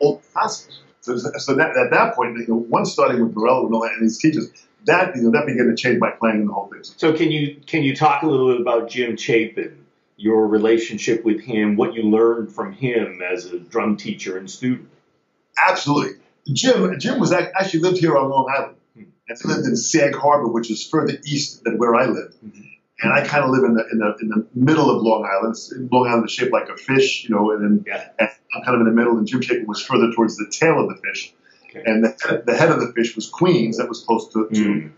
old 0.00 0.22
classics. 0.32 0.80
So, 1.02 1.16
so 1.16 1.54
that, 1.54 1.76
at 1.76 1.90
that 1.90 2.14
point, 2.14 2.36
you 2.38 2.46
know, 2.48 2.56
once 2.56 2.92
starting 2.92 3.22
with 3.22 3.34
Morello 3.34 3.66
and 3.66 3.74
all 3.74 3.82
that, 3.82 3.92
and 3.92 4.02
his 4.02 4.18
teachers, 4.18 4.50
that 4.86 5.16
you 5.16 5.22
know, 5.22 5.30
that 5.32 5.46
began 5.46 5.66
to 5.66 5.74
change 5.74 5.98
my 5.98 6.10
playing 6.10 6.40
and 6.40 6.48
the 6.48 6.52
whole 6.52 6.68
thing. 6.68 6.82
So 6.82 7.12
can 7.12 7.30
you 7.30 7.60
can 7.66 7.82
you 7.82 7.94
talk 7.94 8.22
a 8.22 8.26
little 8.26 8.52
bit 8.52 8.60
about 8.60 8.88
Jim 8.88 9.16
Chapin, 9.16 9.84
your 10.16 10.46
relationship 10.46 11.24
with 11.24 11.40
him, 11.40 11.76
what 11.76 11.94
you 11.94 12.02
learned 12.02 12.52
from 12.52 12.72
him 12.72 13.20
as 13.22 13.46
a 13.46 13.58
drum 13.58 13.96
teacher 13.96 14.36
and 14.38 14.50
student? 14.50 14.88
Absolutely. 15.58 16.18
Jim, 16.52 16.98
Jim 16.98 17.20
was 17.20 17.32
actually 17.32 17.80
lived 17.80 17.98
here 17.98 18.16
on 18.16 18.30
Long 18.30 18.50
Island. 18.54 18.76
Hmm. 18.94 19.02
And 19.28 19.38
he 19.40 19.48
lived 19.48 19.66
in 19.66 19.76
Sag 19.76 20.14
Harbor, 20.14 20.48
which 20.48 20.70
is 20.70 20.86
further 20.86 21.14
east 21.24 21.62
than 21.64 21.78
where 21.78 21.94
I 21.94 22.06
live. 22.06 22.34
Mhm. 22.44 22.69
And 23.02 23.12
I 23.12 23.26
kind 23.26 23.44
of 23.44 23.50
live 23.50 23.64
in 23.64 23.74
the, 23.74 23.84
in 23.92 23.98
the 23.98 24.16
in 24.20 24.28
the 24.28 24.46
middle 24.54 24.90
of 24.90 25.02
Long 25.02 25.24
Island. 25.24 25.56
Long 25.90 26.06
Island 26.06 26.26
is 26.26 26.32
shaped 26.32 26.52
like 26.52 26.68
a 26.68 26.76
fish, 26.76 27.24
you 27.24 27.34
know, 27.34 27.50
and 27.52 27.62
then 27.64 27.84
Yeah. 27.86 28.08
and 28.18 28.28
I'm 28.54 28.62
kind 28.62 28.74
of 28.74 28.80
in 28.86 28.86
the 28.86 28.92
middle. 29.00 29.16
And 29.18 29.26
Jim 29.26 29.40
Chapin 29.40 29.66
was 29.66 29.80
further 29.82 30.12
towards 30.14 30.36
the 30.36 30.46
tail 30.50 30.80
of 30.80 30.88
the 30.88 30.96
fish, 31.02 31.32
Okay. 31.70 31.82
and 31.86 32.04
the 32.04 32.14
head, 32.28 32.46
the 32.46 32.56
head 32.56 32.70
of 32.70 32.80
the 32.80 32.92
fish 32.92 33.16
was 33.16 33.28
Queens, 33.28 33.78
that 33.78 33.88
was 33.88 34.02
close 34.04 34.30
to, 34.32 34.48
to, 34.52 34.60
Mm. 34.60 34.90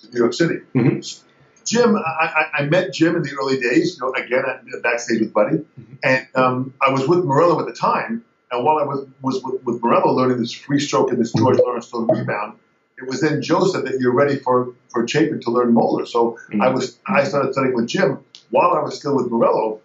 to 0.00 0.10
New 0.12 0.18
York 0.20 0.32
City. 0.32 0.56
Mhm. 0.74 1.22
Jim, 1.66 1.96
I, 1.96 2.00
I, 2.00 2.62
I 2.62 2.66
met 2.66 2.92
Jim 2.92 3.16
in 3.16 3.22
the 3.22 3.32
early 3.40 3.58
days, 3.60 3.98
you 3.98 4.06
know, 4.06 4.12
again 4.14 4.44
at, 4.48 4.82
backstage 4.82 5.20
with 5.20 5.32
Buddy, 5.34 5.56
Mhm. 5.58 5.98
and 6.04 6.26
um, 6.34 6.74
I 6.80 6.90
was 6.92 7.06
with 7.08 7.24
Morello 7.24 7.58
at 7.60 7.66
the 7.66 7.72
time. 7.74 8.24
And 8.52 8.64
while 8.64 8.78
I 8.78 8.84
was 8.84 9.06
was 9.20 9.42
with, 9.42 9.62
with 9.64 9.82
Morello 9.82 10.12
learning 10.14 10.38
this 10.38 10.52
free 10.52 10.78
stroke 10.78 11.10
and 11.10 11.18
this 11.20 11.32
George 11.32 11.58
Lawrence 11.58 11.88
Stone 11.88 12.06
rebound, 12.06 12.54
it 12.98 13.06
was 13.06 13.20
then 13.20 13.42
Joe 13.42 13.66
said 13.66 13.84
that 13.86 14.00
you're 14.00 14.14
ready 14.14 14.36
for 14.36 14.72
for 14.88 15.06
Chapin 15.06 15.40
to 15.42 15.50
learn 15.50 15.72
Moeller. 15.74 16.06
So 16.06 16.38
Mhm. 16.50 16.62
I 16.62 16.68
was 16.70 16.98
I 17.06 17.24
started 17.24 17.52
studying 17.52 17.74
with 17.74 17.86
Jim 17.88 18.18
while 18.50 18.72
I 18.72 18.82
was 18.82 18.96
still 18.98 19.14
with 19.16 19.30
Morello, 19.30 19.80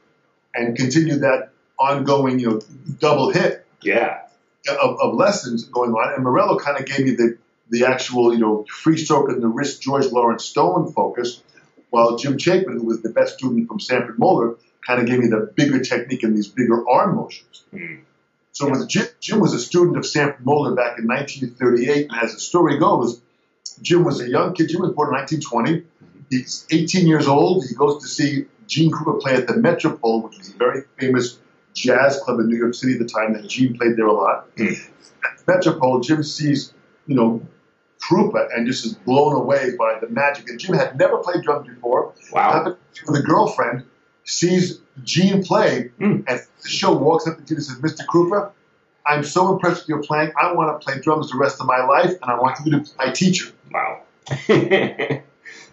and 0.56 0.76
continued 0.78 1.22
that 1.22 1.50
ongoing 1.80 2.40
you 2.40 2.50
know 2.50 2.62
double 3.00 3.32
hit 3.32 3.66
Yeah. 3.82 4.20
of, 4.82 5.00
of 5.02 5.16
lessons 5.16 5.66
going 5.66 5.92
on. 5.92 6.14
And 6.14 6.24
Morello 6.24 6.58
kind 6.60 6.80
of 6.80 6.86
gave 6.86 7.04
me 7.04 7.16
the, 7.16 7.38
the 7.72 7.86
actual, 7.86 8.32
you 8.32 8.40
know, 8.40 8.64
free 8.70 8.96
stroke 8.98 9.30
and 9.30 9.42
the 9.42 9.48
wrist 9.48 9.82
George 9.82 10.06
Lawrence 10.12 10.46
Stone 10.46 10.92
focus, 10.94 11.42
while 11.90 12.16
Jim 12.18 12.38
Chapin, 12.38 12.74
who 12.78 12.84
was 12.86 13.02
the 13.02 13.10
best 13.10 13.40
student 13.40 13.68
from 13.68 13.80
Sanford 13.80 14.20
Moeller, 14.20 14.56
kind 14.86 15.02
of 15.02 15.08
gave 15.08 15.18
me 15.20 15.28
the 15.28 15.52
bigger 15.56 15.80
technique 15.80 16.22
and 16.22 16.38
these 16.38 16.48
bigger 16.48 16.88
arm 16.88 17.16
motions. 17.16 17.64
Mm. 17.74 18.02
So 18.54 18.70
with 18.70 18.88
Jim, 18.90 19.08
Jim 19.20 19.40
was 19.40 19.54
a 19.54 19.60
student 19.60 19.98
of 19.98 20.06
Sanford 20.06 20.46
Moeller 20.46 20.76
back 20.76 21.00
in 21.00 21.08
1938, 21.08 22.08
and 22.12 22.22
as 22.22 22.34
the 22.34 22.40
story 22.40 22.80
goes, 22.80 23.22
Jim 23.82 24.04
was 24.04 24.20
a 24.20 24.30
young 24.30 24.54
kid. 24.54 24.70
Jim 24.70 24.82
was 24.82 24.92
born 24.92 25.10
in 25.10 25.16
1920. 25.16 25.84
He's 26.30 26.66
18 26.72 27.08
years 27.08 27.28
old. 27.28 27.66
He 27.68 27.76
goes 27.76 28.02
to 28.02 28.08
see 28.08 28.46
Gene 28.68 28.92
Krupa 28.92 29.20
play 29.22 29.36
at 29.36 29.48
the 29.48 29.58
Metropole, 29.58 30.22
which 30.22 30.38
was 30.38 30.50
a 30.50 30.58
very 30.58 30.84
famous 31.00 31.40
jazz 31.74 32.20
club 32.24 32.40
in 32.40 32.48
New 32.48 32.58
York 32.58 32.74
City 32.74 32.94
at 32.94 33.00
the 33.00 33.06
time. 33.06 33.34
That 33.34 33.48
Gene 33.48 33.78
played 33.78 33.98
there 33.98 34.08
a 34.08 34.14
lot. 34.14 34.48
Hmm. 34.58 34.68
At 34.68 35.46
the 35.46 35.54
Metropole, 35.54 36.00
Jim 36.02 36.24
sees, 36.24 36.74
you 37.08 37.16
know, 37.16 37.46
Krupa 38.02 38.48
and 38.56 38.66
just 38.66 38.86
is 38.86 38.94
blown 38.94 39.34
away 39.34 39.76
by 39.78 39.98
the 40.00 40.08
magic. 40.10 40.50
And 40.50 40.60
Jim 40.60 40.76
had 40.76 40.98
never 40.98 41.18
played 41.18 41.44
drums 41.44 41.68
before. 41.68 42.14
Wow. 42.32 42.78
With 43.08 43.20
a 43.20 43.24
girlfriend, 43.24 43.84
sees 44.24 44.80
Gene 45.04 45.44
play, 45.44 45.92
Mm. 46.00 46.24
and 46.28 46.42
the 46.64 46.70
show 46.70 46.96
walks 46.96 47.28
up 47.28 47.38
to 47.38 47.44
Gene 47.44 47.58
and 47.58 47.66
says, 47.66 47.78
Mr. 47.80 48.06
Krupa, 48.06 48.52
I'm 49.06 49.24
so 49.24 49.52
impressed 49.54 49.82
with 49.84 49.90
your 49.90 50.04
playing. 50.04 50.32
I 50.40 50.54
want 50.54 50.80
to 50.80 50.86
play 50.86 51.00
drums 51.02 51.32
the 51.32 51.38
rest 51.38 51.60
of 51.60 51.66
my 51.68 51.84
life, 51.86 52.12
and 52.22 52.30
I 52.32 52.36
want 52.40 52.58
you 52.66 52.72
to 52.74 52.80
be 52.80 52.86
my 52.98 53.12
teacher. 53.12 53.52
Wow. 53.72 54.02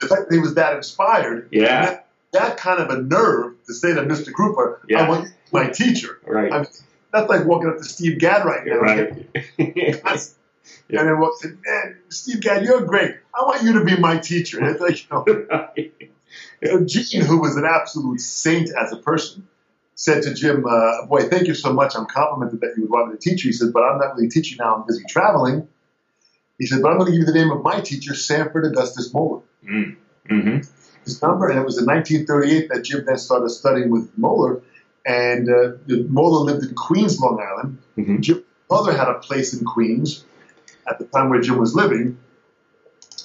The 0.01 0.07
fact 0.07 0.28
that 0.28 0.32
he 0.34 0.38
was 0.38 0.55
that 0.55 0.76
inspired, 0.76 1.49
Yeah. 1.51 1.84
that, 1.84 2.07
that 2.32 2.57
kind 2.57 2.80
of 2.80 2.88
a 2.90 3.03
nerve 3.03 3.55
to 3.66 3.74
say 3.74 3.94
to 3.94 4.03
Mr. 4.03 4.30
Krupa, 4.32 4.78
Yeah. 4.88 5.03
I 5.05 5.09
want 5.09 5.24
you 5.24 5.28
to 5.28 5.34
be 5.34 5.40
my 5.53 5.66
teacher. 5.70 6.18
right. 6.24 6.53
I 6.53 6.59
mean, 6.59 6.66
that's 7.12 7.28
like 7.28 7.44
walking 7.44 7.68
up 7.68 7.78
to 7.78 7.84
Steve 7.84 8.18
Gadd 8.18 8.44
right 8.44 8.64
now. 8.64 8.76
right. 8.78 9.26
And 10.90 10.99
then 10.99 11.18
walks 11.18 11.44
in, 11.44 11.59
man, 11.66 11.96
Steve 12.11 12.40
Gadd, 12.42 12.64
you're 12.64 12.82
great. 12.82 13.16
I 13.34 13.42
want 13.44 13.62
you 13.62 13.72
to 13.74 13.84
be 13.84 13.96
my 13.96 14.18
teacher. 14.18 14.59
And 14.61 14.68
it's 14.68 14.80
like, 14.80 15.03
you 15.03 15.46
know, 15.51 15.68
Gene, 16.87 17.22
who 17.22 17.41
was 17.41 17.57
an 17.57 17.64
absolute 17.64 18.20
saint 18.20 18.70
as 18.70 18.93
a 18.93 18.97
person, 18.97 19.47
said 19.95 20.22
to 20.24 20.35
Jim, 20.35 20.64
uh, 20.68 21.07
"Boy, 21.07 21.29
thank 21.29 21.47
you 21.47 21.55
so 21.55 21.72
much. 21.72 21.95
I'm 21.97 22.07
complimented 22.07 22.61
that 22.61 22.74
you 22.76 22.83
would 22.83 22.91
want 22.91 23.11
me 23.11 23.18
to 23.18 23.20
teach 23.20 23.45
you." 23.45 23.49
He 23.49 23.53
said, 23.53 23.72
"But 23.72 23.83
I'm 23.83 23.99
not 23.99 24.16
really 24.16 24.29
teaching 24.29 24.59
now. 24.61 24.76
I'm 24.76 24.87
busy 24.87 25.05
traveling." 25.09 25.68
He 26.59 26.66
said, 26.66 26.83
"But 26.83 26.93
I'm 26.93 26.99
going 26.99 27.12
to 27.12 27.18
give 27.18 27.26
you 27.26 27.33
the 27.33 27.39
name 27.39 27.51
of 27.51 27.62
my 27.62 27.81
teacher, 27.81 28.14
Sanford 28.14 28.64
Augustus 28.66 29.12
Moeller." 29.12 29.43
mm. 29.64 29.97
hmm 30.29 30.59
His 31.05 31.22
number, 31.22 31.49
and 31.49 31.59
it 31.59 31.64
was 31.64 31.79
in 31.79 31.87
1938 31.87 32.68
that 32.68 32.85
Jim 32.85 33.05
then 33.07 33.18
started 33.18 33.49
studying 33.51 33.91
with 33.91 34.11
Moeller. 34.18 34.61
And 35.07 35.49
uh, 35.49 35.72
Moeller 35.87 36.45
lived 36.53 36.66
in 36.66 36.74
Queens, 36.74 37.18
Long 37.18 37.41
Island. 37.41 37.79
Mhm. 37.97 38.20
Jim's 38.20 38.43
mother 38.70 38.93
had 38.93 39.09
a 39.09 39.14
place 39.14 39.55
in 39.55 39.64
Queens 39.64 40.22
at 40.87 40.99
the 40.99 41.07
time 41.07 41.31
where 41.31 41.41
Jim 41.41 41.59
was 41.59 41.74
living. 41.74 42.18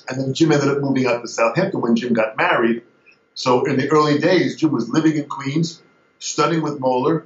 And 0.08 0.20
then 0.20 0.34
Jim 0.34 0.52
ended 0.52 0.70
up 0.70 0.80
moving 0.80 1.06
out 1.06 1.22
to 1.22 1.28
Southampton 1.28 1.82
when 1.82 1.96
Jim 1.96 2.14
got 2.14 2.38
married. 2.38 2.84
So 3.36 3.66
in 3.66 3.78
the 3.78 3.90
early 3.90 4.20
days, 4.20 4.58
Jim 4.58 4.72
was 4.72 4.90
living 4.90 5.16
in 5.18 5.28
Queens, 5.28 5.82
studying 6.20 6.62
with 6.62 6.80
Moeller, 6.80 7.26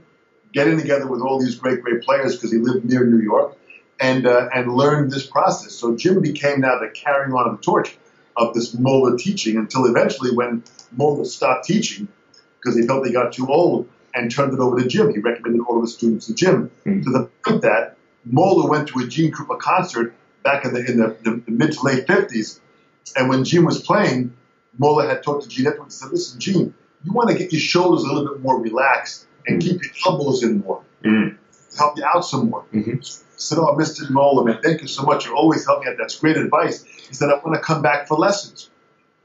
getting 0.54 0.80
together 0.80 1.08
with 1.08 1.22
all 1.22 1.40
these 1.40 1.56
great, 1.56 1.82
great 1.82 2.02
players 2.04 2.36
because 2.36 2.52
he 2.52 2.58
lived 2.58 2.86
near 2.86 3.06
New 3.06 3.22
York, 3.22 3.58
and 4.00 4.26
uh, 4.26 4.50
and 4.54 4.72
learned 4.74 5.12
this 5.12 5.26
process. 5.26 5.74
So 5.74 5.96
Jim 5.96 6.22
became 6.22 6.62
now 6.62 6.80
the 6.80 6.90
carrying 6.90 7.34
on 7.34 7.50
of 7.50 7.58
the 7.58 7.64
torch 7.64 7.98
of 8.36 8.54
this 8.54 8.74
Moeller 8.74 9.18
teaching 9.18 9.58
until 9.58 9.86
eventually 9.86 10.34
when 10.34 10.64
Moeller 10.96 11.26
stopped 11.26 11.66
teaching 11.66 12.08
because 12.60 12.78
he 12.78 12.86
felt 12.88 13.04
they 13.04 13.12
got 13.12 13.34
too 13.34 13.48
old 13.48 13.90
and 14.14 14.32
turned 14.32 14.54
it 14.54 14.60
over 14.60 14.80
to 14.80 14.88
Jim. 14.88 15.12
He 15.14 15.20
recommended 15.20 15.62
all 15.68 15.78
of 15.78 15.84
his 15.84 15.96
students 15.96 16.28
to 16.28 16.34
Jim 16.34 16.72
Mm. 16.86 17.04
to 17.04 17.12
the 17.12 17.30
point 17.46 17.62
that 17.64 17.98
Moeller 18.26 18.70
went 18.70 18.88
to 18.90 19.00
a 19.00 19.08
Gene 19.08 19.32
Krupa 19.32 19.60
concert 19.60 20.14
back 20.44 20.64
in 20.66 20.74
the 20.74 20.80
in 20.90 20.98
the, 20.98 21.18
the, 21.24 21.42
the 21.46 21.52
mid 21.52 21.74
to 21.74 21.82
late 21.84 22.08
fifties, 22.08 22.60
and 23.16 23.28
when 23.30 23.44
Gene 23.44 23.66
was 23.66 23.82
playing, 23.82 24.34
Moeller 24.78 25.08
had 25.08 25.24
talked 25.24 25.44
to 25.44 25.50
Gene 25.50 25.68
afterwards 25.68 26.02
and 26.02 26.10
said, 26.10 26.12
"Listen, 26.14 26.40
Gene, 26.40 26.74
you 27.04 27.12
want 27.14 27.30
to 27.30 27.36
get 27.36 27.52
your 27.52 27.62
shoulders 27.62 28.04
a 28.04 28.08
little 28.08 28.34
bit 28.34 28.42
more 28.42 28.60
relaxed 28.60 29.26
and 29.48 29.62
keep 29.62 29.82
your 29.84 29.92
elbows 30.08 30.44
in 30.44 30.60
more, 30.60 30.82
Mm. 31.04 31.36
help 31.78 31.98
you 31.98 32.04
out 32.06 32.22
some 32.26 32.50
more." 32.50 32.64
Mhm. 32.74 32.98
I 33.00 33.40
said, 33.40 33.58
"Oh, 33.60 33.76
Mr. 33.76 34.10
Moeller, 34.10 34.44
man, 34.44 34.60
thank 34.64 34.82
you 34.82 34.88
so 34.88 35.04
much. 35.04 35.26
You 35.26 35.36
always 35.36 35.66
help 35.66 35.84
me 35.84 35.90
out. 35.90 35.96
That's 35.98 36.18
great 36.20 36.38
advice." 36.38 36.84
He 36.86 37.14
said, 37.14 37.30
"I 37.30 37.36
want 37.36 37.54
to 37.56 37.62
come 37.62 37.82
back 37.82 38.08
for 38.08 38.18
lessons." 38.18 38.70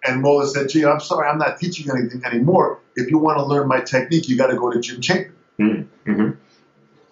And 0.05 0.21
Moeller 0.21 0.47
said, 0.47 0.69
"Gee, 0.69 0.85
I'm 0.85 1.01
sorry, 1.01 1.29
I'm 1.29 1.39
not 1.39 1.59
teaching 1.59 1.91
anything 1.91 2.23
anymore. 2.25 2.79
If 2.97 3.11
you 3.11 3.19
want 3.19 3.39
to 3.39 3.45
learn 3.45 3.69
my 3.69 3.81
technique, 3.81 4.29
you 4.29 4.37
got 4.37 4.49
to 4.49 4.57
go 4.57 4.71
to 4.71 4.81
Jim 4.81 5.01
Chapin." 5.01 5.33
Mm. 5.59 5.87
hmm 6.07 6.31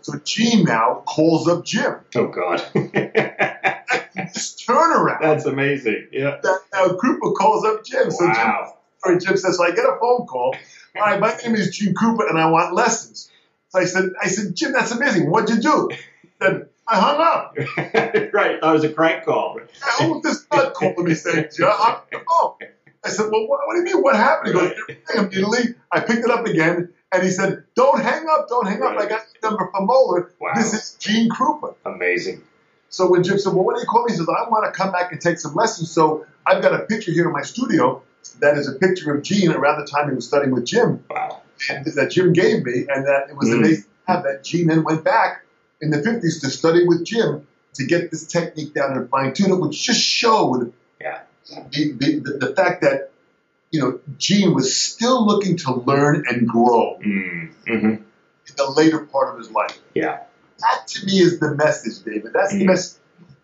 So 0.02 0.18
Gene 0.24 0.64
now 0.64 1.02
calls 1.06 1.46
up 1.46 1.64
Jim. 1.64 1.96
Oh 2.16 2.26
God. 2.28 2.62
Turnaround. 4.16 5.20
That's 5.20 5.44
amazing. 5.46 6.08
Yeah. 6.12 6.38
that 6.42 6.60
now 6.72 6.86
Krupa 6.88 7.34
calls 7.34 7.64
up 7.64 7.84
Jim. 7.84 8.10
So 8.10 8.26
Jim, 8.26 8.34
Wow. 8.36 8.76
sorry, 8.98 9.18
Jim 9.18 9.36
says, 9.36 9.56
so 9.56 9.64
I 9.64 9.70
get 9.70 9.84
a 9.84 9.96
phone 10.00 10.26
call. 10.26 10.54
Hi, 10.96 11.18
my 11.18 11.34
name 11.44 11.54
is 11.54 11.76
Gene 11.76 11.94
Krupa 11.94 12.28
and 12.28 12.38
I 12.38 12.50
want 12.50 12.74
lessons. 12.74 13.30
So 13.68 13.78
I 13.80 13.84
said, 13.84 14.04
I 14.20 14.26
said, 14.26 14.54
Jim, 14.56 14.72
that's 14.72 14.90
amazing. 14.90 15.30
What'd 15.30 15.54
you 15.54 15.62
do? 15.62 15.88
He 16.22 16.28
said, 16.42 16.68
I 16.88 16.98
hung 16.98 17.20
up. 17.20 17.54
right. 18.32 18.60
That 18.60 18.72
was 18.72 18.82
a 18.84 18.92
crank 18.92 19.24
call. 19.24 19.60
Who 20.00 20.20
this 20.22 20.44
nut 20.52 20.74
calling 20.74 21.04
me 21.04 21.14
saying, 21.14 21.46
Jim, 21.56 21.68
I 21.68 21.70
hung 21.72 21.92
up 21.92 22.10
the 22.10 22.18
phone. 22.18 22.68
I 23.04 23.08
said, 23.08 23.26
well, 23.30 23.46
what, 23.46 23.60
what 23.66 23.74
do 23.74 23.78
you 23.78 23.84
mean? 23.94 24.02
What 24.02 24.16
happened? 24.16 24.48
He 24.54 24.60
goes, 24.60 24.72
"You're 25.14 25.24
immediately. 25.24 25.74
I 25.90 26.00
picked 26.00 26.24
it 26.24 26.30
up 26.30 26.44
again. 26.44 26.92
And 27.12 27.22
he 27.22 27.30
said, 27.30 27.64
don't 27.74 28.00
hang 28.00 28.26
up, 28.30 28.48
don't 28.48 28.66
hang 28.68 28.82
up. 28.82 28.96
I 28.96 29.06
got 29.06 29.22
the 29.40 29.48
number 29.48 29.68
from 29.72 29.86
Moeller. 29.86 30.30
Wow. 30.40 30.52
This 30.54 30.74
is 30.74 30.96
Gene 31.00 31.28
Krupa. 31.28 31.74
Amazing. 31.84 32.42
So 32.90 33.08
when 33.08 33.22
Jim 33.22 33.38
said, 33.38 33.54
Well, 33.54 33.64
what 33.64 33.76
do 33.76 33.80
you 33.80 33.86
call 33.86 34.04
me? 34.04 34.12
He 34.12 34.18
says, 34.18 34.28
I 34.28 34.48
want 34.48 34.72
to 34.72 34.76
come 34.76 34.92
back 34.92 35.12
and 35.12 35.20
take 35.20 35.38
some 35.38 35.54
lessons. 35.54 35.90
So 35.90 36.26
I've 36.44 36.60
got 36.62 36.74
a 36.74 36.84
picture 36.84 37.12
here 37.12 37.26
in 37.26 37.32
my 37.32 37.42
studio 37.42 38.02
that 38.40 38.56
is 38.56 38.68
a 38.68 38.72
picture 38.78 39.14
of 39.14 39.22
Gene 39.22 39.50
around 39.52 39.80
the 39.80 39.86
time 39.86 40.08
he 40.10 40.14
was 40.14 40.26
studying 40.26 40.50
with 40.52 40.66
Jim 40.66 41.02
Wow. 41.08 41.40
and 41.70 41.84
that 41.86 42.10
Jim 42.10 42.32
gave 42.32 42.64
me, 42.64 42.86
and 42.88 43.06
that 43.06 43.30
it 43.30 43.36
was 43.36 43.48
Mm. 43.48 43.58
amazing 43.58 43.84
to 44.06 44.12
have 44.12 44.22
that 44.24 44.44
Gene 44.44 44.66
then 44.66 44.82
went 44.84 45.04
back 45.04 45.44
in 45.80 45.90
the 45.90 45.98
50s 45.98 46.40
to 46.42 46.50
study 46.50 46.86
with 46.86 47.04
Jim 47.04 47.46
to 47.74 47.86
get 47.86 48.10
this 48.10 48.26
technique 48.26 48.74
down 48.74 48.96
and 48.96 49.08
fine 49.08 49.32
tune 49.32 49.52
it, 49.52 49.60
which 49.60 49.80
just 49.82 50.00
showed 50.00 50.72
Yeah. 51.00 51.20
the, 51.70 51.92
the, 51.92 52.18
the, 52.18 52.46
the 52.48 52.54
fact 52.54 52.82
that, 52.82 53.10
you 53.70 53.80
know, 53.80 54.00
Gene 54.18 54.52
was 54.52 54.76
still 54.76 55.24
looking 55.26 55.56
to 55.58 55.74
learn 55.74 56.24
and 56.28 56.48
grow 56.48 56.98
Mm. 56.98 57.50
hmm 57.66 57.86
in 58.48 58.56
the 58.56 58.70
later 58.76 58.98
part 59.06 59.32
of 59.32 59.38
his 59.38 59.50
life. 59.52 59.78
Yeah. 59.94 60.20
That 60.60 60.86
to 60.88 61.06
me 61.06 61.20
is 61.20 61.40
the 61.40 61.54
message, 61.54 62.04
David. 62.04 62.32
That's 62.32 62.52
the 62.52 62.64
Mm. 62.64 62.66
message 62.68 62.98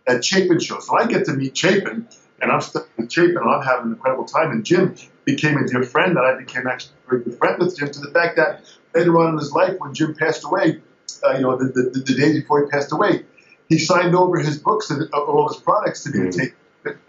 that 0.06 0.24
Chapin 0.24 0.60
shows. 0.60 0.86
So 0.86 0.98
I 0.98 1.06
get 1.06 1.24
to 1.26 1.32
meet 1.32 1.56
Chapin, 1.56 2.06
and 2.40 2.52
I'm 2.52 2.60
stuck 2.60 2.88
with 2.96 3.10
Chapin, 3.10 3.36
and 3.38 3.48
I'm 3.50 3.62
having 3.62 3.86
an 3.86 3.92
incredible 3.92 4.24
time. 4.24 4.50
And 4.50 4.64
Jim 4.64 4.94
became 5.24 5.56
a 5.58 5.66
dear 5.66 5.82
friend, 5.82 6.16
and 6.16 6.26
I 6.26 6.36
became 6.36 6.66
actually 6.66 6.92
a 7.06 7.10
very 7.10 7.22
good 7.24 7.38
friend 7.38 7.58
with 7.58 7.76
Jim 7.78 7.90
to 7.90 8.00
the 8.00 8.10
fact 8.10 8.36
that 8.36 8.62
later 8.94 9.18
on 9.18 9.32
in 9.32 9.38
his 9.38 9.52
life, 9.52 9.74
when 9.78 9.94
Jim 9.94 10.14
passed 10.14 10.44
away, 10.44 10.80
uh, 11.24 11.32
you 11.32 11.40
know, 11.40 11.56
the, 11.56 11.64
the, 11.74 12.00
the 12.06 12.14
day 12.14 12.32
before 12.32 12.64
he 12.64 12.70
passed 12.70 12.92
away, 12.92 13.24
he 13.68 13.78
signed 13.78 14.14
over 14.14 14.38
his 14.38 14.58
books 14.58 14.90
and 14.90 15.02
uh, 15.12 15.18
all 15.18 15.46
of 15.46 15.54
his 15.54 15.62
products 15.62 16.04
to 16.04 16.10
be 16.10 16.18
Mm. 16.18 16.30
to 16.32 16.38
take 16.38 16.54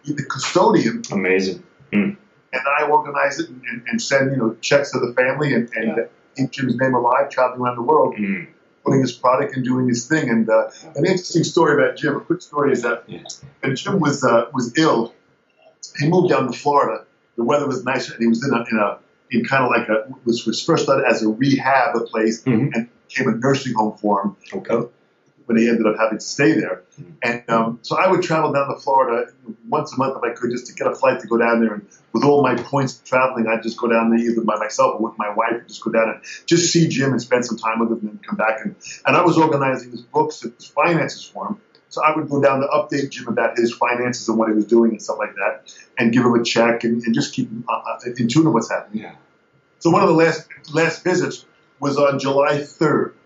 be 0.03 0.14
the 0.14 0.24
custodian, 0.24 1.03
Amazing. 1.12 1.62
and 1.91 2.18
I 2.80 2.88
organize 2.88 3.38
it 3.39 3.47
and, 3.49 3.62
and, 3.70 3.84
and 3.88 4.01
send 4.01 4.32
you 4.32 4.38
know 4.38 4.55
checks 4.62 4.91
to 4.93 4.99
the 4.99 5.14
family 5.14 5.53
and, 5.53 5.70
and 5.76 5.97
Yeah. 5.97 6.03
keep 6.36 6.49
Jim's 6.49 6.76
name 6.78 6.95
alive, 6.95 7.30
traveling 7.30 7.62
around 7.62 7.76
the 7.76 7.84
world 7.84 8.16
Mm. 8.16 8.47
Putting 8.88 9.02
his 9.02 9.12
product 9.12 9.56
and 9.56 9.64
doing 9.66 9.88
his 9.88 10.08
thing. 10.08 10.30
And 10.30 10.50
uh, 10.50 10.70
an 10.96 11.06
interesting 11.06 11.44
story 11.44 11.74
about 11.82 11.98
Jim. 11.98 12.16
A 12.16 12.20
quick 12.22 12.42
story 12.42 12.72
is 12.72 12.82
that 12.84 13.04
when 13.62 13.76
Jim 13.76 14.00
was 14.00 14.24
uh, 14.24 14.46
was 14.54 14.74
ill, 14.78 15.14
he 16.00 16.08
moved 16.08 16.30
down 16.30 16.52
to 16.52 16.58
Florida. 16.58 17.06
The 17.36 17.44
weather 17.44 17.68
was 17.68 17.84
nice, 17.84 18.10
and 18.10 18.20
he 18.20 18.28
was 18.28 18.44
in 18.48 18.54
a 18.54 18.62
in 18.72 18.78
a 18.80 18.98
in 19.30 19.44
kind 19.46 19.64
of 19.66 19.70
like 19.70 19.90
a 19.90 20.08
was, 20.26 20.46
was 20.46 20.64
first 20.64 20.84
started 20.86 21.06
as 21.06 21.22
a 21.22 21.28
rehab 21.30 21.94
place 22.08 22.44
Mhm. 22.44 22.72
and 22.74 22.90
became 23.10 23.28
a 23.28 23.36
nursing 23.36 23.74
home 23.74 23.98
for 23.98 24.22
him 24.24 24.36
Okay. 24.60 24.90
When 25.48 25.58
he 25.58 25.68
ended 25.68 25.88
up 25.88 25.95
having 25.98 26.20
to 26.20 26.24
stay 26.24 26.52
there. 26.52 26.84
Mhm. 27.02 27.14
And 27.24 27.50
um, 27.50 27.80
so 27.82 27.98
I 27.98 28.10
would 28.12 28.22
travel 28.22 28.52
down 28.54 28.68
to 28.68 28.80
Florida 28.80 29.32
once 29.68 29.93
a 29.93 29.98
month 29.98 30.18
if 30.18 30.24
I 30.24 30.34
could, 30.34 30.52
just 30.52 30.68
to 30.68 30.74
get 30.74 30.88
a 30.88 30.93
flight 30.93 31.20
to 31.22 31.28
go 31.28 31.38
down 31.38 31.62
there. 31.62 31.74
And 31.74 31.88
with 32.14 32.24
all 32.24 32.43
my 32.43 32.56
points 32.56 33.02
traveling, 33.06 33.48
I'd 33.48 33.64
just 33.64 33.78
go 33.78 33.88
down 33.88 34.10
there 34.10 34.20
either 34.20 34.41
by 34.41 34.58
myself 34.58 35.00
or 35.00 35.10
with 35.10 35.18
my 35.18 35.34
wife, 35.34 35.54
and 35.54 35.68
just 35.68 35.84
go 35.84 35.91
down 35.91 36.10
and 36.10 36.20
just 36.45 36.72
see 36.72 36.88
Jim 36.88 37.12
and 37.12 37.22
spend 37.22 37.45
some 37.45 37.58
time 37.58 37.80
with 37.80 37.89
him 37.91 38.00
and 38.00 38.10
then 38.10 38.20
come 38.28 38.38
back. 38.38 38.60
And, 38.64 38.76
and 39.06 39.16
I 39.16 39.24
was 39.24 39.38
organizing 39.38 39.91
his 39.91 40.02
books 40.02 40.43
and 40.43 40.54
his 40.54 40.68
finances 40.68 41.24
for 41.24 41.48
him. 41.48 41.62
So 41.89 42.04
I 42.04 42.14
would 42.16 42.30
go 42.30 42.41
down 42.41 42.60
to 42.60 42.68
update 42.68 43.10
Jim 43.12 43.30
about 43.30 43.58
his 43.58 43.74
finances 43.74 44.28
and 44.28 44.38
what 44.38 44.50
he 44.50 44.56
was 44.56 44.66
doing 44.66 44.91
and 44.91 45.02
stuff 45.02 45.18
like 45.18 45.36
that, 45.36 45.74
and 45.98 46.12
give 46.12 46.26
him 46.26 46.34
a 46.34 46.43
check 46.43 46.84
and, 46.84 47.02
and 47.04 47.16
just 47.16 47.34
keep 47.34 47.50
him 47.50 47.64
uh, 47.70 47.72
uh, 47.72 48.00
in 48.18 48.28
tune 48.28 48.43
with 48.45 48.54
what's 48.54 48.70
happening. 48.70 49.04
Yeah. 49.04 49.16
So 49.80 49.91
one 49.91 50.04
of 50.04 50.10
the 50.10 50.16
last 50.16 50.48
last 50.74 51.04
visits 51.04 51.45
was 51.80 51.98
on 51.98 52.20
July 52.20 52.58
third, 52.64 53.14
Hmm. 53.14 53.16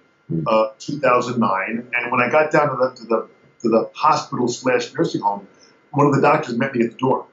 Uh, 0.47 0.69
two 0.79 0.99
thousand 0.99 1.39
nine, 1.39 1.87
and 1.93 2.11
when 2.11 2.21
I 2.21 2.29
got 2.29 2.51
down 2.51 2.69
to 2.69 2.75
the 2.75 2.91
to 2.95 3.05
the 3.05 3.27
to 3.61 3.69
the 3.69 3.89
hospital 3.93 4.47
slash 4.47 4.93
nursing 4.93 5.21
home, 5.21 5.47
one 5.91 6.07
of 6.07 6.13
the 6.15 6.21
doctors 6.21 6.57
met 6.57 6.73
me 6.73 6.83
at 6.85 6.91
the 6.91 6.97
door, 6.97 7.27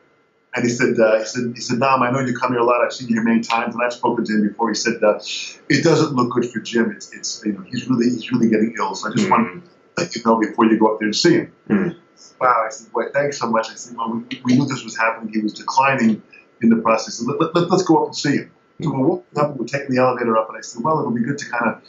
and 0.54 0.64
he 0.64 0.70
said 0.70 0.98
uh, 0.98 1.18
he 1.18 1.24
said 1.24 1.52
he 1.54 1.60
said 1.60 1.78
Nam, 1.78 2.02
I 2.02 2.10
know 2.10 2.20
you 2.20 2.34
come 2.34 2.52
here 2.52 2.60
a 2.60 2.64
lot. 2.64 2.84
I've 2.84 2.92
seen 2.92 3.08
you 3.08 3.14
here 3.16 3.24
many 3.24 3.40
times, 3.40 3.74
and 3.74 3.82
I've 3.82 3.92
spoken 3.92 4.24
to 4.24 4.32
him 4.34 4.48
before. 4.48 4.68
He 4.68 4.74
said 4.74 5.02
uh, 5.02 5.18
it 5.68 5.82
doesn't 5.84 6.14
look 6.14 6.30
good 6.32 6.50
for 6.50 6.60
Jim. 6.60 6.90
It's 6.90 7.12
it's 7.14 7.42
you 7.44 7.52
know 7.52 7.60
he's 7.62 7.88
really 7.88 8.10
he's 8.10 8.30
really 8.32 8.48
getting 8.50 8.74
ill. 8.78 8.94
So 8.94 9.08
I 9.08 9.12
just 9.12 9.30
want 9.30 9.48
Mm. 9.48 9.62
to 9.62 10.04
let 10.04 10.14
you 10.14 10.22
know 10.24 10.38
before 10.38 10.66
you 10.66 10.78
go 10.78 10.92
up 10.92 10.98
there 11.00 11.06
and 11.08 11.16
see 11.16 11.34
him. 11.34 11.52
Mm. 11.68 11.96
Wow, 12.40 12.64
I 12.66 12.70
said, 12.70 12.92
boy, 12.92 13.04
thanks 13.12 13.38
so 13.38 13.50
much. 13.50 13.68
I 13.70 13.74
said, 13.74 13.96
well, 13.96 14.10
we, 14.10 14.40
we 14.44 14.56
knew 14.56 14.66
this 14.66 14.84
was 14.84 14.96
happening. 14.96 15.32
He 15.32 15.40
was 15.40 15.52
declining 15.54 16.22
in 16.62 16.68
the 16.68 16.76
process. 16.76 17.20
Let, 17.22 17.40
let, 17.40 17.54
let, 17.54 17.70
us 17.72 17.82
go 17.82 18.02
up 18.02 18.06
and 18.06 18.16
see 18.16 18.36
him. 18.36 18.50
So 18.80 18.90
we're 18.92 19.06
walking 19.06 19.38
up, 19.40 19.56
we're 19.56 19.66
taking 19.66 19.90
the 19.94 20.00
elevator 20.00 20.36
up, 20.36 20.48
and 20.48 20.58
I 20.58 20.60
said, 20.60 20.84
well, 20.84 21.00
it'll 21.00 21.10
be 21.10 21.22
good 21.22 21.38
to 21.38 21.50
kind 21.50 21.74
of 21.74 21.82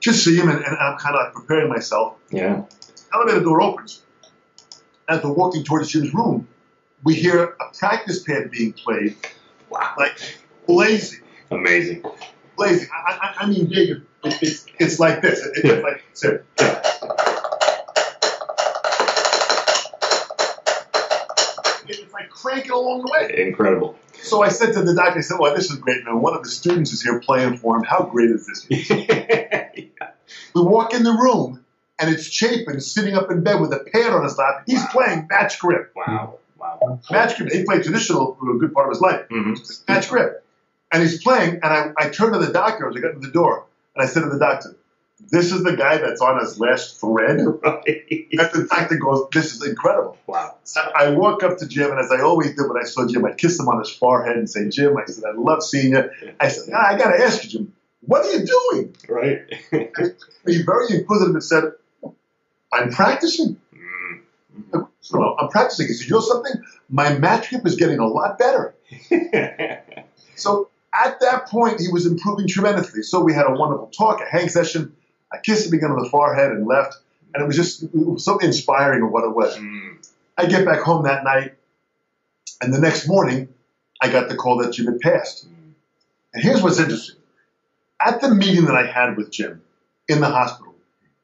just 0.00 0.24
see 0.24 0.36
him, 0.36 0.48
and, 0.48 0.62
and 0.64 0.76
I'm 0.76 0.96
kind 0.98 1.16
of 1.16 1.24
like 1.26 1.32
preparing 1.34 1.68
myself. 1.68 2.14
Yeah. 2.30 2.62
Elevator 3.12 3.40
door 3.40 3.62
opens. 3.62 4.02
As 5.08 5.22
we're 5.24 5.32
walking 5.32 5.64
towards 5.64 5.88
Jim's 5.90 6.12
room, 6.12 6.46
we 7.02 7.14
hear 7.14 7.42
a 7.44 7.74
practice 7.78 8.22
pad 8.22 8.50
being 8.50 8.72
played, 8.74 9.16
Wow. 9.70 9.94
like 9.96 10.18
blazing, 10.66 11.20
Amazing. 11.50 12.04
blazing. 12.56 12.88
I, 12.94 13.12
I, 13.12 13.44
I 13.44 13.46
mean, 13.46 13.70
Jacob, 13.72 14.04
it, 14.24 14.42
it's, 14.42 14.66
it's 14.78 15.00
like 15.00 15.22
this. 15.22 15.40
It, 15.44 15.64
Yeah. 15.64 15.72
It's 15.72 15.82
like 15.82 16.04
so. 16.12 17.48
like 22.12 22.30
cranking 22.30 22.72
along 22.72 23.02
the 23.04 23.12
way. 23.12 23.46
Incredible. 23.46 23.98
So 24.22 24.42
I 24.42 24.48
said 24.48 24.72
to 24.74 24.82
the 24.82 24.94
doctor, 24.94 25.18
I 25.18 25.22
said, 25.22 25.38
"Well, 25.38 25.54
this 25.54 25.70
is 25.70 25.76
great, 25.78 26.04
man. 26.04 26.20
One 26.20 26.34
of 26.36 26.42
the 26.42 26.48
students 26.48 26.92
is 26.92 27.02
here 27.02 27.20
playing 27.20 27.56
for 27.58 27.76
him. 27.76 27.84
How 27.84 28.02
great 28.04 28.30
is 28.30 28.46
this?" 28.46 28.66
We 30.58 30.64
walk 30.64 30.94
in 30.94 31.02
the 31.04 31.12
room, 31.12 31.62
and 31.98 32.10
it's 32.10 32.24
Chapin 32.24 32.80
sitting 32.80 33.14
up 33.14 33.30
in 33.30 33.42
bed 33.42 33.60
with 33.60 33.72
a 33.72 33.80
pad 33.92 34.12
on 34.12 34.24
his 34.24 34.36
lap. 34.38 34.62
He's 34.66 34.84
playing 34.86 35.26
match 35.30 35.58
grip. 35.58 35.92
wow. 35.94 36.38
Wow. 36.58 37.00
Match 37.10 37.36
grip. 37.36 37.52
He 37.52 37.64
played 37.64 37.84
traditional 37.84 38.34
for 38.34 38.50
a 38.54 38.58
good 38.58 38.74
part 38.74 38.86
of 38.86 38.92
his 38.92 39.00
life. 39.00 39.24
hmm 39.30 39.54
Match 39.86 40.08
grip. 40.08 40.44
And 40.92 41.02
he's 41.02 41.22
playing, 41.22 41.60
and 41.62 41.64
I, 41.64 41.90
I 41.98 42.08
turned 42.08 42.32
to 42.32 42.38
the 42.40 42.52
doctor 42.52 42.88
as 42.88 42.96
I 42.96 43.00
got 43.00 43.12
to 43.12 43.18
the 43.20 43.30
door, 43.30 43.66
and 43.94 44.02
I 44.02 44.08
said 44.08 44.22
to 44.22 44.28
the 44.30 44.38
doctor, 44.38 44.74
"This 45.30 45.52
is 45.52 45.62
the 45.62 45.76
guy 45.76 45.98
that's 45.98 46.20
on 46.22 46.40
his 46.40 46.58
last 46.58 46.98
thread." 47.00 47.38
Right. 47.62 48.04
And 48.10 48.40
the 48.52 48.66
doctor 48.70 48.96
goes, 48.96 49.26
"This 49.32 49.52
is 49.54 49.64
incredible." 49.66 50.16
Wow. 50.26 50.56
I 50.76 51.04
I 51.04 51.10
walk 51.10 51.42
up 51.42 51.58
to 51.58 51.66
Jim, 51.68 51.90
and 51.90 52.00
as 52.00 52.10
I 52.10 52.20
always 52.22 52.56
did 52.56 52.66
when 52.68 52.78
I 52.82 52.86
saw 52.86 53.06
Jim, 53.06 53.24
I 53.26 53.32
kiss 53.32 53.60
him 53.60 53.68
on 53.68 53.78
his 53.78 53.90
forehead 53.90 54.36
and 54.36 54.48
say, 54.48 54.68
Jim, 54.68 54.96
I 54.96 55.04
said, 55.06 55.24
I 55.24 55.32
love 55.36 55.62
seeing 55.62 55.92
you. 55.92 56.10
I 56.40 56.48
said, 56.48 56.72
"Ah, 56.74 56.86
I 56.88 56.96
got 56.98 57.12
to 57.14 57.22
ask 57.22 57.44
you, 57.44 57.50
Jim, 57.50 57.72
what 58.00 58.24
are 58.24 58.32
you 58.32 58.46
doing? 58.46 58.96
Right. 59.08 59.40
He 60.46 60.62
very 60.62 60.86
inquisitive 60.90 61.34
and 61.34 61.44
said, 61.44 61.64
I'm 62.72 62.90
practicing. 62.90 63.60
Mm. 63.74 64.88
So 65.02 65.36
I'm 65.38 65.50
practicing. 65.50 65.88
He 65.88 65.92
said, 65.92 66.08
you 66.08 66.14
know 66.14 66.20
something? 66.20 66.52
My 66.88 67.18
match 67.18 67.50
grip 67.50 67.66
is 67.66 67.76
getting 67.76 67.98
a 67.98 68.06
lot 68.06 68.38
better. 68.38 68.74
So 70.38 70.68
at 70.94 71.20
that 71.20 71.48
point, 71.48 71.80
he 71.80 71.88
was 71.88 72.06
improving 72.06 72.46
tremendously. 72.46 73.02
So 73.02 73.20
we 73.20 73.34
had 73.34 73.46
a 73.46 73.52
wonderful 73.52 73.88
talk, 73.88 74.20
a 74.20 74.24
hang 74.24 74.48
session. 74.48 74.96
I 75.32 75.38
kissed 75.38 75.66
him 75.66 75.74
again 75.74 75.90
on 75.90 76.02
the 76.02 76.08
forehead 76.08 76.52
and 76.52 76.66
left. 76.66 76.96
And 77.34 77.42
it 77.42 77.46
was 77.46 77.56
just 77.56 77.82
it 77.82 77.90
was 77.92 78.24
so 78.24 78.38
inspiring 78.38 79.02
of 79.02 79.10
what 79.10 79.24
it 79.24 79.34
was. 79.34 79.56
Mm. 79.56 80.08
I 80.38 80.46
get 80.46 80.64
back 80.64 80.80
home 80.80 81.04
that 81.04 81.24
night, 81.24 81.54
and 82.62 82.72
the 82.72 82.78
next 82.78 83.06
morning, 83.06 83.48
I 84.00 84.08
got 84.08 84.28
the 84.28 84.36
call 84.36 84.58
that 84.58 84.72
Jim 84.72 84.86
had 84.86 85.00
passed. 85.00 85.44
And 86.32 86.42
here's 86.42 86.62
what's 86.62 86.78
interesting. 86.78 87.16
At 88.00 88.20
the 88.20 88.34
meeting 88.34 88.66
that 88.66 88.76
I 88.76 88.86
had 88.86 89.16
with 89.16 89.30
Jim 89.30 89.62
in 90.08 90.20
the 90.20 90.28
hospital, 90.28 90.74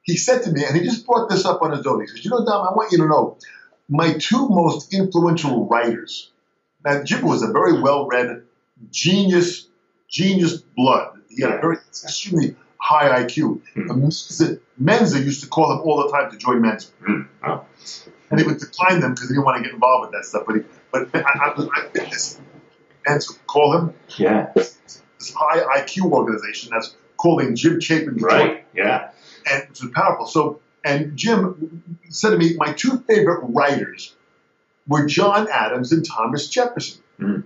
he 0.03 0.17
said 0.17 0.43
to 0.43 0.53
me, 0.53 0.65
and 0.65 0.77
he 0.77 0.83
just 0.85 1.07
brought 1.07 1.31
this 1.31 1.45
up 1.45 1.63
on 1.63 1.73
his 1.73 1.87
own. 1.87 2.01
He 2.01 2.07
says, 2.09 2.25
You 2.25 2.31
know, 2.31 2.45
Dom, 2.45 2.67
I 2.67 2.73
want 2.73 2.93
you 2.93 2.99
to 2.99 3.07
know 3.07 3.39
my 3.89 4.15
two 4.19 4.49
most 4.49 4.93
influential 4.93 5.67
writers. 5.69 6.31
Now, 6.85 7.03
Jim 7.03 7.25
was 7.25 7.43
a 7.43 7.51
very 7.53 7.81
well 7.81 8.07
read, 8.07 8.43
genius, 8.91 9.69
genius 10.09 10.59
blood. 10.77 11.21
He 11.29 11.43
had 11.43 11.53
a 11.53 11.59
very 11.61 11.77
extremely 11.77 12.57
high 12.79 13.25
IQ. 13.25 13.61
Hmm. 13.75 14.01
Mensa, 14.01 14.59
Mensa 14.77 15.21
used 15.21 15.43
to 15.43 15.49
call 15.49 15.73
him 15.73 15.81
all 15.89 16.03
the 16.03 16.11
time 16.11 16.31
to 16.31 16.37
join 16.37 16.61
Mensa 16.61 16.89
Mm. 17.03 17.29
Wow. 17.43 17.67
and 18.31 18.41
he 18.41 18.47
would 18.47 18.59
decline 18.59 19.01
them 19.01 19.13
because 19.15 19.29
he 19.29 19.35
didn't 19.35 19.45
want 19.45 19.59
to 19.59 19.63
get 19.65 19.73
involved 19.73 20.11
with 20.11 20.13
that 20.13 20.27
stuff. 20.27 20.45
But 20.47 20.57
he, 20.57 20.63
but 20.91 21.09
I, 21.15 21.21
I, 21.21 21.69
I 21.75 22.07
and 23.07 23.21
to 23.21 23.35
call 23.47 23.77
him 23.79 23.95
Yeah. 24.19 24.53
This 25.27 25.35
high 25.35 25.81
IQ 25.81 26.11
organization 26.13 26.71
that's 26.73 26.95
calling 27.17 27.55
Jim 27.57 27.81
Chapin 27.81 28.17
Right. 28.17 28.65
Yeah. 28.75 29.11
and 29.51 29.69
which 29.69 29.83
was 29.83 29.91
powerful. 29.95 30.27
So 30.27 30.61
and 30.85 31.17
Jim 31.17 31.83
said 32.11 32.31
to 32.31 32.37
me, 32.39 32.57
my 32.57 32.73
two 32.73 32.99
favorite 32.99 33.41
writers 33.45 34.15
were 34.87 35.07
John 35.07 35.49
Adams 35.51 35.93
and 35.93 36.05
Thomas 36.05 36.49
Jefferson. 36.49 37.03
Mm. 37.19 37.45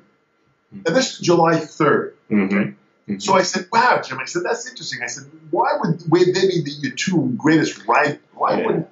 And 0.87 0.97
this 0.97 1.15
is 1.15 1.19
July 1.21 1.59
third. 1.59 2.17
Mm-hmm. 2.31 3.19
So 3.21 3.33
I 3.35 3.43
said, 3.43 3.69
"Wow, 3.73 4.03
Jim." 4.07 4.19
I 4.21 4.27
said, 4.27 4.43
"That's 4.45 4.69
interesting." 4.69 5.01
I 5.03 5.07
said, 5.07 5.25
"Why 5.51 5.79
would 5.81 6.03
would 6.11 6.27
they 6.35 6.47
be 6.49 6.63
the, 6.63 6.71
your 6.83 6.93
two 6.93 7.33
greatest 7.39 7.87
writers? 7.87 8.19
Why 8.35 8.59
Yeah. 8.61 8.67
would 8.67 8.87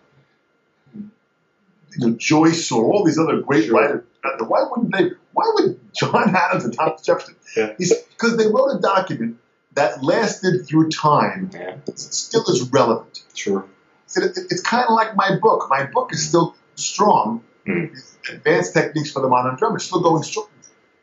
you 1.99 2.07
know, 2.09 2.17
Joyce 2.17 2.71
or 2.73 2.85
all 2.85 3.05
these 3.05 3.19
other 3.19 3.41
great 3.41 3.67
Sure. 3.67 3.75
writers? 3.81 4.05
Why 4.49 4.65
wouldn't 4.71 4.93
they? 4.97 5.11
Why 5.33 5.51
would 5.55 5.79
John 5.95 6.35
Adams 6.45 6.65
and 6.65 6.75
Thomas 6.75 7.03
Jefferson?" 7.03 7.37
Yeah. 7.57 7.73
"Because 7.79 8.37
they 8.37 8.47
wrote 8.47 8.71
a 8.77 8.81
document 8.81 9.37
that 9.75 10.03
lasted 10.03 10.67
through 10.67 10.89
time, 10.91 11.51
Yeah. 11.53 11.77
it 11.87 11.99
still 11.99 12.45
is 12.49 12.71
relevant." 12.73 13.23
Sure. 13.35 13.65
Said, 14.07 14.25
it, 14.25 14.39
"It's 14.51 14.63
kind 14.63 14.85
of 14.89 14.95
like 14.95 15.15
my 15.17 15.37
book. 15.37 15.67
My 15.71 15.85
book 15.85 16.13
is 16.13 16.27
still 16.29 16.55
strong. 16.75 17.43
Mm. 17.67 17.91
Advanced 18.31 18.73
techniques 18.75 19.11
for 19.13 19.21
the 19.23 19.29
modern 19.29 19.57
drummer, 19.57 19.79
still 19.79 20.01
going 20.01 20.23
strong." 20.23 20.47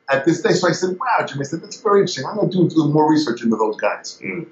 At 0.10 0.26
this 0.26 0.42
day, 0.42 0.52
so 0.52 0.68
I 0.68 0.74
said, 0.74 0.98
"Wow, 1.00 1.26
Jim." 1.26 1.40
I 1.40 1.44
said, 1.44 1.62
"That's 1.62 1.80
very 1.82 2.02
interesting. 2.02 2.26
I'm 2.26 2.36
going 2.36 2.50
to 2.52 2.58
do 2.58 2.62
a 2.64 2.68
little 2.68 2.92
more 2.92 3.10
research 3.10 3.42
into 3.42 3.56
those 3.56 3.78
guys." 3.78 4.20
Mm. 4.22 4.48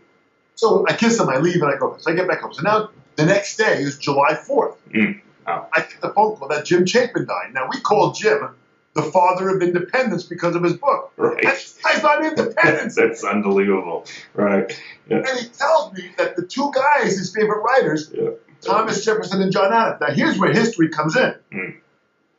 So 0.55 0.85
I 0.87 0.93
kiss 0.93 1.19
him, 1.19 1.27
I 1.27 1.37
leave, 1.39 1.61
and 1.61 1.71
I 1.73 1.77
go. 1.77 1.95
So 1.99 2.11
I 2.11 2.15
get 2.15 2.27
back 2.27 2.41
home. 2.41 2.53
So 2.53 2.61
now 2.61 2.89
the 3.17 3.25
next 3.25 3.57
day 3.57 3.81
is 3.81 3.97
July 3.97 4.33
4th. 4.35 4.75
Mm. 4.93 5.19
Oh. 5.47 5.67
I 5.73 5.81
get 5.81 6.01
the 6.01 6.09
phone 6.13 6.35
call 6.37 6.47
that 6.49 6.65
Jim 6.65 6.85
Chapin 6.85 7.25
died. 7.25 7.53
Now 7.53 7.67
we 7.69 7.79
call 7.81 8.11
Jim 8.11 8.49
the 8.93 9.01
father 9.03 9.49
of 9.55 9.61
independence 9.61 10.23
because 10.23 10.55
of 10.55 10.63
his 10.63 10.73
book. 10.73 11.13
Right. 11.17 11.41
That 11.41 11.65
guy's 11.83 12.03
not 12.03 12.25
independence. 12.25 12.95
That's 12.97 13.23
unbelievable. 13.23 14.05
Right. 14.33 14.71
Yeah. 15.09 15.17
and 15.17 15.39
he 15.39 15.47
tells 15.47 15.93
me 15.93 16.11
that 16.17 16.35
the 16.35 16.45
two 16.45 16.71
guys, 16.73 17.17
his 17.17 17.33
favorite 17.33 17.61
writers, 17.63 18.11
Yeah. 18.13 18.29
Thomas 18.61 19.03
Jefferson 19.03 19.41
and 19.41 19.51
John 19.51 19.73
Adams. 19.73 20.01
Now 20.01 20.13
here's 20.13 20.37
where 20.37 20.51
history 20.53 20.89
comes 20.89 21.15
in. 21.15 21.33
Mm. 21.51 21.77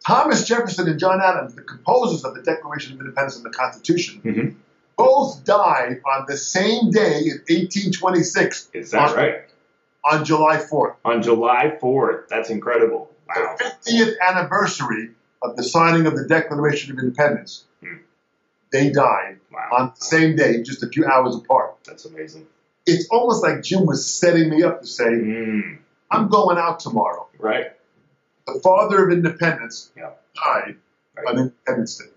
Thomas 0.06 0.46
Jefferson 0.46 0.88
and 0.88 0.98
John 0.98 1.20
Adams, 1.20 1.54
the 1.54 1.62
composers 1.62 2.24
of 2.24 2.34
the 2.34 2.42
Declaration 2.42 2.92
of 2.94 3.00
Independence 3.00 3.36
and 3.36 3.44
the 3.44 3.50
Constitution, 3.50 4.20
Mhm. 4.24 4.54
both 4.96 5.44
died 5.44 6.00
on 6.04 6.26
the 6.28 6.36
same 6.36 6.90
day 6.90 7.20
in 7.24 7.40
1826 7.48 8.68
Is 8.72 8.90
that 8.92 9.16
right? 9.16 9.42
On 10.04 10.24
July 10.24 10.56
4th. 10.58 10.96
On 11.04 11.22
July 11.22 11.76
4th. 11.80 12.28
That's 12.28 12.50
incredible. 12.50 13.10
Wow. 13.28 13.56
the 13.58 13.64
50th 13.64 14.14
anniversary 14.20 15.10
of 15.42 15.56
the 15.56 15.62
signing 15.64 16.06
of 16.06 16.14
the 16.14 16.26
Declaration 16.28 16.92
of 16.92 16.98
Independence, 16.98 17.64
Hmm. 17.82 17.96
they 18.72 18.90
died 18.90 19.38
Wow. 19.50 19.68
on 19.72 19.92
the 19.98 20.04
same 20.04 20.36
day, 20.36 20.62
just 20.62 20.82
a 20.82 20.88
few 20.88 21.06
hours 21.06 21.34
apart. 21.36 21.76
That's 21.86 22.04
amazing. 22.04 22.46
It's 22.84 23.08
almost 23.10 23.42
like 23.42 23.62
Jim 23.62 23.86
was 23.86 24.06
setting 24.06 24.50
me 24.50 24.62
up 24.64 24.80
to 24.82 24.86
say, 24.86 25.04
Mm. 25.04 25.78
I'm 26.10 26.28
going 26.28 26.58
out 26.58 26.80
tomorrow. 26.80 27.26
Right. 27.38 27.72
The 28.46 28.60
father 28.62 29.06
of 29.06 29.12
independence 29.12 29.90
Yeah. 29.96 30.10
died 30.34 30.76
Right. 31.16 31.26
on 31.26 31.38
Independence 31.38 31.96
Day. 31.98 32.10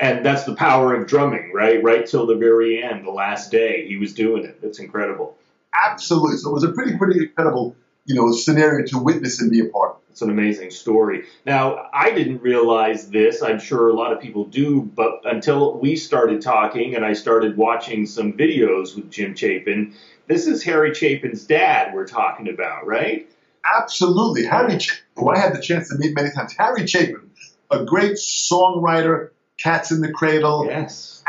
And 0.00 0.24
that's 0.26 0.42
the 0.44 0.54
power 0.56 0.94
of 0.94 1.06
drumming, 1.06 1.52
right? 1.52 1.80
Right 1.84 2.04
till 2.04 2.26
the 2.26 2.34
very 2.34 2.82
end, 2.82 3.06
the 3.06 3.10
last 3.12 3.52
day, 3.52 3.86
he 3.86 3.96
was 3.96 4.12
doing 4.14 4.44
it. 4.44 4.60
That's 4.60 4.80
incredible. 4.80 5.37
Absolutely. 5.82 6.36
So 6.38 6.50
it 6.50 6.54
was 6.54 6.64
a 6.64 6.72
pretty, 6.72 6.96
pretty 6.96 7.20
incredible, 7.20 7.76
you 8.04 8.14
know, 8.14 8.32
scenario 8.32 8.86
to 8.86 8.98
witness 8.98 9.40
and 9.40 9.50
be 9.50 9.60
a 9.60 9.66
part 9.66 9.92
of. 9.92 9.96
It's 10.10 10.22
an 10.22 10.30
amazing 10.30 10.70
story. 10.72 11.26
Now, 11.46 11.88
I 11.92 12.10
didn't 12.10 12.42
realize 12.42 13.08
this. 13.08 13.40
I'm 13.40 13.60
sure 13.60 13.88
a 13.88 13.92
lot 13.94 14.12
of 14.12 14.20
people 14.20 14.46
do, 14.46 14.82
but 14.82 15.20
until 15.24 15.78
we 15.78 15.94
started 15.94 16.42
talking 16.42 16.96
and 16.96 17.04
I 17.04 17.12
started 17.12 17.56
watching 17.56 18.04
some 18.04 18.32
videos 18.32 18.96
with 18.96 19.10
Jim 19.12 19.36
Chapin, 19.36 19.94
this 20.26 20.48
is 20.48 20.64
Harry 20.64 20.92
Chapin's 20.92 21.46
dad 21.46 21.94
we're 21.94 22.06
talking 22.06 22.48
about, 22.48 22.84
right? 22.84 23.30
Absolutely. 23.64 24.44
Harry 24.44 24.78
Chapin, 24.80 25.04
who 25.16 25.28
I 25.30 25.38
had 25.38 25.54
the 25.54 25.60
chance 25.62 25.88
to 25.90 25.98
meet 25.98 26.16
many 26.16 26.30
times. 26.32 26.52
Harry 26.58 26.84
Chapin, 26.86 27.30
a 27.70 27.84
great 27.84 28.14
songwriter, 28.14 29.30
Cats 29.58 29.92
in 29.92 30.00
the 30.00 30.10
Cradle, 30.12 30.66
Yes. 30.66 31.22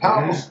powerful. 0.00 0.34
Yeah. 0.34 0.44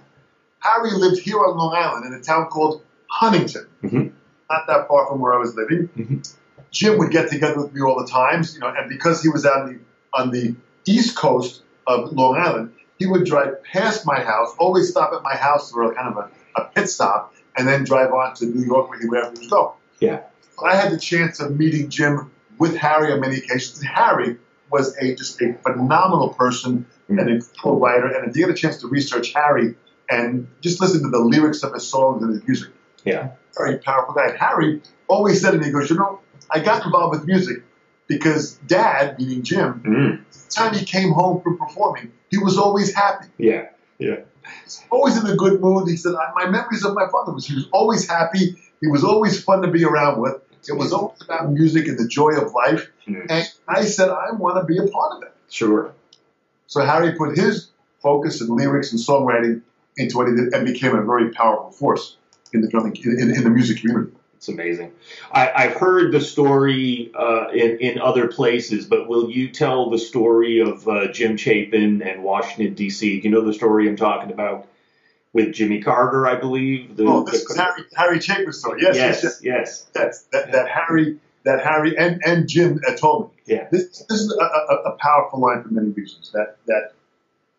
Harry 0.60 0.92
lived 0.92 1.22
here 1.22 1.40
on 1.40 1.58
Long 1.58 1.74
Island 1.76 2.06
in 2.06 2.14
a 2.14 2.22
town 2.22 2.48
called 2.48 2.84
Huntington, 3.10 3.68
Mhm. 3.84 4.12
not 4.50 4.68
that 4.68 4.88
far 4.88 5.08
from 5.08 5.20
where 5.20 5.34
I 5.34 5.38
was 5.38 5.56
living. 5.56 5.90
Mhm. 5.98 6.34
Jim 6.72 6.98
would 6.98 7.12
get 7.12 7.30
together 7.30 7.58
with 7.64 7.74
me 7.74 7.82
all 7.82 8.00
the 8.00 8.08
times, 8.08 8.54
you 8.54 8.60
know, 8.60 8.68
and 8.68 8.90
because 8.90 9.22
he 9.22 9.30
was 9.30 9.46
on 9.46 9.68
the 9.68 9.80
on 10.14 10.32
the 10.32 10.56
east 10.86 11.16
coast 11.16 11.62
of 11.86 12.12
Long 12.14 12.36
Island, 12.38 12.72
he 12.98 13.06
would 13.06 13.26
drive 13.26 13.62
past 13.64 14.06
my 14.06 14.20
house, 14.20 14.54
always 14.58 14.90
stop 14.90 15.14
at 15.14 15.22
my 15.22 15.36
house 15.36 15.72
for 15.72 15.84
a 15.92 15.94
kind 15.96 16.08
of 16.08 16.18
a, 16.18 16.30
a 16.62 16.66
pit 16.74 16.90
stop, 16.90 17.34
and 17.58 17.68
then 17.68 17.84
drive 17.84 18.12
on 18.12 18.34
to 18.36 18.46
New 18.46 18.66
York 18.66 18.90
where 18.90 19.00
he 19.00 19.08
wherever 19.08 19.32
he 19.32 19.40
was 19.40 19.48
going. 19.50 19.74
Yeah. 20.00 20.22
I 20.66 20.76
had 20.76 20.92
the 20.92 20.98
chance 20.98 21.40
of 21.40 21.58
meeting 21.58 21.90
Jim 21.90 22.32
with 22.58 22.76
Harry 22.78 23.12
on 23.12 23.20
many 23.20 23.38
occasions. 23.38 23.80
And 23.80 23.88
Harry 23.88 24.38
was 24.72 24.96
a 24.98 25.14
just 25.14 25.40
a 25.42 25.54
phenomenal 25.64 26.30
person, 26.30 26.86
Mm. 27.10 27.22
an 27.22 27.30
incredible 27.30 27.80
writer, 27.80 28.08
and 28.08 28.34
to 28.34 28.40
get 28.40 28.50
a 28.50 28.54
chance 28.54 28.78
to 28.82 28.88
research 28.88 29.34
Harry 29.34 29.76
and 30.10 30.48
just 30.62 30.82
listen 30.82 31.04
to 31.04 31.10
the 31.10 31.20
lyrics 31.20 31.64
of 31.64 31.74
his 31.74 31.88
songs 31.88 32.22
and 32.24 32.32
his 32.34 32.46
music, 32.48 32.70
Yeah. 33.08 33.30
very 33.58 33.78
powerful 33.80 34.14
guy. 34.14 34.28
And 34.30 34.38
Harry 34.38 34.82
always 35.08 35.42
said 35.42 35.52
to 35.52 35.58
me, 35.58 35.66
he 35.66 35.72
goes, 35.72 35.90
you 35.90 35.96
know, 35.98 36.20
I 36.52 36.60
got 36.60 36.86
involved 36.86 37.18
with 37.18 37.26
music 37.28 37.64
because 38.08 38.54
Dad, 38.68 39.18
meaning 39.20 39.42
Jim, 39.44 39.82
Mm. 39.86 40.20
the 40.32 40.52
time 40.56 40.74
he 40.76 40.86
came 40.86 41.12
home 41.12 41.42
from 41.42 41.58
performing, 41.58 42.12
he 42.30 42.38
was 42.38 42.58
always 42.58 42.94
happy, 42.94 43.28
Yeah. 43.38 43.70
Yeah. 44.00 44.20
always 44.92 45.18
in 45.18 45.26
a 45.28 45.36
good 45.36 45.60
mood. 45.60 45.90
He 45.90 45.98
said, 45.98 46.14
I, 46.14 46.32
my 46.36 46.50
memories 46.50 46.86
of 46.86 46.94
my 46.94 47.08
father 47.12 47.34
was 47.34 47.46
he 47.48 47.56
was 47.56 47.68
always 47.74 48.08
happy. 48.08 48.56
He 48.82 48.88
was 48.88 49.04
always 49.04 49.44
fun 49.44 49.62
to 49.64 49.70
be 49.70 49.84
around 49.84 50.22
with. 50.22 50.36
It 50.70 50.74
was 50.74 50.92
always 50.94 51.22
about 51.22 51.52
music 51.52 51.88
and 51.88 51.98
the 51.98 52.08
joy 52.08 52.32
of 52.32 52.54
life. 52.54 52.90
Mm. 53.08 53.26
And 53.30 53.50
I 53.68 53.84
said, 53.86 54.10
I 54.10 54.32
want 54.34 54.58
to 54.58 54.66
be 54.66 54.78
a 54.78 54.88
part 54.88 55.14
of 55.18 55.24
it. 55.24 55.34
Sure. 55.50 55.94
So 56.68 56.82
Harry 56.86 57.14
put 57.14 57.38
his 57.38 57.70
focus 58.02 58.42
and 58.42 58.50
lyrics 58.50 58.92
and 58.92 59.02
songwriting 59.02 59.62
into 59.98 60.18
what 60.18 60.28
he 60.28 60.36
did 60.36 60.54
and 60.54 60.66
became 60.66 60.96
a 60.96 61.04
very 61.04 61.32
powerful 61.32 61.72
force 61.72 62.18
in 62.54 62.62
the 62.62 62.68
drumming, 62.68 62.96
in, 63.04 63.20
in, 63.20 63.36
in 63.36 63.44
the 63.44 63.50
music 63.50 63.82
community. 63.82 64.14
It's 64.38 64.50
amazing. 64.50 64.92
I, 65.32 65.52
I've 65.52 65.74
heard 65.74 66.12
the 66.12 66.22
story 66.22 67.12
uh, 67.18 67.48
in, 67.50 67.80
in 67.80 68.00
other 68.00 68.28
places, 68.28 68.86
but 68.86 69.08
will 69.08 69.32
you 69.32 69.50
tell 69.50 69.90
the 69.90 69.98
story 69.98 70.60
of 70.60 70.88
uh, 70.88 71.08
Jim 71.12 71.38
Chapin 71.38 72.04
and 72.04 72.24
Washington, 72.24 72.76
D.C.? 72.76 73.20
Do 73.20 73.28
you 73.28 73.34
know 73.34 73.44
the 73.44 73.54
story 73.54 73.90
I'm 73.90 73.96
talking 73.96 74.32
about 74.32 74.68
with 75.34 75.54
Jimmy 75.54 75.82
Carter, 75.82 76.28
I 76.28 76.36
believe? 76.36 76.96
The, 76.96 77.06
oh, 77.06 77.24
this 77.24 77.46
the, 77.46 77.54
is 77.54 77.58
Harry, 77.58 77.84
Harry 77.96 78.20
Chapin's 78.20 78.60
story. 78.60 78.84
Yes, 78.84 78.96
yes, 78.96 79.24
yes. 79.24 79.40
yes. 79.42 79.88
Yes, 79.96 80.22
that, 80.32 80.52
that 80.52 80.70
Harry, 80.70 81.18
that 81.44 81.64
Harry 81.64 81.98
and, 81.98 82.22
and 82.24 82.48
Jim 82.48 82.80
had 82.88 82.98
told 82.98 83.32
me. 83.32 83.56
Yeah. 83.56 83.68
This, 83.72 84.06
this 84.08 84.20
is 84.20 84.32
a, 84.32 84.44
a, 84.44 84.76
a 84.92 84.98
powerful 85.00 85.40
line 85.40 85.64
for 85.64 85.70
many 85.70 85.90
reasons. 85.90 86.32
That, 86.34 86.58
that, 86.68 86.92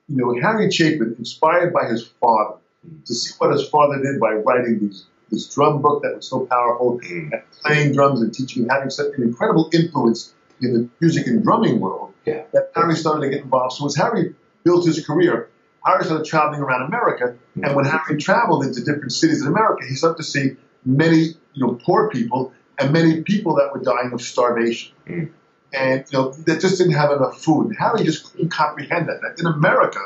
you 0.08 0.16
know, 0.16 0.40
Harry 0.40 0.70
Chapin, 0.70 1.16
inspired 1.18 1.72
by 1.72 1.86
his 1.86 2.06
father, 2.06 2.58
to 3.06 3.14
see 3.14 3.34
what 3.38 3.52
his 3.52 3.68
father 3.68 4.00
did 4.02 4.20
by 4.20 4.32
writing 4.34 4.78
these 4.80 5.06
this 5.30 5.52
drum 5.54 5.82
book 5.82 6.02
that 6.02 6.16
was 6.16 6.26
so 6.26 6.46
powerful 6.46 6.98
Mm. 7.04 7.32
and 7.32 7.42
playing 7.62 7.92
drums 7.92 8.22
and 8.22 8.32
teaching 8.32 8.66
having 8.70 8.88
such 8.88 9.12
an 9.18 9.22
incredible 9.24 9.68
influence 9.74 10.32
in 10.62 10.72
the 10.72 10.88
music 11.00 11.26
and 11.26 11.42
drumming 11.44 11.80
world 11.80 12.14
Yeah. 12.24 12.44
that 12.54 12.70
Harry 12.74 12.96
started 12.96 13.20
to 13.26 13.30
get 13.30 13.42
involved. 13.42 13.74
So 13.76 13.84
as 13.86 13.94
Harry 13.96 14.34
built 14.64 14.86
his 14.86 15.04
career, 15.06 15.50
Harry 15.84 16.04
started 16.04 16.24
traveling 16.24 16.60
around 16.62 16.82
America, 16.86 17.34
and 17.62 17.76
when 17.76 17.84
Harry 17.84 18.16
traveled 18.18 18.64
into 18.64 18.80
different 18.82 19.12
cities 19.12 19.42
in 19.42 19.48
America, 19.48 19.84
he 19.86 19.94
started 19.96 20.16
to 20.16 20.22
see 20.24 20.56
many, 20.86 21.34
you 21.52 21.66
know, 21.66 21.74
poor 21.84 22.08
people 22.08 22.52
and 22.78 22.90
many 22.92 23.20
people 23.22 23.54
that 23.56 23.70
were 23.74 23.80
dying 23.82 24.12
of 24.14 24.22
starvation. 24.22 24.94
Mm. 25.06 25.28
And 25.74 26.04
you 26.10 26.18
know, 26.18 26.32
that 26.46 26.62
just 26.62 26.78
didn't 26.78 26.94
have 26.94 27.10
enough 27.12 27.42
food. 27.44 27.66
And 27.66 27.76
Harry 27.78 28.02
just 28.02 28.32
couldn't 28.32 28.48
comprehend 28.48 29.10
that. 29.10 29.20
That 29.20 29.38
in 29.38 29.44
America, 29.46 30.00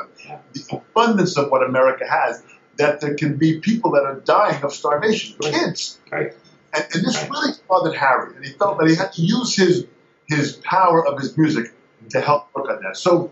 the 0.51 0.81
abundance 0.91 1.37
of 1.37 1.49
what 1.49 1.63
America 1.63 2.03
has, 2.09 2.43
that 2.77 3.01
there 3.01 3.15
can 3.15 3.37
be 3.37 3.59
people 3.59 3.91
that 3.91 4.03
are 4.03 4.19
dying 4.19 4.63
of 4.63 4.73
starvation, 4.73 5.37
kids. 5.41 5.99
Right. 6.11 6.33
And, 6.73 6.85
and 6.93 7.05
this 7.05 7.21
really 7.29 7.53
bothered 7.67 7.95
Harry, 7.95 8.35
and 8.35 8.43
he 8.43 8.51
felt 8.53 8.79
that 8.79 8.89
he 8.89 8.95
had 8.95 9.13
to 9.13 9.21
use 9.21 9.55
his 9.55 9.85
his 10.27 10.53
power 10.53 11.05
of 11.05 11.19
his 11.19 11.37
music 11.37 11.73
to 12.09 12.21
help 12.21 12.53
work 12.55 12.69
on 12.69 12.81
that. 12.83 12.97
So 12.97 13.31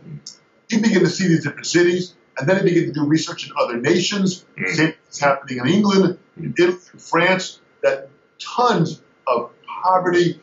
he 0.70 0.80
began 0.80 1.00
to 1.00 1.10
see 1.10 1.28
these 1.28 1.44
different 1.44 1.66
cities, 1.66 2.14
and 2.38 2.48
then 2.48 2.58
he 2.58 2.64
began 2.64 2.86
to 2.86 2.92
do 2.92 3.06
research 3.06 3.48
in 3.48 3.54
other 3.60 3.78
nations. 3.78 4.46
Mm. 4.58 4.68
Same 4.68 4.94
thing's 4.94 5.20
happening 5.20 5.60
in 5.60 5.68
England, 5.68 6.20
in 6.38 6.54
Italy, 6.58 6.78
in 6.94 7.00
France. 7.00 7.60
That 7.82 8.10
tons 8.38 9.02
of 9.26 9.52
poverty 9.66 10.40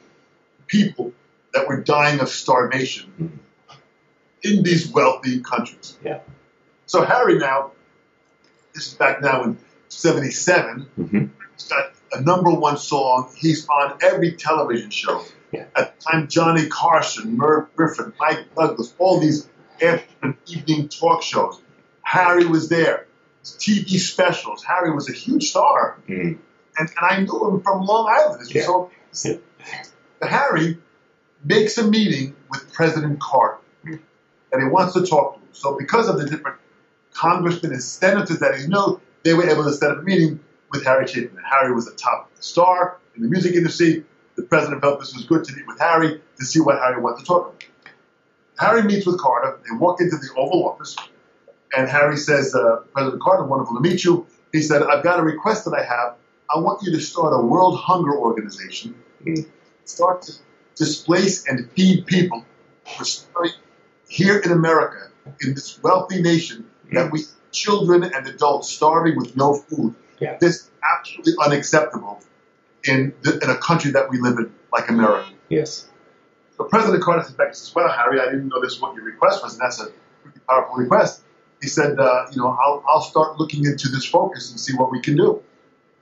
people 0.66 1.12
that 1.54 1.68
were 1.68 1.80
dying 1.82 2.20
of 2.20 2.28
starvation 2.28 3.40
in 4.42 4.62
these 4.62 4.88
wealthy 4.88 5.40
countries. 5.40 5.96
Yeah. 6.04 6.20
So 6.86 7.04
Harry 7.04 7.38
now, 7.38 7.72
this 8.78 8.88
is 8.88 8.94
back 8.94 9.20
now 9.20 9.42
in 9.42 9.58
'77. 9.88 10.82
hmm 10.94 11.24
He's 11.56 11.66
got 11.68 11.90
a 12.12 12.20
number 12.20 12.50
one 12.52 12.76
song. 12.78 13.32
He's 13.36 13.68
on 13.68 13.98
every 14.00 14.32
television 14.32 14.90
show. 14.90 15.24
Yeah. 15.50 15.64
At 15.74 15.98
the 15.98 16.04
time, 16.04 16.28
Johnny 16.28 16.68
Carson, 16.68 17.36
Merv 17.36 17.74
Griffin, 17.74 18.12
Mike 18.20 18.54
Douglas, 18.54 18.94
all 18.98 19.18
these 19.18 19.48
afternoon 19.82 20.36
evening 20.46 20.88
talk 20.88 21.22
shows. 21.24 21.60
Harry 22.02 22.46
was 22.46 22.68
there. 22.68 23.06
TV 23.42 23.98
specials. 23.98 24.62
Harry 24.62 24.92
was 24.92 25.08
a 25.08 25.12
huge 25.12 25.50
star. 25.50 25.98
Mm. 26.08 26.20
And, 26.20 26.38
and 26.78 26.90
I 27.00 27.20
knew 27.22 27.48
him 27.48 27.60
from 27.62 27.82
Long 27.84 28.06
Island. 28.08 28.54
Yeah. 28.54 28.62
So 28.62 28.90
Harry 30.22 30.78
makes 31.44 31.76
a 31.78 31.88
meeting 31.88 32.36
with 32.50 32.72
President 32.72 33.18
Carter 33.20 33.58
Mm. 33.84 34.00
and 34.52 34.62
he 34.62 34.68
wants 34.68 34.94
to 34.94 35.04
talk 35.06 35.34
to 35.34 35.40
him. 35.40 35.48
So 35.52 35.76
because 35.76 36.08
of 36.08 36.18
the 36.18 36.26
different 36.28 36.58
congressmen 37.18 37.72
and 37.72 37.82
senators 37.82 38.38
that 38.38 38.58
he 38.60 38.66
knew, 38.66 39.00
they 39.24 39.34
were 39.34 39.48
able 39.48 39.64
to 39.64 39.72
set 39.72 39.90
up 39.90 39.98
a 39.98 40.02
meeting 40.02 40.38
with 40.70 40.84
Harry 40.84 41.06
Chapin. 41.06 41.36
Harry 41.44 41.74
was 41.74 41.88
a 41.88 41.94
top 41.96 42.30
star 42.40 42.98
in 43.16 43.22
the 43.22 43.28
music 43.28 43.54
industry. 43.54 44.04
The 44.36 44.42
president 44.42 44.82
felt 44.82 45.00
this 45.00 45.14
was 45.14 45.24
good 45.24 45.44
to 45.44 45.56
meet 45.56 45.66
with 45.66 45.78
Harry 45.80 46.20
to 46.38 46.44
see 46.44 46.60
what 46.60 46.78
Harry 46.78 47.00
wanted 47.00 47.20
to 47.20 47.24
talk 47.24 47.48
about. 47.48 47.64
Harry 48.58 48.82
meets 48.82 49.06
with 49.06 49.18
Carter. 49.20 49.58
They 49.68 49.76
walk 49.76 50.00
into 50.00 50.16
the 50.16 50.28
Oval 50.36 50.68
Office, 50.68 50.96
and 51.76 51.88
Harry 51.88 52.16
says, 52.16 52.54
uh, 52.54 52.82
President 52.92 53.22
Carter, 53.22 53.44
wonderful 53.44 53.76
to 53.76 53.80
meet 53.80 54.04
you. 54.04 54.26
He 54.52 54.62
said, 54.62 54.82
I've 54.82 55.02
got 55.04 55.20
a 55.20 55.22
request 55.22 55.64
that 55.64 55.74
I 55.74 55.82
have. 55.84 56.14
I 56.54 56.58
want 56.60 56.82
you 56.82 56.92
to 56.92 57.00
start 57.00 57.32
a 57.34 57.44
World 57.44 57.78
Hunger 57.78 58.16
Organization, 58.16 58.94
Mm. 59.26 59.46
start 59.84 60.22
to 60.22 60.32
displace 60.76 61.46
and 61.48 61.68
feed 61.72 62.06
people 62.06 62.44
here 64.08 64.38
in 64.38 64.52
America, 64.52 65.10
in 65.42 65.54
this 65.54 65.82
wealthy 65.82 66.22
nation, 66.22 66.64
that 66.92 67.12
we 67.12 67.22
children 67.50 68.04
and 68.04 68.26
adults 68.26 68.70
starving 68.70 69.16
with 69.16 69.36
no 69.36 69.54
food. 69.54 69.94
Yeah. 70.20 70.36
This 70.40 70.56
is 70.56 70.70
absolutely 70.82 71.34
unacceptable 71.44 72.20
in, 72.84 73.14
the, 73.22 73.38
in 73.38 73.50
a 73.50 73.56
country 73.56 73.92
that 73.92 74.10
we 74.10 74.18
live 74.18 74.38
in, 74.38 74.52
like 74.72 74.88
America. 74.88 75.28
Yes. 75.48 75.88
So 76.56 76.64
President 76.64 77.02
Carter 77.02 77.22
said 77.24 77.36
back, 77.36 77.48
he 77.48 77.54
says, 77.54 77.74
well, 77.74 77.88
Harry, 77.88 78.20
I 78.20 78.26
didn't 78.26 78.48
know 78.48 78.60
this 78.60 78.72
was 78.72 78.80
what 78.80 78.94
your 78.94 79.04
request 79.04 79.42
was, 79.42 79.52
and 79.54 79.62
that's 79.62 79.80
a 79.80 79.86
pretty 80.22 80.40
powerful 80.48 80.76
request. 80.76 81.22
He 81.62 81.68
said, 81.68 81.98
uh, 81.98 82.26
you 82.32 82.38
know, 82.38 82.48
I'll, 82.48 82.84
I'll 82.88 83.00
start 83.00 83.38
looking 83.38 83.64
into 83.64 83.88
this 83.88 84.04
focus 84.04 84.50
and 84.50 84.60
see 84.60 84.76
what 84.76 84.90
we 84.90 85.00
can 85.00 85.16
do. 85.16 85.42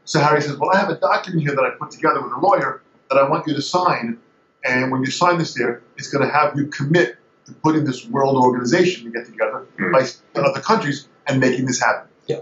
So 0.05 0.21
Harry 0.21 0.41
says, 0.41 0.57
well, 0.57 0.71
I 0.73 0.79
have 0.79 0.91
a 0.91 0.99
document 0.99 1.47
here 1.47 1.55
that 1.55 1.63
I 1.63 1.71
put 1.79 1.91
together 1.91 2.23
with 2.23 2.33
a 2.33 2.41
lawyer 2.41 2.83
that 3.11 3.19
I 3.19 3.29
want 3.29 3.47
you 3.47 3.55
to 3.55 3.63
sign, 3.63 4.19
and 4.65 4.91
when 4.91 5.03
you 5.03 5.11
sign 5.11 5.39
this 5.39 5.55
here, 5.55 5.83
it's 5.97 6.09
going 6.09 6.27
to 6.27 6.33
have 6.33 6.57
you 6.57 6.67
commit 6.67 7.17
to 7.47 7.53
putting 7.55 7.85
this 7.85 8.07
world 8.07 8.37
organization 8.37 9.05
to 9.05 9.11
get 9.11 9.27
together 9.27 9.67
Mm. 9.79 9.93
by 9.93 10.41
other 10.41 10.61
countries 10.61 11.09
and 11.27 11.41
making 11.41 11.67
this 11.67 11.81
happen. 11.81 12.09
Yeah. 12.27 12.41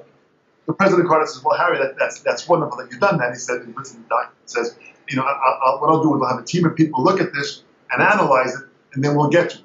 So 0.67 0.73
President 0.73 1.09
Carter 1.09 1.27
says, 1.27 1.43
well, 1.45 1.57
Harry, 1.59 1.79
that, 1.79 1.97
that's, 1.99 2.21
that's 2.21 2.49
wonderful 2.49 2.79
that 2.79 2.91
you've 2.91 3.01
done 3.01 3.19
that. 3.19 3.31
He 3.33 3.39
said, 3.39 3.67
he 3.67 3.73
puts 3.73 3.93
in 3.95 4.03
the 4.03 4.09
document, 4.09 4.37
says, 4.47 4.77
you 5.09 5.17
know, 5.17 5.23
I, 5.23 5.31
I, 5.33 5.81
what 5.81 5.91
I'll 5.91 6.03
do 6.03 6.17
is 6.17 6.23
I'll 6.23 6.37
have 6.37 6.43
a 6.43 6.47
team 6.47 6.65
of 6.65 6.75
people 6.75 7.05
look 7.05 7.21
at 7.21 7.33
this 7.35 7.63
and 7.91 8.03
analyze 8.03 8.55
it, 8.55 8.65
and 8.95 9.05
then 9.05 9.15
we'll 9.15 9.29
get 9.29 9.51
to 9.51 9.59
it. 9.59 9.65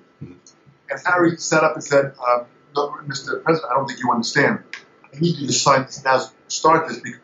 And 0.91 0.99
Harry 1.05 1.37
sat 1.37 1.63
up 1.63 1.75
and 1.75 1.83
said, 1.83 2.13
uh, 2.25 2.43
no, 2.75 2.89
Mr. 3.07 3.41
President, 3.43 3.71
I 3.71 3.75
don't 3.75 3.87
think 3.87 3.99
you 3.99 4.11
understand. 4.11 4.59
I 5.13 5.19
need 5.19 5.37
you 5.37 5.47
to 5.47 5.53
sign 5.53 5.83
this 5.83 6.03
now, 6.03 6.21
start 6.47 6.87
this, 6.89 6.99
because 6.99 7.19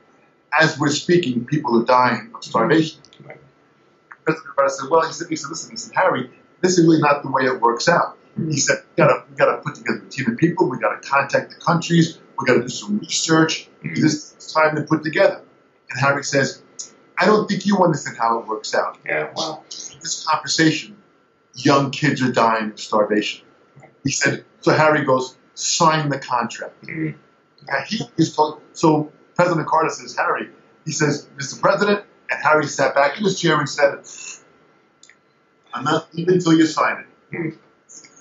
as 0.57 0.80
we're 0.80 0.89
speaking, 0.89 1.45
people 1.45 1.82
are 1.82 1.86
dying 1.86 2.32
of 2.34 2.43
starvation. 2.43 3.01
Right. 3.26 3.38
President 4.24 4.55
Carter 4.55 4.70
said, 4.70 4.89
well, 4.89 5.05
he 5.05 5.11
said, 5.13 5.28
he 5.30 5.36
said, 5.36 5.49
listen, 5.49 5.72
he 5.72 5.78
said, 5.78 5.93
Harry, 5.95 6.30
this 6.66 6.78
is 6.78 6.86
really 6.86 6.99
not 7.01 7.22
the 7.24 7.30
way 7.30 7.43
it 7.43 7.61
works 7.61 7.88
out. 7.88 8.18
He 8.49 8.57
said, 8.57 8.78
we 8.97 9.03
gotta, 9.03 9.24
we 9.30 9.36
gotta 9.36 9.61
put 9.61 9.76
together 9.76 10.01
a 10.05 10.09
team 10.09 10.32
of 10.32 10.38
people, 10.38 10.70
we 10.70 10.78
gotta 10.80 10.99
contact 11.07 11.51
the 11.51 11.55
countries, 11.55 12.20
we 12.38 12.45
gotta 12.45 12.61
do 12.61 12.68
some 12.70 12.99
research, 12.99 13.70
Mhm. 13.84 13.95
this 14.01 14.36
is 14.38 14.51
time 14.53 14.76
to 14.76 14.82
put 14.82 15.03
together. 15.03 15.41
And 15.89 15.99
Harry 16.01 16.24
says, 16.24 16.61
I 17.18 17.26
don't 17.26 17.47
think 17.47 17.66
you 17.66 17.78
understand 17.80 18.18
how 18.18 18.39
it 18.39 18.47
works 18.47 18.76
out. 18.76 18.97
Yeah. 19.05 19.32
Wow. 19.36 19.63
This 19.70 20.26
conversation, 20.28 20.97
young 21.53 21.91
kids 21.91 22.22
are 22.22 22.32
dying 22.32 22.72
of 22.72 22.80
starvation. 22.80 23.45
He 24.03 24.11
said, 24.11 24.43
so 24.61 24.74
Harry 24.74 25.05
goes, 25.05 25.38
sign 25.53 26.09
the 26.09 26.20
contract. 26.20 26.84
Mm. 26.84 27.16
And 27.68 27.86
he 27.88 28.01
so 28.74 29.11
President 29.36 29.68
Carter 29.68 29.89
says, 29.89 30.16
Harry, 30.18 30.49
he 30.86 30.91
says, 30.91 31.28
Mr. 31.38 31.61
President, 31.61 32.03
and 32.30 32.43
Harry 32.43 32.68
sat 32.68 32.93
back 32.95 33.18
in 33.18 33.24
his 33.24 33.39
chair 33.39 33.57
and 33.57 33.70
said, 33.70 33.99
I'm 35.76 35.84
not 35.84 36.13
leaving 36.13 36.36
until 36.36 36.53
you 36.53 36.65
sign 36.65 37.01
it. 37.01 37.36
Hmm. 37.36 37.49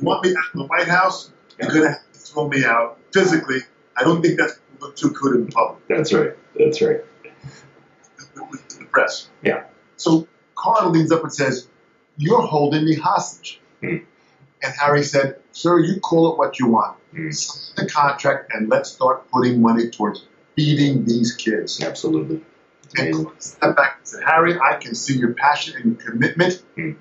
You 0.00 0.06
want 0.06 0.24
me 0.24 0.30
out 0.32 0.44
of 0.52 0.58
the 0.60 0.66
White 0.66 0.88
House, 0.88 1.30
you're 1.58 1.68
going 1.68 1.82
to 1.82 1.88
have 1.90 2.12
to 2.12 2.18
throw 2.18 2.48
me 2.48 2.64
out 2.64 2.98
physically. 3.12 3.60
I 3.96 4.02
don't 4.02 4.22
think 4.22 4.38
that's 4.38 4.54
going 4.54 4.78
to 4.78 4.84
look 4.86 4.96
too 4.96 5.10
good 5.10 5.36
in 5.36 5.46
public 5.48 5.86
That's 5.88 6.12
right. 6.12 6.32
That's 6.58 6.82
right. 6.82 7.00
the 8.34 8.86
press. 8.90 9.28
Yeah. 9.42 9.64
So 9.96 10.26
Carter 10.56 10.88
leans 10.88 11.12
up 11.12 11.22
and 11.22 11.32
says, 11.32 11.68
You're 12.16 12.42
holding 12.42 12.84
me 12.84 12.96
hostage. 12.96 13.60
Hmm. 13.80 13.98
And 14.62 14.74
Harry 14.80 15.04
said, 15.04 15.36
Sir, 15.52 15.78
you 15.78 16.00
call 16.00 16.32
it 16.32 16.38
what 16.38 16.58
you 16.58 16.66
want. 16.68 16.96
Mm. 17.14 17.32
Sign 17.32 17.84
the 17.84 17.90
contract 17.90 18.52
and 18.52 18.68
let's 18.68 18.90
start 18.90 19.30
putting 19.30 19.60
money 19.60 19.90
towards 19.90 20.26
feeding 20.56 21.04
these 21.04 21.32
kids. 21.36 21.82
Absolutely. 21.82 22.40
And 22.96 23.28
stepped 23.38 23.76
back 23.76 23.98
and 23.98 24.08
said, 24.08 24.24
Harry, 24.24 24.58
I 24.58 24.76
can 24.76 24.94
see 24.94 25.16
your 25.16 25.34
passion 25.34 25.74
and 25.76 25.96
your 26.00 26.10
commitment. 26.10 26.62
Hmm. 26.74 26.92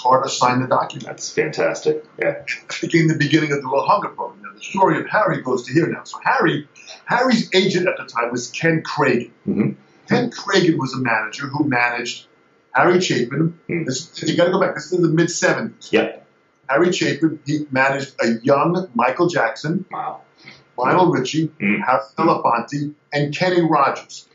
Carter 0.00 0.28
signed 0.28 0.62
the 0.62 0.66
document. 0.68 1.06
That's 1.06 1.30
fantastic. 1.32 2.04
Yeah. 2.18 2.30
That 2.30 2.78
became 2.80 3.08
the 3.08 3.16
beginning 3.16 3.52
of 3.52 3.62
the 3.62 3.68
World 3.68 3.88
Hunger 3.88 4.08
Program. 4.08 4.42
Now, 4.42 4.52
the 4.54 4.60
story 4.62 4.98
of 5.00 5.06
Harry 5.08 5.42
goes 5.42 5.66
to 5.66 5.72
here 5.72 5.86
now. 5.88 6.04
So 6.04 6.18
Harry, 6.24 6.68
Harry's 7.04 7.50
agent 7.54 7.88
at 7.88 7.96
the 7.96 8.04
time 8.04 8.30
was 8.30 8.48
Ken 8.50 8.82
Kragen. 8.82 9.30
Mhm. 9.48 9.74
Ken 10.08 10.30
Craig 10.30 10.78
was 10.78 10.94
a 10.94 10.98
manager 10.98 11.46
who 11.48 11.64
managed 11.68 12.26
Harry 12.72 13.00
Chapin. 13.00 13.58
Hmm. 13.66 13.84
This, 13.84 14.10
you 14.22 14.36
got 14.36 14.46
to 14.46 14.52
go 14.52 14.60
back. 14.60 14.74
This 14.74 14.86
is 14.86 14.92
in 14.92 15.02
the 15.02 15.08
mid 15.08 15.28
'70s. 15.28 15.92
Yep. 15.92 16.26
Harry 16.68 16.92
Chapin. 16.92 17.40
He 17.46 17.66
managed 17.70 18.14
a 18.22 18.34
young 18.42 18.88
Michael 18.94 19.28
Jackson, 19.28 19.84
Wow. 19.90 20.20
Lionel 20.76 21.10
Richie, 21.10 21.46
Hmm. 21.60 21.80
Harry 21.80 22.00
Belafonte, 22.16 22.94
and 23.12 23.34
Kenny 23.36 23.62
Rogers. 23.62 24.28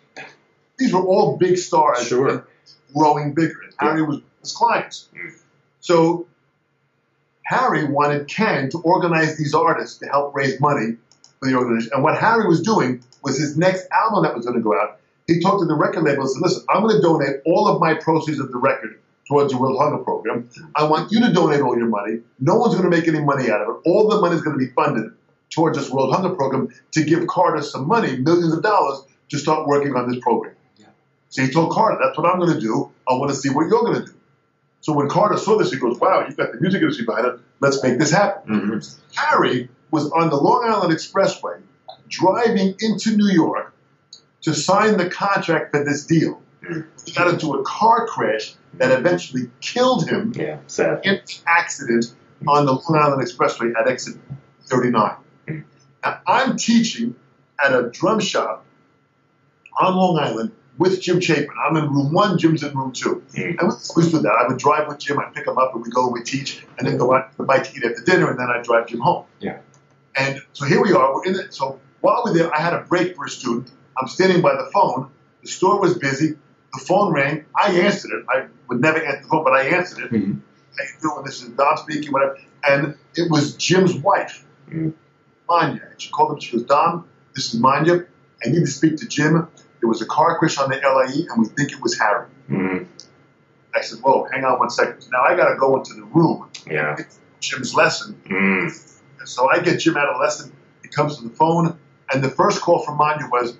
These 0.78 0.93
were 0.93 1.01
all 1.01 1.38
big 1.38 1.57
stars 1.57 2.07
Sure. 2.07 2.45
growing 2.93 3.34
bigger. 3.34 3.61
And 3.64 3.74
Harry 3.80 4.01
was 4.03 4.20
his 4.41 4.51
clients. 4.53 5.07
Hmm. 5.16 5.30
So 5.84 6.27
Harry 7.45 7.84
wanted 7.84 8.29
Ken 8.29 8.69
to 8.69 8.77
organize 8.79 9.38
these 9.38 9.53
artists 9.53 9.97
to 9.99 10.07
help 10.07 10.34
raise 10.34 10.59
money 10.61 10.95
for 11.39 11.49
the 11.49 11.55
organization. 11.55 11.91
And 11.93 12.03
what 12.03 12.17
Harry 12.17 12.47
was 12.47 12.61
doing 12.61 13.03
was 13.21 13.38
his 13.38 13.57
next 13.57 13.86
album 13.91 14.23
that 14.23 14.34
was 14.34 14.45
going 14.45 14.57
to 14.57 14.63
go 14.63 14.73
out, 14.79 15.01
he 15.27 15.41
talked 15.41 15.59
to 15.59 15.65
the 15.65 15.75
record 15.75 16.03
label 16.03 16.21
and 16.21 16.31
said, 16.31 16.41
listen, 16.41 16.65
I'm 16.69 16.84
going 16.84 16.95
to 16.95 17.01
donate 17.01 17.41
all 17.45 17.67
of 17.67 17.81
my 17.81 17.95
proceeds 17.95 18.39
of 18.39 18.49
the 18.49 18.57
record 18.57 18.97
towards 19.27 19.51
the 19.51 19.59
World 19.59 19.77
Hunger 19.77 20.01
Program. 20.01 20.49
I 20.73 20.86
want 20.86 21.11
you 21.11 21.19
to 21.19 21.34
donate 21.34 21.59
all 21.59 21.77
your 21.77 21.89
money. 21.89 22.21
No 22.39 22.55
one's 22.55 22.75
going 22.75 22.89
to 22.89 22.97
make 22.97 23.09
any 23.09 23.19
money 23.19 23.51
out 23.51 23.61
of 23.61 23.67
it. 23.67 23.89
All 23.89 24.07
the 24.07 24.21
money 24.21 24.36
is 24.36 24.41
going 24.41 24.57
to 24.57 24.65
be 24.65 24.71
funded 24.71 25.11
towards 25.49 25.77
this 25.77 25.89
World 25.89 26.15
Hunger 26.15 26.34
Program 26.34 26.69
to 26.93 27.03
give 27.03 27.27
Carter 27.27 27.61
some 27.61 27.89
money, 27.89 28.15
millions 28.17 28.53
of 28.53 28.63
dollars, 28.63 29.03
to 29.31 29.38
start 29.38 29.67
working 29.67 29.95
on 29.97 30.09
this 30.09 30.21
program. 30.21 30.55
Yeah. 30.77 30.86
So 31.27 31.41
he 31.41 31.51
told 31.51 31.73
Carter, 31.73 31.99
that's 32.01 32.17
what 32.17 32.25
I'm 32.31 32.39
going 32.39 32.53
to 32.53 32.59
do. 32.59 32.89
I 33.05 33.15
want 33.15 33.31
to 33.31 33.36
see 33.36 33.49
what 33.49 33.67
you're 33.67 33.81
going 33.81 33.95
to 33.95 34.05
do. 34.05 34.13
So 34.84 34.91
when 34.93 35.07
Carter 35.09 35.38
saw 35.38 35.57
this, 35.57 35.71
he 35.71 35.79
goes, 35.79 35.97
wow, 35.99 36.25
you've 36.27 36.36
got 36.38 36.51
the 36.51 36.59
music 36.59 36.81
industry 36.81 37.05
behind 37.05 37.25
it. 37.25 37.39
Let's 37.61 37.81
make 37.81 37.97
this 37.97 38.11
happen. 38.11 38.53
Mhm. 38.81 38.95
Harry 39.15 39.69
was 39.91 40.11
on 40.11 40.29
the 40.29 40.36
Long 40.36 40.63
Island 40.65 40.93
Expressway 40.93 41.61
driving 42.09 42.75
into 42.79 43.15
New 43.15 43.29
York 43.31 43.73
to 44.41 44.53
sign 44.53 44.97
the 44.97 45.09
contract 45.09 45.71
for 45.73 45.84
this 45.86 46.05
deal. 46.05 46.41
Mm. 46.61 46.86
He 47.05 47.13
got 47.13 47.29
into 47.29 47.53
a 47.53 47.63
car 47.63 48.05
crash 48.07 48.55
that 48.73 48.91
eventually 48.91 49.49
killed 49.61 50.07
him 50.07 50.34
Yeah, 50.36 50.57
sad. 50.67 50.99
in 51.05 51.13
an 51.15 51.21
accident 51.47 52.13
on 52.45 52.65
the 52.65 52.73
Long 52.73 52.97
Island 53.01 53.21
Expressway 53.25 53.73
at 53.79 53.88
exit 53.88 54.17
39. 54.65 55.15
Mm. 55.47 55.63
Now, 56.03 56.19
I'm 56.27 56.57
teaching 56.57 57.15
at 57.63 57.73
a 57.73 57.89
drum 57.89 58.19
shop 58.19 58.65
on 59.79 59.95
Long 59.95 60.19
Island 60.19 60.51
with 60.78 61.01
Jim 61.01 61.19
Chapin. 61.19 61.49
I'm 61.67 61.76
in 61.78 61.91
room 61.93 62.11
one, 62.13 62.38
Jim's 62.38 62.63
in 62.63 62.76
room 62.76 62.91
two. 62.91 63.24
And 63.36 63.57
we 63.61 63.67
always 63.67 64.11
do 64.11 64.19
that. 64.19 64.32
I 64.43 64.47
would 64.47 64.57
drive 64.57 64.88
with 64.88 64.99
Jim, 64.99 65.19
I'd 65.19 65.34
pick 65.34 65.47
him 65.47 65.57
up, 65.57 65.74
and 65.76 65.84
we 65.84 65.89
go 65.91 66.09
we 66.09 66.24
teach, 66.24 66.65
and 66.78 66.88
then 66.88 66.97
go 66.97 67.13
out 67.15 67.32
to 67.32 67.38
the 67.38 67.43
bike 67.43 67.63
to 67.65 67.78
eat 67.78 67.84
after 67.84 68.03
dinner, 68.03 68.30
and 68.30 68.39
then 68.39 68.47
I'd 68.49 68.63
drive 68.63 68.88
Jim 68.88 68.99
home. 68.99 69.26
Yeah. 69.39 69.59
And 70.15 70.41
so 70.53 70.65
here 70.65 70.82
we 70.82 70.93
are. 70.93 71.13
We're 71.13 71.26
in 71.26 71.36
it. 71.36 71.53
So 71.53 71.80
while 72.01 72.21
we're 72.26 72.34
there, 72.34 72.53
I 72.55 72.59
had 72.61 72.74
a 72.74 72.82
break 72.82 73.15
for 73.15 73.26
a 73.26 73.30
student. 73.30 73.71
I'm 73.99 74.07
standing 74.07 74.41
by 74.41 74.53
the 74.55 74.69
phone. 74.74 75.09
The 75.41 75.47
store 75.47 75.80
was 75.80 75.97
busy. 75.97 76.38
The 76.74 76.80
phone 76.86 77.13
rang. 77.13 77.45
I 77.55 77.71
answered 77.71 78.11
it. 78.11 78.26
I 78.30 78.47
would 78.67 78.82
never 78.82 78.97
answer 78.97 79.21
the 79.24 79.28
phone, 79.28 79.43
but 79.43 79.53
I 79.53 79.63
answered 79.67 80.05
it. 80.05 80.11
Mhm. 80.11 80.39
How 80.78 80.84
you 80.84 80.89
doing? 81.01 81.26
This 81.26 81.41
is 81.43 81.49
Dom 81.49 81.78
speaking, 81.78 82.11
whatever. 82.11 82.38
And 82.67 82.95
it 83.15 83.30
was 83.30 83.55
Jim's 83.55 83.93
wife, 83.95 84.45
Mm. 84.71 84.93
Manya. 85.47 85.82
And 85.91 86.01
she 86.01 86.09
called 86.09 86.32
him. 86.34 86.39
She 86.39 86.51
goes, 86.57 86.65
Dom, 86.65 87.05
this 87.36 87.53
is 87.53 87.59
Manya. 87.59 88.05
I 88.43 88.49
need 88.49 88.61
to 88.61 88.67
speak 88.67 88.97
to 88.97 89.07
Jim. 89.07 89.47
There 89.84 89.89
was 89.89 90.01
a 90.01 90.05
car 90.05 90.38
crash 90.39 90.57
on 90.59 90.69
the 90.69 90.77
LIE, 90.77 91.27
and 91.29 91.41
we 91.41 91.45
think 91.45 91.73
it 91.73 91.81
was 91.81 91.99
Harry. 91.99 92.25
Mhm. 92.49 92.88
I 93.75 93.81
said, 93.81 93.99
whoa, 93.99 94.29
hang 94.31 94.45
on 94.45 94.57
one 94.57 94.69
second. 94.69 95.05
Now 95.11 95.23
I 95.23 95.36
got 95.36 95.49
to 95.49 95.57
go 95.57 95.75
into 95.75 95.93
the 95.93 96.03
room. 96.03 96.47
Yeah. 96.65 96.95
It's 96.97 97.19
Jim's 97.41 97.75
lesson. 97.75 98.17
Mm. 98.29 98.71
So 99.25 99.49
I 99.49 99.59
get 99.59 99.81
Jim 99.81 99.97
out 99.97 100.07
of 100.07 100.21
lesson. 100.21 100.53
He 100.84 100.88
comes 100.88 101.17
to 101.17 101.23
the 101.27 101.36
phone, 101.36 101.77
and 102.13 102.23
the 102.23 102.29
first 102.29 102.61
call 102.61 102.79
from 102.86 102.95
Manya 102.95 103.27
was, 103.29 103.57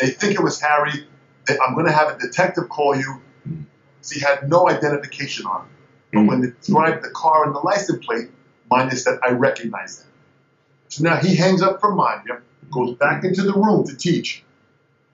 they 0.00 0.08
think 0.08 0.32
it 0.34 0.42
was 0.42 0.60
Harry. 0.60 1.06
They, 1.46 1.56
I'm 1.64 1.74
going 1.74 1.86
to 1.86 1.92
have 1.92 2.16
a 2.16 2.18
detective 2.18 2.68
call 2.68 2.96
you. 2.96 3.20
So 4.00 4.16
he 4.16 4.20
had 4.22 4.48
no 4.48 4.68
identification 4.68 5.46
on 5.46 5.66
him. 5.66 5.68
But 6.12 6.24
when 6.24 6.40
they 6.40 6.48
described 6.50 7.04
the 7.04 7.10
car 7.10 7.44
and 7.44 7.54
the 7.54 7.60
license 7.60 8.04
plate, 8.04 8.28
Manya 8.68 8.96
said, 8.96 9.20
I 9.24 9.30
recognize 9.30 9.98
that. 9.98 10.08
So 10.88 11.04
now 11.04 11.14
he 11.14 11.36
hangs 11.36 11.62
up 11.62 11.80
from 11.80 11.94
Manya, 11.94 12.40
goes 12.72 12.96
back 12.96 13.22
into 13.22 13.42
the 13.42 13.52
room 13.52 13.86
to 13.86 13.96
teach, 13.96 14.42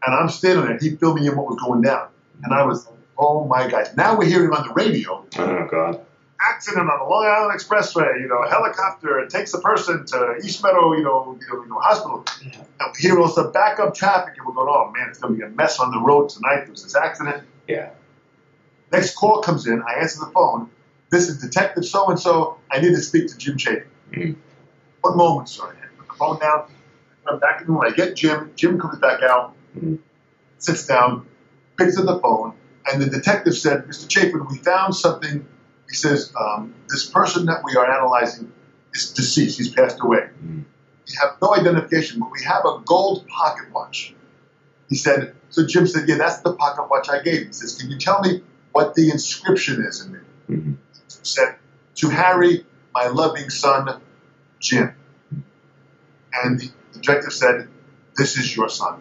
and 0.07 0.15
I'm 0.15 0.29
standing 0.29 0.65
there. 0.65 0.79
He 0.79 0.97
filming 0.97 1.25
in 1.27 1.37
what 1.37 1.47
was 1.47 1.59
going 1.61 1.83
down. 1.83 2.09
And 2.45 2.55
I 2.55 2.63
was, 2.65 2.89
oh 3.19 3.45
my 3.47 3.69
God. 3.69 3.91
Now 3.97 4.17
we're 4.17 4.27
hearing 4.29 4.51
on 4.53 4.67
the 4.69 4.75
radio, 4.75 5.25
Oh 5.39 5.69
God. 5.71 6.01
accident 6.41 6.89
on 6.89 6.99
the 6.99 7.05
Long 7.05 7.25
Island 7.27 7.59
Expressway. 7.59 8.21
You 8.21 8.29
know, 8.29 8.43
a 8.43 8.49
helicopter 8.49 9.27
takes 9.27 9.53
a 9.55 9.61
person 9.61 10.07
to 10.07 10.37
East 10.45 10.63
Meadow, 10.63 10.93
you 10.95 11.03
know, 11.03 11.37
you 11.41 11.47
know, 11.55 11.63
you 11.63 11.69
know 11.69 11.79
hospital. 11.81 12.25
Yeah. 12.45 12.59
And 12.81 12.95
we 12.95 13.01
hear 13.03 13.19
also 13.21 13.51
backup 13.51 13.95
traffic, 13.95 14.35
and 14.39 14.47
we're 14.47 14.53
going, 14.55 14.69
oh 14.71 14.93
man, 14.97 15.09
it's 15.09 15.19
going 15.19 15.35
to 15.35 15.39
be 15.39 15.45
a 15.45 15.49
mess 15.51 15.81
on 15.81 15.91
the 15.91 15.99
road 15.99 16.29
tonight. 16.29 16.61
There 16.63 16.71
was 16.71 16.83
this 16.83 16.95
accident. 16.95 17.43
Yeah. 17.67 17.91
Next 18.93 19.15
call 19.17 19.41
comes 19.43 19.67
in. 19.67 19.83
I 19.83 19.95
answer 20.01 20.21
the 20.21 20.31
phone. 20.31 20.71
This 21.11 21.29
is 21.29 21.41
Detective 21.41 21.85
So 21.85 22.09
and 22.09 22.21
So. 22.21 22.59
I 22.71 22.81
need 22.81 22.91
to 22.91 23.01
speak 23.01 23.29
to 23.29 23.37
Jim 23.39 23.57
Chapin. 23.59 23.89
Mm. 24.13 24.37
One 25.01 25.17
moment, 25.17 25.49
sir. 25.49 25.65
I 25.65 25.87
put 25.99 26.09
the 26.09 26.15
phone 26.15 26.39
down. 26.39 26.67
I'm 27.29 27.39
back 27.41 27.61
in 27.61 27.67
the 27.67 27.73
room. 27.73 27.83
I 27.85 27.91
get 27.91 28.15
Jim. 28.15 28.53
Jim 28.57 28.79
comes 28.79 28.99
back 28.99 29.23
out. 29.23 29.55
Sits 30.59 30.87
down, 30.87 31.27
picks 31.79 31.97
up 31.99 32.07
the 32.07 32.19
phone, 32.21 32.55
and 32.91 33.03
the 33.03 33.07
detective 33.07 33.57
said, 33.57 33.85
Mr. 33.85 34.11
Chapin, 34.11 34.47
we 34.51 34.59
found 34.59 34.95
something. 34.95 35.47
He 35.89 35.95
says, 35.95 36.33
um, 36.39 36.75
this 36.89 37.09
person 37.09 37.47
that 37.47 37.63
we 37.65 37.77
are 37.77 37.89
analyzing 37.89 38.53
is 38.93 39.13
deceased. 39.13 39.59
He's 39.59 39.73
passed 39.73 39.99
away. 40.01 40.29
Mm. 40.45 40.65
We 41.09 41.15
have 41.21 41.37
no 41.41 41.55
identification, 41.55 42.21
but 42.21 42.31
we 42.33 42.43
have 42.45 42.65
a 42.65 42.81
gold 42.85 43.27
pocket 43.29 43.73
watch. 43.73 44.15
He 44.89 44.97
said, 44.97 45.35
so 45.51 45.67
Jim 45.67 45.87
said, 45.87 46.09
yeah, 46.09 46.17
that's 46.17 46.41
the 46.41 46.55
pocket 46.55 46.89
watch 46.91 47.09
I 47.09 47.23
gave. 47.23 47.43
him." 47.43 47.47
He 47.49 47.53
says, 47.53 47.77
can 47.77 47.91
you 47.91 47.99
tell 47.99 48.21
me 48.21 48.43
what 48.73 48.95
the 48.95 49.11
inscription 49.11 49.83
is 49.83 50.05
in 50.05 50.15
it? 50.17 50.23
Mhm. 50.51 50.77
said, 51.09 51.57
To 51.97 52.09
Harry, 52.09 52.65
my 52.95 53.07
loving 53.09 53.51
son, 53.51 54.01
Jim. 54.61 54.95
And 56.33 56.61
the 56.61 56.71
detective 56.93 57.33
said, 57.33 57.69
This 58.17 58.37
is 58.37 58.55
your 58.57 58.69
son. 58.69 59.01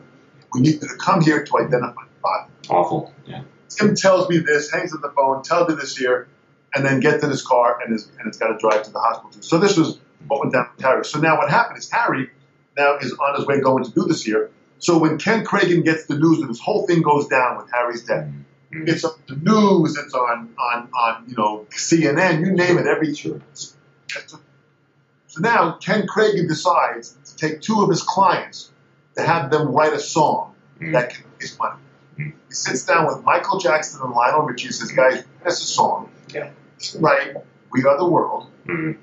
We 0.55 0.61
need 0.61 0.81
you 0.81 0.87
to 0.87 0.95
come 0.97 1.19
here 1.21 1.43
to 1.43 1.57
identify 1.59 2.03
the 2.03 2.19
body. 2.23 2.49
Awful. 2.69 3.13
Yeah. 3.25 3.41
Tim 3.69 3.93
tells 3.93 4.29
me 4.29 4.37
this, 4.37 4.71
hangs 4.71 4.93
up 4.93 5.01
the 5.01 5.09
phone, 5.09 5.43
tells 5.43 5.67
me 5.67 5.75
this 5.75 5.97
here, 5.97 6.29
and 6.73 6.85
then 6.85 7.01
gets 7.01 7.23
in 7.25 7.29
his 7.29 7.41
car 7.45 7.77
and, 7.83 7.93
is, 7.93 8.09
and 8.17 8.27
it's 8.27 8.37
got 8.37 8.47
to 8.47 8.57
drive 8.57 8.83
to 8.83 8.91
the 8.91 8.99
hospital. 8.99 9.41
So 9.41 9.57
this 9.57 9.75
was 9.77 9.99
what 10.29 10.39
went 10.39 10.53
down 10.53 10.69
with 10.75 10.83
Harry. 10.85 11.03
So 11.03 11.19
now 11.19 11.37
what 11.37 11.49
happened 11.49 11.77
is 11.77 11.91
Harry 11.91 12.29
now 12.77 12.97
is 12.97 13.11
on 13.13 13.35
his 13.35 13.45
way 13.45 13.59
going 13.59 13.83
to 13.83 13.91
do 13.91 14.05
this 14.05 14.23
here. 14.23 14.49
So 14.79 14.97
when 14.97 15.17
Ken 15.17 15.43
Kragen 15.45 15.83
gets 15.83 16.05
the 16.05 16.17
news 16.17 16.39
that 16.39 16.47
this 16.47 16.59
whole 16.61 16.87
thing 16.87 17.01
goes 17.01 17.27
down 17.27 17.57
with 17.57 17.69
Harry's 17.73 18.03
death, 18.05 18.27
Mhm. 18.73 18.87
it's 18.87 19.03
on 19.03 19.13
the 19.27 19.35
news, 19.35 19.97
it's 19.97 20.13
on, 20.13 20.53
on, 20.57 20.89
on 20.97 21.23
you 21.27 21.35
know 21.35 21.65
CNN, 21.71 22.39
you 22.45 22.51
name 22.53 22.77
it, 22.77 22.87
every 22.87 23.13
Sure. 23.13 23.39
so 24.07 25.39
now 25.39 25.73
Ken 25.73 26.07
Kragen 26.07 26.47
decides 26.47 27.15
to 27.25 27.35
take 27.35 27.61
two 27.61 27.81
of 27.81 27.89
his 27.89 28.01
clients 28.03 28.71
to 29.15 29.23
have 29.23 29.49
them 29.51 29.69
write 29.73 29.93
a 29.93 29.99
song 29.99 30.51
Mm. 30.79 30.91
that 30.93 31.09
can 31.11 31.23
raise 31.39 31.57
money. 31.57 31.79
Mm. 32.19 32.33
He 32.49 32.53
sits 32.53 32.85
down 32.85 33.05
with 33.07 33.23
Michael 33.23 33.59
Jackson 33.59 34.01
and 34.03 34.11
Lionel 34.13 34.41
Richie 34.41 34.67
and 34.67 34.75
says, 34.75 34.91
guys, 34.91 35.23
that's 35.43 35.61
a 35.61 35.65
song. 35.65 36.09
Yeah. 36.33 36.49
Right, 36.99 37.33
We 37.71 37.85
Are 37.85 37.97
the 37.97 38.05
World. 38.07 38.51
Mhm. 38.67 38.97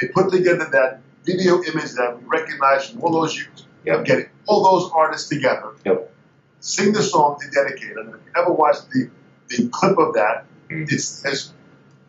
They 0.00 0.08
put 0.08 0.30
together 0.30 0.66
that 0.72 1.00
video 1.24 1.62
image 1.62 1.92
that 1.92 2.16
we 2.18 2.26
recognize 2.26 2.88
from 2.88 3.02
all 3.02 3.12
those 3.12 3.36
years 3.36 3.66
Yep. 3.84 3.98
of 3.98 4.04
getting 4.06 4.26
all 4.46 4.64
those 4.64 4.90
artists 4.94 5.28
together, 5.28 5.72
Yep. 5.84 6.10
sing 6.60 6.92
the 6.94 7.02
song 7.02 7.38
to 7.40 7.50
dedicate 7.50 7.90
it. 7.90 7.98
And 7.98 8.08
if 8.14 8.20
you 8.24 8.32
ever 8.42 8.52
watched 8.52 8.88
the, 8.90 9.10
the 9.48 9.68
clip 9.68 9.98
of 9.98 10.14
that, 10.14 10.46
Mm. 10.70 10.90
it 10.90 11.00
says, 11.00 11.52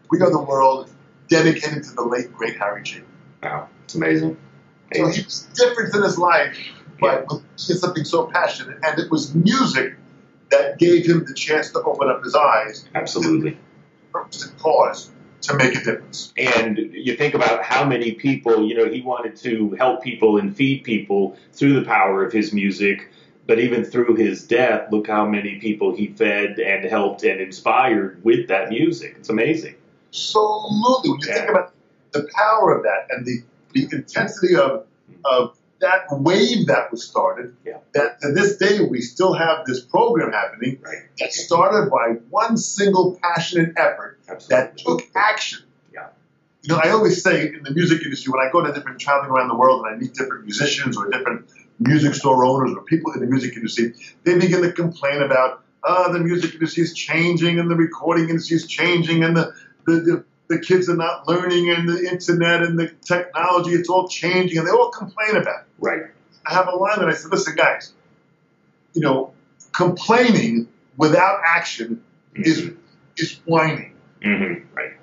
We 0.10 0.22
Are 0.22 0.30
the 0.30 0.42
World, 0.42 0.90
dedicated 1.28 1.84
to 1.84 1.92
the 1.94 2.04
late, 2.04 2.34
great 2.34 2.58
Harry 2.58 2.86
Chapin. 2.86 3.06
Wow. 3.44 3.68
It's 3.84 3.96
amazing. 3.96 4.38
So 4.94 5.04
was 5.06 5.48
different 5.56 5.94
in 5.96 6.04
his 6.04 6.18
life, 6.18 6.58
but 7.02 7.28
did 7.58 7.78
something 7.80 8.06
so 8.06 8.28
passionate, 8.28 8.78
and 8.84 9.00
it 9.00 9.12
was 9.12 9.36
music 9.36 9.96
that 10.52 10.78
gave 10.80 11.06
him 11.06 11.26
the 11.26 11.34
chance 11.34 11.72
to 11.72 11.82
open 11.82 12.10
up 12.10 12.24
his 12.24 12.36
eyes, 12.36 12.86
Absolutely. 12.96 13.58
purpose 14.14 14.46
and 14.46 14.58
cause 14.60 15.12
to 15.42 15.56
make 15.56 15.76
a 15.76 15.84
difference. 15.84 16.34
And 16.38 16.78
you 16.78 17.16
think 17.16 17.34
about 17.34 17.64
how 17.64 17.86
many 17.86 18.12
people, 18.14 18.68
you 18.68 18.76
know, 18.76 18.90
he 18.90 19.02
wanted 19.02 19.36
to 19.38 19.72
help 19.72 20.04
people 20.04 20.38
and 20.38 20.56
feed 20.56 20.84
people 20.84 21.36
through 21.54 21.80
the 21.80 21.86
power 21.86 22.24
of 22.24 22.32
his 22.32 22.54
music. 22.54 23.10
But 23.48 23.60
even 23.60 23.84
through 23.84 24.16
his 24.16 24.48
death, 24.48 24.92
look 24.92 25.08
how 25.08 25.26
many 25.26 25.60
people 25.60 25.96
he 25.96 26.08
fed 26.08 26.60
and 26.60 26.86
helped 26.86 27.24
and 27.24 27.42
inspired 27.42 28.24
with 28.24 28.48
that 28.50 28.70
music. 28.70 29.16
It's 29.18 29.30
amazing. 29.30 29.76
Absolutely. 30.10 31.10
When 31.12 31.20
you 31.22 31.28
Yeah. 31.28 31.34
think 31.34 31.50
about 31.50 31.74
the 32.12 32.30
power 32.36 32.78
of 32.78 32.84
that 32.84 33.08
and 33.10 33.26
the, 33.26 33.42
the 33.74 33.96
intensity 33.96 34.56
of, 34.56 34.86
of 35.26 35.58
that 35.82 36.06
wave 36.12 36.68
that 36.68 36.92
was 36.92 37.04
started, 37.04 37.56
Yeah. 37.66 37.78
that 37.94 38.22
to 38.22 38.32
this 38.32 38.58
day 38.58 38.80
we 38.82 39.02
still 39.02 39.34
have 39.34 39.66
this 39.66 39.82
program 39.82 40.32
happening 40.32 40.80
Right. 40.82 41.04
that 41.20 41.34
started 41.34 41.90
by 41.90 42.18
one 42.30 42.56
single 42.58 43.20
passionate 43.22 43.74
effort 43.78 44.20
that 44.50 44.78
took 44.78 45.02
action. 45.16 45.60
Yeah. 45.94 46.08
You 46.62 46.74
know, 46.74 46.82
I 46.84 46.90
always 46.92 47.22
say 47.22 47.48
in 47.48 47.64
the 47.64 47.72
music 47.72 48.02
industry, 48.04 48.32
when 48.32 48.46
I 48.48 48.52
go 48.52 48.62
to 48.66 48.72
different 48.72 49.00
traveling 49.00 49.32
around 49.32 49.50
the 49.50 49.56
world 49.56 49.86
and 49.86 49.96
I 49.96 49.98
meet 50.00 50.14
different 50.14 50.46
musicians 50.46 50.96
or 50.98 51.10
different 51.10 51.46
music 51.80 52.14
store 52.16 52.46
owners 52.46 52.72
or 52.76 52.84
people 52.84 53.12
in 53.14 53.20
the 53.20 53.26
music 53.28 53.56
industry, 53.56 53.94
they 54.24 54.38
begin 54.38 54.62
to 54.62 54.72
complain 54.72 55.22
about, 55.24 55.64
uh, 55.84 56.12
the 56.12 56.20
music 56.20 56.54
industry 56.54 56.84
is 56.84 56.94
changing 56.94 57.60
and 57.60 57.70
the 57.72 57.76
recording 57.76 58.30
industry 58.30 58.56
is 58.56 58.68
changing 58.68 59.24
and 59.24 59.36
the, 59.36 59.52
the, 59.88 59.94
the, 59.94 60.24
the 60.52 60.60
kids 60.60 60.90
are 60.90 60.96
not 60.96 61.28
learning 61.28 61.70
and 61.70 61.88
the 61.90 62.08
internet 62.10 62.62
and 62.62 62.78
the 62.78 62.90
technology, 63.06 63.72
it's 63.72 63.90
all 63.90 64.08
changing 64.08 64.58
and 64.60 64.68
they 64.68 64.72
all 64.72 64.92
complain 64.92 65.32
about 65.36 65.62
it. 65.62 65.68
Right. 65.80 66.02
I 66.46 66.54
have 66.54 66.68
a 66.68 66.76
line 66.76 67.00
that 67.00 67.10
I 67.10 67.14
said, 67.14 67.32
listen, 67.32 67.56
guys, 67.56 67.94
you 68.94 69.02
know, 69.02 69.34
complaining 69.74 70.68
without 70.98 71.40
action 71.46 72.04
is, 72.36 72.72
is 73.18 73.40
whining. 73.46 73.96
hmm 74.24 74.54
Right. 74.74 74.94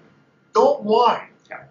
Don't 0.55 0.83
whine. 0.83 1.29
Yeah. 1.51 1.65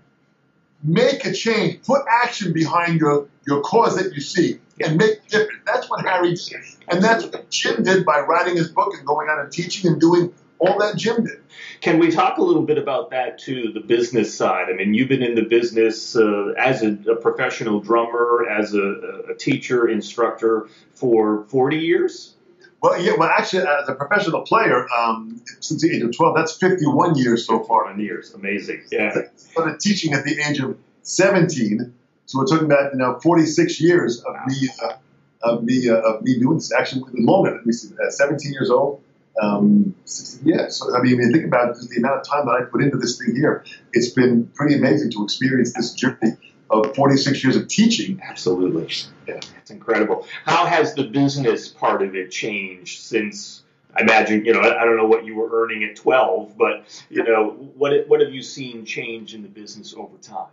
Make 0.83 1.25
a 1.25 1.33
change. 1.33 1.83
Put 1.83 2.03
action 2.23 2.53
behind 2.53 2.99
your, 2.99 3.27
your 3.47 3.61
cause 3.61 3.95
that 4.01 4.13
you 4.13 4.21
see. 4.21 4.59
and 4.79 4.97
make 4.97 5.19
a 5.25 5.29
difference. 5.29 5.61
That's 5.65 5.89
what 5.89 6.05
Harry 6.05 6.33
did. 6.35 6.61
And 6.87 7.03
that's 7.03 7.25
what 7.25 7.49
Jim 7.49 7.83
did 7.83 8.05
by 8.05 8.19
writing 8.19 8.55
his 8.55 8.69
book 8.69 8.93
and 8.97 9.05
going 9.05 9.27
out 9.29 9.39
and 9.39 9.51
teaching 9.51 9.91
and 9.91 9.99
doing 9.99 10.33
all 10.59 10.79
that 10.79 10.95
Jim 10.95 11.25
did. 11.25 11.39
Can 11.81 11.99
we 11.99 12.11
talk 12.11 12.37
a 12.37 12.41
little 12.41 12.63
bit 12.63 12.77
about 12.77 13.11
that 13.11 13.37
too, 13.37 13.71
the 13.73 13.79
business 13.79 14.35
side? 14.35 14.67
I 14.69 14.73
mean, 14.73 14.93
you've 14.93 15.09
been 15.09 15.23
in 15.23 15.35
the 15.35 15.43
business 15.43 16.15
uh, 16.15 16.53
as 16.57 16.81
a, 16.81 16.97
a, 17.11 17.15
professional 17.15 17.79
drummer, 17.79 18.47
as 18.49 18.73
a, 18.73 19.23
a, 19.29 19.35
teacher, 19.35 19.87
instructor 19.87 20.67
for 20.95 21.45
40 21.45 21.77
years? 21.77 22.33
Well, 22.81 23.01
yeah, 23.01 23.13
well, 23.17 23.29
actually, 23.29 23.63
as 23.67 23.89
a 23.89 23.95
professional 23.95 24.41
player, 24.41 24.87
um, 24.91 25.41
since 25.61 25.81
the 25.81 25.95
age 25.95 26.03
of 26.03 26.15
12, 26.15 26.35
that's 26.35 26.57
51 26.57 27.15
years 27.17 27.45
so 27.45 27.63
far. 27.63 27.85
51 27.87 27.99
years, 27.99 28.33
amazing. 28.33 28.83
Yeah. 28.91 29.13
I 29.15 29.21
started 29.35 29.79
teaching 29.79 30.13
at 30.13 30.23
the 30.23 30.39
age 30.39 30.59
of 30.59 30.77
17, 31.01 31.93
so 32.25 32.39
we're 32.39 32.45
talking 32.45 32.65
about 32.65 32.91
you 32.91 32.99
know 32.99 33.19
46 33.19 33.79
years 33.81 34.21
of 34.21 34.35
me 34.47 34.69
uh, 34.83 34.93
of 35.41 35.63
me 35.63 35.89
uh, 35.89 35.95
of 35.95 36.21
me 36.21 36.37
doing 36.39 36.57
this. 36.57 36.73
Actually, 36.73 37.03
longer. 37.13 37.55
Let 37.55 37.65
me 37.65 37.71
see, 37.71 37.95
uh, 37.95 38.11
17 38.11 38.51
years 38.51 38.69
old. 38.69 39.01
Um, 39.41 39.95
60, 40.05 40.49
yeah, 40.49 40.69
so 40.69 40.95
I 40.95 41.01
mean, 41.01 41.31
think 41.31 41.45
about 41.45 41.75
the 41.75 41.97
amount 41.97 42.19
of 42.19 42.27
time 42.27 42.45
that 42.45 42.53
I 42.53 42.61
put 42.63 42.81
into 42.81 42.97
this 42.97 43.17
thing 43.17 43.35
here. 43.35 43.63
It's 43.93 44.09
been 44.09 44.47
pretty 44.47 44.75
amazing 44.75 45.11
to 45.11 45.23
experience 45.23 45.73
this 45.73 45.93
journey 45.93 46.37
of 46.69 46.95
46 46.95 47.43
years 47.43 47.55
of 47.55 47.67
teaching. 47.67 48.19
Absolutely. 48.23 48.89
Yeah. 49.27 49.39
It's 49.61 49.71
incredible. 49.71 50.25
How 50.45 50.65
has 50.65 50.95
the 50.95 51.03
business 51.03 51.67
part 51.67 52.01
of 52.01 52.15
it 52.15 52.31
changed 52.31 53.01
since? 53.01 53.63
I 53.95 54.01
imagine, 54.01 54.45
you 54.45 54.53
know, 54.53 54.61
I 54.61 54.85
don't 54.85 54.97
know 54.97 55.07
what 55.07 55.25
you 55.25 55.35
were 55.35 55.63
earning 55.63 55.83
at 55.83 55.95
12, 55.95 56.55
but, 56.57 56.83
you 57.09 57.23
know, 57.23 57.49
what, 57.75 58.07
what 58.07 58.21
have 58.21 58.31
you 58.31 58.43
seen 58.43 58.85
change 58.85 59.33
in 59.33 59.41
the 59.41 59.47
business 59.47 59.93
over 59.97 60.17
time? 60.17 60.49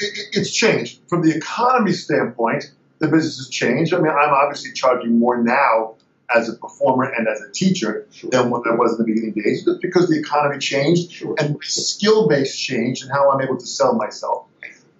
It, 0.00 0.18
it's 0.32 0.52
changed. 0.52 1.00
From 1.08 1.22
the 1.22 1.34
economy 1.34 1.92
standpoint, 1.92 2.72
the 2.98 3.08
business 3.08 3.38
has 3.38 3.48
changed. 3.48 3.94
I 3.94 3.98
mean, 3.98 4.12
I'm 4.12 4.34
obviously 4.34 4.72
charging 4.72 5.18
more 5.18 5.42
now 5.42 5.94
as 6.34 6.48
a 6.48 6.54
performer 6.54 7.04
and 7.04 7.28
as 7.28 7.40
a 7.40 7.50
teacher 7.52 8.06
sure. 8.10 8.30
than 8.30 8.50
what 8.50 8.66
I 8.66 8.74
was 8.74 8.92
in 8.92 8.98
the 8.98 9.04
beginning 9.04 9.32
days, 9.32 9.64
just 9.64 9.80
because 9.80 10.08
the 10.08 10.18
economy 10.18 10.58
changed 10.58 11.12
sure. 11.12 11.34
and 11.38 11.56
skill 11.62 12.28
base 12.28 12.56
changed 12.56 13.02
and 13.02 13.12
how 13.12 13.30
I'm 13.30 13.40
able 13.40 13.56
to 13.56 13.66
sell 13.66 13.94
myself. 13.94 14.46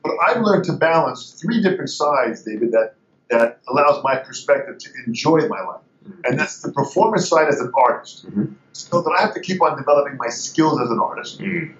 But 0.02 0.12
I've 0.24 0.42
learned 0.42 0.64
to 0.64 0.74
balance 0.74 1.38
three 1.40 1.62
different 1.62 1.90
sides, 1.90 2.44
David, 2.44 2.72
that, 2.72 2.94
that 3.30 3.60
allows 3.68 4.02
my 4.04 4.16
perspective 4.16 4.78
to 4.78 4.90
enjoy 5.06 5.48
my 5.48 5.60
life. 5.60 5.80
Mm-hmm. 6.06 6.20
And 6.24 6.38
that's 6.38 6.60
the 6.60 6.70
performance 6.72 7.28
side 7.28 7.48
as 7.48 7.60
an 7.60 7.72
artist. 7.74 8.26
Mm-hmm. 8.26 8.54
So 8.72 9.02
that 9.02 9.16
I 9.18 9.22
have 9.22 9.34
to 9.34 9.40
keep 9.40 9.62
on 9.62 9.76
developing 9.76 10.16
my 10.18 10.28
skills 10.28 10.80
as 10.80 10.90
an 10.90 10.98
artist. 11.00 11.40
Mm-hmm. 11.40 11.74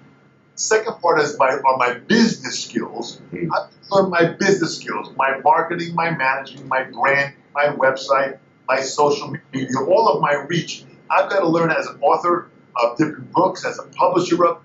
Second 0.55 0.99
part 1.01 1.19
is 1.19 1.37
my 1.37 1.49
are 1.49 1.77
my 1.77 1.95
business 1.95 2.63
skills. 2.63 3.21
Mm-hmm. 3.33 3.51
I 3.53 3.67
learn 3.91 4.09
my 4.09 4.25
business 4.25 4.77
skills, 4.79 5.11
my 5.15 5.37
marketing, 5.43 5.93
my 5.93 6.11
managing, 6.11 6.67
my 6.67 6.83
brand, 6.83 7.35
my 7.53 7.67
website, 7.67 8.39
my 8.67 8.79
social 8.79 9.35
media, 9.53 9.77
all 9.87 10.09
of 10.09 10.21
my 10.21 10.33
reach. 10.47 10.83
I've 11.09 11.29
got 11.29 11.39
to 11.39 11.47
learn 11.47 11.71
as 11.71 11.87
an 11.87 11.99
author 12.01 12.49
of 12.75 12.97
different 12.97 13.31
books, 13.31 13.65
as 13.65 13.79
a 13.79 13.83
publisher 13.83 14.43
of 14.45 14.61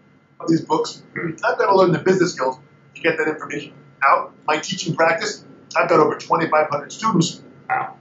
these 0.48 0.62
books. 0.62 1.02
I've 1.16 1.58
got 1.58 1.66
to 1.66 1.76
learn 1.76 1.92
the 1.92 1.98
business 1.98 2.34
skills 2.34 2.58
to 2.94 3.00
get 3.00 3.18
that 3.18 3.28
information 3.28 3.74
out. 4.02 4.32
My 4.46 4.58
teaching 4.58 4.94
practice, 4.94 5.44
I've 5.76 5.88
got 5.88 6.00
over 6.00 6.16
2,500 6.16 6.92
students 6.92 7.42
wow. 7.68 7.96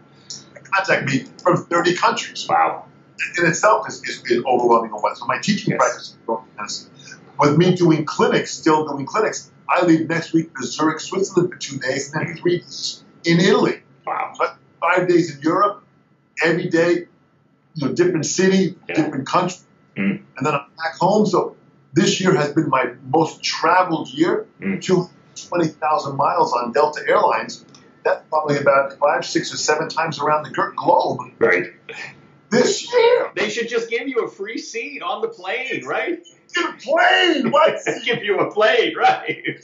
contact 0.64 1.06
me 1.06 1.26
from 1.43 1.58
30 1.58 1.95
countries. 1.95 2.47
Wow. 2.47 2.86
In 3.38 3.45
itself 3.45 3.88
is, 3.89 4.02
is, 4.04 4.24
is 4.26 4.43
overwhelming. 4.45 4.91
So 5.16 5.26
my 5.26 5.39
teaching 5.39 5.72
yes. 5.72 5.78
practice 5.78 6.18
with 7.39 7.58
me 7.58 7.76
doing 7.76 8.06
clinics, 8.06 8.52
still 8.52 8.88
doing 8.88 9.06
clinics, 9.06 9.52
I 9.68 9.86
leave 9.86 10.10
next 10.10 10.34
week 10.34 10.56
to 10.56 10.66
Zurich, 10.66 11.00
Switzerland 11.00 11.52
for 11.52 11.58
two 11.58 11.78
days, 11.78 12.14
and 12.14 12.28
then 12.28 12.38
three 12.38 12.60
days 12.60 13.04
in 13.24 13.39
Italy. 13.39 13.82
Wow. 14.06 14.34
Five 14.82 15.08
days 15.08 15.36
in 15.36 15.41
Europe, 15.41 15.84
every 16.43 16.69
day, 16.69 17.07
you 17.75 17.87
know, 17.87 17.93
different 17.93 18.25
city, 18.25 18.75
yeah. 18.87 18.95
different 18.95 19.27
country, 19.27 19.59
mm. 19.97 20.21
and 20.37 20.45
then 20.45 20.53
I'm 20.53 20.65
back 20.77 20.97
home. 20.99 21.25
So 21.25 21.55
this 21.93 22.19
year 22.21 22.33
has 22.35 22.53
been 22.53 22.69
my 22.69 22.93
most 23.11 23.43
traveled 23.43 24.09
year, 24.09 24.47
mm. 24.61 24.81
220,000 24.81 26.15
miles 26.15 26.53
on 26.53 26.71
Delta 26.71 27.01
Airlines. 27.07 27.65
That's 28.03 28.23
probably 28.29 28.57
about 28.57 28.97
five, 28.97 29.25
six, 29.25 29.53
or 29.53 29.57
seven 29.57 29.89
times 29.89 30.19
around 30.19 30.43
the 30.43 30.71
globe. 30.75 31.19
Right. 31.39 31.73
This 32.50 32.91
year. 32.91 33.32
They 33.36 33.50
should 33.50 33.70
just 33.70 33.89
give 33.89 34.08
you 34.08 34.26
a 34.26 34.28
free 34.30 34.58
seat 34.58 35.02
on 35.02 35.22
the 35.22 35.28
plane, 35.28 35.86
right? 35.86 36.26
Get 36.54 36.66
a 36.66 36.74
plane. 36.74 37.52
What? 37.52 37.80
give 38.06 38.24
you 38.24 38.39
a 38.39 38.52
plane, 38.52 38.95
right? 38.95 39.43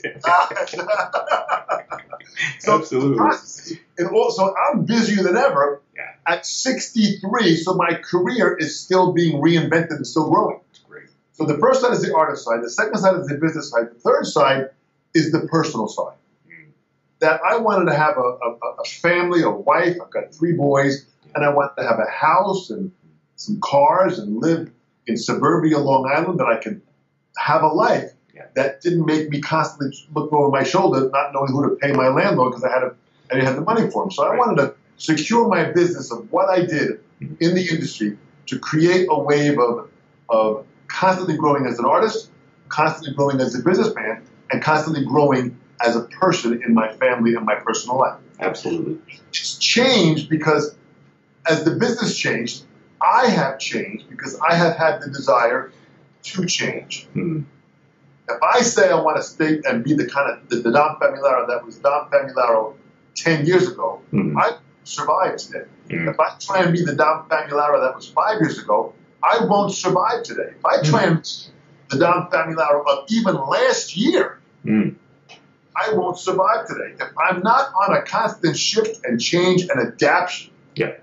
so, 2.60 2.78
Absolutely. 2.78 3.78
And 3.98 4.08
also, 4.10 4.54
I'm 4.54 4.84
busier 4.84 5.22
than 5.22 5.36
ever 5.36 5.82
yeah. 5.96 6.02
at 6.26 6.46
63, 6.46 7.56
so 7.56 7.74
my 7.74 7.94
career 7.94 8.56
is 8.56 8.78
still 8.78 9.12
being 9.12 9.42
reinvented 9.42 9.90
and 9.96 10.06
still 10.06 10.30
growing. 10.30 10.60
Great. 10.88 11.08
So 11.32 11.44
the 11.44 11.58
first 11.58 11.80
side 11.80 11.92
is 11.92 12.02
the 12.02 12.14
artist 12.14 12.44
side. 12.44 12.62
The 12.62 12.70
second 12.70 12.98
side 12.98 13.16
is 13.16 13.26
the 13.26 13.36
business 13.36 13.70
side. 13.70 13.86
The 13.90 14.00
third 14.00 14.26
side 14.26 14.70
is 15.14 15.32
the 15.32 15.40
personal 15.48 15.88
side. 15.88 16.16
Mm. 16.48 16.68
That 17.20 17.40
I 17.42 17.56
wanted 17.56 17.90
to 17.90 17.96
have 17.96 18.16
a, 18.16 18.20
a, 18.20 18.58
a 18.80 18.84
family, 18.84 19.42
a 19.42 19.50
wife. 19.50 19.96
I've 20.02 20.10
got 20.10 20.34
three 20.34 20.52
boys, 20.52 21.06
and 21.34 21.44
I 21.44 21.50
wanted 21.50 21.80
to 21.80 21.88
have 21.88 21.98
a 21.98 22.10
house 22.10 22.70
and 22.70 22.92
some 23.36 23.60
cars 23.60 24.18
and 24.18 24.40
live 24.40 24.70
in 25.06 25.16
suburbia 25.16 25.78
Long 25.78 26.10
Island 26.12 26.40
that 26.40 26.46
I 26.46 26.56
could 26.56 26.80
have 27.38 27.62
a 27.62 27.68
life 27.68 28.12
yeah. 28.34 28.46
that 28.54 28.80
didn't 28.80 29.06
make 29.06 29.28
me 29.30 29.40
constantly 29.40 29.96
look 30.14 30.32
over 30.32 30.50
my 30.50 30.62
shoulder, 30.62 31.08
not 31.10 31.32
knowing 31.32 31.52
who 31.52 31.70
to 31.70 31.76
pay 31.76 31.92
my 31.92 32.08
landlord 32.08 32.52
because 32.52 32.64
I 32.64 32.72
had 32.72 32.82
a, 32.82 32.94
I 33.30 33.34
didn't 33.34 33.46
have 33.46 33.56
the 33.56 33.62
money 33.62 33.90
for 33.90 34.04
him. 34.04 34.10
So 34.10 34.26
right. 34.26 34.34
I 34.34 34.38
wanted 34.38 34.62
to 34.62 34.74
secure 34.96 35.48
my 35.48 35.64
business 35.72 36.10
of 36.10 36.30
what 36.32 36.48
I 36.48 36.64
did 36.64 37.00
in 37.20 37.54
the 37.54 37.66
industry 37.70 38.16
to 38.46 38.58
create 38.58 39.06
a 39.10 39.18
wave 39.18 39.58
of, 39.58 39.90
of 40.28 40.66
constantly 40.88 41.36
growing 41.36 41.66
as 41.66 41.78
an 41.78 41.84
artist, 41.84 42.30
constantly 42.68 43.14
growing 43.14 43.40
as 43.40 43.54
a 43.58 43.62
businessman, 43.62 44.22
and 44.50 44.62
constantly 44.62 45.04
growing 45.04 45.58
as 45.84 45.96
a 45.96 46.02
person 46.02 46.62
in 46.62 46.74
my 46.74 46.92
family 46.92 47.34
and 47.34 47.44
my 47.44 47.54
personal 47.54 47.98
life. 47.98 48.18
Absolutely. 48.38 48.98
It's 49.30 49.58
changed 49.58 50.28
because 50.28 50.74
as 51.48 51.64
the 51.64 51.72
business 51.72 52.16
changed, 52.16 52.64
I 53.00 53.28
have 53.28 53.58
changed 53.58 54.08
because 54.08 54.38
I 54.40 54.54
have 54.54 54.76
had 54.76 55.00
the 55.00 55.10
desire 55.10 55.72
to 56.24 56.46
change. 56.46 57.06
Mm-hmm. 57.14 57.42
If 58.28 58.42
I 58.42 58.62
say 58.62 58.90
I 58.90 59.00
want 59.00 59.18
to 59.18 59.22
stay 59.22 59.60
and 59.64 59.84
be 59.84 59.94
the 59.94 60.08
kind 60.08 60.30
of 60.30 60.48
the, 60.48 60.56
the 60.56 60.72
Dom 60.72 60.96
Famularo 60.96 61.46
that 61.48 61.64
was 61.64 61.76
Dom 61.78 62.10
Famularo 62.10 62.74
10 63.14 63.46
years 63.46 63.68
ago, 63.68 64.02
mm-hmm. 64.12 64.36
I 64.36 64.56
survive 64.84 65.36
today. 65.36 65.66
Mm-hmm. 65.88 66.08
If 66.08 66.18
I 66.18 66.36
try 66.40 66.62
and 66.62 66.72
be 66.72 66.84
the 66.84 66.96
Dom 66.96 67.28
Famularo 67.28 67.86
that 67.86 67.94
was 67.94 68.08
five 68.08 68.40
years 68.40 68.58
ago, 68.58 68.94
I 69.22 69.44
won't 69.44 69.72
survive 69.72 70.24
today. 70.24 70.54
If 70.58 70.64
I 70.64 70.82
try 70.82 71.04
and 71.04 71.22
be 71.22 71.28
the 71.90 71.98
Dom 71.98 72.28
Famularo 72.30 72.84
of 72.86 73.06
even 73.10 73.36
last 73.36 73.96
year, 73.96 74.40
mm. 74.64 74.96
I 75.76 75.92
won't 75.92 76.18
survive 76.18 76.66
today. 76.66 76.94
If 76.98 77.12
I'm 77.16 77.42
not 77.42 77.72
on 77.86 77.96
a 77.96 78.02
constant 78.02 78.56
shift 78.56 79.04
and 79.04 79.20
change 79.20 79.62
and 79.62 79.78
adaptation, 79.78 80.52
yeah 80.74 80.94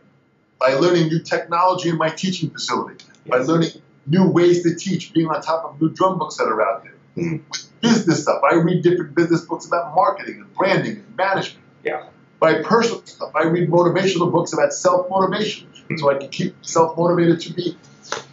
by 0.64 0.76
learning 0.76 1.10
new 1.10 1.20
technology 1.20 1.90
in 1.90 1.98
my 1.98 2.08
teaching 2.08 2.50
facility, 2.50 3.04
by 3.28 3.40
learning 3.40 3.70
new 4.08 4.30
ways 4.30 4.64
to 4.64 4.74
teach, 4.74 5.12
being 5.12 5.28
on 5.28 5.42
top 5.42 5.66
of 5.66 5.82
new 5.82 5.90
drum 5.90 6.18
books 6.18 6.38
that 6.38 6.46
are 6.46 6.62
out 6.62 6.84
there. 6.84 6.94
Mm. 7.18 7.42
With 7.50 7.82
business 7.82 8.22
stuff, 8.22 8.42
I 8.50 8.56
read 8.56 8.82
different 8.82 9.14
business 9.14 9.42
books 9.42 9.66
about 9.66 9.94
marketing 9.94 10.38
and 10.38 10.54
branding 10.56 11.04
and 11.06 11.18
management. 11.18 11.66
Yeah. 11.84 12.06
By 12.40 12.62
personal 12.64 13.06
stuff, 13.06 13.32
I 13.36 13.44
read 13.44 13.70
motivational 13.70 14.32
books 14.32 14.54
about 14.54 14.72
self 14.72 15.10
motivation, 15.10 15.68
mm. 15.90 16.00
so 16.00 16.10
I 16.10 16.18
can 16.18 16.30
keep 16.30 16.56
self 16.66 16.98
motivated 16.98 17.42
to 17.42 17.54
be 17.54 17.78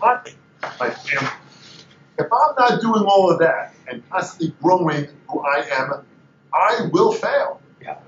happy. 0.01 0.33
My 0.79 0.91
family. 0.91 1.29
If 2.17 2.27
I'm 2.33 2.55
not 2.57 2.81
doing 2.81 3.03
all 3.07 3.33
of 3.33 3.41
that 3.41 3.75
and 3.89 4.09
constantly 4.09 4.55
growing 4.63 5.09
who 5.29 5.41
I 5.41 5.67
am, 5.73 6.05
I 6.55 6.89
will 6.93 7.13
fail. 7.13 7.61
Yeah. 7.83 7.99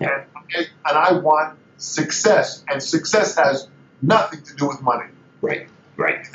yeah. 0.00 0.24
And, 0.54 0.68
and 0.84 0.98
I 0.98 1.12
want 1.12 1.56
success, 1.76 2.64
and 2.68 2.82
success 2.82 3.36
has 3.36 3.68
nothing 4.02 4.42
to 4.42 4.54
do 4.54 4.68
with 4.68 4.82
money. 4.82 5.06
Right, 5.40 5.68
right. 5.96 6.26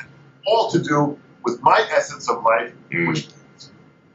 All 0.45 0.71
to 0.71 0.79
do 0.79 1.19
with 1.43 1.61
my 1.61 1.85
essence 1.91 2.29
of 2.29 2.43
life, 2.43 2.73
mm. 2.91 3.07
which 3.09 3.27
is 3.27 3.71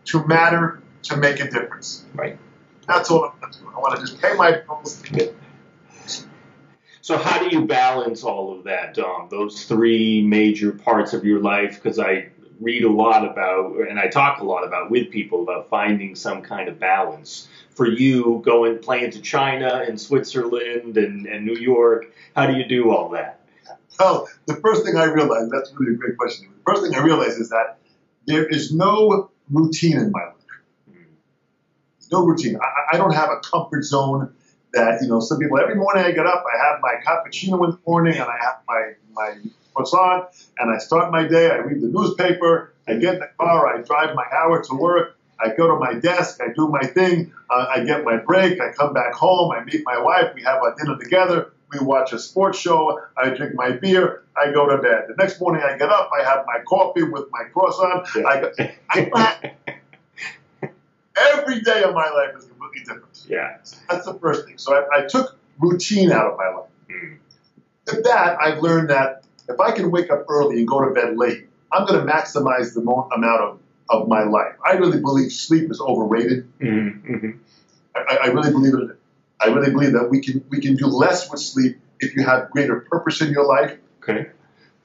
to 0.07 0.27
matter, 0.27 0.83
to 1.05 1.17
make 1.17 1.41
a 1.41 1.51
difference. 1.51 2.05
Right. 2.15 2.39
That's 2.87 3.11
all 3.11 3.33
I'm 3.43 3.51
doing. 3.51 3.75
I 3.75 3.79
want 3.79 3.97
to 3.97 4.07
just 4.07 4.21
pay 4.21 4.35
my 4.35 4.61
bills. 4.67 5.03
So 7.01 7.19
how 7.19 7.39
do 7.39 7.55
you 7.55 7.67
balance 7.67 8.25
all 8.25 8.57
of 8.57 8.65
that, 8.65 8.95
Dom? 8.95 9.29
Those 9.31 9.65
three 9.65 10.23
major 10.23 10.73
parts 10.73 11.13
of 11.13 11.25
your 11.25 11.41
life? 11.41 11.83
Because 11.83 11.99
I 11.99 12.29
read 12.61 12.85
a 12.85 12.91
lot 12.91 13.29
about, 13.29 13.77
and 13.89 13.99
I 13.99 14.09
talk 14.09 14.41
a 14.41 14.45
lot 14.45 14.65
about 14.65 14.91
with 14.91 15.11
people 15.11 15.43
about 15.43 15.69
finding 15.69 16.15
some 16.15 16.43
kind 16.43 16.69
of 16.69 16.79
balance 16.79 17.49
for 17.71 17.87
you 17.87 18.41
going 18.45 18.79
playing 18.79 19.11
to 19.13 19.21
China 19.21 19.85
and 19.87 20.01
Switzerland 20.01 20.97
and, 20.97 21.27
and 21.27 21.45
New 21.45 21.57
York? 21.57 22.13
How 22.35 22.47
do 22.47 22.57
you 22.57 22.65
do 22.65 22.91
all 22.91 23.11
that? 23.11 23.41
Well, 23.99 24.29
the 24.47 24.57
first 24.57 24.85
thing 24.85 24.97
I 24.97 25.05
realized, 25.05 25.51
that's 25.51 25.73
really 25.77 25.95
a 25.95 25.97
great 25.97 26.17
question. 26.17 26.49
The 26.65 26.73
first 26.73 26.83
thing 26.83 26.95
I 26.95 27.03
realized 27.03 27.41
is 27.41 27.51
that 27.51 27.79
there 28.27 28.47
is 28.47 28.73
no 28.73 29.31
routine 29.51 29.97
in 29.97 30.11
my 30.11 30.25
life. 30.25 30.35
Hmm. 30.91 31.03
No 32.11 32.25
routine. 32.25 32.57
I, 32.57 32.97
I 32.97 32.99
don't 32.99 33.15
have 33.15 33.31
a 33.31 33.41
comfort 33.41 33.85
zone 33.85 34.33
that 34.73 35.01
you 35.03 35.09
know 35.09 35.21
some 35.21 35.39
people 35.39 35.59
every 35.59 35.77
morning 35.77 36.05
I 36.05 36.11
get 36.11 36.27
up, 36.27 36.45
I 36.53 36.59
have 36.65 36.81
my 36.83 36.95
cappuccino 37.07 37.65
in 37.65 37.71
the 37.71 37.79
morning, 37.87 38.15
and 38.15 38.25
I 38.25 38.37
have 38.41 38.57
my 38.67 38.93
my 39.13 39.37
croissant, 39.75 40.27
and 40.59 40.75
I 40.75 40.79
start 40.79 41.11
my 41.13 41.27
day. 41.27 41.51
I 41.51 41.57
read 41.57 41.81
the 41.81 41.89
newspaper. 41.89 42.73
I 42.87 42.95
get 42.95 43.15
in 43.15 43.21
the 43.21 43.31
car. 43.39 43.67
I 43.67 43.83
drive 43.83 44.15
my 44.15 44.25
hour 44.33 44.63
to 44.63 44.75
work. 44.75 45.17
I 45.41 45.49
go 45.55 45.69
to 45.69 45.79
my 45.79 45.95
desk. 45.95 46.41
I 46.41 46.53
do 46.55 46.69
my 46.69 46.83
thing. 46.83 47.33
Uh, 47.51 47.67
I 47.69 47.85
get 47.85 48.05
my 48.05 48.17
break. 48.17 48.61
I 48.61 48.73
come 48.73 48.93
back 48.93 49.15
home. 49.15 49.53
I 49.53 49.65
meet 49.65 49.83
my 49.85 49.99
wife. 50.01 50.33
We 50.35 50.43
have 50.43 50.63
a 50.63 50.75
dinner 50.77 50.97
together. 50.99 51.53
We 51.73 51.85
watch 51.85 52.13
a 52.13 52.19
sports 52.19 52.59
show. 52.59 53.01
I 53.17 53.31
drink 53.31 53.55
my 53.55 53.73
beer. 53.73 54.23
I 54.37 54.53
go 54.53 54.69
to 54.69 54.81
bed. 54.81 55.07
The 55.09 55.15
next 55.17 55.41
morning 55.41 55.63
I 55.63 55.77
get 55.77 55.91
up. 55.91 56.11
I 56.19 56.23
have 56.23 56.45
my 56.47 56.61
coffee 56.67 57.03
with 57.03 57.25
my 57.31 57.45
croissant. 57.53 58.07
Yeah. 58.15 58.27
I 58.27 58.41
go, 58.41 58.53
I, 59.03 59.53
every 61.17 61.61
day 61.63 61.83
of 61.83 61.95
my 61.95 62.09
life 62.11 62.37
is 62.39 62.45
completely 62.45 62.81
different. 62.81 63.27
yeah. 63.29 63.59
That's 63.89 64.07
the 64.07 64.15
first 64.15 64.47
thing. 64.47 64.59
So 64.59 64.75
I, 64.75 65.01
I 65.01 65.07
took 65.07 65.37
routine 65.59 66.13
out 66.13 66.31
of 66.33 66.39
my 66.39 66.49
life. 66.49 66.71
Mm. 66.91 67.17
With 67.87 68.05
that, 68.05 68.39
I've 68.41 68.61
learned 68.63 68.91
that 68.91 69.24
if 69.49 69.61
I 69.61 69.73
can 69.73 69.91
wake 69.91 70.11
up 70.11 70.25
early 70.29 70.59
and 70.59 70.69
go 70.69 70.87
to 70.87 70.95
bed 70.95 71.17
late, 71.17 71.49
I'm 71.73 71.87
going 71.87 72.05
to 72.05 72.13
maximize 72.13 72.75
the 72.75 72.81
mo- 72.81 73.09
amount 73.15 73.43
of, 73.43 73.59
of 73.89 74.09
my 74.09 74.25
life. 74.25 74.55
I 74.65 74.73
really 74.73 75.01
believe 75.01 75.33
sleep 75.33 75.71
is 75.71 75.81
overrated. 75.81 76.49
Mm-hmm. 76.59 77.15
Mm-hmm. 77.15 77.31
I, 77.97 78.19
I 78.23 78.27
really 78.29 78.51
believe 78.51 78.75
it. 78.75 78.97
I 79.41 79.49
really 79.49 79.71
believe 79.71 79.93
that 79.93 80.09
we 80.11 80.21
can 80.21 80.45
we 80.49 80.61
can 80.61 80.77
do 80.77 80.87
less 80.87 81.31
with 81.31 81.41
sleep 81.41 81.79
if 82.01 82.17
you 82.17 82.25
have 82.25 82.51
greater 82.51 82.81
purpose 82.81 83.21
in 83.21 83.31
your 83.31 83.47
life. 83.47 83.77
Okay. 84.03 84.31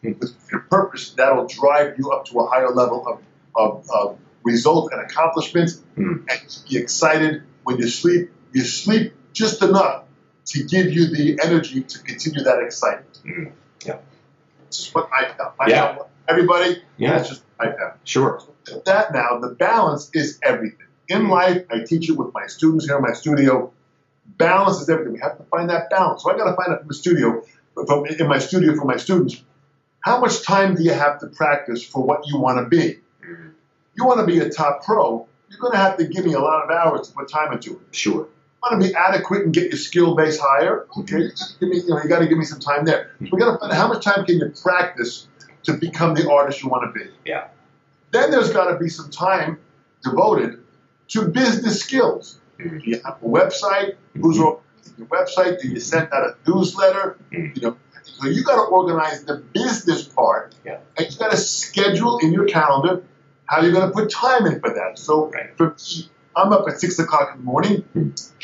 With 0.02 0.36
your 0.52 0.62
purpose, 0.62 1.12
that'll 1.12 1.48
drive 1.48 1.98
you 1.98 2.12
up 2.12 2.26
to 2.26 2.40
a 2.40 2.48
higher 2.48 2.70
level 2.70 3.06
of, 3.08 3.22
of, 3.56 3.90
of 3.90 4.18
result 4.44 4.92
and 4.94 5.02
accomplishment. 5.02 5.72
Mm. 5.98 6.26
And 6.30 6.50
to 6.50 6.70
be 6.70 6.78
excited 6.78 7.44
when 7.64 7.78
you 7.78 7.88
sleep, 7.88 8.32
you 8.54 8.62
sleep 8.62 9.14
just 9.34 9.62
enough 9.62 10.06
to 10.48 10.64
give 10.64 10.92
you 10.92 11.08
the 11.08 11.40
energy 11.44 11.84
to 11.84 12.00
continue 12.00 12.44
that 12.44 12.62
excitement. 12.64 13.20
Mm. 13.26 13.52
Yeah. 13.86 13.98
This 14.70 14.88
is 14.88 14.94
what 14.96 15.10
I 15.12 15.26
found. 15.26 15.54
I 15.60 15.70
Yeah. 15.70 15.96
found 15.96 16.10
everybody, 16.28 16.82
Yeah. 16.98 17.18
that's 17.18 17.30
just 17.30 17.44
what 17.58 17.68
I 17.70 17.72
found. 17.78 17.94
Sure. 18.04 18.42
With 18.72 18.86
that 18.86 19.14
now, 19.14 19.40
the 19.40 19.50
balance 19.50 20.10
is 20.14 20.40
everything. 20.44 20.86
In 21.08 21.28
life, 21.28 21.64
I 21.72 21.80
teach 21.80 22.10
it 22.10 22.14
with 22.18 22.34
my 22.34 22.46
students 22.48 22.86
here 22.86 22.98
in 22.98 23.02
my 23.02 23.14
studio. 23.14 23.72
Balance 24.38 24.80
is 24.82 24.90
everything. 24.90 25.14
We 25.14 25.20
have 25.20 25.38
to 25.38 25.44
find 25.46 25.70
that 25.72 25.90
balance. 25.90 26.24
So 26.24 26.32
I 26.32 26.38
got 26.38 26.46
to 26.50 26.56
find 26.56 26.72
out 26.72 26.80
from 26.80 26.88
the 26.88 26.94
studio, 26.94 27.44
from 27.88 28.06
in 28.06 28.28
my 28.28 28.38
studio 28.40 28.76
for 28.76 28.86
my 28.86 28.98
students, 28.98 29.42
how 30.02 30.20
much 30.22 30.44
time 30.44 30.76
do 30.76 30.84
you 30.84 30.94
have 30.94 31.20
to 31.20 31.28
practice 31.28 31.84
for 31.84 32.04
what 32.04 32.28
you 32.28 32.40
want 32.40 32.60
to 32.60 32.66
be? 32.70 33.00
Mm. 33.28 33.52
You 33.96 34.06
want 34.06 34.20
to 34.20 34.26
be 34.26 34.40
a 34.40 34.50
top 34.50 34.84
pro, 34.86 35.28
you're 35.50 35.60
going 35.60 35.74
to 35.74 35.80
have 35.80 35.98
to 35.98 36.06
give 36.06 36.26
me 36.26 36.34
a 36.34 36.40
lot 36.40 36.64
of 36.64 36.70
hours 36.70 37.10
to 37.10 37.14
put 37.16 37.28
time 37.28 37.52
into 37.54 37.74
it. 37.74 37.96
Sure. 37.96 38.28
Want 38.62 38.82
to 38.82 38.88
be 38.88 38.94
adequate 38.96 39.44
and 39.44 39.54
get 39.54 39.64
your 39.70 39.78
skill 39.78 40.16
base 40.16 40.40
higher, 40.40 40.86
okay, 40.98 41.30
give 41.60 41.70
me, 41.70 41.78
you 41.82 41.88
know, 41.88 42.02
you 42.02 42.10
got 42.10 42.20
to 42.20 42.28
give 42.28 42.38
me 42.38 42.46
some 42.46 42.60
time 42.60 42.86
there. 42.86 43.12
So 43.22 43.30
we 43.32 43.40
got 43.40 43.54
to 43.54 43.58
find 43.60 43.72
out 43.72 43.78
how 43.78 43.88
much 43.88 44.04
time 44.04 44.26
can 44.26 44.38
you 44.40 44.52
practice 44.62 45.28
to 45.64 45.74
become 45.74 46.14
the 46.16 46.30
artist 46.30 46.62
you 46.64 46.70
want 46.70 46.94
to 46.94 47.00
be. 47.00 47.10
Yeah. 47.26 47.48
Then 48.12 48.32
there's 48.32 48.52
got 48.52 48.72
to 48.72 48.78
be 48.78 48.90
some 48.90 49.10
time 49.12 49.60
devoted 50.04 50.60
to 51.10 51.28
business 51.28 51.80
skills. 51.82 52.40
Do 52.58 52.80
you 52.84 53.00
have 53.06 53.18
a 53.22 53.26
website? 53.26 53.96
Who's 54.14 54.40
organizing 54.40 54.94
your 54.98 55.08
website? 55.08 55.62
Do 55.62 55.68
you 55.70 55.80
send 55.80 56.10
out 56.12 56.24
a 56.24 56.36
newsletter? 56.50 57.18
Mhm. 57.32 57.56
You 57.56 57.62
know, 57.62 57.78
so 58.04 58.28
you 58.28 58.44
got 58.44 58.56
to 58.56 58.62
organize 58.64 59.24
the 59.24 59.38
business 59.54 60.04
part, 60.04 60.54
Yeah. 60.66 60.80
and 60.98 61.10
you 61.12 61.18
got 61.18 61.32
to 61.32 61.38
schedule 61.38 62.20
in 62.20 62.34
your 62.34 62.46
calendar 62.46 63.04
how 63.46 63.62
you're 63.62 63.72
going 63.72 63.88
to 63.88 63.94
put 63.94 64.10
time 64.10 64.46
in 64.46 64.60
for 64.60 64.70
that. 64.74 64.98
So 65.00 65.30
Right. 65.32 65.56
for 65.58 65.68
me, 65.70 66.10
I'm 66.36 66.54
up 66.54 66.68
at 66.68 66.80
six 66.80 67.00
o'clock 67.00 67.32
in 67.34 67.40
the 67.40 67.44
morning. 67.44 67.84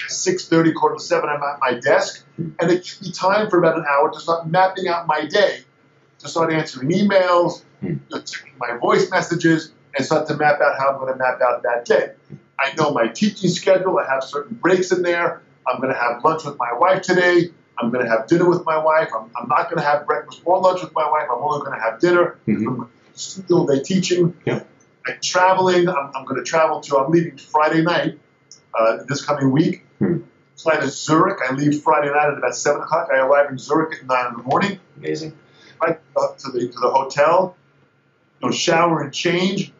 Six 0.08 0.48
thirty, 0.48 0.72
quarter 0.74 0.96
to 0.96 1.02
seven, 1.02 1.30
I'm 1.30 1.42
at 1.42 1.60
my 1.62 1.80
desk, 1.80 2.24
and 2.38 2.70
it 2.72 2.84
gives 2.84 3.02
me 3.02 3.12
time 3.12 3.50
for 3.50 3.58
about 3.60 3.78
an 3.78 3.86
hour 3.90 4.12
to 4.12 4.20
start 4.20 4.48
mapping 4.48 4.88
out 4.88 5.08
my 5.08 5.26
day, 5.26 5.60
to 6.20 6.28
start 6.28 6.52
answering 6.52 6.90
emails, 6.90 7.64
you 7.82 8.00
know, 8.12 8.20
checking 8.22 8.54
my 8.58 8.78
voice 8.78 9.10
messages, 9.10 9.72
and 9.96 10.06
start 10.06 10.28
to 10.28 10.36
map 10.36 10.60
out 10.62 10.78
how 10.78 10.90
I'm 10.90 11.00
going 11.00 11.14
to 11.14 11.18
map 11.18 11.40
out 11.42 11.64
that 11.64 11.86
day. 11.86 12.12
I 12.60 12.74
know 12.76 12.92
my 12.92 13.08
teaching 13.08 13.50
schedule. 13.50 13.98
I 14.00 14.06
have 14.06 14.24
certain 14.24 14.56
breaks 14.56 14.92
in 14.92 15.02
there. 15.02 15.42
I'm 15.68 15.82
going 15.82 15.94
to 15.94 16.00
have 16.00 16.24
lunch 16.24 16.44
with 16.46 16.58
my 16.58 16.74
wife 16.74 17.02
today. 17.02 17.50
I'm 17.78 17.92
going 17.92 18.06
to 18.06 18.10
have 18.10 18.28
dinner 18.28 18.48
with 18.50 18.64
my 18.66 18.78
wife. 18.78 19.10
I'm, 19.18 19.30
I'm 19.36 19.48
not 19.50 19.70
going 19.70 19.78
to 19.78 19.84
have 19.84 20.06
breakfast 20.06 20.42
or 20.46 20.62
lunch 20.62 20.82
with 20.82 20.94
my 20.94 21.10
wife. 21.10 21.28
I'm 21.32 21.42
only 21.42 21.66
going 21.66 21.78
to 21.78 21.84
have 21.84 22.00
dinner. 22.00 22.38
Mhm. 22.48 22.82
I'm 22.84 22.90
still 23.14 23.66
day 23.66 23.82
teaching. 23.82 24.36
Yeah. 24.46 24.64
I'm 25.08 25.20
traveling. 25.22 25.88
I'm, 25.88 26.12
I'm 26.16 26.26
going 26.26 26.38
to 26.38 26.44
travel 26.44 26.82
to. 26.82 26.98
I'm 26.98 27.12
leaving 27.12 27.38
Friday 27.38 27.82
night 27.82 28.20
uh, 28.78 28.98
this 29.08 29.24
coming 29.24 29.52
week. 29.52 29.86
Hmm. 30.00 30.20
Fly 30.58 30.78
to 30.78 30.90
Zurich. 30.90 31.40
I 31.48 31.54
leave 31.54 31.84
Friday 31.84 32.10
night 32.10 32.30
at 32.30 32.38
about 32.38 32.56
seven 32.56 32.82
o'clock. 32.82 33.10
I 33.14 33.18
arrive 33.18 33.50
in 33.52 33.58
Zurich 33.58 34.00
at 34.00 34.08
nine 34.08 34.28
in 34.28 34.38
the 34.38 34.44
morning. 34.44 34.80
Amazing. 34.98 35.38
Right 35.82 36.00
up 36.18 36.38
to 36.40 36.52
the 36.52 36.60
to 36.68 36.80
the 36.80 36.90
hotel. 36.90 37.58
You 38.42 38.50
know, 38.50 38.52
shower 38.54 39.02
and 39.02 39.14
change. 39.14 39.74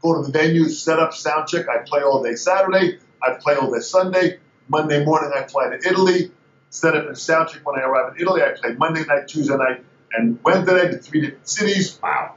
Go 0.00 0.16
to 0.16 0.26
the 0.26 0.32
venue, 0.32 0.68
set 0.68 0.98
up, 0.98 1.12
sound 1.12 1.48
check. 1.48 1.66
I 1.68 1.78
play 1.84 2.02
all 2.02 2.22
day 2.22 2.34
Saturday. 2.34 2.98
I 3.22 3.32
play 3.34 3.56
all 3.56 3.70
day 3.70 3.80
Sunday. 3.80 4.38
Monday 4.68 5.04
morning, 5.04 5.32
I 5.34 5.46
fly 5.46 5.68
to 5.68 5.76
Italy. 5.76 6.30
Set 6.70 6.96
up 6.96 7.06
and 7.06 7.18
sound 7.18 7.50
check 7.50 7.66
when 7.66 7.78
I 7.78 7.82
arrive 7.82 8.14
in 8.14 8.22
Italy. 8.22 8.42
I 8.42 8.52
play 8.52 8.74
Monday 8.74 9.04
night, 9.04 9.28
Tuesday 9.28 9.56
night, 9.56 9.84
and 10.12 10.38
Wednesday 10.44 10.72
night 10.72 10.92
in 10.92 10.98
three 11.00 11.20
different 11.22 11.48
cities. 11.48 11.98
Wow. 12.02 12.36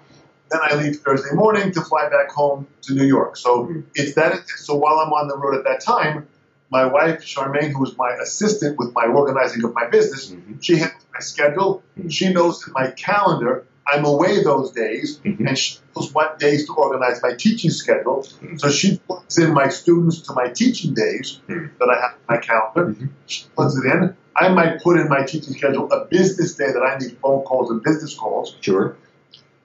Then 0.49 0.59
I 0.63 0.75
leave 0.75 0.97
Thursday 0.97 1.33
morning 1.33 1.71
to 1.71 1.81
fly 1.81 2.09
back 2.09 2.31
home 2.31 2.67
to 2.83 2.93
New 2.93 3.05
York. 3.05 3.37
So 3.37 3.65
Mhm. 3.65 3.83
it's 3.95 4.13
that. 4.15 4.47
So 4.57 4.75
while 4.75 4.99
I'm 4.99 5.11
on 5.11 5.27
the 5.27 5.37
road 5.37 5.55
at 5.55 5.63
that 5.65 5.81
time, 5.81 6.27
my 6.69 6.85
wife 6.85 7.21
Charmaine, 7.21 7.71
who 7.71 7.85
is 7.85 7.97
my 7.97 8.11
assistant 8.21 8.77
with 8.77 8.93
my 8.93 9.05
organizing 9.05 9.63
of 9.63 9.73
my 9.73 9.85
business, 9.87 10.31
Mhm. 10.31 10.57
she 10.61 10.77
handles 10.77 11.05
my 11.13 11.19
schedule. 11.19 11.83
Mhm. 11.99 12.11
She 12.11 12.33
knows 12.33 12.65
in 12.67 12.73
my 12.73 12.87
calendar 12.91 13.63
I'm 13.85 14.05
away 14.05 14.41
those 14.41 14.71
days, 14.71 15.19
Mhm. 15.25 15.45
and 15.45 15.57
she 15.57 15.77
knows 15.93 16.13
what 16.13 16.39
days 16.39 16.65
to 16.67 16.73
organize 16.73 17.21
my 17.21 17.33
teaching 17.33 17.69
schedule. 17.69 18.25
Mhm. 18.41 18.59
So 18.59 18.69
she 18.69 18.97
plugs 19.05 19.37
in 19.37 19.53
my 19.53 19.67
students 19.67 20.21
to 20.21 20.33
my 20.33 20.47
teaching 20.47 20.93
days 20.93 21.39
Mhm. 21.49 21.69
that 21.79 21.89
I 21.89 21.99
have 22.01 22.11
in 22.11 22.25
my 22.29 22.37
calendar. 22.37 22.93
Mhm. 22.93 23.09
She 23.25 23.45
plugs 23.53 23.77
it 23.77 23.85
in. 23.85 24.15
I 24.35 24.47
might 24.49 24.81
put 24.81 24.97
in 24.99 25.09
my 25.09 25.23
teaching 25.23 25.53
schedule 25.53 25.91
a 25.91 26.05
business 26.05 26.55
day 26.55 26.71
that 26.71 26.81
I 26.81 26.97
need 26.97 27.17
phone 27.21 27.43
calls 27.43 27.69
and 27.71 27.83
business 27.83 28.15
calls. 28.15 28.55
Sure. 28.61 28.95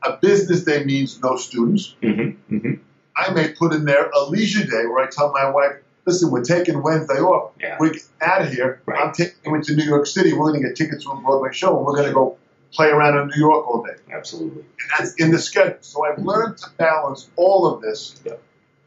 A 0.03 0.17
business 0.17 0.65
day 0.65 0.85
means 0.85 1.21
no 1.23 1.37
students. 1.37 1.95
Mm-hmm. 2.03 2.55
Mm-hmm. 2.57 2.75
I 3.17 3.33
may 3.33 3.53
put 3.53 3.73
in 3.73 3.85
there 3.85 4.09
a 4.11 4.25
leisure 4.25 4.65
day 4.65 4.87
where 4.87 5.05
I 5.05 5.09
tell 5.11 5.33
my 5.33 5.51
wife, 5.51 5.73
listen, 6.07 6.31
we're 6.31 6.45
taking 6.45 6.83
Wednesday 6.83 7.19
off. 7.19 7.53
Yeah. 7.61 7.77
We're 7.81 7.91
getting 7.91 8.09
out 8.21 8.43
of 8.43 8.53
here. 8.53 8.81
Right. 8.87 9.01
I'm 9.05 9.13
taking 9.13 9.35
you 9.45 9.55
into 9.57 9.75
New 9.75 9.85
York 9.85 10.07
City. 10.07 10.33
We're 10.33 10.51
going 10.51 10.63
to 10.63 10.69
get 10.69 10.77
tickets 10.77 11.05
to 11.05 11.11
a 11.11 11.21
Broadway 11.21 11.53
show 11.53 11.77
and 11.77 11.85
we're 11.85 11.97
going 11.97 12.09
to 12.09 12.15
go 12.15 12.37
play 12.73 12.89
around 12.89 13.19
in 13.19 13.27
New 13.29 13.41
York 13.41 13.67
all 13.67 13.83
day. 13.83 13.95
Absolutely. 14.13 14.61
And 14.63 14.91
that's 14.99 15.15
in 15.15 15.31
the 15.33 15.39
schedule. 15.39 15.79
So 15.81 16.05
I've 16.05 16.19
learned 16.19 16.59
to 16.59 16.71
balance 16.77 17.29
all 17.37 17.67
of 17.67 17.81
this 17.83 18.21
Yeah. 18.25 18.35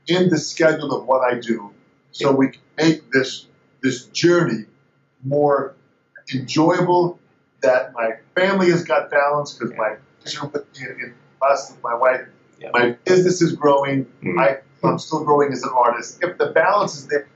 in 0.07 0.29
the 0.29 0.37
schedule 0.37 0.93
of 0.93 1.05
what 1.05 1.21
I 1.21 1.39
do 1.39 1.71
so 2.11 2.31
we 2.31 2.49
can 2.49 2.61
make 2.77 3.11
this, 3.11 3.47
this 3.81 4.05
journey 4.05 4.65
more 5.23 5.75
enjoyable, 6.33 7.19
that 7.61 7.93
my 7.93 8.13
family 8.35 8.71
has 8.71 8.83
got 8.83 9.09
balance 9.11 9.53
because 9.53 9.75
my 9.77 9.95
with 10.23 10.53
me 10.79 10.87
in 11.03 11.13
us 11.41 11.71
with 11.71 11.83
my 11.83 11.95
wife, 11.95 12.21
Yeah. 12.59 12.69
my 12.73 12.91
business 13.05 13.41
is 13.41 13.53
growing. 13.53 14.05
Mhm. 14.23 14.39
I, 14.39 14.57
I'm 14.87 14.99
still 14.99 15.23
growing 15.23 15.51
as 15.51 15.63
an 15.63 15.71
artist. 15.75 16.19
If 16.21 16.37
the 16.37 16.47
balance 16.47 16.97
is 16.97 17.07
there, 17.07 17.27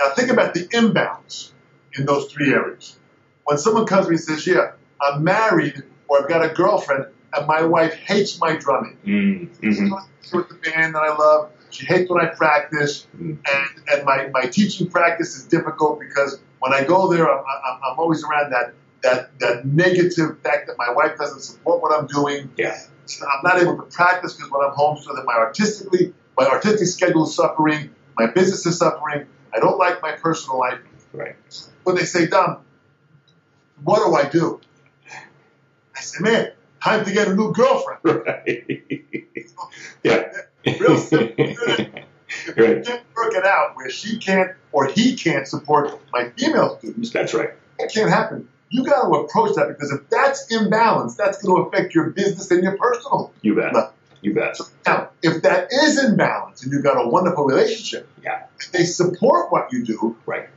now 0.00 0.10
think 0.10 0.30
about 0.30 0.54
the 0.54 0.68
imbalance 0.72 1.52
in 1.96 2.06
those 2.06 2.30
three 2.32 2.52
areas. 2.52 2.96
When 3.44 3.58
someone 3.58 3.86
comes 3.86 4.06
to 4.06 4.10
me 4.10 4.16
and 4.16 4.24
says, 4.24 4.46
"Yeah, 4.46 4.72
I'm 5.00 5.24
married 5.24 5.82
or 6.08 6.22
I've 6.22 6.28
got 6.28 6.44
a 6.44 6.52
girlfriend, 6.54 7.06
and 7.34 7.46
my 7.46 7.62
wife 7.62 7.94
hates 7.94 8.40
my 8.40 8.56
drumming. 8.56 8.96
Mm-hmm. 9.04 9.94
She 10.22 10.36
with 10.36 10.48
the 10.48 10.54
band 10.56 10.94
that 10.94 11.02
I 11.02 11.16
love. 11.16 11.50
She 11.70 11.86
hates 11.86 12.10
when 12.10 12.20
I 12.20 12.26
practice, 12.26 13.06
Mhm. 13.16 13.38
and 13.54 13.70
and 13.92 14.04
my, 14.04 14.28
my 14.32 14.42
teaching 14.46 14.88
practice 14.90 15.36
is 15.36 15.44
difficult 15.44 16.00
because 16.00 16.40
when 16.60 16.72
I 16.72 16.82
go 16.84 17.12
there, 17.12 17.28
I'm, 17.30 17.38
I'm, 17.66 17.78
I'm 17.92 17.98
always 17.98 18.24
around 18.24 18.50
that 18.52 18.72
that 19.02 19.38
that 19.40 19.64
negative 19.64 20.40
fact 20.42 20.66
that 20.68 20.76
my 20.78 20.90
wife 20.92 21.16
doesn't 21.18 21.40
support 21.40 21.82
what 21.82 21.92
I'm 21.98 22.06
doing. 22.06 22.50
Yeah. 22.56 22.78
So 23.06 23.24
I'm 23.26 23.42
not 23.42 23.60
able 23.62 23.76
to 23.76 23.82
practice 23.84 24.34
because 24.34 24.50
when 24.50 24.62
I'm 24.62 24.72
home, 24.74 24.98
so 25.02 25.14
that 25.14 25.24
my 25.24 25.34
artistically 25.34 26.12
my 26.38 26.46
artistic 26.46 26.86
schedule 26.88 27.24
is 27.24 27.34
suffering, 27.34 27.90
my 28.18 28.26
business 28.26 28.66
is 28.66 28.78
suffering. 28.78 29.26
I 29.54 29.60
don't 29.60 29.78
like 29.78 30.02
my 30.02 30.12
personal 30.12 30.58
life. 30.58 30.80
Right. 31.12 31.36
When 31.84 31.96
they 31.96 32.04
say, 32.04 32.26
"Dom, 32.26 32.58
what 33.82 34.04
do 34.04 34.14
I 34.14 34.28
do?" 34.28 34.60
I 35.96 36.00
say, 36.00 36.18
"Man, 36.22 36.52
time 36.82 37.04
to 37.04 37.12
get 37.12 37.28
a 37.28 37.34
new 37.34 37.52
girlfriend." 37.52 38.00
Right. 38.04 38.82
yeah. 40.02 40.32
Real 40.78 40.98
simple. 40.98 41.54
If 42.46 42.56
we 42.56 42.62
Right. 42.62 42.84
can't 42.84 43.02
work 43.16 43.32
it 43.34 43.46
out 43.46 43.74
where 43.74 43.88
she 43.88 44.18
can't 44.18 44.50
or 44.70 44.84
he 44.86 45.16
can't 45.16 45.48
support 45.48 45.98
my 46.12 46.28
female 46.36 46.78
students, 46.78 47.10
That's 47.10 47.32
right. 47.32 47.54
that 47.78 47.90
can't 47.90 48.10
happen. 48.10 48.48
You 48.70 48.84
got 48.84 49.02
to 49.02 49.08
approach 49.08 49.56
that 49.56 49.68
because 49.68 49.90
if 49.92 50.08
that's 50.10 50.52
imbalanced, 50.52 51.16
that's 51.16 51.42
going 51.42 51.62
to 51.62 51.68
affect 51.68 51.94
your 51.94 52.10
business 52.10 52.50
and 52.50 52.62
your 52.62 52.76
personal. 52.76 53.32
You 53.40 53.54
bet. 53.54 53.72
No. 53.72 53.90
You 54.20 54.34
bet. 54.34 54.56
So 54.56 54.64
now, 54.86 55.10
if 55.22 55.42
that 55.42 55.72
is 55.72 56.02
in 56.02 56.16
balance 56.16 56.62
and 56.62 56.72
you've 56.72 56.82
got 56.82 57.02
a 57.02 57.08
wonderful 57.08 57.44
relationship, 57.44 58.08
Yeah. 58.22 58.42
they 58.72 58.84
support 58.84 59.50
what 59.52 59.72
you 59.72 59.84
do, 59.84 60.16
Right. 60.26 60.48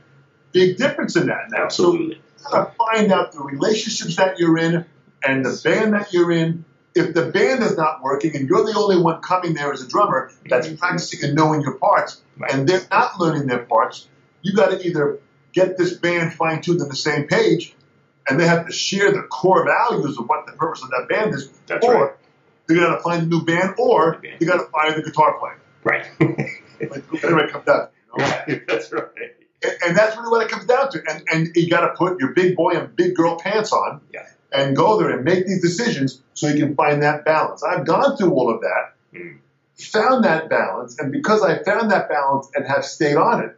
big 0.52 0.76
difference 0.76 1.16
in 1.16 1.28
that 1.28 1.50
now. 1.50 1.64
Absolutely. 1.64 2.20
So 2.36 2.48
you 2.48 2.52
gotta 2.52 2.72
find 2.76 3.12
out 3.12 3.32
the 3.32 3.40
relationships 3.40 4.16
that 4.16 4.38
you're 4.38 4.58
in 4.58 4.84
and 5.24 5.44
the 5.44 5.60
band 5.64 5.94
that 5.94 6.12
you're 6.12 6.32
in. 6.32 6.64
If 6.94 7.14
the 7.14 7.26
band 7.26 7.62
is 7.62 7.76
not 7.76 8.02
working 8.02 8.36
and 8.36 8.46
you're 8.48 8.64
the 8.64 8.76
only 8.76 8.98
one 9.00 9.22
coming 9.22 9.54
there 9.54 9.72
as 9.72 9.80
a 9.80 9.88
drummer 9.88 10.30
that's 10.46 10.66
mm-hmm. 10.66 10.76
practicing 10.76 11.24
and 11.24 11.34
knowing 11.36 11.62
your 11.62 11.74
parts, 11.78 12.20
Right. 12.36 12.52
and 12.52 12.68
they're 12.68 12.82
not 12.90 13.18
learning 13.18 13.46
their 13.46 13.60
parts, 13.60 14.08
you 14.42 14.54
got 14.54 14.70
to 14.72 14.86
either 14.86 15.18
get 15.52 15.78
this 15.78 15.94
band 15.94 16.34
fine 16.34 16.60
tuned 16.60 16.82
on 16.82 16.88
the 16.88 16.96
same 16.96 17.28
page, 17.28 17.74
and 18.28 18.38
they 18.38 18.46
have 18.46 18.66
to 18.66 18.72
share 18.72 19.10
the 19.12 19.22
core 19.22 19.64
values 19.64 20.18
of 20.18 20.28
what 20.28 20.46
the 20.46 20.52
purpose 20.52 20.82
of 20.82 20.90
that 20.90 21.06
band 21.08 21.34
is, 21.34 21.48
That's 21.66 21.84
or 21.86 21.94
right. 22.06 22.12
you 22.68 22.76
got 22.80 22.96
to 22.96 23.02
find 23.02 23.22
a 23.24 23.26
new 23.26 23.42
band, 23.44 23.74
or 23.78 24.18
Band. 24.18 24.40
you 24.40 24.46
got 24.46 24.58
to 24.58 24.66
fire 24.70 24.92
the 24.94 25.02
guitar 25.02 25.38
player. 25.38 25.60
Right. 25.84 26.06
Like, 26.90 27.04
it 27.12 27.52
comes 27.52 27.64
down. 27.64 27.88
You 28.18 28.18
know? 28.18 28.24
right. 28.24 28.62
That's 28.68 28.90
right. 28.92 29.04
And, 29.62 29.72
and 29.86 29.96
that's 29.96 30.16
really 30.16 30.30
what 30.30 30.42
it 30.44 30.48
comes 30.50 30.64
down 30.66 30.90
to. 30.90 31.02
And, 31.08 31.22
and 31.32 31.48
you 31.54 31.70
got 31.70 31.82
to 31.86 31.94
put 31.94 32.18
your 32.18 32.30
big 32.34 32.56
boy 32.56 32.72
and 32.72 32.96
big 32.96 33.14
girl 33.14 33.38
pants 33.38 33.72
on 33.72 34.00
Yeah. 34.12 34.26
and 34.52 34.74
go 34.74 34.98
there 34.98 35.10
and 35.10 35.24
make 35.24 35.46
these 35.46 35.62
decisions 35.62 36.20
so 36.34 36.48
you 36.48 36.58
can 36.66 36.74
find 36.74 37.04
that 37.04 37.24
balance. 37.24 37.62
I've 37.62 37.86
gone 37.86 38.16
through 38.16 38.32
all 38.32 38.52
of 38.52 38.62
that, 38.62 38.94
Mm. 39.14 39.38
found 39.78 40.24
that 40.24 40.48
balance, 40.50 40.98
and 40.98 41.12
because 41.12 41.42
I 41.44 41.62
found 41.62 41.92
that 41.92 42.08
balance 42.08 42.50
and 42.54 42.66
have 42.66 42.84
stayed 42.84 43.16
on 43.16 43.44
it, 43.44 43.56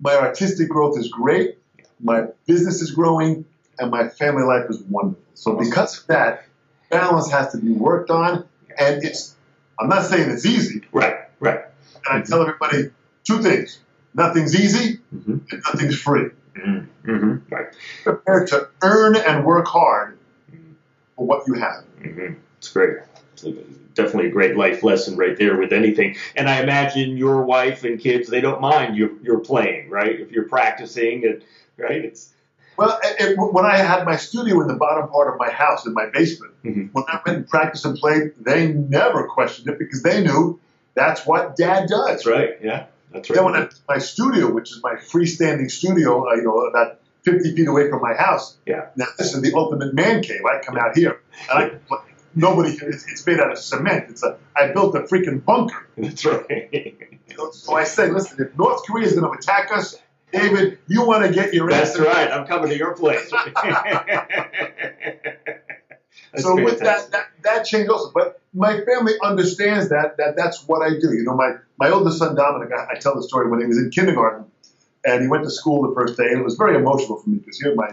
my 0.00 0.14
artistic 0.14 0.70
growth 0.70 0.96
is 0.98 1.08
great, 1.08 1.58
my 2.00 2.28
business 2.46 2.80
is 2.80 2.92
growing, 2.92 3.44
and 3.80 3.90
my 3.90 4.08
family 4.08 4.42
life 4.44 4.66
is 4.68 4.80
wonderful. 4.82 5.22
So 5.34 5.56
because 5.56 5.98
of 6.00 6.06
that, 6.08 6.44
balance 6.90 7.30
has 7.30 7.52
to 7.52 7.58
be 7.58 7.72
worked 7.72 8.10
on, 8.10 8.44
and 8.78 9.02
it's. 9.04 9.34
I'm 9.78 9.88
not 9.88 10.04
saying 10.04 10.30
it's 10.30 10.44
easy, 10.44 10.82
Right. 10.92 11.16
Right. 11.40 11.60
and 12.06 12.22
I 12.22 12.26
tell 12.26 12.42
everybody 12.42 12.90
two 13.24 13.38
things: 13.42 13.78
nothing's 14.14 14.54
easy, 14.54 14.98
Mm-hmm. 15.14 15.38
and 15.50 15.62
nothing's 15.72 15.98
free. 16.00 16.28
Mm-hmm. 16.54 17.10
Mm-hmm. 17.10 17.54
Right. 17.54 17.66
Prepare 18.04 18.44
to 18.46 18.68
earn 18.82 19.16
and 19.16 19.44
work 19.46 19.66
hard 19.66 20.18
for 21.16 21.24
what 21.26 21.46
you 21.48 21.54
have. 21.54 21.84
Mm-hmm. 22.02 22.34
It's 22.58 22.68
great. 22.70 22.98
Definitely 23.94 24.26
a 24.28 24.32
great 24.32 24.56
life 24.56 24.82
lesson 24.82 25.16
right 25.16 25.36
there 25.38 25.56
with 25.56 25.72
anything. 25.72 26.16
And 26.36 26.48
I 26.48 26.60
imagine 26.62 27.16
your 27.16 27.42
wife 27.44 27.84
and 27.84 27.98
kids, 27.98 28.28
they 28.28 28.40
don't 28.42 28.60
mind 28.60 28.96
you 28.96 29.18
you're 29.22 29.40
playing, 29.40 29.88
right? 29.90 30.20
If 30.20 30.30
you're 30.30 30.48
practicing, 30.48 31.22
it, 31.24 31.42
right? 31.78 32.04
It's 32.04 32.32
Well, 32.80 32.98
it, 33.02 33.36
when 33.36 33.66
I 33.66 33.76
had 33.76 34.06
my 34.06 34.16
studio 34.16 34.62
in 34.62 34.66
the 34.68 34.74
bottom 34.74 35.08
part 35.10 35.30
of 35.30 35.38
my 35.38 35.50
house, 35.50 35.84
in 35.84 35.92
my 35.92 36.06
basement, 36.06 36.54
Mhm. 36.64 36.88
when 36.92 37.04
I 37.08 37.20
went 37.26 37.36
and 37.38 37.46
practiced 37.46 37.84
and 37.84 37.94
played, 37.98 38.32
they 38.40 38.68
never 38.72 39.24
questioned 39.24 39.68
it 39.68 39.78
because 39.78 40.02
they 40.02 40.24
knew 40.24 40.58
that's 40.94 41.26
what 41.26 41.56
Dad 41.56 41.88
does. 41.88 42.06
that's 42.06 42.26
right. 42.26 42.56
Yeah, 42.62 42.86
that's 43.12 43.28
right. 43.28 43.34
Then 43.36 43.44
when. 43.44 43.54
I, 43.56 43.68
my 43.86 43.98
studio, 43.98 44.50
which 44.50 44.72
is 44.72 44.80
my 44.82 44.94
freestanding 44.94 45.70
studio, 45.70 46.26
uh, 46.26 46.36
you 46.36 46.42
know, 46.44 46.56
about 46.60 47.00
50 47.24 47.54
feet 47.54 47.68
away 47.68 47.90
from 47.90 48.00
my 48.00 48.14
house. 48.14 48.56
Yeah. 48.64 48.86
Now 48.96 49.08
this 49.18 49.34
is 49.34 49.42
the 49.42 49.52
ultimate 49.54 49.92
man 49.92 50.22
cave. 50.22 50.40
I 50.46 50.62
come 50.64 50.78
out 50.78 50.96
here, 50.96 51.20
and 51.52 51.58
I 51.90 51.96
nobody. 52.34 52.70
It's, 52.80 53.06
it's 53.12 53.26
made 53.26 53.40
out 53.40 53.52
of 53.52 53.58
cement. 53.58 54.06
It's 54.08 54.22
a. 54.22 54.38
I 54.56 54.68
built 54.72 54.94
a 54.94 55.00
freaking 55.00 55.44
bunker. 55.44 55.86
That's 55.98 56.24
right. 56.24 56.94
So 57.52 57.74
I 57.74 57.84
say, 57.84 58.10
listen, 58.10 58.36
if 58.44 58.58
North 58.58 58.82
Korea 58.86 59.06
is 59.06 59.14
going 59.14 59.24
to 59.24 59.38
attack 59.38 59.70
us, 59.72 59.96
David, 60.32 60.78
you 60.86 61.06
want 61.06 61.24
to 61.26 61.32
get 61.32 61.54
your 61.54 61.70
ass. 61.70 61.94
That's 61.94 61.98
right. 61.98 62.30
I'm 62.30 62.46
coming 62.46 62.70
to 62.70 62.76
your 62.76 62.94
place. 62.94 63.32
So 66.36 66.54
with 66.54 66.78
that, 66.80 67.10
that, 67.10 67.26
that 67.42 67.64
changed 67.64 67.90
also. 67.90 68.12
But 68.14 68.40
my 68.54 68.80
family 68.84 69.14
understands 69.22 69.88
that 69.88 70.16
that 70.18 70.36
that's 70.36 70.66
what 70.66 70.80
I 70.80 70.90
do. 70.90 71.12
You 71.12 71.24
know, 71.24 71.34
my 71.34 71.54
my 71.78 71.90
oldest 71.90 72.18
son 72.18 72.36
Dominic, 72.36 72.70
I, 72.72 72.94
I 72.94 72.98
tell 72.98 73.14
the 73.14 73.22
story 73.22 73.50
when 73.50 73.60
he 73.60 73.66
was 73.66 73.78
in 73.78 73.90
kindergarten, 73.90 74.46
and 75.04 75.22
he 75.22 75.28
went 75.28 75.44
to 75.44 75.50
school 75.50 75.88
the 75.88 75.94
first 75.94 76.16
day, 76.16 76.28
and 76.28 76.40
it 76.40 76.44
was 76.44 76.56
very 76.56 76.76
emotional 76.76 77.18
for 77.18 77.28
me 77.28 77.38
because 77.38 77.58
here 77.58 77.74
my 77.74 77.90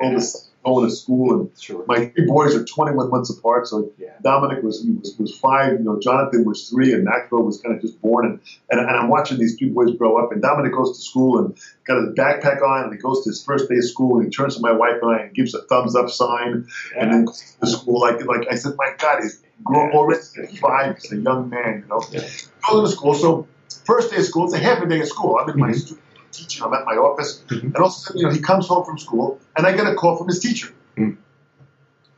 oldest 0.00 0.32
son 0.32 0.49
going 0.64 0.88
to 0.88 0.94
school, 0.94 1.32
and 1.40 1.50
Sure. 1.58 1.84
my 1.86 2.06
three 2.06 2.26
boys 2.26 2.54
are 2.54 2.64
21 2.64 3.10
months 3.10 3.30
apart. 3.30 3.66
So 3.66 3.90
Yeah. 3.98 4.08
Dominic 4.22 4.62
was, 4.62 4.84
was 5.02 5.16
was 5.18 5.34
five, 5.38 5.72
you 5.72 5.78
know, 5.80 5.98
Jonathan 5.98 6.44
was 6.44 6.68
three, 6.68 6.92
and 6.92 7.04
Maxwell 7.04 7.42
was 7.42 7.60
kind 7.60 7.74
of 7.74 7.80
just 7.80 8.00
born. 8.02 8.26
And, 8.26 8.40
and 8.70 8.80
and 8.80 8.90
I'm 8.90 9.08
watching 9.08 9.38
these 9.38 9.56
three 9.56 9.70
boys 9.70 9.94
grow 9.96 10.16
up. 10.22 10.32
And 10.32 10.42
Dominic 10.42 10.72
goes 10.74 10.96
to 10.96 11.02
school 11.02 11.38
and 11.38 11.56
got 11.86 12.00
his 12.02 12.14
backpack 12.14 12.62
on, 12.62 12.84
and 12.84 12.92
he 12.92 12.98
goes 12.98 13.24
to 13.24 13.30
his 13.30 13.42
first 13.42 13.68
day 13.68 13.76
of 13.76 13.84
school, 13.84 14.16
and 14.16 14.24
he 14.26 14.30
turns 14.30 14.56
to 14.56 14.60
my 14.62 14.72
wife 14.72 14.96
and 15.02 15.10
I 15.10 15.22
and 15.24 15.34
gives 15.34 15.54
a 15.54 15.62
thumbs 15.62 15.96
up 15.96 16.10
sign, 16.10 16.66
and 16.98 17.12
then 17.12 17.24
goes 17.24 17.56
to 17.60 17.66
school. 17.66 18.00
Like 18.00 18.24
like 18.26 18.46
I 18.50 18.54
said, 18.56 18.74
my 18.76 18.92
God, 18.98 19.22
he's 19.22 19.40
grown 19.64 19.92
already 19.92 20.20
at 20.42 20.52
five. 20.58 20.98
He's 20.98 21.12
a 21.12 21.16
young 21.16 21.48
man, 21.50 21.82
you 21.84 21.88
know. 21.88 22.02
Yeah. 22.10 22.20
Goes 22.68 22.90
to 22.90 22.96
school. 22.96 23.14
So 23.14 23.46
first 23.84 24.10
day 24.10 24.18
of 24.18 24.24
school, 24.24 24.44
it's 24.44 24.54
a 24.54 24.58
half 24.58 24.82
a 24.82 24.86
day 24.86 25.00
of 25.00 25.08
school. 25.08 25.38
I'm 25.40 25.48
in 25.50 25.58
my 25.58 25.70
Mhm. 25.70 25.74
studio 25.76 26.02
teaching. 26.40 26.62
I'm 26.64 26.74
at 26.74 26.84
my 26.84 26.96
office, 27.08 27.42
Mhm. 27.48 27.62
and 27.62 27.76
all 27.76 27.86
of 27.86 27.92
a 27.92 27.94
sudden, 27.94 28.18
you 28.20 28.26
know, 28.26 28.32
he 28.32 28.40
comes 28.40 28.66
home 28.66 28.84
from 28.84 28.98
school, 28.98 29.38
and 29.56 29.66
I 29.66 29.72
get 29.78 29.86
a 29.86 29.94
call 29.94 30.16
from 30.18 30.28
his 30.28 30.40
teacher. 30.40 30.68
Mm. 30.96 31.16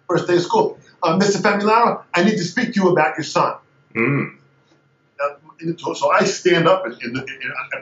First 0.09 0.27
day 0.28 0.36
of 0.36 0.43
school, 0.43 0.78
uh, 1.03 1.19
Mr. 1.19 1.39
Famularo, 1.44 2.03
I 2.15 2.24
need 2.24 2.36
to 2.43 2.44
speak 2.44 2.74
to 2.74 2.81
you 2.81 2.89
about 2.90 3.16
your 3.19 3.24
son. 3.24 3.55
Mm. 3.94 4.36
Uh, 5.23 5.94
so 5.94 6.11
I 6.11 6.24
stand 6.24 6.66
up 6.66 6.85
in, 6.86 6.93
in, 7.05 7.16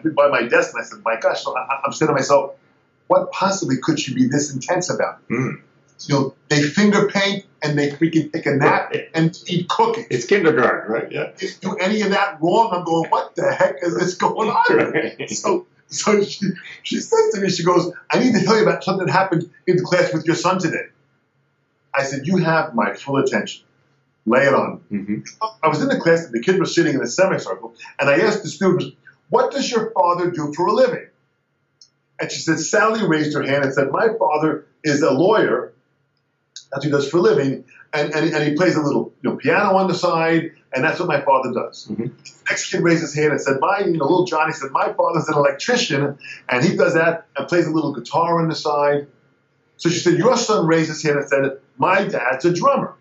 in, 0.05 0.15
by 0.15 0.29
my 0.29 0.43
desk 0.43 0.75
and 0.75 0.83
I 0.83 0.85
said, 0.85 1.01
"My 1.05 1.17
gosh!" 1.19 1.43
So 1.45 1.57
I, 1.57 1.81
I'm 1.85 1.93
saying 1.93 2.09
to 2.09 2.13
myself, 2.13 2.55
"What 3.07 3.33
possibly 3.33 3.77
could 3.83 3.99
she 3.99 4.15
be 4.15 4.27
this 4.29 4.53
intense 4.53 4.91
about?" 4.91 5.27
Mm. 5.29 5.61
You 6.07 6.15
know, 6.15 6.35
they 6.49 6.63
finger 6.63 7.09
paint 7.09 7.45
and 7.63 7.79
they 7.79 7.91
freaking 7.91 8.33
take 8.33 8.47
a 8.47 8.53
nap 8.53 8.95
and 9.15 9.37
eat 9.47 9.69
cookies. 9.69 10.07
It's 10.11 10.25
kindergarten, 10.27 10.91
right? 10.91 11.13
Yeah. 11.13 11.31
If 11.39 11.43
you 11.43 11.71
do 11.71 11.77
any 11.77 12.01
of 12.03 12.11
that 12.11 12.39
wrong, 12.41 12.71
I'm 12.73 12.85
going, 12.85 13.09
"What 13.11 13.35
the 13.35 13.53
heck 13.53 13.77
is 13.83 13.97
this 13.99 14.15
going 14.15 14.49
on?" 14.51 14.65
Right. 14.93 15.31
So, 15.31 15.67
so 15.93 16.23
she, 16.23 16.47
she 16.83 17.01
says 17.01 17.35
to 17.35 17.41
me, 17.41 17.51
she 17.51 17.65
goes, 17.65 17.93
"I 18.13 18.21
need 18.21 18.33
to 18.35 18.45
tell 18.45 18.57
you 18.57 18.63
about 18.63 18.85
something 18.85 19.07
that 19.07 19.13
happened 19.13 19.51
in 19.67 19.77
the 19.77 19.83
class 19.83 20.13
with 20.13 20.25
your 20.27 20.37
son 20.37 20.59
today." 20.59 20.87
I 21.95 22.05
said, 22.05 22.27
"You 22.27 22.39
have 22.39 22.75
my 22.75 22.95
full 22.95 23.17
attention. 23.19 23.65
Lay 24.27 24.45
it 24.47 24.55
on." 24.55 24.79
hmm 24.89 25.19
I 25.63 25.69
was 25.69 25.83
in 25.83 25.89
the 25.89 25.99
class 25.99 26.25
and 26.25 26.35
the 26.35 26.41
kids 26.43 26.59
were 26.59 26.67
sitting 26.67 26.95
in 26.95 27.03
a 27.03 27.07
semicircle, 27.07 27.75
and 27.99 28.09
I 28.09 28.19
asked 28.21 28.43
the 28.43 28.49
students, 28.49 28.87
"What 29.31 29.53
does 29.53 29.71
your 29.71 29.91
father 29.93 30.31
do 30.31 30.53
for 30.57 30.69
a 30.69 30.73
living?" 30.73 31.09
And 32.21 32.31
she 32.31 32.41
said, 32.41 32.61
Sally 32.61 33.07
raised 33.07 33.35
her 33.35 33.43
hand 33.43 33.65
and 33.65 33.75
said, 33.75 33.91
"My 33.91 34.09
father 34.19 34.67
is 34.85 35.03
a 35.03 35.11
lawyer. 35.13 35.73
That's 36.71 36.85
what 36.85 36.85
he 36.85 36.91
does 36.91 37.09
for 37.11 37.19
a 37.19 37.23
living, 37.23 37.65
and, 37.93 38.15
and, 38.15 38.35
and 38.35 38.45
he 38.49 38.55
plays 38.55 38.77
a 38.77 38.83
little 38.83 39.13
you 39.23 39.31
know, 39.31 39.37
piano 39.37 39.77
on 39.77 39.89
the 39.89 39.95
side, 39.95 40.53
and 40.73 40.85
that's 40.85 40.99
what 40.99 41.09
my 41.09 41.21
father 41.21 41.53
does." 41.53 41.89
Mhm. 41.91 42.11
Next 42.49 42.71
kid 42.71 42.83
raised 42.83 43.01
his 43.01 43.15
hand 43.15 43.33
and 43.33 43.41
said, 43.41 43.59
"My, 43.61 43.81
you 43.81 43.97
know, 43.97 44.05
little 44.05 44.25
Johnny 44.25 44.53
said, 44.53 44.71
my 44.73 44.93
father's 44.93 45.29
an 45.29 45.35
electrician, 45.35 46.19
and 46.49 46.65
he 46.65 46.77
does 46.77 46.95
that 46.95 47.27
and 47.37 47.49
plays 47.49 47.67
a 47.67 47.71
little 47.71 47.93
guitar 47.93 48.41
on 48.41 48.49
the 48.49 48.55
side." 48.55 49.07
So 49.77 49.89
she 49.89 50.01
said, 50.01 50.19
"Your 50.19 50.37
son 50.37 50.67
raised 50.67 50.89
his 50.89 51.03
hand 51.03 51.19
and 51.19 51.29
said, 51.29 51.59
my 51.79 52.05
dad's 52.05 52.45
a 52.45 52.53
drummer." 52.53 52.95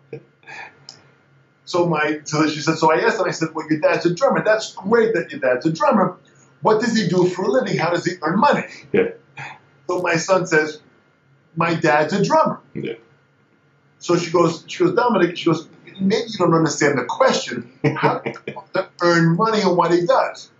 So 1.64 1.86
my, 1.86 2.20
so 2.24 2.48
she 2.48 2.60
said, 2.60 2.78
so 2.78 2.92
I 2.92 2.96
asked 2.96 3.20
him, 3.20 3.26
I 3.26 3.30
said, 3.30 3.50
well, 3.54 3.64
your 3.70 3.78
dad's 3.78 4.04
a 4.04 4.12
drummer. 4.12 4.42
That's 4.44 4.74
great 4.74 5.14
that 5.14 5.30
your 5.30 5.38
dad's 5.38 5.66
a 5.66 5.72
drummer. 5.72 6.16
What 6.62 6.80
does 6.80 6.96
he 6.96 7.06
do 7.06 7.28
for 7.28 7.44
a 7.44 7.48
living? 7.48 7.78
How 7.78 7.90
does 7.90 8.04
he 8.04 8.14
earn 8.22 8.40
money? 8.40 8.64
Yeah. 8.92 9.10
So 9.86 10.02
my 10.02 10.16
son 10.16 10.46
says, 10.46 10.80
my 11.54 11.74
dad's 11.74 12.12
a 12.12 12.24
drummer. 12.24 12.58
Yeah. 12.74 12.94
So 14.00 14.16
she 14.16 14.32
goes, 14.32 14.64
she 14.66 14.82
goes, 14.82 14.96
Dominic, 14.96 15.36
she 15.36 15.44
goes, 15.44 15.68
maybe 16.00 16.26
you 16.30 16.38
don't 16.38 16.54
understand 16.54 16.98
the 16.98 17.04
question. 17.04 17.70
How 17.96 18.18
does 18.24 18.36
he 18.46 18.54
earn 19.02 19.36
money 19.36 19.62
on 19.62 19.76
what 19.76 19.92
he 19.92 20.06
does? 20.06 20.50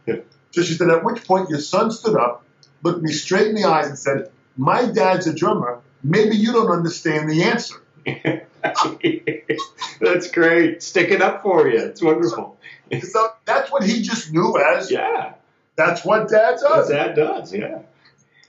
So 0.52 0.62
she 0.62 0.74
said, 0.74 0.90
at 0.90 1.04
which 1.04 1.24
point 1.24 1.48
your 1.50 1.60
son 1.60 1.90
stood 1.92 2.16
up, 2.16 2.44
looked 2.82 3.02
me 3.02 3.12
straight 3.12 3.46
in 3.48 3.54
the 3.54 3.64
eyes 3.64 3.86
and 3.88 3.98
said, 3.98 4.30
my 4.56 4.84
dad's 4.90 5.26
a 5.28 5.34
drummer. 5.34 5.80
Maybe 6.02 6.36
you 6.36 6.52
don't 6.52 6.70
understand 6.70 7.30
the 7.30 7.44
answer. 7.44 7.76
That's 10.00 10.30
great. 10.30 10.82
Sticking 10.82 11.22
up 11.22 11.42
for 11.42 11.68
you. 11.68 11.78
It's 11.78 12.02
wonderful. 12.02 12.56
So 13.02 13.28
that's 13.44 13.70
what 13.70 13.84
he 13.84 14.02
just 14.02 14.32
knew 14.32 14.58
as 14.58 14.90
Yeah. 14.90 15.34
that's 15.76 16.04
what 16.04 16.28
dad 16.28 16.56
What 16.60 16.74
does. 16.74 16.88
that 16.88 17.14
does. 17.14 17.54
Yeah. 17.54 17.82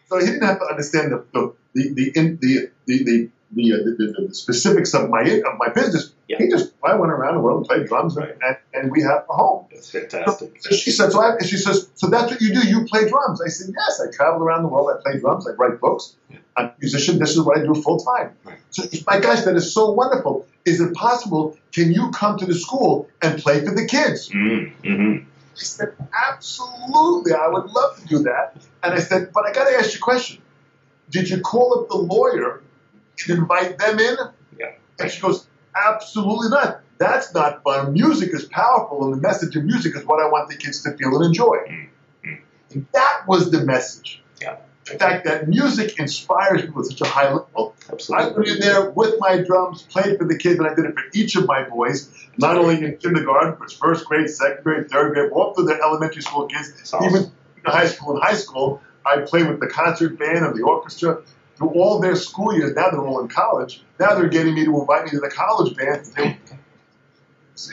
So 0.09 0.17
he 0.17 0.25
didn't 0.25 0.41
have 0.41 0.57
to 0.57 0.65
understand 0.65 1.11
the 1.11 1.23
the 1.31 1.53
the 1.75 1.93
the 1.93 2.37
the 2.41 2.71
the, 2.87 3.03
the, 3.03 3.29
the, 3.53 3.73
uh, 3.73 3.77
the, 3.77 3.91
the, 3.97 4.27
the 4.27 4.33
specifics 4.35 4.93
of 4.93 5.09
my 5.09 5.21
of 5.21 5.57
my 5.57 5.69
business. 5.69 6.13
Yeah. 6.27 6.37
He 6.37 6.49
just 6.49 6.73
I 6.83 6.95
went 6.95 7.11
around 7.11 7.35
the 7.35 7.41
world 7.41 7.59
and 7.59 7.67
played 7.67 7.87
drums 7.87 8.15
Right. 8.15 8.35
and, 8.41 8.57
and 8.73 8.91
we 8.91 9.01
have 9.01 9.25
a 9.29 9.33
home. 9.33 9.67
That's 9.71 9.91
fantastic. 9.91 10.61
So 10.61 10.75
she 10.75 10.91
said, 10.91 11.11
so 11.11 11.19
I, 11.21 11.37
she 11.43 11.57
says, 11.57 11.89
so 11.95 12.07
that's 12.09 12.31
what 12.31 12.41
you 12.41 12.53
do. 12.53 12.65
You 12.67 12.85
play 12.85 13.09
drums. 13.09 13.41
I 13.41 13.49
said, 13.49 13.73
yes. 13.77 13.99
I 13.99 14.09
travel 14.15 14.41
around 14.41 14.63
the 14.63 14.69
world. 14.69 14.89
I 14.97 15.01
play 15.01 15.19
drums. 15.19 15.47
I 15.47 15.51
write 15.51 15.81
books. 15.81 16.15
Yeah. 16.29 16.37
I'm 16.55 16.65
a 16.67 16.73
musician. 16.79 17.19
This 17.19 17.31
is 17.31 17.41
what 17.41 17.57
I 17.57 17.63
do 17.63 17.73
full 17.75 17.99
time. 17.99 18.31
Right. 18.45 18.57
So 18.69 18.83
my 19.07 19.19
gosh, 19.19 19.41
that 19.41 19.55
is 19.55 19.73
so 19.73 19.91
wonderful. 19.91 20.47
Is 20.63 20.79
it 20.79 20.93
possible? 20.93 21.57
Can 21.73 21.91
you 21.91 22.11
come 22.11 22.37
to 22.37 22.45
the 22.45 22.53
school 22.55 23.09
and 23.21 23.41
play 23.41 23.65
for 23.65 23.73
the 23.73 23.85
kids? 23.85 24.29
Mm, 24.29 24.73
hmm 24.85 25.17
I 25.53 25.63
said, 25.63 25.93
absolutely, 26.27 27.33
I 27.33 27.47
would 27.47 27.65
love 27.65 27.99
to 27.99 28.07
do 28.07 28.19
that. 28.23 28.55
And 28.83 28.93
I 28.93 28.99
said, 28.99 29.31
but 29.33 29.45
I 29.45 29.51
got 29.51 29.67
to 29.69 29.75
ask 29.75 29.93
you 29.93 29.97
a 29.97 30.01
question. 30.01 30.41
Did 31.09 31.29
you 31.29 31.41
call 31.41 31.79
up 31.79 31.89
the 31.89 31.97
lawyer 31.97 32.63
and 33.29 33.39
invite 33.39 33.77
them 33.77 33.99
in? 33.99 34.17
Yeah. 34.59 34.71
And 34.99 35.11
she 35.11 35.21
goes, 35.21 35.47
absolutely 35.75 36.49
not. 36.49 36.81
That's 36.97 37.33
not 37.33 37.63
fun. 37.63 37.93
Music 37.93 38.29
is 38.33 38.45
powerful, 38.45 39.03
and 39.05 39.13
the 39.13 39.21
message 39.21 39.55
of 39.55 39.63
music 39.63 39.95
is 39.95 40.05
what 40.05 40.21
I 40.23 40.29
want 40.29 40.49
the 40.49 40.55
kids 40.55 40.83
to 40.83 40.95
feel 40.97 41.15
and 41.15 41.25
enjoy. 41.25 41.57
Mm-hmm. 41.57 42.33
And 42.73 42.87
that 42.93 43.23
was 43.27 43.49
the 43.49 43.65
message. 43.65 44.21
Yeah. 44.39 44.57
The 44.85 44.97
fact 44.97 45.25
that 45.25 45.47
music 45.47 45.99
inspires 45.99 46.61
people 46.61 46.81
at 46.81 46.87
such 46.87 47.01
a 47.01 47.05
high 47.05 47.31
level. 47.31 47.75
Absolutely. 47.89 48.25
I 48.25 48.33
went 48.33 48.47
in 48.47 48.59
there 48.59 48.89
with 48.91 49.15
my 49.19 49.37
drums, 49.41 49.83
played 49.83 50.17
for 50.17 50.27
the 50.27 50.37
kids, 50.37 50.59
and 50.59 50.67
I 50.67 50.73
did 50.73 50.85
it 50.85 50.93
for 50.93 51.03
each 51.13 51.35
of 51.35 51.45
my 51.47 51.63
boys, 51.63 52.11
not 52.37 52.57
only 52.57 52.83
in 52.83 52.97
kindergarten, 52.97 53.55
but 53.59 53.71
first 53.71 54.05
grade, 54.05 54.29
second 54.29 54.63
grade, 54.63 54.89
third 54.89 55.13
grade, 55.13 55.31
all 55.31 55.53
through 55.53 55.65
the 55.65 55.79
elementary 55.81 56.21
school 56.21 56.47
kids, 56.47 56.71
awesome. 56.93 57.09
even 57.09 57.23
in 57.23 57.31
high 57.71 57.87
school 57.87 58.15
and 58.15 58.23
high 58.23 58.35
school. 58.35 58.81
I 59.05 59.21
played 59.21 59.47
with 59.47 59.59
the 59.59 59.67
concert 59.67 60.19
band 60.19 60.45
and 60.45 60.55
the 60.55 60.63
orchestra 60.63 61.21
through 61.61 61.79
all 61.81 61.99
their 61.99 62.15
school 62.15 62.55
years. 62.57 62.75
Now 62.75 62.89
they're 62.89 63.05
all 63.05 63.21
in 63.21 63.27
college. 63.27 63.81
Now 63.99 64.15
they're 64.15 64.29
getting 64.29 64.55
me 64.55 64.65
to 64.65 64.79
invite 64.81 65.05
me 65.05 65.11
to 65.11 65.19
the 65.19 65.29
college 65.29 65.75
band. 65.75 66.11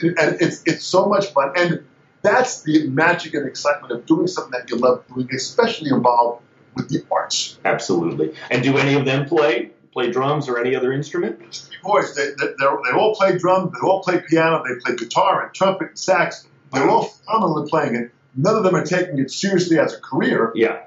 And 0.01 0.39
it's 0.39 0.61
it's 0.67 0.83
so 0.85 1.07
much 1.07 1.31
fun. 1.33 1.51
And 1.57 1.83
that's 2.21 2.61
the 2.61 2.87
magic 2.89 3.33
and 3.33 3.47
excitement 3.47 3.91
of 3.91 4.05
doing 4.05 4.27
something 4.27 4.51
that 4.51 4.69
you 4.69 4.75
love 4.75 5.03
doing, 5.07 5.27
especially 5.33 5.89
involved 5.89 6.43
with 6.75 6.89
the 6.89 7.03
arts. 7.11 7.57
Absolutely. 7.65 8.35
And 8.51 8.61
do 8.61 8.77
any 8.77 8.93
of 8.93 9.05
them 9.05 9.25
play 9.25 9.71
play 9.91 10.11
drums 10.11 10.47
or 10.47 10.59
any 10.59 10.75
other 10.75 10.91
instrument? 10.93 11.67
Boys, 11.81 12.13
they, 12.13 12.27
they, 12.39 12.53
they're- 12.59 12.95
all 12.95 13.15
play 13.15 13.35
drums, 13.37 13.71
they 13.73 13.79
all 13.87 14.03
play 14.03 14.21
piano, 14.29 14.61
they 14.67 14.75
play 14.79 14.95
guitar 14.95 15.43
and 15.45 15.53
trumpet 15.55 15.87
and 15.89 15.97
sax. 15.97 16.45
They're 16.71 16.87
all 16.87 17.05
phenomenal 17.05 17.63
at 17.63 17.69
playing 17.69 17.95
it. 17.95 18.11
None 18.35 18.55
of 18.57 18.63
them 18.63 18.75
are 18.75 18.85
taking 18.85 19.17
it 19.17 19.31
seriously 19.31 19.79
as 19.79 19.93
a 19.95 19.99
career, 19.99 20.51
Yeah. 20.53 20.85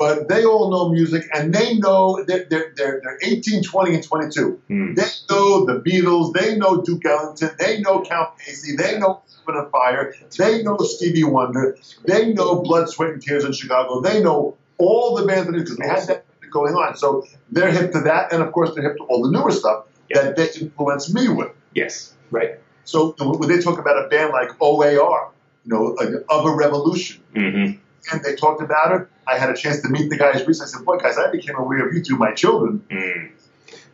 But 0.00 0.28
they 0.28 0.46
all 0.46 0.70
know 0.70 0.88
music 0.88 1.24
and 1.34 1.52
they 1.54 1.74
know 1.76 2.24
they're, 2.26 2.46
they're, 2.48 2.72
they're, 2.74 3.00
they're 3.04 3.18
18, 3.22 3.62
20, 3.62 3.94
and 3.96 4.02
22. 4.02 4.60
Hmm. 4.68 4.94
They 4.94 5.02
know 5.28 5.66
the 5.66 5.74
Beatles, 5.86 6.32
they 6.32 6.56
know 6.56 6.80
Duke 6.80 7.04
Ellington, 7.04 7.50
they 7.58 7.80
know 7.82 8.00
Count 8.00 8.30
Basie, 8.38 8.78
they 8.78 8.98
know 8.98 9.20
Earth 9.46 9.56
and 9.56 9.70
Fire, 9.70 10.14
they 10.38 10.62
know 10.62 10.78
Stevie 10.78 11.24
Wonder, 11.24 11.76
they 12.06 12.32
know 12.32 12.62
Blood, 12.62 12.88
Sweat, 12.88 13.10
and 13.10 13.20
Tears 13.22 13.44
in 13.44 13.52
Chicago, 13.52 14.00
they 14.00 14.22
know 14.22 14.56
all 14.78 15.14
the 15.16 15.26
bands 15.26 15.46
that 15.48 15.52
because 15.52 15.76
they 15.76 15.86
had 15.86 16.06
that 16.08 16.24
going 16.50 16.74
on. 16.74 16.96
So 16.96 17.26
they're 17.52 17.70
hip 17.70 17.92
to 17.92 18.00
that, 18.00 18.32
and 18.32 18.42
of 18.42 18.52
course 18.52 18.74
they're 18.74 18.82
hip 18.82 18.96
to 18.96 19.04
all 19.04 19.22
the 19.22 19.30
newer 19.30 19.50
stuff 19.50 19.84
Yeah. 20.08 20.22
that 20.22 20.36
they 20.36 20.48
influenced 20.62 21.12
me 21.14 21.28
with. 21.28 21.52
Yes. 21.74 22.14
Right. 22.30 22.58
So 22.84 23.14
when 23.18 23.50
they 23.50 23.60
talk 23.60 23.78
about 23.78 24.02
a 24.02 24.08
band 24.08 24.32
like 24.32 24.50
OAR, 24.62 25.30
you 25.66 25.72
know, 25.74 25.94
of 26.30 26.46
a 26.46 26.54
revolution, 26.56 27.20
Mm-hmm. 27.34 27.78
And 28.12 28.22
they 28.24 28.34
talked 28.34 28.62
about 28.62 29.00
it, 29.00 29.08
I 29.26 29.38
had 29.38 29.50
a 29.50 29.54
chance 29.56 29.82
to 29.82 29.88
meet 29.88 30.10
the 30.10 30.16
guys 30.16 30.46
recently. 30.46 30.72
I 30.72 30.76
said, 30.78 30.84
"Boy, 30.84 30.96
guys, 30.98 31.18
I 31.18 31.30
became 31.30 31.56
aware 31.56 31.86
of 31.86 31.94
you 31.94 32.02
through 32.02 32.18
my 32.18 32.32
children." 32.32 32.82
Mm. 32.90 33.30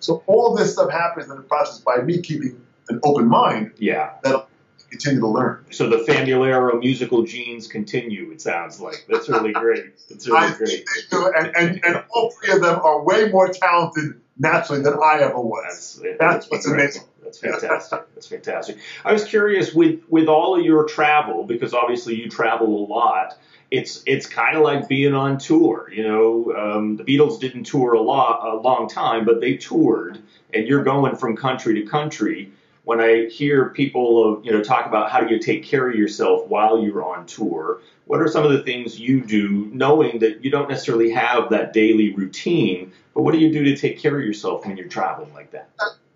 So 0.00 0.22
all 0.26 0.54
this 0.54 0.72
stuff 0.72 0.90
happens 0.90 1.28
in 1.30 1.36
the 1.36 1.42
process 1.42 1.78
by 1.80 1.96
me 1.98 2.20
keeping 2.22 2.60
an 2.88 3.00
open 3.02 3.26
mind 3.26 3.72
Yeah. 3.78 4.10
that'll 4.22 4.46
continue 4.90 5.20
to 5.20 5.26
learn. 5.26 5.64
So 5.70 5.88
the 5.88 5.98
Famularo 5.98 6.78
musical 6.78 7.24
genes 7.24 7.66
continue. 7.66 8.30
It 8.30 8.40
sounds 8.40 8.80
like 8.80 9.04
that's 9.08 9.28
really 9.28 9.52
great. 9.52 9.84
That's 10.08 10.26
really 10.28 10.46
I 10.46 10.52
great. 10.52 10.68
think 10.68 10.86
they 11.10 11.16
do, 11.16 11.32
and, 11.36 11.56
and, 11.56 11.84
and 11.84 12.04
all 12.10 12.30
three 12.30 12.54
of 12.54 12.62
them 12.62 12.78
are 12.80 13.02
way 13.02 13.28
more 13.30 13.48
talented 13.48 14.20
naturally 14.38 14.82
than 14.82 14.94
I 14.94 15.18
ever 15.22 15.40
was. 15.40 16.00
That's, 16.02 16.18
That's 16.18 16.50
what's 16.50 16.66
incredible. 16.66 17.08
That's 17.22 17.38
fantastic. 17.38 18.00
That's 18.14 18.26
fantastic. 18.28 18.76
I 19.04 19.12
was 19.12 19.24
curious 19.24 19.74
with 19.74 20.02
with 20.08 20.28
all 20.28 20.56
of 20.56 20.64
your 20.64 20.84
travel 20.84 21.42
because 21.42 21.74
obviously 21.74 22.14
you 22.14 22.28
travel 22.30 22.68
a 22.68 22.84
lot. 22.86 23.36
It's 23.70 24.02
it's 24.06 24.26
kind 24.26 24.56
of 24.56 24.62
like 24.62 24.88
being 24.88 25.14
on 25.14 25.38
tour. 25.38 25.90
You 25.92 26.04
know, 26.04 26.54
um, 26.56 26.96
the 26.96 27.04
Beatles 27.04 27.40
didn't 27.40 27.64
tour 27.64 27.94
a 27.94 28.00
lot 28.00 28.46
a 28.46 28.56
long 28.56 28.88
time, 28.88 29.24
but 29.24 29.40
they 29.40 29.56
toured, 29.56 30.22
and 30.54 30.66
you're 30.66 30.84
going 30.84 31.16
from 31.16 31.36
country 31.36 31.82
to 31.82 31.88
country. 31.88 32.52
When 32.84 33.00
I 33.00 33.26
hear 33.26 33.70
people, 33.70 34.40
you 34.44 34.52
know, 34.52 34.62
talk 34.62 34.86
about 34.86 35.10
how 35.10 35.20
do 35.20 35.34
you 35.34 35.40
take 35.40 35.64
care 35.64 35.90
of 35.90 35.96
yourself 35.96 36.46
while 36.46 36.80
you're 36.80 37.04
on 37.04 37.26
tour, 37.26 37.80
what 38.04 38.20
are 38.20 38.28
some 38.28 38.44
of 38.44 38.52
the 38.52 38.62
things 38.62 39.00
you 39.00 39.22
do, 39.22 39.68
knowing 39.72 40.20
that 40.20 40.44
you 40.44 40.52
don't 40.52 40.68
necessarily 40.68 41.10
have 41.10 41.50
that 41.50 41.72
daily 41.72 42.14
routine, 42.14 42.92
but 43.12 43.22
what 43.22 43.32
do 43.32 43.38
you 43.38 43.52
do 43.52 43.64
to 43.64 43.76
take 43.76 43.98
care 43.98 44.16
of 44.16 44.24
yourself 44.24 44.64
when 44.64 44.76
you're 44.76 44.86
traveling 44.86 45.34
like 45.34 45.50
that? 45.50 45.68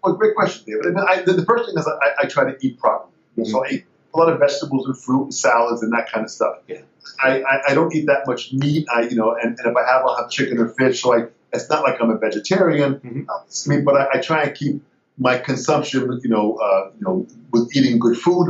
Well, 0.05 0.14
great 0.14 0.36
question, 0.36 0.64
David. 0.66 0.86
I 0.86 0.89
mean, 0.90 1.06
I, 1.09 1.22
the, 1.22 1.32
the 1.32 1.44
first 1.44 1.66
thing 1.66 1.77
is 1.77 1.89
I, 1.89 2.22
I 2.22 2.27
try 2.27 2.52
to 2.52 2.56
eat 2.64 2.78
properly. 2.78 3.10
So 3.44 3.64
I 3.64 3.70
eat 3.70 3.85
a 4.14 4.18
lot 4.18 4.32
of 4.32 4.39
vegetables 4.39 4.86
and 4.86 4.97
fruit 4.97 5.24
and 5.24 5.35
salads 5.35 5.82
and 5.82 5.93
that 5.93 6.10
kind 6.10 6.24
of 6.24 6.31
stuff. 6.31 6.59
Yeah. 6.68 6.82
I, 7.22 7.43
I, 7.43 7.60
I 7.68 7.74
don't 7.74 7.94
eat 7.94 8.06
that 8.06 8.27
much 8.27 8.52
meat. 8.52 8.86
I 8.94 9.02
you 9.02 9.16
know, 9.16 9.35
and, 9.40 9.59
and 9.59 9.66
if 9.66 9.77
I 9.77 9.86
have, 9.90 10.02
I'll 10.05 10.16
have 10.16 10.31
chicken 10.31 10.59
or 10.59 10.68
fish. 10.68 11.02
So 11.02 11.14
I, 11.14 11.27
it's 11.52 11.68
not 11.68 11.82
like 11.82 12.01
I'm 12.01 12.10
a 12.10 12.18
vegetarian. 12.18 12.94
Mhm. 13.01 13.27
I'll 13.28 13.47
eat 13.48 13.66
meat, 13.68 13.85
but 13.85 13.97
I, 13.97 14.18
I 14.18 14.20
try 14.20 14.43
and 14.44 14.55
keep 14.55 14.82
my 15.18 15.39
consumption, 15.39 16.20
you 16.22 16.31
know, 16.31 16.55
uh, 16.56 16.90
you 16.98 17.05
know, 17.06 17.27
with 17.51 17.74
eating 17.77 17.98
good 17.98 18.16
food 18.16 18.48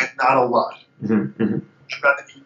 and 0.00 0.10
not 0.18 0.36
a 0.36 0.44
lot. 0.46 0.74
Mm-hmm. 1.02 1.58
I'd 1.92 2.02
rather 2.02 2.22
eat 2.36 2.42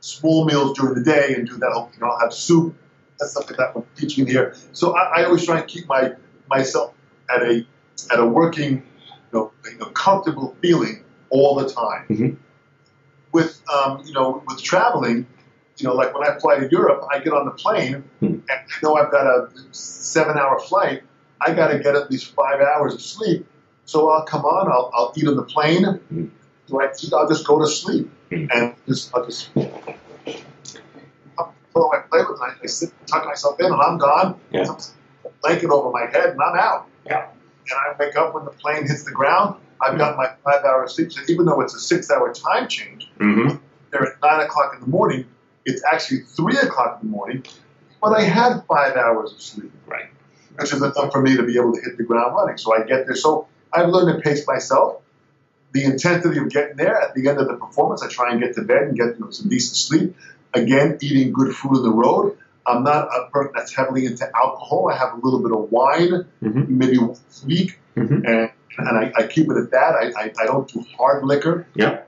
small 0.00 0.44
meals 0.44 0.78
during 0.78 0.94
the 0.94 1.04
day 1.04 1.34
and 1.34 1.46
do 1.48 1.56
that. 1.58 1.70
whole- 1.72 1.90
You 1.94 2.00
know, 2.00 2.10
I'll 2.12 2.20
have 2.20 2.32
soup 2.32 2.74
and 3.20 3.30
stuff 3.30 3.46
like 3.48 3.58
that. 3.58 3.74
When 3.74 3.84
teaching 3.96 4.26
here, 4.26 4.54
so 4.72 4.96
I, 4.96 5.20
I 5.20 5.24
always 5.24 5.44
try 5.44 5.58
and 5.58 5.68
keep 5.68 5.86
my 5.88 6.12
myself 6.48 6.94
at 7.34 7.42
a 7.42 7.66
at 8.10 8.18
a 8.18 8.26
working, 8.26 8.72
you 9.32 9.38
know, 9.38 9.52
you 9.70 9.78
know 9.78 9.86
comfortable 9.86 10.56
feeling 10.62 11.04
all 11.30 11.54
the 11.56 11.68
time. 11.68 12.06
Mhm. 12.08 12.36
With 13.34 13.60
um, 13.74 14.02
you 14.06 14.12
know, 14.12 14.42
with 14.46 14.62
traveling, 14.62 15.26
you 15.78 15.88
know, 15.88 15.94
like 15.94 16.14
when 16.16 16.22
I 16.26 16.38
fly 16.38 16.58
to 16.60 16.68
Europe, 16.70 17.02
I 17.12 17.18
get 17.18 17.32
on 17.32 17.46
the 17.46 17.50
plane 17.50 18.04
Hmm. 18.20 18.26
and 18.26 18.42
I 18.50 18.62
know 18.82 18.94
I've 18.94 19.10
got 19.10 19.26
a 19.26 19.48
seven-hour 19.72 20.60
flight. 20.60 21.02
I 21.40 21.52
got 21.52 21.68
to 21.68 21.80
get 21.80 21.96
at 21.96 22.10
least 22.12 22.32
five 22.34 22.60
hours 22.60 22.94
of 22.94 23.02
sleep. 23.02 23.44
So 23.86 24.08
I'll 24.08 24.24
come 24.24 24.44
on. 24.44 24.70
I'll, 24.70 24.88
I'll 24.94 25.12
eat 25.16 25.26
on 25.26 25.34
the 25.36 25.42
plane. 25.42 25.84
Hmm. 25.84 26.26
I? 26.72 26.88
I'll 27.12 27.28
just 27.28 27.44
go 27.46 27.58
to 27.58 27.66
sleep 27.66 28.08
Hmm. 28.30 28.46
and 28.54 28.74
just 28.86 29.12
I'll 29.14 29.24
just 29.26 29.50
throw 29.52 29.64
my 31.90 31.98
play 32.08 32.20
with 32.20 32.38
it. 32.38 32.40
I, 32.40 32.54
I 32.62 32.66
sit, 32.66 32.90
tuck 33.06 33.26
myself 33.26 33.58
in, 33.60 33.66
and 33.66 33.74
I'm 33.74 33.98
gone. 33.98 34.38
Yeah. 34.52 34.74
Blanket 35.42 35.70
over 35.70 35.90
my 35.90 36.06
head, 36.10 36.30
and 36.30 36.40
I'm 36.40 36.56
out. 36.56 36.86
Yeah. 37.04 37.26
And 37.70 37.72
I 37.72 37.94
wake 37.98 38.14
up 38.16 38.32
when 38.34 38.44
the 38.44 38.50
plane 38.52 38.86
hits 38.86 39.02
the 39.04 39.10
ground. 39.10 39.56
I've 39.84 39.98
got 39.98 40.16
my 40.16 40.30
five 40.44 40.64
hours 40.64 40.94
sleep. 40.94 41.12
So 41.12 41.20
even 41.28 41.46
though 41.46 41.60
it's 41.60 41.74
a 41.74 41.80
six-hour 41.80 42.32
time 42.34 42.68
change, 42.68 43.10
Mm-hmm. 43.18 43.56
there 43.90 44.02
at 44.02 44.14
nine 44.22 44.40
o'clock 44.40 44.74
in 44.74 44.80
the 44.80 44.86
morning. 44.88 45.26
It's 45.64 45.82
actually 45.90 46.20
three 46.20 46.56
o'clock 46.58 46.98
in 47.02 47.08
the 47.08 47.12
morning, 47.16 47.44
but 48.02 48.12
I 48.18 48.22
had 48.22 48.64
five 48.68 48.96
hours 48.96 49.32
of 49.32 49.40
sleep, 49.40 49.72
Right. 49.86 50.06
which 50.58 50.72
is 50.72 50.82
enough 50.82 51.10
for 51.12 51.22
me 51.22 51.36
to 51.36 51.42
be 51.42 51.56
able 51.56 51.72
to 51.74 51.80
hit 51.80 51.96
the 51.96 52.02
ground 52.04 52.34
running. 52.34 52.58
So 52.58 52.74
I 52.74 52.82
get 52.84 53.06
there. 53.06 53.16
So 53.16 53.46
I've 53.72 53.88
learned 53.88 54.14
to 54.16 54.20
pace 54.28 54.46
myself. 54.46 55.00
The 55.72 55.84
intensity 55.84 56.38
of 56.38 56.50
getting 56.50 56.76
there 56.76 56.96
at 57.00 57.14
the 57.14 57.28
end 57.28 57.38
of 57.40 57.48
the 57.48 57.54
performance, 57.56 58.02
I 58.02 58.08
try 58.08 58.30
and 58.30 58.40
get 58.40 58.54
to 58.56 58.62
bed 58.62 58.82
and 58.82 58.96
get 58.96 59.14
you 59.16 59.20
know, 59.24 59.30
some 59.30 59.48
decent 59.48 59.76
sleep. 59.76 60.16
Again, 60.52 60.98
eating 61.00 61.32
good 61.32 61.52
food 61.54 61.76
on 61.78 61.82
the 61.82 61.90
road. 61.90 62.36
I'm 62.66 62.84
not 62.84 63.08
a 63.08 63.28
person 63.30 63.52
that's 63.56 63.74
heavily 63.74 64.06
into 64.06 64.24
alcohol. 64.36 64.88
I 64.92 64.96
have 64.96 65.14
a 65.14 65.20
little 65.24 65.42
bit 65.42 65.50
of 65.52 65.72
wine, 65.72 66.26
Mhm. 66.42 66.68
maybe 66.68 66.98
once 66.98 67.42
a 67.42 67.46
week, 67.46 67.78
Mhm. 67.96 68.22
and, 68.26 68.50
and 68.78 68.98
I, 68.98 69.12
I 69.16 69.26
keep 69.26 69.50
it 69.50 69.56
at 69.56 69.70
that. 69.70 69.94
I, 69.94 70.12
I, 70.20 70.32
I 70.40 70.46
don't 70.46 70.68
do 70.68 70.84
hard 70.96 71.24
liquor. 71.24 71.66
Yeah. 71.74 72.02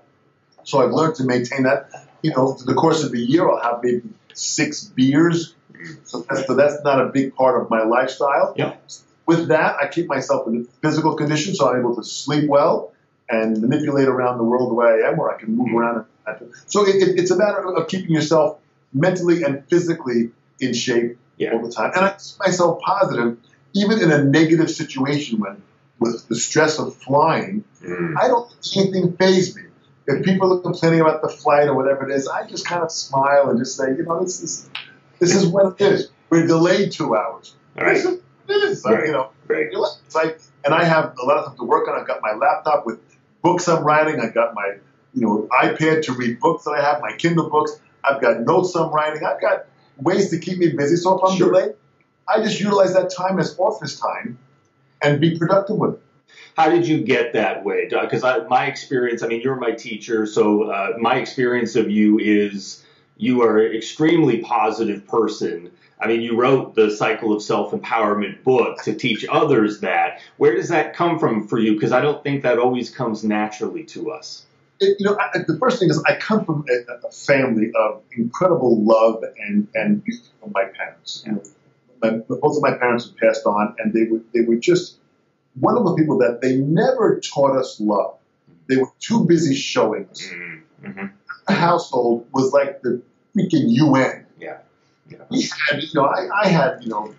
So 0.64 0.80
I've 0.80 0.92
learned 0.92 1.16
to 1.16 1.24
maintain 1.24 1.64
that. 1.64 1.90
You 2.22 2.32
know, 2.32 2.52
through 2.52 2.72
the 2.72 2.80
course 2.80 3.04
of 3.04 3.12
the 3.12 3.20
year, 3.20 3.48
I'll 3.48 3.60
have 3.60 3.82
maybe 3.82 4.02
six 4.34 4.84
beers. 4.84 5.54
So 6.04 6.26
that's, 6.28 6.46
so 6.46 6.54
that's 6.54 6.82
not 6.82 7.00
a 7.00 7.06
big 7.06 7.34
part 7.34 7.60
of 7.60 7.70
my 7.70 7.84
lifestyle. 7.84 8.54
Yeah. 8.56 8.74
With 9.26 9.48
that, 9.48 9.76
I 9.76 9.88
keep 9.88 10.06
myself 10.08 10.46
in 10.48 10.66
physical 10.82 11.14
condition, 11.14 11.54
so 11.54 11.70
I'm 11.70 11.80
able 11.80 11.94
to 11.96 12.04
sleep 12.04 12.48
well 12.48 12.92
and 13.28 13.60
manipulate 13.60 14.08
around 14.08 14.38
the 14.38 14.44
world 14.44 14.70
the 14.70 14.74
way 14.74 14.86
I 14.86 15.08
am, 15.08 15.16
where 15.16 15.34
I 15.34 15.38
can 15.38 15.56
move 15.56 15.68
mm-hmm. 15.68 15.76
around. 15.76 16.04
And, 16.26 16.52
so 16.66 16.86
it, 16.86 16.96
it, 16.96 17.18
it's 17.20 17.30
a 17.30 17.36
matter 17.36 17.74
of 17.74 17.88
keeping 17.88 18.10
yourself 18.10 18.58
mentally 18.92 19.42
and 19.42 19.64
physically 19.68 20.30
in 20.58 20.74
shape 20.74 21.18
Yeah. 21.36 21.52
all 21.52 21.62
the 21.62 21.70
time. 21.70 21.92
And 21.94 22.04
I 22.06 22.10
keep 22.10 22.38
myself 22.38 22.80
positive, 22.80 23.36
even 23.74 24.00
in 24.00 24.10
a 24.10 24.24
negative 24.24 24.70
situation 24.70 25.38
when 25.38 25.62
with 25.98 26.28
the 26.28 26.36
stress 26.36 26.78
of 26.78 26.94
flying. 26.96 27.64
Mm. 27.82 28.14
I 28.18 28.28
don't 28.28 28.48
let 28.50 28.76
anything 28.76 29.16
phase 29.16 29.56
me. 29.56 29.62
If 30.06 30.24
people 30.24 30.52
are 30.56 30.60
complaining 30.60 31.00
about 31.00 31.22
the 31.22 31.28
flight 31.28 31.68
or 31.68 31.74
whatever 31.74 32.08
it 32.08 32.14
is, 32.14 32.28
I 32.28 32.46
just 32.46 32.66
kind 32.66 32.82
of 32.82 32.92
smile 32.92 33.48
and 33.50 33.58
just 33.58 33.76
say, 33.76 33.88
you 33.96 34.04
know, 34.04 34.22
this 34.22 34.40
is 34.42 34.70
this 35.18 35.34
is 35.34 35.46
what 35.46 35.80
it 35.80 35.92
is. 35.92 36.10
We're 36.30 36.46
delayed 36.46 36.92
two 36.92 37.16
hours. 37.16 37.54
All 37.78 37.84
right. 37.84 37.94
This 37.94 38.04
is 38.04 38.20
what 38.44 38.56
it 38.56 38.62
is. 38.70 38.82
So, 38.82 38.90
Right. 38.94 39.06
You 39.06 39.12
know, 39.12 39.30
Right. 39.48 39.66
it's 39.72 40.14
like, 40.14 40.38
and 40.64 40.74
I 40.74 40.84
have 40.84 41.14
a 41.20 41.24
lot 41.24 41.38
of 41.38 41.44
stuff 41.44 41.56
to 41.58 41.64
work 41.64 41.88
on. 41.88 41.98
I've 41.98 42.06
got 42.06 42.20
my 42.22 42.32
laptop 42.34 42.84
with 42.86 43.00
books 43.42 43.68
I'm 43.68 43.82
writing. 43.84 44.20
I've 44.20 44.34
got 44.34 44.54
my, 44.54 44.74
you 45.14 45.22
know, 45.22 45.48
iPad 45.50 46.04
to 46.04 46.12
read 46.12 46.38
books 46.40 46.64
that 46.64 46.72
I 46.72 46.82
have, 46.82 47.00
my 47.00 47.12
Kindle 47.16 47.48
books. 47.50 47.78
I've 48.04 48.20
got 48.20 48.40
notes 48.42 48.74
I'm 48.76 48.92
writing. 48.92 49.24
I've 49.24 49.40
got 49.40 49.66
ways 49.96 50.30
to 50.30 50.38
keep 50.38 50.58
me 50.58 50.68
busy. 50.70 50.96
So 50.96 51.18
if 51.18 51.24
I'm 51.30 51.36
Sure. 51.36 51.48
delayed, 51.48 51.74
I 52.28 52.42
just 52.42 52.60
utilize 52.60 52.92
that 52.94 53.10
time 53.10 53.38
as 53.40 53.56
office 53.58 53.98
time 53.98 54.38
and 55.06 55.20
be 55.20 55.38
productive 55.38 55.76
with 55.76 55.94
it. 55.94 56.02
How 56.56 56.70
did 56.70 56.88
you 56.88 57.02
get 57.02 57.34
that 57.34 57.64
way? 57.64 57.88
Because 57.88 58.22
my 58.48 58.66
experience, 58.66 59.22
I 59.22 59.28
mean, 59.28 59.42
you're 59.42 59.56
my 59.56 59.72
teacher, 59.72 60.26
so 60.26 60.70
uh, 60.70 60.94
my 60.98 61.16
experience 61.16 61.76
of 61.76 61.90
you 61.90 62.18
is 62.18 62.82
you 63.18 63.42
are 63.42 63.58
an 63.58 63.76
extremely 63.76 64.38
positive 64.38 65.06
person. 65.06 65.70
I 66.00 66.06
mean, 66.08 66.22
you 66.22 66.36
wrote 66.36 66.74
the 66.74 66.90
Cycle 66.90 67.32
of 67.34 67.42
Self 67.42 67.72
Empowerment 67.72 68.42
book 68.42 68.82
to 68.84 68.94
teach 68.94 69.24
others 69.30 69.80
that. 69.80 70.20
Where 70.38 70.54
does 70.54 70.68
that 70.68 70.94
come 70.94 71.18
from 71.18 71.46
for 71.46 71.58
you? 71.58 71.74
Because 71.74 71.92
I 71.92 72.00
don't 72.00 72.22
think 72.22 72.42
that 72.42 72.58
always 72.58 72.90
comes 72.90 73.22
naturally 73.24 73.84
to 73.84 74.10
us. 74.10 74.46
it, 74.80 74.96
you 74.98 75.06
know, 75.06 75.16
I, 75.18 75.38
the 75.46 75.58
first 75.58 75.78
thing 75.78 75.90
is 75.90 76.02
I 76.06 76.16
come 76.16 76.44
from 76.44 76.64
a, 76.68 77.06
a 77.06 77.10
family 77.10 77.70
of 77.74 78.02
incredible 78.16 78.82
love 78.82 79.24
and 79.38 79.68
and 79.74 80.02
from 80.40 80.52
my 80.54 80.64
parents. 80.64 81.22
You 81.26 81.32
know, 81.32 81.42
my, 82.02 82.10
both 82.10 82.56
of 82.56 82.62
my 82.62 82.74
parents 82.74 83.06
have 83.06 83.16
passed 83.16 83.46
on, 83.46 83.74
and 83.78 83.92
they 83.92 84.04
were 84.04 84.20
they 84.34 84.42
were 84.42 84.56
just 84.56 84.98
wonderful 85.60 85.96
people 85.96 86.18
that 86.18 86.40
they 86.42 86.56
never 86.56 87.20
taught 87.20 87.56
us 87.56 87.80
love. 87.80 88.16
They 88.68 88.76
were 88.76 88.90
too 89.00 89.24
busy 89.26 89.54
showing 89.54 90.06
us. 90.10 90.22
Mm-hmm. 90.82 91.06
The 91.46 91.52
household 91.52 92.26
was 92.32 92.52
like 92.52 92.82
the 92.82 93.02
freaking 93.36 93.66
UN. 93.68 94.26
Yeah. 94.38 94.58
yeah. 95.08 95.18
We 95.30 95.42
had, 95.42 95.82
you 95.82 95.88
know, 95.94 96.06
I, 96.06 96.28
I 96.44 96.48
had, 96.48 96.82
you 96.82 96.88
know, 96.88 97.14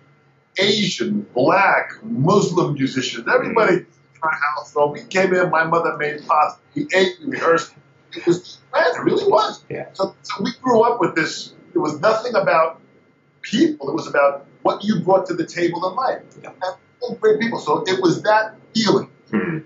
Asian, 0.58 1.26
black, 1.34 1.92
Muslim 2.02 2.74
musicians. 2.74 3.26
Everybody 3.26 3.76
in 3.76 3.86
our 4.22 4.30
house. 4.30 4.72
So 4.72 4.90
we 4.90 5.02
came 5.04 5.34
in. 5.34 5.50
My 5.50 5.64
mother 5.64 5.96
made 5.96 6.26
pasta. 6.26 6.60
We 6.74 6.86
ate. 6.94 7.16
We 7.20 7.32
rehearsed. 7.32 7.74
It 8.14 8.26
was 8.26 8.58
man, 8.72 8.84
it 8.94 9.02
really 9.02 9.30
was. 9.30 9.64
Yeah. 9.68 9.88
So, 9.92 10.14
so 10.22 10.34
we 10.42 10.52
grew 10.62 10.82
up 10.82 11.00
with 11.00 11.14
this. 11.14 11.52
It 11.74 11.78
was 11.78 12.00
nothing 12.00 12.34
about 12.34 12.80
people. 13.42 13.88
It 13.90 13.94
was 13.94 14.06
about 14.06 14.46
what 14.68 14.84
you 14.84 15.00
brought 15.00 15.24
to 15.30 15.34
the 15.34 15.46
table 15.46 15.80
in 15.88 15.96
life. 15.96 16.22
And 17.02 17.20
great 17.20 17.40
people. 17.40 17.58
So 17.58 17.84
it 17.86 18.02
was 18.02 18.22
that 18.22 18.54
feeling. 18.74 19.08
Mm. 19.30 19.64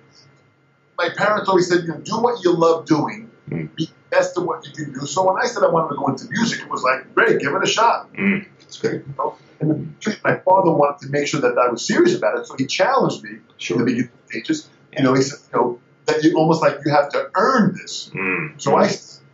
My 0.96 1.08
parents 1.16 1.48
always 1.48 1.68
said, 1.68 1.80
you 1.84 1.88
know, 1.88 2.00
do 2.12 2.16
what 2.26 2.44
you 2.44 2.52
love 2.52 2.86
doing. 2.86 3.30
Mm. 3.50 3.74
Be 3.74 3.88
best 4.10 4.38
at 4.38 4.44
what 4.44 4.64
you 4.66 4.72
can 4.72 4.92
do. 4.92 5.06
So 5.06 5.18
when 5.26 5.42
I 5.42 5.46
said 5.46 5.62
I 5.64 5.70
wanted 5.70 5.90
to 5.94 5.96
go 5.96 6.06
into 6.12 6.26
music, 6.30 6.60
it 6.60 6.70
was 6.70 6.82
like, 6.82 7.14
great, 7.14 7.40
give 7.40 7.52
it 7.52 7.62
a 7.62 7.66
shot. 7.66 8.12
Mm. 8.14 8.46
That's 8.60 8.78
great. 8.78 9.00
You 9.08 9.14
know? 9.18 9.34
And 9.60 9.94
my 10.24 10.36
father 10.46 10.70
wanted 10.70 10.98
to 11.04 11.08
make 11.10 11.26
sure 11.26 11.40
that 11.40 11.56
I 11.58 11.68
was 11.70 11.86
serious 11.86 12.14
about 12.16 12.38
it, 12.38 12.46
so 12.46 12.54
he 12.56 12.66
challenged 12.66 13.22
me 13.24 13.30
in 13.30 13.36
the 13.36 13.54
Sure. 13.58 13.84
beginning 13.84 14.10
stages. 14.28 14.68
You 14.96 15.02
know, 15.04 15.14
he 15.14 15.22
said, 15.22 15.38
you 15.52 15.58
know, 15.58 15.80
that 16.06 16.22
you 16.22 16.36
almost 16.36 16.60
like 16.62 16.78
you 16.84 16.90
have 16.92 17.08
to 17.10 17.30
earn 17.36 17.74
this. 17.80 18.10
Mm. 18.12 18.60
So 18.60 18.76
I 18.76 18.88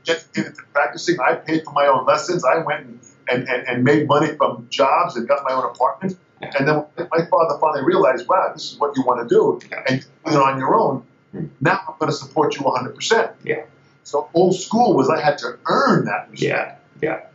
get 0.05 0.19
get 0.35 0.47
into 0.47 0.63
practicing. 0.73 1.17
I 1.21 1.35
paid 1.35 1.65
for 1.65 1.73
my 1.73 1.87
own 1.87 2.05
lessons. 2.07 2.45
I 2.45 2.59
went 2.59 2.87
and, 2.87 3.01
and, 3.31 3.49
and, 3.49 3.67
and 3.69 3.85
made 3.85 4.07
money 4.09 4.35
from 4.37 4.67
jobs 4.71 5.17
and 5.17 5.27
got 5.29 5.45
my 5.45 5.53
own 5.55 5.65
apartment. 5.65 6.19
Yeah. 6.41 6.51
And 6.59 6.69
then 6.69 6.85
my 6.97 7.25
father 7.27 7.59
finally 7.61 7.85
realized, 7.85 8.29
wow, 8.29 8.51
this 8.53 8.73
is 8.73 8.79
what 8.79 8.97
you 8.97 9.03
want 9.03 9.29
to 9.29 9.35
do, 9.35 9.61
Yeah. 9.71 9.83
and 9.89 9.97
you 9.99 10.05
do 10.33 10.39
it 10.39 10.43
on 10.43 10.59
your 10.59 10.75
own. 10.75 11.05
Hmm. 11.33 11.47
Now 11.61 11.81
I'm 11.89 11.95
going 11.99 12.11
to 12.11 12.17
support 12.17 12.57
you 12.57 12.63
100%. 12.63 13.33
Yeah. 13.45 13.65
So 14.05 14.29
old 14.35 14.55
school 14.55 14.95
was 14.95 15.11
I 15.11 15.21
had 15.21 15.39
to 15.39 15.59
earn 15.67 16.05
that 16.07 16.31
respect. 16.31 16.81
Yeah. 17.03 17.11
Yeah. 17.11 17.27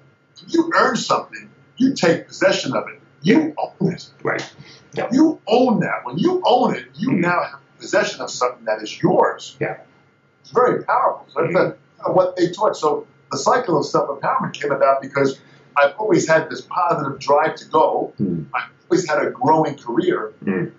If 0.48 0.53
you 0.53 0.72
earn 0.76 0.95
something, 0.95 1.49
you 1.78 1.94
take 1.94 2.28
possession 2.28 2.76
of 2.76 2.88
it. 2.88 2.99
You 3.22 3.53
own 3.57 3.94
it. 3.94 4.10
Right. 4.24 4.44
You 5.11 5.40
own 5.48 5.80
that. 5.82 6.06
When 6.06 6.18
you 6.18 6.41
own 6.45 6.76
it, 6.76 6.86
you 6.95 7.10
Mhm. 7.10 7.20
now 7.22 7.41
have 7.44 7.60
possession 7.80 8.22
of 8.22 8.30
something 8.30 8.65
that 8.65 8.82
is 8.82 9.02
yours. 9.02 9.56
Yeah. 9.60 9.78
It's 10.41 10.52
very 10.52 10.84
powerful. 10.84 11.26
So 11.30 11.41
that's 11.41 11.53
Mhm. 11.53 11.76
a- 12.06 12.11
what 12.11 12.36
they 12.36 12.49
taught. 12.49 12.76
So 12.76 13.06
the 13.32 13.38
cycle 13.38 13.78
of 13.78 13.86
self 13.86 14.10
empowerment 14.10 14.53
came 14.53 14.72
about 14.72 15.02
because 15.02 15.40
I've 15.78 15.95
always 15.98 16.28
had 16.28 16.50
this 16.50 16.62
positive 16.62 17.20
drive 17.20 17.56
to 17.56 17.66
go. 17.66 18.14
Mm. 18.22 18.45
I've 18.54 18.70
always 18.90 19.08
had 19.10 19.26
a 19.26 19.30
growing 19.32 19.78
career. 19.78 20.34
Mm. 20.44 20.72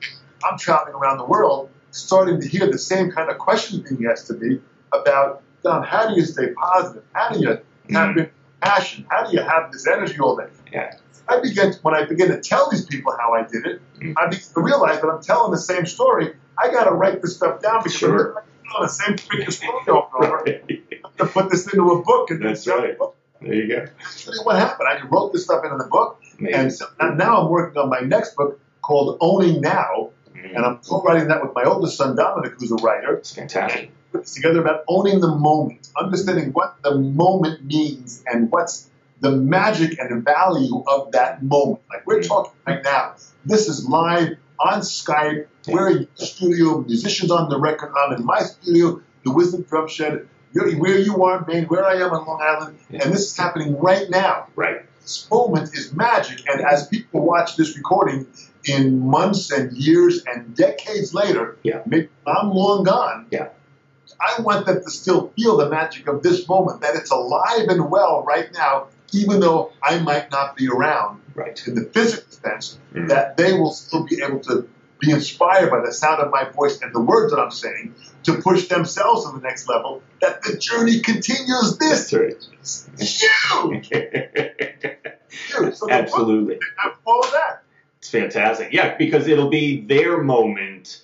I'm 0.44 0.58
traveling 0.58 0.94
around 0.94 1.18
the 1.18 1.24
world, 1.24 1.70
starting 1.90 2.40
to 2.40 2.48
hear 2.48 2.70
the 2.70 2.78
same 2.78 3.10
kind 3.10 3.30
of 3.30 3.38
questions 3.38 3.88
being 3.88 4.06
asked 4.10 4.26
to 4.28 4.34
me 4.34 4.60
about, 4.92 5.42
Dom, 5.62 5.82
how 5.82 6.08
do 6.08 6.14
you 6.14 6.24
stay 6.26 6.48
positive? 6.52 7.02
How 7.12 7.30
do 7.30 7.40
you 7.40 7.48
have 7.90 8.10
into 8.10 8.30
passion? 8.60 9.06
How 9.10 9.24
do 9.24 9.32
you 9.36 9.42
have 9.42 9.72
this 9.72 9.86
energy 9.86 10.18
all 10.20 10.36
day? 10.36 10.48
Yeah. 10.72 10.94
I 11.26 11.40
began 11.40 11.72
when 11.82 11.94
I 11.94 12.04
begin 12.04 12.28
to 12.28 12.40
tell 12.40 12.70
these 12.70 12.84
people 12.84 13.16
how 13.18 13.32
I 13.32 13.42
did 13.44 13.64
it. 13.66 13.80
Mm. 13.98 14.14
I 14.18 14.26
began 14.28 14.44
to 14.54 14.60
realize 14.60 15.00
that 15.00 15.08
I'm 15.08 15.22
telling 15.22 15.50
the 15.52 15.58
same 15.58 15.86
story. 15.86 16.34
I 16.58 16.70
got 16.70 16.84
to 16.84 16.90
write 16.92 17.22
this 17.22 17.36
stuff 17.36 17.62
down 17.62 17.78
because 17.78 17.94
Sure. 17.96 18.36
I'm 18.38 18.44
telling 18.70 18.86
the 18.86 18.88
same 18.92 19.16
freaking 19.16 19.52
story 19.52 19.84
over 19.88 20.06
and 20.20 20.24
over. 20.26 20.44
Right. 20.44 21.16
To 21.18 21.26
put 21.26 21.48
this 21.50 21.64
into 21.72 21.90
a 21.92 22.02
book 22.02 22.30
and 22.30 22.42
That's 22.44 22.66
right. 22.66 22.98
book. 22.98 23.16
There 23.44 23.54
you 23.54 23.68
go. 23.68 23.86
That's 23.98 24.26
really 24.26 24.44
what 24.44 24.56
happened. 24.56 24.88
I 24.88 25.00
wrote 25.06 25.32
this 25.32 25.44
stuff 25.44 25.64
into 25.64 25.76
the 25.76 25.84
book, 25.90 26.20
Amazing. 26.38 26.60
and, 26.60 26.72
so, 26.72 26.86
and 27.00 27.18
now 27.18 27.42
I'm 27.42 27.50
working 27.50 27.78
on 27.80 27.88
my 27.88 28.00
next 28.00 28.34
book 28.36 28.60
called 28.82 29.18
Owning 29.20 29.60
Now, 29.60 30.10
Mm. 30.34 30.56
and 30.56 30.66
I'm 30.66 30.78
co-writing 30.78 31.28
that 31.28 31.42
with 31.42 31.54
my 31.54 31.62
oldest 31.62 31.96
son 31.96 32.16
Dominic, 32.16 32.54
who's 32.58 32.72
a 32.72 32.74
writer. 32.76 33.14
It's 33.18 33.32
fantastic. 33.34 33.92
Put 34.10 34.22
this 34.22 34.34
together 34.34 34.60
about 34.60 34.82
owning 34.88 35.20
the 35.20 35.28
moment, 35.28 35.88
understanding 35.96 36.50
what 36.52 36.74
the 36.82 36.96
moment 36.98 37.64
means, 37.64 38.22
and 38.26 38.50
what's 38.50 38.90
the 39.20 39.30
magic 39.30 39.98
and 40.00 40.10
the 40.10 40.20
value 40.20 40.82
of 40.88 41.12
that 41.12 41.40
moment. 41.42 41.82
Like 41.88 42.04
we're 42.06 42.20
talking 42.22 42.52
right 42.66 42.82
now. 42.82 43.14
This 43.46 43.68
is 43.68 43.88
live 43.88 44.36
on 44.58 44.80
Skype. 44.80 45.46
We're 45.68 45.90
in 45.98 46.08
the 46.18 46.26
studio, 46.26 46.80
musicians 46.80 47.30
on 47.30 47.48
the 47.48 47.58
record. 47.58 47.92
I'm 47.96 48.12
in 48.14 48.24
my 48.26 48.40
studio, 48.40 49.00
the 49.24 49.30
Wizdom 49.30 49.66
Drum 49.68 49.86
Shed. 49.88 50.28
You're, 50.54 50.70
where 50.76 50.98
you 50.98 51.24
are, 51.24 51.44
Maine, 51.46 51.64
where 51.64 51.84
I 51.84 51.94
am 51.96 52.12
on 52.12 52.26
Long 52.26 52.40
Island, 52.40 52.78
and 52.90 53.12
this 53.12 53.32
is 53.32 53.36
happening 53.36 53.76
right 53.78 54.08
now. 54.08 54.46
Right. 54.54 54.82
This 55.02 55.28
moment 55.30 55.74
is 55.74 55.92
magic, 55.92 56.48
and 56.48 56.60
as 56.62 56.86
people 56.86 57.20
watch 57.26 57.56
this 57.56 57.76
recording 57.76 58.26
in 58.64 59.00
months 59.00 59.50
and 59.50 59.76
years 59.76 60.22
and 60.26 60.54
decades 60.56 61.12
later, 61.12 61.58
Yeah. 61.62 61.82
maybe 61.86 62.08
I'm 62.26 62.50
long 62.50 62.84
gone. 62.84 63.26
Yeah. 63.30 63.48
I 64.20 64.40
want 64.42 64.64
them 64.66 64.82
to 64.82 64.90
still 64.90 65.32
feel 65.36 65.56
the 65.56 65.68
magic 65.68 66.06
of 66.08 66.22
this 66.22 66.48
moment, 66.48 66.80
that 66.82 66.94
it's 66.94 67.10
alive 67.10 67.66
and 67.68 67.90
well 67.90 68.22
right 68.22 68.48
now, 68.54 68.86
even 69.12 69.40
though 69.40 69.72
I 69.82 69.98
might 69.98 70.30
not 70.30 70.56
be 70.56 70.68
around 70.68 71.20
Right. 71.34 71.60
in 71.66 71.74
the 71.74 71.82
physical 71.84 72.30
sense, 72.30 72.78
Mm. 72.94 73.08
that 73.08 73.36
they 73.36 73.52
will 73.54 73.72
still 73.72 74.04
be 74.04 74.22
able 74.22 74.38
to 74.40 74.68
be 75.04 75.12
inspired 75.12 75.70
by 75.70 75.80
the 75.84 75.92
sound 75.92 76.20
of 76.20 76.30
my 76.30 76.44
voice 76.44 76.80
and 76.80 76.94
the 76.94 77.00
words 77.00 77.32
that 77.32 77.40
I'm 77.40 77.50
saying 77.50 77.94
to 78.24 78.40
push 78.40 78.68
themselves 78.68 79.26
to 79.26 79.32
the 79.32 79.40
next 79.40 79.68
level, 79.68 80.02
that 80.20 80.42
the 80.42 80.56
journey 80.56 81.00
continues. 81.00 81.78
This 81.78 82.12
is 82.12 83.20
huge. 83.20 83.88
huge. 83.88 85.74
So 85.74 85.90
Absolutely. 85.90 86.58
all 87.04 87.22
that. 87.32 87.62
It's 87.98 88.10
fantastic. 88.10 88.72
Yeah, 88.72 88.96
because 88.96 89.26
it'll 89.28 89.50
be 89.50 89.80
their 89.80 90.22
moment 90.22 91.02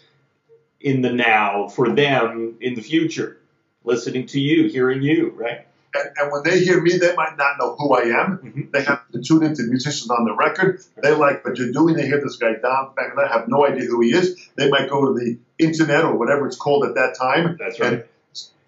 in 0.81 1.03
the 1.03 1.13
now 1.13 1.69
for 1.69 1.91
them 1.91 2.57
in 2.61 2.75
the 2.75 2.83
future, 2.83 3.39
listening 3.85 4.27
to 4.27 4.41
you, 4.41 4.69
hearing 4.69 5.03
you, 5.03 5.31
right? 5.31 5.67
And, 5.95 6.11
and 6.17 6.33
when 6.33 6.43
they 6.45 6.61
hear 6.61 6.81
me, 6.81 6.99
they 6.99 7.15
might 7.17 7.37
not 7.37 7.59
know 7.59 7.75
who 7.77 7.93
I 7.95 8.03
am. 8.23 8.39
Mhm. 8.39 8.71
They 8.73 8.83
have 8.85 9.03
to 9.13 9.21
tune 9.21 9.43
into 9.43 9.65
musicians 9.65 10.11
on 10.11 10.25
the 10.25 10.35
record. 10.35 10.81
They 11.03 11.13
like 11.13 11.45
what 11.45 11.59
you're 11.59 11.73
doing. 11.73 11.97
They 11.97 12.07
hear 12.07 12.21
this 12.21 12.37
guy 12.37 12.51
and 12.51 13.21
I 13.21 13.29
have 13.29 13.49
no 13.49 13.67
idea 13.67 13.87
who 13.87 14.01
he 14.01 14.13
is. 14.15 14.49
They 14.57 14.69
might 14.71 14.89
go 14.89 15.07
to 15.07 15.19
the 15.19 15.39
internet 15.59 16.05
or 16.05 16.17
whatever 16.17 16.47
it's 16.47 16.57
called 16.57 16.85
at 16.85 16.95
that 16.95 17.17
time 17.19 17.57
That's 17.59 17.79
and 17.81 17.97
right. 17.99 18.07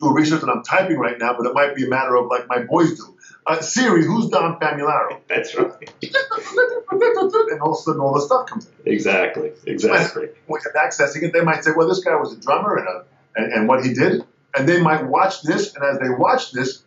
do 0.00 0.12
research 0.12 0.40
that 0.40 0.50
I'm 0.50 0.62
typing 0.64 0.98
right 0.98 1.18
now. 1.18 1.36
But 1.36 1.46
it 1.46 1.54
might 1.54 1.74
be 1.76 1.84
a 1.84 1.88
matter 1.88 2.16
of 2.16 2.26
like 2.26 2.48
my 2.48 2.62
boys 2.62 2.96
do. 2.96 3.16
Uh, 3.44 3.60
Siri, 3.60 4.04
who's 4.04 4.28
Dom 4.28 4.58
Famularo? 4.60 5.18
That's 5.28 5.56
right. 5.56 5.72
and 6.02 7.60
all 7.60 7.72
of 7.72 7.78
a 7.78 7.82
sudden, 7.82 8.00
all 8.00 8.14
the 8.14 8.20
stuff 8.20 8.46
comes 8.46 8.66
in. 8.66 8.92
Exactly. 8.92 9.52
Exactly. 9.66 10.28
When 10.46 10.60
you're 10.64 10.82
accessing 10.82 11.22
it, 11.24 11.32
they 11.32 11.40
might 11.40 11.64
say, 11.64 11.72
"Well, 11.76 11.88
this 11.88 12.04
guy 12.04 12.14
was 12.16 12.32
a 12.32 12.36
drummer 12.36 12.76
and, 12.76 12.86
a, 12.88 13.04
and 13.36 13.52
and 13.52 13.68
what 13.68 13.84
he 13.84 13.94
did," 13.94 14.22
and 14.56 14.68
they 14.68 14.80
might 14.80 15.06
watch 15.06 15.42
this, 15.42 15.74
and 15.74 15.84
as 15.84 15.98
they 15.98 16.08
watch 16.10 16.52
this, 16.52 16.82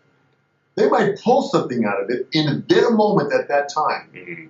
they 0.76 0.90
might 0.90 1.20
pull 1.22 1.44
something 1.44 1.86
out 1.86 2.02
of 2.02 2.10
it 2.10 2.28
in 2.34 2.64
their 2.68 2.92
moment 2.92 3.34
at 3.34 3.48
that 3.48 3.70
time. 3.74 4.10
Mhm. 4.14 4.50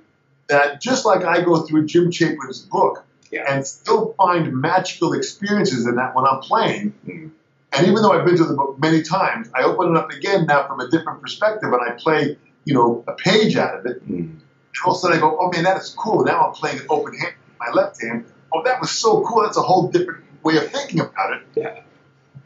That 0.49 0.81
just 0.81 1.05
like 1.05 1.23
I 1.23 1.41
go 1.41 1.61
through 1.61 1.85
Jim 1.85 2.11
Chapin's 2.11 2.59
book 2.59 3.03
Yeah. 3.31 3.45
and 3.51 3.65
still 3.65 4.13
find 4.17 4.53
magical 4.53 5.13
experiences 5.13 5.85
in 5.87 5.95
that 5.95 6.15
when 6.15 6.25
I'm 6.25 6.39
playing. 6.41 6.93
Mhm. 7.07 7.31
And 7.73 7.87
even 7.87 8.01
though 8.01 8.11
I've 8.11 8.25
been 8.25 8.37
to 8.37 8.45
the 8.45 8.53
book 8.53 8.77
many 8.79 9.01
times, 9.01 9.49
I 9.53 9.63
open 9.63 9.95
it 9.95 9.97
up 9.97 10.11
again 10.11 10.45
now 10.45 10.67
from 10.67 10.79
a 10.79 10.87
different 10.89 11.21
perspective, 11.21 11.71
and 11.73 11.81
I 11.81 11.91
play, 11.91 12.37
you 12.63 12.73
know, 12.73 13.03
a 13.07 13.13
page 13.13 13.57
out 13.57 13.75
of 13.77 13.85
it. 13.85 14.07
Mhm. 14.07 14.17
And 14.19 14.41
all 14.85 14.91
of 14.91 14.97
a 14.97 14.99
sudden 15.01 15.17
I 15.17 15.19
go, 15.19 15.37
oh 15.39 15.49
man, 15.51 15.63
that 15.63 15.77
is 15.77 15.89
cool. 15.97 16.23
Now 16.23 16.47
I'm 16.47 16.53
playing 16.53 16.77
it 16.77 16.85
open 16.89 17.13
hand, 17.15 17.33
with 17.47 17.59
my 17.59 17.73
left 17.73 18.01
hand. 18.01 18.25
Oh, 18.53 18.61
that 18.63 18.79
was 18.79 18.91
so 18.91 19.21
cool. 19.23 19.41
That's 19.43 19.57
a 19.57 19.61
whole 19.61 19.87
different 19.89 20.23
way 20.43 20.57
of 20.57 20.69
thinking 20.71 20.99
about 21.01 21.33
it. 21.33 21.41
Yeah. 21.55 21.79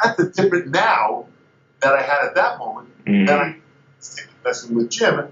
That's 0.02 0.20
a 0.20 0.30
different 0.30 0.68
now 0.68 1.26
that 1.82 1.94
I 1.94 2.02
had 2.02 2.24
at 2.26 2.36
that 2.36 2.58
moment 2.58 2.88
Mhm. 3.06 3.28
that 3.28 3.40
I 3.40 3.56
was 4.00 4.16
taking 4.16 4.34
a 4.44 4.48
lesson 4.48 4.76
with 4.76 4.90
Jim. 4.90 5.28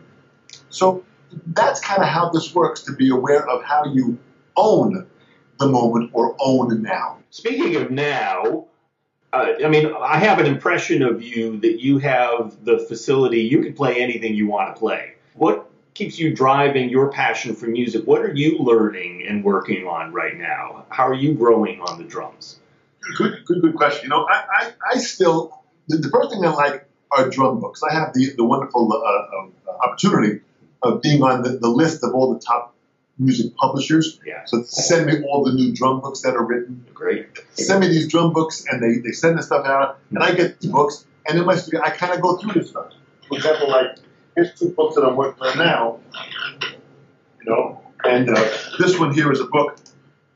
So 0.70 1.04
that's 1.48 1.80
kind 1.80 2.02
of 2.02 2.08
how 2.08 2.30
this 2.30 2.54
works 2.54 2.84
to 2.84 2.94
be 2.94 3.10
aware 3.10 3.48
of 3.48 3.64
how 3.64 3.86
you 3.86 4.20
own 4.56 5.08
the 5.60 5.68
moment 5.68 6.12
or 6.14 6.36
own 6.40 6.82
now. 6.82 7.18
Speaking 7.32 7.76
of 7.76 7.92
now, 7.92 8.66
uh, 9.34 9.54
I 9.64 9.68
mean, 9.68 9.92
I 10.00 10.18
have 10.18 10.40
an 10.40 10.46
impression 10.46 11.02
of 11.02 11.22
you 11.22 11.60
that 11.60 11.82
you 11.82 11.98
have 11.98 12.64
the 12.64 12.80
facility, 12.80 13.42
you 13.42 13.62
can 13.62 13.74
play 13.74 14.02
anything 14.02 14.36
you 14.36 14.48
want 14.48 14.74
to 14.74 14.80
play. 14.80 15.16
What 15.34 15.70
keeps 15.94 16.18
you 16.18 16.34
driving 16.34 16.90
your 16.90 17.12
passion 17.12 17.56
for 17.56 17.68
music? 17.68 18.06
What 18.06 18.22
are 18.22 18.34
you 18.34 18.60
learning 18.60 19.26
and 19.28 19.44
working 19.44 19.86
on 19.86 20.14
right 20.14 20.38
now? 20.38 20.86
How 20.90 21.08
are 21.08 21.14
you 21.14 21.34
growing 21.34 21.82
on 21.82 21.98
the 21.98 22.06
drums? 22.06 22.60
Good, 23.18 23.44
good, 23.46 23.62
good 23.62 23.76
question. 23.76 24.04
You 24.04 24.10
know, 24.10 24.28
I, 24.30 24.44
I, 24.60 24.74
I 24.94 24.98
still, 24.98 25.64
the, 25.88 25.98
the 25.98 26.10
first 26.10 26.32
thing 26.32 26.46
I 26.46 26.54
like 26.54 26.87
are 27.12 27.30
drum 27.30 27.60
books. 27.60 27.82
I 27.84 27.94
have 27.94 28.14
the, 28.14 28.34
the 28.36 28.44
wonderful 28.44 28.92
uh, 28.92 28.98
uh, 28.98 29.78
opportunity 29.84 30.42
of 30.82 31.02
being 31.02 31.24
on 31.24 31.42
the, 31.42 31.52
the 31.58 31.70
list 31.70 32.04
of 32.04 32.14
all 32.14 32.34
the 32.34 32.40
top 32.40 32.76
music 33.18 33.56
publishers. 33.56 34.20
Yeah. 34.26 34.46
So 34.46 34.64
send 34.64 35.08
me 35.08 35.24
all 35.24 35.44
the 35.44 35.54
new 35.54 35.74
drum 35.74 36.02
books 36.02 36.22
that 36.22 36.36
are 36.36 36.44
written. 36.44 36.86
Great. 36.94 37.28
Send 37.54 37.80
me 37.80 37.88
these 37.88 38.08
drum 38.08 38.34
books, 38.34 38.66
and 38.70 38.82
they, 38.82 39.00
they 39.00 39.12
send 39.12 39.38
the 39.38 39.44
stuff 39.44 39.66
out, 39.66 40.00
and 40.12 40.20
I 40.20 40.34
get 40.36 40.60
the 40.60 40.70
books, 40.70 41.06
And 41.28 41.40
in 41.40 41.46
my 41.46 41.56
studio, 41.56 41.82
I 41.84 41.90
kind 41.90 42.14
of 42.14 42.22
go 42.22 42.38
through 42.38 42.54
this 42.54 42.70
stuff. 42.70 42.94
For 43.28 43.38
example, 43.38 43.70
like 43.70 43.98
here's 44.36 44.58
two 44.58 44.70
books 44.70 44.96
that 44.96 45.04
I'm 45.04 45.16
working 45.16 45.44
on 45.44 45.58
now. 45.58 46.00
You 47.42 47.52
know, 47.54 47.82
and 48.04 48.30
uh, 48.30 48.50
this 48.80 48.98
one 49.00 49.14
here 49.14 49.32
is 49.32 49.40
a 49.40 49.46
book 49.46 49.78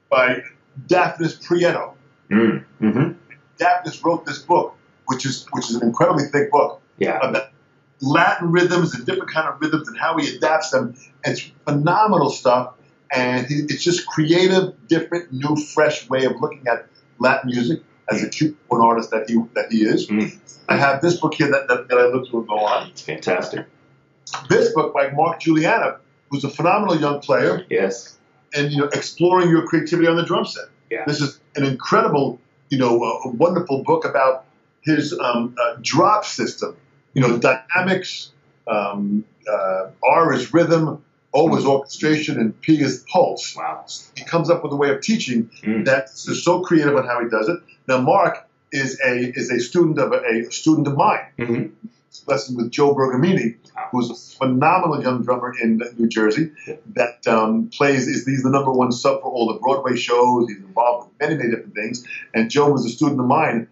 by 0.10 0.44
Dafnis 0.88 1.42
Prieto. 1.46 1.94
Mm. 2.30 2.64
hmm 2.80 3.12
Dafnis 3.58 4.04
wrote 4.04 4.26
this 4.26 4.40
book, 4.40 4.76
which 5.12 5.26
is 5.26 5.46
which 5.52 5.70
is 5.70 5.76
an 5.76 5.84
incredibly 5.84 6.24
thick 6.26 6.50
book 6.52 6.82
Yeah. 6.98 7.20
about 7.22 7.50
Latin 8.02 8.52
rhythms 8.52 8.96
and 8.96 9.06
different 9.06 9.30
kind 9.32 9.48
of 9.48 9.62
rhythms 9.62 9.88
and 9.88 9.98
how 9.98 10.18
he 10.18 10.36
adapts 10.36 10.72
them. 10.72 10.96
It's 11.24 11.42
phenomenal 11.66 12.30
stuff, 12.32 12.74
and 13.14 13.46
it's 13.50 13.84
just 13.84 14.08
creative, 14.08 14.74
different, 14.88 15.32
new, 15.32 15.56
fresh 15.56 16.10
way 16.10 16.24
of 16.26 16.34
looking 16.42 16.66
at 16.68 16.88
Latin 17.20 17.52
music 17.52 17.82
as 18.10 18.24
a 18.24 18.30
cute 18.30 18.58
born 18.68 18.82
artist 18.82 19.12
that 19.12 19.30
he 19.30 19.36
that 19.54 19.68
he 19.70 19.84
is. 19.84 20.08
Mm. 20.08 20.36
I 20.70 20.78
have 20.78 21.02
this 21.02 21.18
book 21.20 21.34
here 21.34 21.52
that, 21.52 21.68
that, 21.68 21.90
that 21.90 21.98
I 22.00 22.06
look 22.08 22.30
to 22.32 22.38
and 22.40 22.48
go 22.48 22.58
on. 22.60 22.90
It's 22.90 23.02
fantastic. 23.02 23.66
This 24.50 24.74
book 24.74 24.94
by 24.94 25.12
Mark 25.12 25.42
Guiliana, 25.42 25.98
who's 26.30 26.44
a 26.46 26.50
phenomenal 26.50 26.98
young 27.00 27.20
player, 27.20 27.66
Yes. 27.70 28.18
and 28.56 28.72
you 28.72 28.80
know 28.80 28.86
exploring 28.94 29.50
your 29.50 29.68
creativity 29.68 30.08
on 30.08 30.16
the 30.16 30.24
drum 30.26 30.46
set. 30.46 30.66
Yeah. 30.90 31.04
This 31.06 31.22
is 31.22 31.40
an 31.56 31.64
incredible, 31.66 32.40
you 32.70 32.78
know, 32.78 33.04
uh, 33.04 33.30
wonderful 33.30 33.84
book 33.84 34.06
about 34.06 34.46
his 34.84 35.18
um, 35.18 35.56
uh, 35.62 35.76
drop 35.82 36.26
system. 36.26 36.76
You 37.14 37.22
know, 37.22 37.38
dynamics. 37.38 38.32
Um, 38.68 39.26
uh, 39.52 39.90
R 40.04 40.34
is 40.34 40.54
rhythm, 40.54 41.04
O 41.34 41.56
is 41.58 41.66
orchestration, 41.66 42.40
and 42.40 42.60
P 42.62 42.80
is 42.80 43.04
pulse. 43.12 43.56
Wow. 43.56 43.86
He 44.16 44.24
comes 44.24 44.50
up 44.50 44.64
with 44.64 44.72
a 44.72 44.76
way 44.76 44.90
of 44.92 45.02
teaching 45.02 45.50
Mm. 45.64 45.86
that 45.86 46.06
is 46.06 46.44
so 46.44 46.62
creative 46.62 46.96
on 46.96 47.06
how 47.06 47.22
he 47.24 47.30
does 47.30 47.50
it. 47.50 47.58
Now, 47.88 48.00
Mark 48.02 48.48
is 48.72 49.00
a 49.06 49.14
is 49.36 49.52
a 49.52 49.60
student 49.60 49.98
of 50.00 50.14
a, 50.14 50.22
a 50.48 50.52
student 50.52 50.88
of 50.88 50.96
mine. 50.96 51.20
hmm 51.38 51.64
Lesson 52.28 52.58
with 52.58 52.72
Joe 52.72 52.94
Bergamini, 52.94 53.56
who's 53.92 54.10
a 54.10 54.38
phenomenal 54.38 55.02
young 55.02 55.24
drummer 55.24 55.54
in 55.64 55.82
New 55.98 56.10
Jersey 56.10 56.52
that 56.94 57.26
um, 57.26 57.70
plays 57.70 58.06
is 58.06 58.26
he's 58.26 58.44
the 58.44 58.50
number 58.50 58.70
one 58.72 58.92
sub 58.92 59.22
for 59.22 59.32
all 59.32 59.52
the 59.54 59.60
Broadway 59.60 59.96
shows. 59.96 60.48
He's 60.50 60.58
involved 60.58 61.08
with 61.08 61.20
many 61.22 61.36
many 61.38 61.50
different 61.52 61.74
things. 61.74 62.06
And 62.34 62.50
Joe 62.52 62.70
was 62.70 62.86
a 62.86 62.90
student 62.90 63.20
of 63.22 63.28
mine 63.28 63.68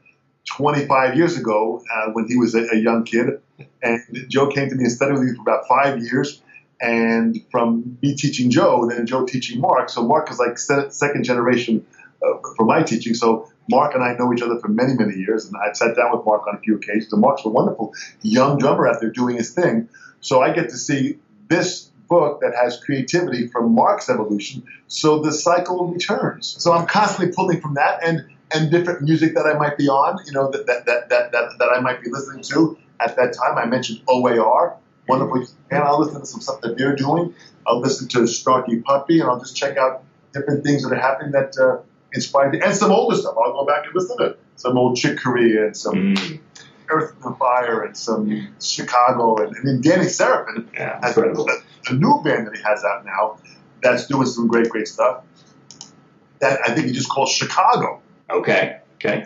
25 0.55 1.15
years 1.15 1.37
ago 1.37 1.81
uh, 1.93 2.11
when 2.11 2.27
he 2.27 2.37
was 2.37 2.55
a, 2.55 2.67
a 2.71 2.77
young 2.77 3.03
kid. 3.03 3.41
And 3.81 4.01
Joe 4.27 4.47
came 4.49 4.69
to 4.69 4.75
me 4.75 4.83
and 4.83 4.91
studied 4.91 5.13
with 5.13 5.23
me 5.23 5.35
for 5.35 5.41
about 5.41 5.67
five 5.67 5.99
years. 6.01 6.41
And 6.81 7.43
from 7.51 7.97
me 8.01 8.15
teaching 8.15 8.49
Joe, 8.51 8.89
then 8.89 9.05
Joe 9.05 9.25
teaching 9.25 9.59
Mark. 9.59 9.89
So 9.89 10.05
Mark 10.05 10.31
is 10.31 10.39
like 10.39 10.57
se- 10.57 10.89
second 10.91 11.23
generation 11.23 11.85
uh, 12.23 12.37
for 12.55 12.65
my 12.65 12.83
teaching. 12.83 13.13
So 13.13 13.51
Mark 13.69 13.93
and 13.95 14.03
I 14.03 14.13
know 14.13 14.33
each 14.33 14.41
other 14.41 14.59
for 14.59 14.69
many, 14.69 14.93
many 14.93 15.15
years. 15.15 15.45
And 15.45 15.55
I've 15.57 15.75
sat 15.75 15.95
down 15.95 16.15
with 16.15 16.25
Mark 16.25 16.47
on 16.47 16.55
a 16.55 16.59
few 16.59 16.75
occasions. 16.77 17.11
And 17.11 17.21
Mark's 17.21 17.45
a 17.45 17.49
wonderful 17.49 17.93
young 18.21 18.57
drummer 18.57 18.87
out 18.87 19.01
there 19.01 19.11
doing 19.11 19.37
his 19.37 19.53
thing. 19.53 19.89
So 20.21 20.41
I 20.41 20.53
get 20.53 20.69
to 20.69 20.77
see 20.77 21.19
this 21.47 21.89
book 22.07 22.41
that 22.41 22.53
has 22.55 22.81
creativity 22.83 23.47
from 23.47 23.75
Mark's 23.75 24.09
evolution. 24.09 24.63
So 24.87 25.21
the 25.21 25.31
cycle 25.31 25.87
returns. 25.87 26.55
So 26.59 26.73
I'm 26.73 26.87
constantly 26.87 27.33
pulling 27.33 27.61
from 27.61 27.75
that 27.75 28.03
and 28.03 28.25
and 28.53 28.71
different 28.71 29.01
music 29.01 29.35
that 29.35 29.45
I 29.45 29.57
might 29.57 29.77
be 29.77 29.87
on, 29.87 30.17
you 30.25 30.31
know, 30.31 30.49
that 30.51 30.65
that 30.67 30.85
that 30.85 31.09
that, 31.09 31.31
that, 31.31 31.49
that 31.59 31.69
I 31.69 31.79
might 31.79 32.01
be 32.01 32.09
listening 32.09 32.43
to 32.43 32.77
at 32.99 33.15
that 33.15 33.33
time. 33.33 33.57
I 33.57 33.65
mentioned 33.65 34.01
OAR, 34.07 34.75
wonderful. 35.07 35.45
And 35.71 35.83
I'll 35.83 35.99
listen 35.99 36.19
to 36.19 36.25
some 36.25 36.41
stuff 36.41 36.61
that 36.61 36.77
they're 36.77 36.95
doing. 36.95 37.33
I'll 37.67 37.79
listen 37.79 38.07
to 38.09 38.19
Snarky 38.19 38.83
Puppy, 38.83 39.19
and 39.19 39.29
I'll 39.29 39.39
just 39.39 39.55
check 39.55 39.77
out 39.77 40.03
different 40.33 40.63
things 40.63 40.83
that 40.83 40.91
are 40.91 40.99
happening 40.99 41.31
that 41.33 41.55
uh, 41.59 41.81
inspired 42.13 42.53
me. 42.53 42.61
And 42.61 42.75
some 42.75 42.91
older 42.91 43.15
stuff. 43.15 43.35
I'll 43.37 43.53
go 43.53 43.65
back 43.65 43.85
and 43.85 43.93
listen 43.95 44.17
to 44.17 44.35
some 44.55 44.77
old 44.77 44.97
Chick 44.97 45.19
Corea 45.21 45.67
and 45.67 45.77
some 45.77 46.15
Mm. 46.15 46.39
Earth 46.91 47.13
and 47.23 47.37
Fire 47.37 47.83
and 47.83 47.95
some 47.95 48.49
Chicago 48.59 49.37
and, 49.37 49.55
and 49.55 49.67
then 49.67 49.79
Danny 49.81 50.09
Seraphine 50.09 50.67
Yeah. 50.73 50.99
has 51.03 51.15
a, 51.17 51.21
a 51.21 51.93
new 51.93 52.19
band 52.23 52.47
that 52.47 52.55
he 52.57 52.63
has 52.63 52.83
out 52.83 53.05
now 53.05 53.37
that's 53.83 54.07
doing 54.07 54.25
some 54.25 54.47
great, 54.47 54.69
great 54.69 54.87
stuff. 54.87 55.23
That 56.39 56.59
I 56.67 56.73
think 56.73 56.87
he 56.87 56.93
just 56.93 57.09
calls 57.09 57.31
Chicago, 57.31 58.01
Okay. 58.29 58.77
Okay. 58.95 59.25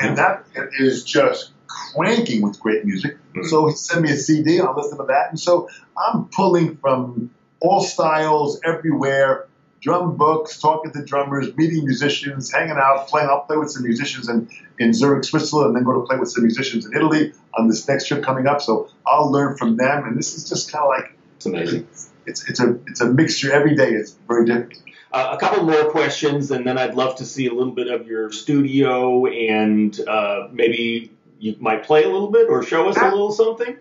and 0.00 0.16
that 0.16 0.44
is 0.78 1.04
just 1.04 1.50
cranking 1.66 2.40
with 2.42 2.58
great 2.58 2.84
music. 2.84 3.16
Mhm. 3.34 3.44
So 3.46 3.66
he 3.68 3.74
sent 3.74 4.02
me 4.02 4.10
a 4.12 4.16
CD, 4.16 4.58
and 4.58 4.66
I'll 4.66 4.74
listen 4.76 4.96
to 4.98 5.04
that. 5.04 5.26
And 5.30 5.38
so 5.38 5.68
I'm 5.96 6.24
pulling 6.26 6.76
from 6.78 7.30
all 7.60 7.80
styles, 7.82 8.60
everywhere. 8.64 9.46
Drum 9.82 10.16
books, 10.16 10.58
talking 10.58 10.92
to 10.92 11.02
drummers, 11.04 11.56
meeting 11.56 11.84
musicians, 11.84 12.50
hanging 12.52 12.76
out, 12.76 13.08
playing. 13.08 13.28
I'll 13.28 13.40
play 13.42 13.56
with 13.56 13.70
some 13.70 13.82
musicians 13.82 14.28
in, 14.28 14.48
in 14.78 14.92
Zurich, 14.92 15.24
Switzerland, 15.24 15.68
and 15.68 15.76
then 15.76 15.84
go 15.84 15.92
to 16.00 16.06
play 16.06 16.18
with 16.18 16.30
some 16.30 16.42
musicians 16.44 16.84
in 16.86 16.94
Italy 16.94 17.32
on 17.58 17.66
this 17.68 17.86
next 17.88 18.06
trip 18.06 18.22
coming 18.22 18.46
up. 18.46 18.60
So 18.60 18.88
I'll 19.06 19.30
learn 19.30 19.56
from 19.56 19.76
them, 19.76 20.04
and 20.06 20.18
this 20.18 20.34
is 20.36 20.48
just 20.48 20.70
kind 20.72 20.82
of 20.84 20.88
like 20.90 21.16
It's 21.36 21.46
amazing. 21.46 21.86
it's 22.26 22.48
it's 22.48 22.60
a 22.60 22.78
it's 22.88 23.00
a 23.00 23.06
mixture 23.06 23.52
every 23.52 23.74
day. 23.74 23.90
It's 23.92 24.16
very 24.28 24.44
different. 24.44 24.74
Uh, 25.12 25.30
a 25.32 25.38
couple 25.38 25.64
more 25.64 25.90
questions, 25.90 26.52
and 26.52 26.64
then 26.64 26.78
I'd 26.78 26.94
love 26.94 27.16
to 27.16 27.26
see 27.26 27.46
a 27.46 27.52
little 27.52 27.72
bit 27.72 27.88
of 27.88 28.06
your 28.06 28.30
studio, 28.30 29.26
and 29.26 29.98
uh, 30.06 30.48
maybe 30.52 31.10
you 31.40 31.56
might 31.58 31.82
play 31.84 32.04
a 32.04 32.08
little 32.08 32.30
bit 32.30 32.48
or 32.48 32.62
show 32.62 32.88
us 32.88 32.96
a 32.96 33.04
little 33.10 33.32
something. 33.32 33.76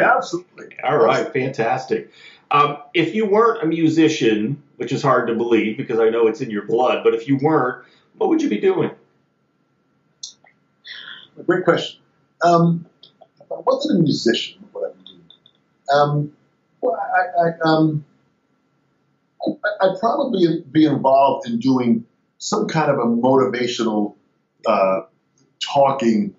Absolutely. 0.00 0.76
All 0.82 0.96
right, 0.96 1.32
fantastic. 1.32 2.10
Um, 2.50 2.78
if 2.94 3.14
you 3.14 3.26
weren't 3.26 3.62
a 3.62 3.66
musician, 3.66 4.62
which 4.76 4.92
is 4.92 5.02
hard 5.02 5.28
to 5.28 5.34
believe 5.34 5.76
because 5.76 6.00
I 6.00 6.08
know 6.08 6.26
it's 6.26 6.40
in 6.40 6.50
your 6.50 6.66
blood, 6.66 7.04
but 7.04 7.14
if 7.14 7.28
you 7.28 7.36
weren't, 7.36 7.84
what 8.16 8.28
would 8.28 8.42
you 8.42 8.48
be 8.48 8.58
doing? 8.58 8.90
Great 11.46 11.64
question. 11.64 12.00
Um, 12.44 12.86
if 13.40 13.52
I 13.52 13.60
wasn't 13.60 14.00
a 14.00 14.02
musician, 14.02 14.64
what 14.72 14.82
would 14.82 14.92
I 14.92 14.96
be 14.96 15.04
doing? 15.04 15.22
Um, 15.94 16.32
well, 16.80 16.96
I, 16.96 17.48
I, 17.48 17.52
um, 17.64 18.04
I'd 19.80 19.98
probably 20.00 20.64
be 20.70 20.84
involved 20.84 21.48
in 21.48 21.58
doing 21.58 22.04
some 22.38 22.68
kind 22.68 22.90
of 22.90 22.98
a 22.98 23.04
motivational 23.04 24.16
uh, 24.66 25.02
talking. 25.60 26.34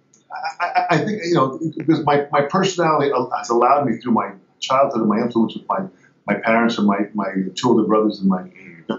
I, 0.59 0.65
I, 0.65 0.85
I 0.91 0.97
think 0.99 1.21
you 1.25 1.33
know 1.35 1.59
because 1.77 2.03
my, 2.05 2.27
my 2.31 2.41
personality 2.41 3.11
has 3.37 3.49
allowed 3.49 3.85
me 3.85 3.97
through 3.97 4.13
my 4.13 4.31
childhood 4.59 5.01
and 5.01 5.09
my 5.09 5.19
influence 5.19 5.55
with 5.55 5.67
my, 5.67 5.85
my 6.25 6.35
parents 6.35 6.77
and 6.77 6.87
my, 6.87 6.99
my 7.13 7.29
two 7.55 7.69
older 7.69 7.83
brothers 7.83 8.19
and 8.19 8.29
my 8.29 8.49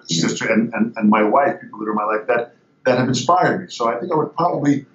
sister 0.05 0.53
and, 0.53 0.73
and, 0.75 0.95
and 0.97 1.09
my 1.09 1.23
wife, 1.23 1.61
people 1.61 1.79
that 1.79 1.87
are 1.87 1.91
in 1.91 1.97
my 1.97 2.05
life 2.05 2.27
that 2.29 2.55
that 2.85 2.99
have 2.99 3.09
inspired 3.09 3.63
me. 3.63 3.67
So 3.69 3.89
I 3.89 3.99
think 3.99 4.13
I 4.13 4.17
would 4.17 4.35
probably 4.35 4.87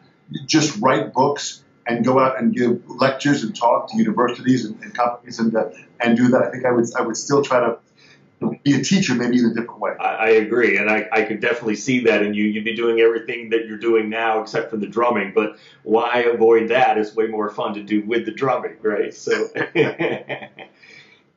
just 0.45 0.79
write 0.79 1.11
books 1.11 1.63
and 1.87 2.05
go 2.05 2.19
out 2.19 2.39
and 2.39 2.53
give 2.53 2.87
lectures 2.87 3.43
and 3.43 3.55
talk 3.55 3.89
to 3.89 3.97
universities 3.97 4.65
and, 4.65 4.79
and 4.83 4.93
companies 4.93 5.39
and 5.39 5.55
uh, 5.55 5.69
and 5.99 6.15
do 6.15 6.27
that. 6.29 6.43
I 6.43 6.51
think 6.51 6.65
I 6.65 6.71
would 6.71 6.85
I 6.97 7.01
would 7.01 7.17
still 7.17 7.43
try 7.43 7.59
to 7.59 7.79
be 8.39 8.73
a 8.73 8.83
teacher, 8.83 9.15
maybe 9.15 9.39
in 9.39 9.45
a 9.45 9.53
different 9.53 9.79
way. 9.79 9.91
I, 9.99 10.15
I 10.15 10.29
agree, 10.29 10.77
and 10.77 10.89
I, 10.89 11.07
I 11.11 11.23
could 11.23 11.39
definitely 11.41 11.75
see 11.75 12.01
that 12.05 12.21
in 12.21 12.33
you. 12.33 12.45
You'd 12.45 12.63
be 12.63 12.75
doing 12.75 12.99
everything 12.99 13.49
that 13.49 13.65
you're 13.65 13.77
doing 13.77 14.09
now 14.09 14.41
except 14.41 14.69
for 14.69 14.77
the 14.77 14.87
drumming, 14.87 15.33
but 15.33 15.57
why 15.83 16.21
avoid 16.23 16.69
that? 16.69 16.97
It's 16.97 17.15
way 17.15 17.27
more 17.27 17.49
fun 17.49 17.73
to 17.73 17.83
do 17.83 18.01
with 18.03 18.25
the 18.25 18.31
drumming, 18.31 18.77
right? 18.81 19.13
So, 19.13 19.49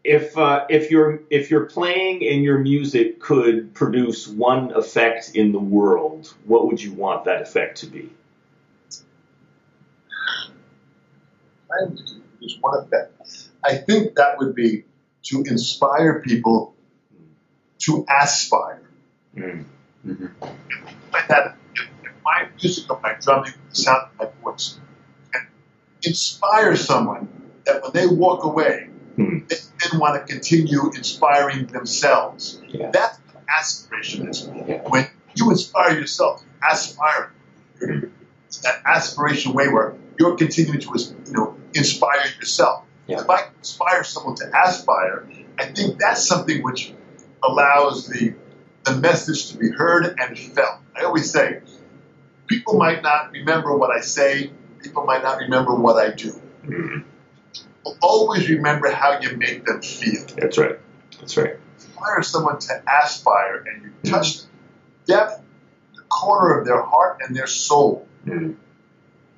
if 0.04 0.36
uh, 0.38 0.66
if 0.68 0.90
your 0.90 1.22
if 1.30 1.50
your 1.50 1.66
playing 1.66 2.26
and 2.26 2.42
your 2.42 2.58
music 2.58 3.20
could 3.20 3.74
produce 3.74 4.28
one 4.28 4.72
effect 4.72 5.34
in 5.34 5.52
the 5.52 5.60
world, 5.60 6.32
what 6.44 6.66
would 6.66 6.82
you 6.82 6.92
want 6.92 7.24
that 7.24 7.42
effect 7.42 7.78
to 7.78 7.86
be? 7.86 8.10
I 11.70 11.84
one 12.60 12.84
effect. 12.84 13.48
I 13.64 13.76
think 13.76 14.16
that 14.16 14.38
would 14.38 14.54
be 14.54 14.84
to 15.24 15.42
inspire 15.42 16.20
people 16.20 16.71
to 17.82 18.04
aspire. 18.20 18.82
Mm. 19.36 19.64
hmm 20.04 20.26
Like 21.12 21.28
that, 21.28 21.56
if, 21.74 21.88
if 22.04 22.12
my 22.24 22.48
music 22.60 22.90
or 22.90 23.00
my 23.02 23.14
drumming, 23.20 23.52
the 23.70 23.74
sound 23.76 24.08
of 24.20 24.32
my 24.44 24.50
voice, 24.52 24.78
can 25.32 25.46
inspire 26.02 26.76
someone 26.76 27.28
that 27.64 27.82
when 27.82 27.92
they 27.92 28.06
walk 28.06 28.44
away, 28.44 28.88
Hmm. 29.16 29.40
they 29.46 29.56
then 29.90 30.00
want 30.00 30.14
to 30.26 30.32
continue 30.32 30.86
inspiring 30.96 31.66
themselves. 31.66 32.62
Yeah. 32.68 32.90
That's 32.92 33.18
what 33.26 33.44
aspiration 33.46 34.26
is. 34.26 34.48
Yeah. 34.66 34.80
When 34.88 35.06
you 35.34 35.50
inspire 35.50 35.98
yourself, 35.98 36.42
aspire. 36.66 37.30
That 37.78 38.82
aspiration 38.86 39.52
way 39.52 39.68
where 39.68 39.94
you're 40.18 40.36
continuing 40.36 40.80
to 40.80 40.88
you 41.26 41.32
know 41.32 41.56
inspire 41.74 42.24
yourself. 42.38 42.84
Yeah. 43.06 43.20
If 43.20 43.28
I 43.28 43.48
inspire 43.58 44.02
someone 44.04 44.36
to 44.36 44.50
aspire, 44.64 45.26
I 45.58 45.64
think 45.66 45.98
that's 45.98 46.26
something 46.26 46.62
which 46.62 46.92
allows 47.42 48.06
the 48.08 48.34
the 48.84 48.96
message 48.96 49.50
to 49.50 49.58
be 49.58 49.70
heard 49.70 50.16
and 50.18 50.36
felt. 50.36 50.80
I 50.96 51.04
always 51.04 51.30
say, 51.30 51.60
people 52.48 52.76
might 52.76 53.02
not 53.02 53.30
remember 53.30 53.76
what 53.76 53.96
I 53.96 54.00
say, 54.00 54.50
people 54.82 55.04
might 55.04 55.22
not 55.22 55.38
remember 55.38 55.72
what 55.74 56.04
I 56.04 56.10
do. 56.10 56.32
Mhm. 56.66 57.04
But 57.84 57.94
always 58.02 58.48
remember 58.48 58.90
how 58.90 59.20
you 59.20 59.36
make 59.36 59.64
them 59.64 59.80
feel. 59.82 60.26
That's 60.36 60.58
right. 60.58 60.78
That's 61.18 61.36
right. 61.36 61.56
Inspire 61.76 62.22
someone 62.22 62.58
to 62.58 62.82
aspire, 63.04 63.64
and 63.72 63.82
you 63.82 64.10
touch 64.10 64.38
the 64.42 64.46
depth, 65.06 65.40
the 65.94 66.02
corner 66.02 66.58
of 66.58 66.66
their 66.66 66.82
heart 66.82 67.18
and 67.24 67.36
their 67.36 67.46
soul. 67.46 68.08
Mhm. 68.26 68.56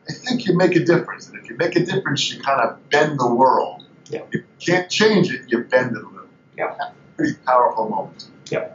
I 0.09 0.13
think 0.13 0.47
you 0.47 0.57
make 0.57 0.77
a 0.77 0.85
difference. 0.85 1.29
And 1.29 1.39
if 1.39 1.49
you 1.49 1.57
make 1.57 1.77
a 1.77 1.85
difference, 1.85 2.31
you 2.33 2.43
kind 2.43 2.61
of 2.61 2.89
bend 2.91 3.19
the 3.19 3.33
world. 3.33 3.85
Yeah. 4.09 4.21
If 4.31 4.35
you 4.35 4.45
can't 4.59 4.91
change 4.91 5.33
it, 5.33 5.43
you 5.49 5.65
bend 5.65 5.97
it 5.97 6.03
a 6.03 6.07
little. 6.07 6.29
Yeah. 6.57 6.75
Pretty 7.17 7.35
powerful 7.47 7.89
moment. 7.89 8.29
Yeah. 8.51 8.71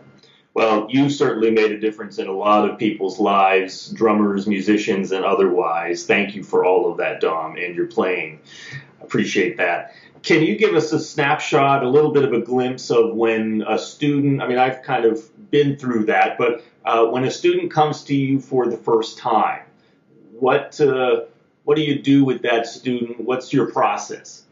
Well, 0.54 0.88
you 0.90 1.10
certainly 1.10 1.52
made 1.52 1.72
a 1.72 1.80
difference 1.80 2.18
in 2.18 2.28
a 2.28 2.34
lot 2.34 2.70
of 2.70 2.78
people's 2.78 3.20
lives, 3.20 3.90
drummers, 3.90 4.48
musicians, 4.48 5.12
and 5.12 5.24
otherwise. 5.24 6.06
Thank 6.06 6.36
you 6.36 6.44
for 6.44 6.66
all 6.66 6.92
of 6.92 6.98
that, 6.98 7.22
Dom, 7.22 7.56
and 7.56 7.76
your 7.76 7.86
playing. 7.86 8.40
Appreciate 9.02 9.58
that. 9.58 9.94
Can 10.22 10.44
you 10.44 10.58
give 10.58 10.76
us 10.76 10.92
a 10.92 11.00
snapshot, 11.00 11.84
a 11.84 11.90
little 11.90 12.12
bit 12.12 12.26
of 12.26 12.34
a 12.34 12.42
glimpse 12.42 12.90
of 12.92 13.16
when 13.16 13.64
a 13.68 13.78
student, 13.78 14.42
I 14.42 14.48
mean, 14.48 14.58
I've 14.58 14.82
kind 14.84 15.06
of 15.06 15.22
been 15.50 15.78
through 15.78 16.06
that, 16.06 16.38
but 16.38 16.64
uh, 16.84 17.06
when 17.06 17.24
a 17.24 17.32
student 17.32 17.72
comes 17.72 18.04
to 18.06 18.16
you 18.16 18.42
for 18.42 18.68
the 18.68 18.78
first 18.78 19.18
time, 19.18 19.62
what, 20.32 20.80
uh, 20.82 21.22
what 21.64 21.76
do 21.76 21.84
you 21.84 22.02
do 22.02 22.26
with 22.26 22.42
that 22.42 22.68
student? 22.68 23.22
What's 23.22 23.54
your 23.54 23.72
process? 23.72 24.44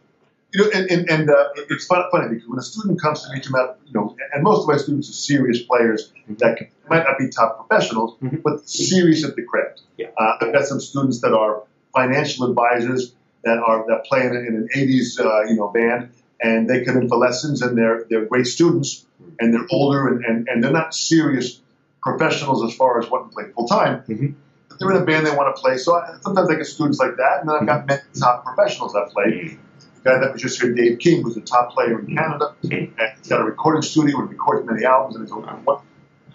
You 0.58 0.64
know, 0.64 0.72
and, 0.74 0.90
and, 0.90 1.10
and 1.10 1.30
uh, 1.30 1.50
it's 1.70 1.86
fun, 1.86 2.04
funny 2.12 2.30
because 2.30 2.48
when 2.48 2.58
a 2.58 2.64
student 2.64 3.00
comes 3.00 3.22
to 3.22 3.32
me, 3.32 3.42
you 3.86 3.94
know, 3.94 4.16
and 4.34 4.44
most 4.44 4.64
of 4.64 4.68
my 4.68 4.78
students 4.78 5.08
are 5.08 5.14
serious 5.14 5.62
players 5.62 6.12
that 6.40 6.58
can, 6.58 6.68
might 6.90 7.04
not 7.04 7.20
be 7.20 7.30
top 7.30 7.68
professionals, 7.68 8.18
Mhm. 8.24 8.42
but 8.42 8.68
serious 8.68 9.24
at 9.24 9.36
the 9.36 9.44
craft. 9.44 9.82
Yeah. 9.98 10.08
Uh, 10.18 10.38
I've 10.42 10.52
got 10.54 10.66
some 10.66 10.80
students 10.80 11.22
that 11.22 11.32
are 11.34 11.62
financial 11.94 12.50
advisors 12.50 13.14
that 13.44 13.60
are 13.60 13.86
that 13.88 14.06
play 14.06 14.22
in, 14.26 14.36
in 14.36 14.56
an 14.56 14.70
80s, 14.74 15.20
uh, 15.20 15.44
you 15.48 15.58
know, 15.58 15.68
band, 15.68 16.10
and 16.42 16.68
they 16.68 16.84
come 16.84 16.98
in 16.98 17.08
for 17.08 17.18
lessons, 17.18 17.62
and 17.62 17.78
they're 17.78 18.06
they're 18.10 18.26
great 18.26 18.48
students, 18.48 19.06
and 19.40 19.54
they're 19.54 19.68
older, 19.70 20.08
and, 20.08 20.26
and, 20.26 20.48
and 20.48 20.64
they're 20.64 20.72
not 20.72 20.96
serious 20.96 21.62
professionals 22.02 22.64
as 22.64 22.76
far 22.76 23.00
as 23.00 23.08
wanting 23.12 23.30
to 23.30 23.34
play 23.36 23.44
full 23.54 23.68
time. 23.68 24.02
Mhm. 24.08 24.34
But 24.70 24.80
they're 24.80 24.90
in 24.92 24.98
a 25.04 25.06
band 25.06 25.28
they 25.28 25.36
want 25.36 25.56
to 25.56 25.62
play, 25.62 25.78
so 25.78 25.96
I, 25.96 26.18
sometimes 26.22 26.50
I 26.50 26.56
get 26.56 26.66
students 26.66 26.98
like 26.98 27.16
that, 27.18 27.42
and 27.42 27.50
then 27.50 27.56
I've 27.58 27.68
got 27.68 27.86
many 27.86 28.02
top 28.20 28.44
professionals 28.44 28.94
that 28.94 29.10
play 29.14 29.60
guy 30.08 30.20
that 30.20 30.32
was 30.32 30.42
just 30.42 30.62
here, 30.62 30.74
Dave 30.74 31.00
King, 31.00 31.22
who's 31.22 31.36
a 31.38 31.42
top 31.42 31.74
player 31.74 32.00
in 32.00 32.16
Canada, 32.16 32.56
and 32.64 32.72
he's 33.18 33.28
got 33.28 33.42
a 33.42 33.44
recording 33.44 33.82
studio 33.82 34.20
and 34.20 34.30
records 34.30 34.66
many 34.66 34.86
albums, 34.86 35.16
and 35.16 35.26
he's 35.26 35.32
a 35.32 35.36
one 35.36 35.80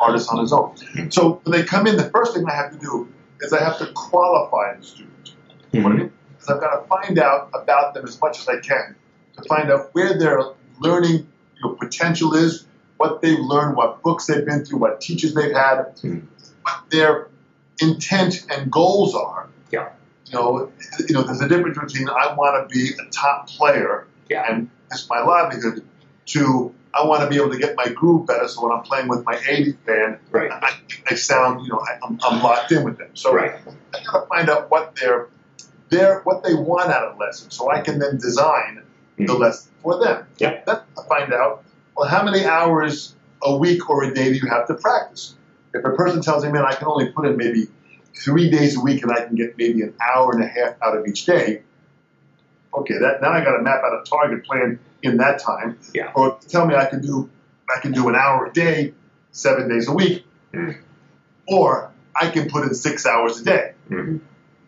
artist 0.00 0.28
on 0.30 0.40
his 0.40 0.52
own. 0.52 0.76
So 1.10 1.40
when 1.44 1.58
they 1.58 1.64
come 1.64 1.86
in, 1.86 1.96
the 1.96 2.10
first 2.10 2.34
thing 2.34 2.44
I 2.46 2.54
have 2.54 2.72
to 2.72 2.78
do 2.78 3.08
is 3.40 3.52
I 3.52 3.62
have 3.62 3.78
to 3.78 3.86
qualify 3.94 4.74
the 4.76 4.82
student. 4.84 5.34
You 5.72 5.80
know 5.80 5.88
what 5.88 5.94
I 5.94 5.98
mean? 6.00 6.12
Because 6.38 6.48
I've 6.50 6.60
got 6.60 6.80
to 6.80 6.86
find 6.86 7.18
out 7.18 7.50
about 7.54 7.94
them 7.94 8.04
as 8.04 8.20
much 8.20 8.40
as 8.40 8.48
I 8.48 8.58
can 8.58 8.94
to 9.36 9.42
find 9.48 9.70
out 9.70 9.88
where 9.92 10.18
their 10.18 10.42
learning 10.80 11.26
you 11.56 11.62
know, 11.62 11.74
potential 11.74 12.34
is, 12.34 12.66
what 12.98 13.22
they've 13.22 13.38
learned, 13.38 13.76
what 13.76 14.02
books 14.02 14.26
they've 14.26 14.44
been 14.44 14.64
through, 14.64 14.78
what 14.78 15.00
teachers 15.00 15.34
they've 15.34 15.54
had, 15.54 15.96
Mhm. 16.02 16.22
what 16.62 16.90
their 16.90 17.28
intent 17.80 18.44
and 18.50 18.70
goals 18.70 19.14
are. 19.14 19.48
Yeah. 19.70 19.88
You 20.32 20.38
know, 20.38 20.72
you 21.08 21.14
know, 21.14 21.22
there's 21.22 21.40
a 21.42 21.48
difference 21.48 21.78
between 21.78 22.08
I 22.08 22.32
want 22.34 22.68
to 22.68 22.74
be 22.74 22.90
a 22.94 23.10
top 23.10 23.48
player 23.48 24.06
Yeah. 24.30 24.46
and 24.48 24.70
it's 24.90 25.08
my 25.08 25.20
livelihood 25.22 25.84
to 26.26 26.74
I 26.94 27.04
want 27.06 27.22
to 27.22 27.28
be 27.28 27.36
able 27.36 27.50
to 27.50 27.58
get 27.58 27.74
my 27.76 27.88
groove 27.88 28.26
better. 28.26 28.46
So 28.48 28.62
when 28.66 28.72
I'm 28.76 28.82
playing 28.82 29.08
with 29.08 29.24
my 29.24 29.34
80s 29.36 29.76
band, 29.86 30.18
Right. 30.30 30.50
I, 30.50 30.78
I 31.10 31.14
sound, 31.14 31.64
you 31.66 31.72
know, 31.72 31.80
I, 31.80 31.98
I'm, 32.06 32.18
I'm 32.22 32.42
locked 32.42 32.70
in 32.72 32.84
with 32.84 32.98
them. 32.98 33.08
So 33.14 33.34
Right. 33.34 33.52
I 33.94 34.02
got 34.04 34.20
to 34.22 34.26
find 34.26 34.48
out 34.50 34.70
what 34.70 34.94
they're, 34.96 35.28
they're, 35.90 36.20
what 36.20 36.42
they 36.44 36.54
want 36.54 36.90
out 36.90 37.04
of 37.04 37.18
lesson, 37.18 37.50
so 37.50 37.70
I 37.70 37.80
can 37.80 37.98
then 37.98 38.16
design 38.18 38.82
the 39.18 39.24
Mhm. 39.24 39.38
lesson 39.38 39.70
for 39.82 40.02
them. 40.04 40.26
Yeah. 40.38 40.60
Then 40.66 40.76
I 40.98 41.02
find 41.08 41.32
out, 41.32 41.64
well, 41.96 42.08
how 42.08 42.22
many 42.24 42.44
hours 42.44 43.14
a 43.42 43.56
week 43.56 43.88
or 43.90 44.04
a 44.04 44.14
day 44.14 44.32
do 44.32 44.38
you 44.38 44.48
have 44.50 44.66
to 44.68 44.74
practice? 44.74 45.34
If 45.74 45.84
a 45.84 45.90
person 45.90 46.20
tells 46.22 46.44
me, 46.44 46.52
man, 46.52 46.64
I 46.66 46.74
can 46.74 46.88
only 46.88 47.10
put 47.10 47.26
in 47.26 47.36
maybe 47.38 47.68
three 48.16 48.50
days 48.50 48.76
a 48.76 48.80
week 48.80 49.02
and 49.02 49.12
I 49.12 49.24
can 49.24 49.34
get 49.36 49.56
maybe 49.58 49.82
an 49.82 49.94
hour 50.00 50.32
and 50.32 50.42
a 50.42 50.46
half 50.46 50.74
out 50.82 50.96
of 50.96 51.06
each 51.06 51.24
day, 51.26 51.62
okay, 52.74 52.98
that 52.98 53.20
now 53.22 53.30
I 53.32 53.42
got 53.44 53.56
to 53.56 53.62
map 53.62 53.82
out 53.84 53.92
a 54.00 54.04
target 54.08 54.44
plan 54.44 54.78
in 55.02 55.16
that 55.18 55.40
time. 55.40 55.78
Yeah. 55.94 56.12
Or 56.14 56.38
tell 56.48 56.66
me 56.66 56.74
I 56.74 56.86
can 56.86 57.00
do 57.00 57.28
I 57.74 57.80
can 57.80 57.92
do 57.92 58.08
an 58.08 58.14
hour 58.14 58.46
a 58.46 58.52
day, 58.52 58.92
seven 59.30 59.68
days 59.68 59.88
a 59.88 59.92
week, 59.92 60.26
Mm. 60.52 60.76
or 61.48 61.90
I 62.14 62.28
can 62.28 62.50
put 62.50 62.64
in 62.64 62.74
six 62.74 63.06
hours 63.06 63.40
a 63.40 63.44
day. 63.44 63.72
Mhm. 63.90 64.20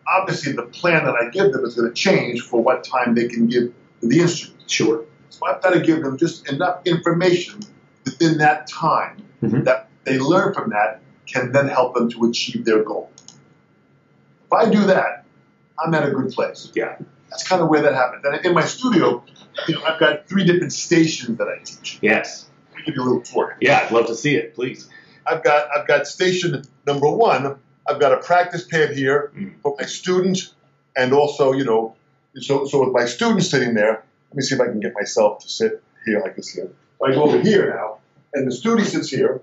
Obviously, 0.07 0.53
the 0.53 0.63
plan 0.63 1.05
that 1.05 1.13
I 1.15 1.29
give 1.29 1.51
them 1.53 1.63
is 1.63 1.75
going 1.75 1.87
to 1.87 1.93
change 1.93 2.41
for 2.41 2.59
what 2.63 2.83
time 2.83 3.13
they 3.13 3.27
can 3.27 3.45
give 3.47 3.71
the 4.01 4.19
instrument. 4.21 4.63
Sure. 4.67 5.03
So 5.29 5.45
I've 5.45 5.61
got 5.61 5.73
to 5.73 5.81
give 5.81 6.01
them 6.03 6.17
just 6.17 6.49
enough 6.51 6.79
information 6.85 7.59
within 8.05 8.39
that 8.39 8.65
time 8.67 9.17
Mhm. 9.43 9.63
that 9.65 9.87
they 10.05 10.17
learn 10.17 10.53
from 10.55 10.71
that 10.71 11.01
can 11.27 11.51
then 11.51 11.67
help 11.67 11.93
them 11.93 12.09
to 12.11 12.25
achieve 12.25 12.65
their 12.65 12.81
goal. 12.83 13.11
If 14.45 14.53
I 14.53 14.69
do 14.69 14.85
that, 14.87 15.25
I'm 15.83 15.93
at 15.93 16.07
a 16.07 16.11
good 16.11 16.31
place. 16.31 16.71
Yeah. 16.75 16.97
That's 17.29 17.47
kind 17.47 17.61
of 17.61 17.69
where 17.69 17.81
that 17.81 17.93
happens. 17.93 18.23
And 18.25 18.45
in 18.45 18.53
my 18.53 18.63
studio, 18.63 19.23
you 19.67 19.75
know, 19.75 19.83
I've 19.83 19.99
got 19.99 20.27
three 20.27 20.45
different 20.45 20.71
stations 20.73 21.37
that 21.37 21.47
I 21.47 21.57
teach. 21.63 21.99
Yes. 22.01 22.47
Let 22.71 22.77
me 22.79 22.83
give 22.85 22.95
you 22.95 23.01
a 23.01 23.05
little 23.05 23.21
tour. 23.21 23.57
Yeah, 23.59 23.81
I'd 23.83 23.91
love 23.91 24.07
to 24.07 24.15
see 24.15 24.35
it, 24.35 24.55
please. 24.55 24.89
I've 25.25 25.43
got 25.43 25.69
I've 25.75 25.87
got 25.87 26.07
station 26.07 26.63
number 26.85 27.09
one. 27.09 27.57
I've 27.87 27.99
got 27.99 28.13
a 28.13 28.17
practice 28.17 28.63
pad 28.63 28.91
here 28.95 29.31
Mm. 29.35 29.53
for 29.61 29.75
my 29.79 29.85
students, 29.85 30.53
and 30.95 31.13
also 31.13 31.51
you 31.53 31.65
know, 31.65 31.95
so 32.39 32.65
so 32.65 32.83
with 32.85 32.93
my 32.93 33.05
students 33.05 33.49
sitting 33.49 33.73
there. 33.73 34.03
Let 34.29 34.35
me 34.37 34.41
see 34.43 34.55
if 34.55 34.61
I 34.61 34.65
can 34.65 34.79
get 34.79 34.93
myself 34.93 35.39
to 35.43 35.49
sit 35.49 35.81
here 36.05 36.19
like 36.19 36.35
this 36.35 36.49
here. 36.49 36.69
I 37.03 37.11
go 37.13 37.23
over 37.23 37.39
here 37.39 37.73
now, 37.75 37.97
and 38.33 38.47
the 38.47 38.51
student 38.51 38.87
sits 38.87 39.09
here, 39.09 39.41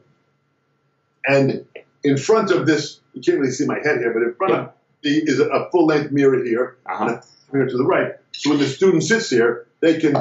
and 1.26 1.64
in 2.04 2.16
front 2.18 2.50
of 2.50 2.66
this, 2.66 3.00
you 3.14 3.22
can't 3.22 3.38
really 3.38 3.52
see 3.52 3.66
my 3.66 3.78
head 3.78 3.98
here, 3.98 4.12
but 4.12 4.22
in 4.22 4.34
front 4.34 4.52
of 4.54 4.58
the 4.66 4.72
is 5.02 5.40
a, 5.40 5.46
a 5.48 5.70
full 5.70 5.86
length 5.86 6.12
mirror 6.12 6.42
here, 6.44 6.76
Uh-huh. 6.86 7.04
and 7.04 7.14
a 7.16 7.22
mirror 7.52 7.68
to 7.68 7.76
the 7.76 7.84
right. 7.84 8.12
So 8.32 8.50
when 8.50 8.58
the 8.58 8.66
student 8.66 9.02
sits 9.02 9.30
here, 9.30 9.66
they 9.80 9.98
can. 9.98 10.12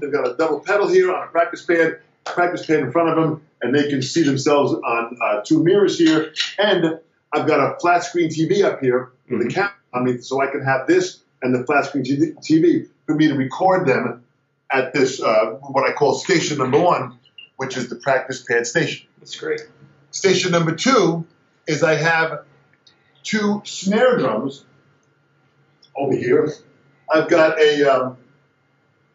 They've 0.00 0.12
got 0.12 0.28
a 0.28 0.34
double 0.38 0.60
pedal 0.60 0.88
here 0.88 1.12
on 1.14 1.24
a 1.26 1.30
practice 1.30 1.64
pad, 1.64 1.98
practice 2.24 2.66
pad 2.66 2.80
in 2.80 2.92
front 2.92 3.08
of 3.10 3.16
them, 3.16 3.42
and 3.62 3.74
they 3.74 3.88
can 3.88 4.00
see 4.02 4.22
themselves 4.22 4.72
on 4.72 5.16
uh, 5.20 5.40
two 5.44 5.62
mirrors 5.62 5.98
here. 5.98 6.32
And 6.58 7.00
I've 7.32 7.46
got 7.46 7.58
a 7.60 7.78
flat 7.80 8.04
screen 8.04 8.28
TV 8.30 8.62
up 8.64 8.80
here 8.80 9.10
with 9.28 9.40
a 9.42 9.44
Mhm. 9.44 9.54
camera. 9.54 9.72
I 9.92 10.00
mean, 10.00 10.22
so 10.22 10.40
I 10.40 10.46
can 10.48 10.62
have 10.62 10.86
this 10.86 11.20
and 11.42 11.54
the 11.54 11.64
flat 11.64 11.86
screen 11.86 12.04
TV 12.04 12.34
TV 12.42 12.86
for 13.06 13.14
me 13.14 13.28
to 13.28 13.34
record 13.34 13.86
them 13.88 14.22
at 14.70 14.92
this 14.92 15.20
uh, 15.20 15.52
what 15.62 15.88
I 15.88 15.92
call 15.94 16.14
station 16.14 16.58
number 16.58 16.78
one, 16.80 17.18
which 17.56 17.76
is 17.76 17.88
the 17.88 17.96
practice 17.96 18.42
pad 18.42 18.66
station. 18.66 19.06
That's 19.18 19.34
great. 19.38 19.62
Station 20.10 20.52
number 20.52 20.74
two 20.74 21.24
is 21.68 21.82
I 21.84 21.94
have 21.94 22.44
two 23.22 23.62
snare 23.64 24.16
drums 24.18 24.64
over 25.94 26.16
here. 26.16 26.52
I've 27.12 27.28
got 27.28 27.60
a 27.60 27.84
um, 27.84 28.16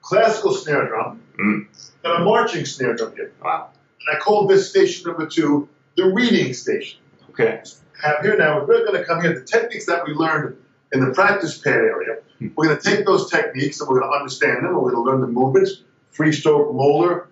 classical 0.01 0.53
snare 0.53 0.87
drum 0.87 1.19
Mm. 1.33 1.65
and 2.03 2.13
a 2.13 2.19
marching 2.19 2.63
snare 2.63 2.95
drum 2.95 3.15
here. 3.15 3.33
Wow. 3.43 3.69
And 4.05 4.15
I 4.15 4.19
call 4.19 4.45
this 4.45 4.69
station 4.69 5.07
number 5.09 5.25
two 5.25 5.67
the 5.97 6.05
reading 6.13 6.53
station. 6.53 6.99
Okay. 7.31 7.63
Have 8.03 8.21
here 8.21 8.37
now, 8.37 8.59
we're 8.63 8.85
going 8.85 8.93
to 8.93 9.03
come 9.03 9.19
here. 9.19 9.33
The 9.33 9.43
techniques 9.43 9.87
that 9.87 10.05
we 10.05 10.13
learned 10.13 10.55
in 10.91 10.99
the 10.99 11.11
practice 11.11 11.57
pad 11.57 11.73
area, 11.73 12.17
we're 12.55 12.67
going 12.67 12.77
to 12.79 12.83
take 12.83 13.03
those 13.07 13.31
techniques 13.31 13.79
and 13.79 13.89
we're 13.89 13.99
going 14.01 14.11
to 14.11 14.15
understand 14.15 14.57
them. 14.57 14.75
We're 14.75 14.91
going 14.91 14.95
to 14.95 15.01
learn 15.01 15.21
the 15.21 15.27
movements, 15.27 15.81
free 16.11 16.31
stroke, 16.31 16.71
Moeller, 16.71 17.29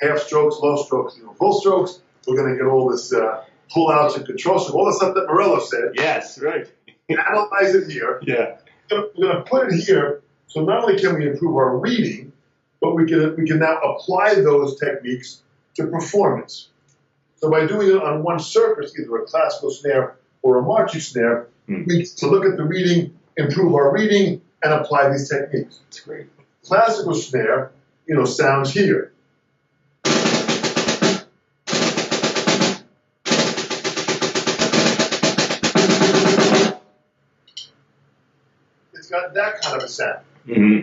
half 0.00 0.18
strokes, 0.18 0.56
low 0.60 0.82
strokes, 0.82 1.16
you 1.16 1.22
know, 1.24 1.34
full 1.34 1.60
strokes. 1.60 2.00
We're 2.26 2.36
going 2.36 2.50
to 2.52 2.56
get 2.56 2.66
all 2.66 2.90
this 2.90 3.12
uh, 3.12 3.44
pull 3.72 3.90
outs 3.90 4.16
and 4.16 4.26
control, 4.26 4.58
so 4.58 4.72
all 4.74 4.86
the 4.86 4.92
stuff 4.92 5.14
that 5.14 5.26
Morello 5.26 5.60
said. 5.60 5.92
Yes, 5.94 6.38
right. 6.40 6.66
Analyze 7.08 7.74
it 7.74 7.90
here. 7.90 8.20
Yeah. 8.22 8.56
We're 8.90 9.08
going 9.16 9.36
to 9.36 9.42
put 9.42 9.72
it 9.72 9.80
here. 9.80 10.22
So 10.48 10.64
not 10.64 10.84
only 10.84 10.98
can 10.98 11.18
we 11.18 11.26
improve 11.28 11.56
our 11.56 11.76
reading, 11.76 12.32
but 12.80 12.94
we 12.94 13.06
can 13.06 13.34
we 13.36 13.46
can 13.46 13.58
now 13.58 13.78
apply 13.80 14.34
those 14.36 14.78
techniques 14.78 15.42
to 15.74 15.86
performance. 15.86 16.68
So 17.36 17.50
by 17.50 17.66
doing 17.66 17.88
it 17.88 17.96
on 18.02 18.22
one 18.22 18.38
surface, 18.38 18.98
either 18.98 19.16
a 19.16 19.24
classical 19.26 19.70
snare 19.70 20.16
or 20.42 20.58
a 20.58 20.62
marching 20.62 21.00
snare, 21.00 21.48
Hmm. 21.66 21.84
we 21.86 22.04
to 22.04 22.26
look 22.28 22.44
at 22.44 22.58
the 22.58 22.62
reading, 22.62 23.18
improve 23.38 23.74
our 23.74 23.90
reading, 23.90 24.42
and 24.62 24.72
apply 24.74 25.08
these 25.08 25.30
techniques. 25.30 25.80
That's 25.86 26.00
great. 26.00 26.26
Classical 26.62 27.14
snare, 27.14 27.72
you 28.06 28.14
know, 28.14 28.26
sounds 28.26 28.70
here. 28.70 29.12
That 39.32 39.60
kind 39.62 39.76
of 39.76 39.82
a 39.84 39.88
sound. 39.88 40.20
hmm 40.46 40.80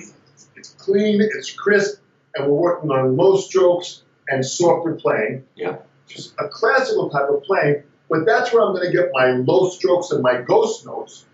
It's 0.55 0.69
clean, 0.77 1.21
it's 1.21 1.51
crisp, 1.51 1.99
and 2.35 2.47
we're 2.47 2.59
working 2.59 2.91
on 2.91 3.15
low 3.15 3.37
strokes 3.37 4.01
and 4.29 4.45
softer 4.45 4.93
playing. 4.95 5.45
Yeah. 5.55 5.77
Just 6.07 6.33
a 6.39 6.47
classical 6.47 7.09
type 7.09 7.29
of 7.29 7.43
playing, 7.43 7.83
but 8.09 8.25
that's 8.25 8.51
where 8.53 8.63
I'm 8.63 8.73
going 8.75 8.89
to 8.91 8.95
get 8.95 9.09
my 9.13 9.31
low 9.31 9.69
strokes 9.69 10.11
and 10.11 10.21
my 10.21 10.41
ghost 10.41 10.85
notes 10.85 11.25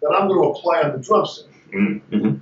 that 0.00 0.08
I'm 0.10 0.28
going 0.28 0.40
to 0.42 0.58
apply 0.58 0.82
on 0.82 0.92
the 0.92 0.98
drum 1.06 1.26
set. 1.26 1.44
hmm 1.72 2.36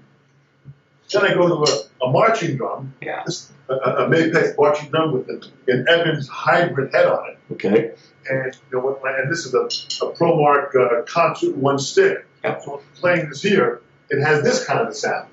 Then 1.13 1.23
I 1.25 1.35
go 1.35 1.65
to 1.65 1.73
a, 1.73 2.07
a 2.07 2.11
marching 2.11 2.57
drum, 2.57 2.95
Yeah. 3.01 3.23
this- 3.25 3.51
a, 3.67 3.73
a 3.75 4.09
Mapex 4.11 4.59
marching 4.59 4.91
drum 4.91 5.13
with 5.15 5.27
an, 5.31 5.41
an 5.69 5.87
Evans 5.89 6.29
hybrid 6.29 6.93
head 6.95 7.07
on 7.07 7.31
it. 7.31 7.39
Okay. 7.53 7.93
and 8.29 8.55
you 8.71 8.79
know, 8.79 8.99
and 9.05 9.33
this 9.33 9.47
is 9.47 9.55
a, 9.55 9.61
a 10.05 10.13
ProMark 10.13 10.77
uh, 10.77 11.03
concert 11.05 11.57
one 11.57 11.79
stick. 11.79 12.27
Yep. 12.45 12.63
So 12.63 12.75
I'm 12.75 13.01
playing 13.01 13.29
this 13.31 13.41
here, 13.41 13.81
it 14.15 14.23
has 14.23 14.43
this 14.45 14.65
kind 14.65 14.79
of 14.81 14.89
a 14.89 14.95
sound. 14.95 15.29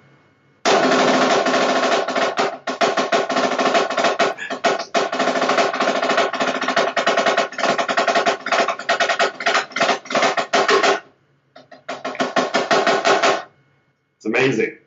It's 14.17 14.25
amazing. 14.25 14.77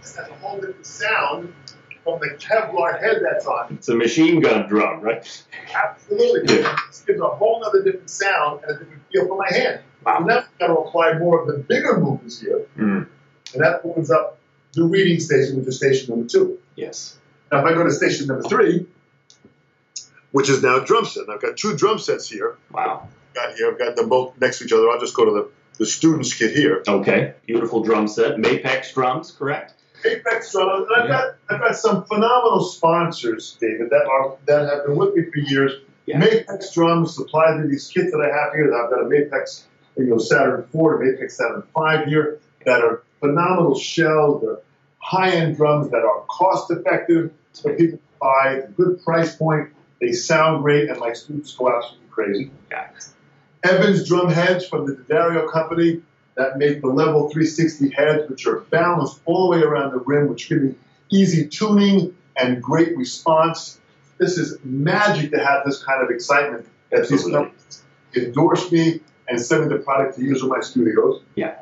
This 0.00 0.16
has 0.16 0.28
a 0.28 0.34
whole 0.34 0.56
different 0.56 0.86
sound 0.86 1.52
from 2.02 2.20
the 2.20 2.36
Kevlar 2.38 2.98
head 3.00 3.20
that's 3.22 3.46
on. 3.46 3.74
It's 3.74 3.88
a 3.88 3.94
machine 3.94 4.40
gun 4.40 4.68
drum, 4.68 5.00
right? 5.00 5.44
Absolutely, 5.74 6.60
Yeah. 6.60 6.76
this 6.88 7.00
gives 7.06 7.20
a 7.20 7.28
whole 7.28 7.62
other 7.64 7.82
different 7.82 8.10
sound 8.10 8.60
and 8.62 8.76
a 8.76 8.78
different 8.78 9.02
feel 9.12 9.26
for 9.28 9.36
my 9.36 9.48
hand. 9.50 9.80
And 10.06 10.26
now 10.26 10.44
got 10.58 10.66
to 10.68 10.74
apply 10.74 11.18
more 11.18 11.40
of 11.40 11.46
the 11.46 11.54
bigger 11.58 11.98
movements 11.98 12.40
here, 12.40 12.66
Mm. 12.78 13.06
and 13.54 13.62
that 13.62 13.80
opens 13.84 14.10
up 14.10 14.38
the 14.72 14.84
reading 14.84 15.20
station, 15.20 15.56
which 15.58 15.66
is 15.68 15.76
station 15.76 16.14
number 16.14 16.28
two. 16.28 16.58
Yes. 16.76 17.16
Now, 17.52 17.60
if 17.60 17.64
I 17.66 17.74
go 17.74 17.84
to 17.84 17.90
station 17.90 18.26
number 18.26 18.42
three, 18.48 18.86
which 20.32 20.48
is 20.50 20.62
now 20.62 20.80
drum 20.80 21.04
set, 21.04 21.28
I've 21.28 21.40
got 21.40 21.56
two 21.56 21.76
drum 21.76 21.98
sets 21.98 22.28
here. 22.28 22.56
Wow. 22.72 23.08
Got 23.34 23.54
here, 23.56 23.70
I've 23.70 23.78
got 23.78 23.96
them 23.96 24.08
both 24.08 24.34
next 24.40 24.58
to 24.58 24.64
each 24.64 24.72
other. 24.72 24.88
I'll 24.90 25.00
just 25.00 25.14
go 25.14 25.24
to 25.24 25.30
the, 25.30 25.50
the 25.78 25.86
students 25.86 26.34
kit 26.34 26.54
here. 26.56 26.82
Okay. 26.86 27.34
Beautiful 27.46 27.82
drum 27.82 28.08
set. 28.08 28.36
Mapex 28.36 28.92
drums, 28.94 29.30
correct? 29.32 29.74
Mapex 30.04 30.52
drums, 30.52 30.86
and 30.90 31.02
I've 31.02 31.08
got 31.08 31.34
I've 31.48 31.60
got 31.60 31.76
some 31.76 32.04
phenomenal 32.04 32.62
sponsors, 32.64 33.56
David, 33.60 33.90
that 33.90 34.04
are 34.06 34.36
that 34.46 34.68
have 34.68 34.86
been 34.86 34.96
with 34.96 35.14
me 35.14 35.22
for 35.24 35.38
years. 35.38 35.72
Yeah. 36.06 36.20
Mapex 36.20 36.74
drums 36.74 37.14
supply 37.14 37.56
me 37.56 37.68
these 37.70 37.88
kits 37.88 38.10
that 38.12 38.20
I 38.20 38.26
have 38.26 38.52
here. 38.54 38.74
I've 38.74 38.90
got 38.90 39.00
a 39.00 39.04
Mapex, 39.06 39.62
you 39.96 40.06
know, 40.06 40.18
Saturn 40.18 40.66
four, 40.72 41.02
a 41.02 41.06
Mapex 41.06 41.32
Saturn 41.32 41.62
five 41.74 42.06
here 42.06 42.40
that 42.64 42.82
are 42.82 43.02
phenomenal 43.20 43.78
shells. 43.78 44.42
They're 44.42 44.58
high-end 44.98 45.56
drums 45.56 45.90
that 45.90 46.02
are 46.02 46.24
cost-effective 46.28 47.30
for 47.60 47.74
people 47.74 47.98
to 47.98 48.04
buy. 48.20 48.62
Good 48.76 49.02
price 49.04 49.36
point. 49.36 49.70
They 50.00 50.12
sound 50.12 50.62
great, 50.62 50.88
and 50.88 50.98
my 50.98 51.12
students 51.12 51.54
go 51.54 51.74
absolutely 51.74 52.08
crazy. 52.10 52.50
Yeah. 52.70 52.88
Evans 53.62 54.06
drum 54.06 54.30
heads 54.30 54.66
from 54.66 54.86
the 54.86 54.94
D'Addario 54.94 55.50
company 55.50 56.02
that 56.36 56.58
make 56.58 56.80
the 56.80 56.88
level 56.88 57.30
360 57.30 57.90
heads, 57.90 58.28
which 58.28 58.46
are 58.46 58.60
balanced 58.60 59.20
all 59.24 59.50
the 59.50 59.56
way 59.56 59.62
around 59.62 59.92
the 59.92 60.00
rim, 60.00 60.28
which 60.28 60.48
give 60.48 60.62
me 60.62 60.74
easy 61.10 61.46
tuning 61.46 62.14
and 62.36 62.62
great 62.62 62.96
response. 62.96 63.80
This 64.18 64.36
is 64.36 64.58
magic 64.64 65.30
to 65.30 65.38
have 65.38 65.64
this 65.64 65.82
kind 65.82 66.02
of 66.02 66.10
excitement 66.10 66.66
that 66.90 67.08
these 67.08 67.24
companies 67.24 67.82
endorse 68.14 68.70
me 68.70 69.00
and 69.28 69.40
sending 69.40 69.68
the 69.68 69.78
product 69.78 70.16
to 70.16 70.22
use 70.24 70.42
in 70.42 70.48
my 70.48 70.60
studios. 70.60 71.22
Yeah. 71.34 71.56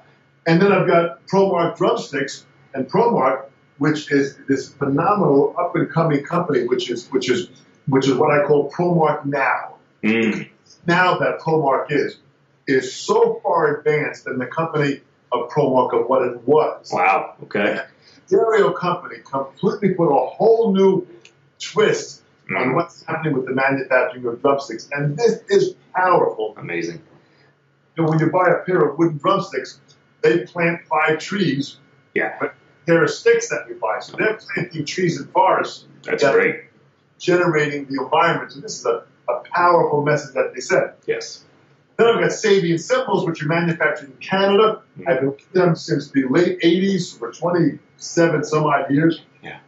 And 0.47 0.61
then 0.61 0.73
I've 0.73 0.87
got 0.87 1.25
ProMark 1.27 1.77
drumsticks 1.77 2.45
and 2.75 2.91
ProMark, 2.91 3.47
which 3.79 4.11
is 4.11 4.37
this 4.49 4.73
phenomenal 4.73 5.55
up 5.59 5.77
and 5.77 5.91
coming 5.91 6.25
company, 6.25 6.67
which 6.67 6.91
is 6.91 7.09
which 7.11 7.31
is 7.31 7.49
which 7.87 8.07
is 8.09 8.15
what 8.15 8.31
I 8.31 8.45
call 8.47 8.71
ProMark 8.71 9.25
now 9.27 9.77
Mm. 10.03 10.49
now 10.85 11.19
that 11.19 11.39
ProMark 11.39 11.87
is, 11.91 12.19
is 12.67 12.93
so 12.93 13.39
far 13.45 13.77
advanced 13.79 14.27
in 14.27 14.39
the 14.39 14.47
company 14.47 15.01
of 15.31 15.49
ProMark 15.51 15.93
of 15.99 16.09
what 16.09 16.23
it 16.23 16.43
was. 16.43 16.91
Wow. 16.93 17.37
Okay. 17.45 17.79
D'Addario 18.29 18.75
company 18.77 19.19
completely 19.25 19.95
put 19.95 20.09
a 20.09 20.27
whole 20.27 20.75
new 20.75 21.07
twist 21.61 22.23
on 22.51 22.71
Mm. 22.71 22.75
what's 22.75 23.05
happening 23.05 23.35
with 23.35 23.47
the 23.47 23.53
manufacturing 23.55 24.27
of 24.27 24.43
drumsticks, 24.43 24.89
and 24.91 25.17
this 25.17 25.41
is 25.49 25.77
powerful. 25.95 26.55
Amazing. 26.59 27.01
You 27.97 28.05
know, 28.05 28.11
when 28.11 28.19
you 28.19 28.31
buy 28.31 28.49
a 28.49 28.65
pair 28.65 28.81
of 28.89 28.99
wooden 28.99 29.19
drumsticks, 29.19 29.81
they 30.23 30.41
plant 30.47 30.81
five 30.89 31.19
trees. 31.19 31.77
Yeah. 32.15 32.37
But 32.41 32.55
there 32.87 33.03
are 33.03 33.09
sticks 33.09 33.49
that 33.51 33.67
we 33.69 33.75
buy, 33.75 33.99
so 34.01 34.17
they're 34.17 34.39
planting 34.55 34.85
trees 34.85 35.21
and 35.21 35.31
forests, 35.31 35.87
That's 36.05 36.23
Yeah. 36.23 36.33
great. 36.33 36.57
generating 37.19 37.87
the 37.87 38.03
environment. 38.03 38.53
And 38.55 38.65
this 38.65 38.81
is 38.81 38.87
a, 38.87 39.05
a 39.29 39.41
powerful 39.55 40.03
message 40.03 40.35
that 40.35 40.53
they 40.55 40.61
send. 40.61 40.91
Yes. 41.07 41.45
Then 41.97 42.09
I've 42.09 42.21
got 42.21 42.31
Sabian 42.31 42.81
cymbals, 42.81 43.25
which 43.25 43.41
are 43.45 43.47
manufactured 43.47 44.07
in 44.11 44.17
Canada. 44.17 44.81
Mhm. 44.99 45.09
I've 45.09 45.21
been 45.21 45.29
with 45.31 45.53
them 45.53 45.77
since 45.77 46.11
the 46.11 46.25
late 46.29 46.59
80s 46.65 47.17
for 47.17 47.31
27 47.31 48.43
some 48.45 48.65
odd 48.65 48.91
years. 48.91 49.23
Yeah. 49.43 49.59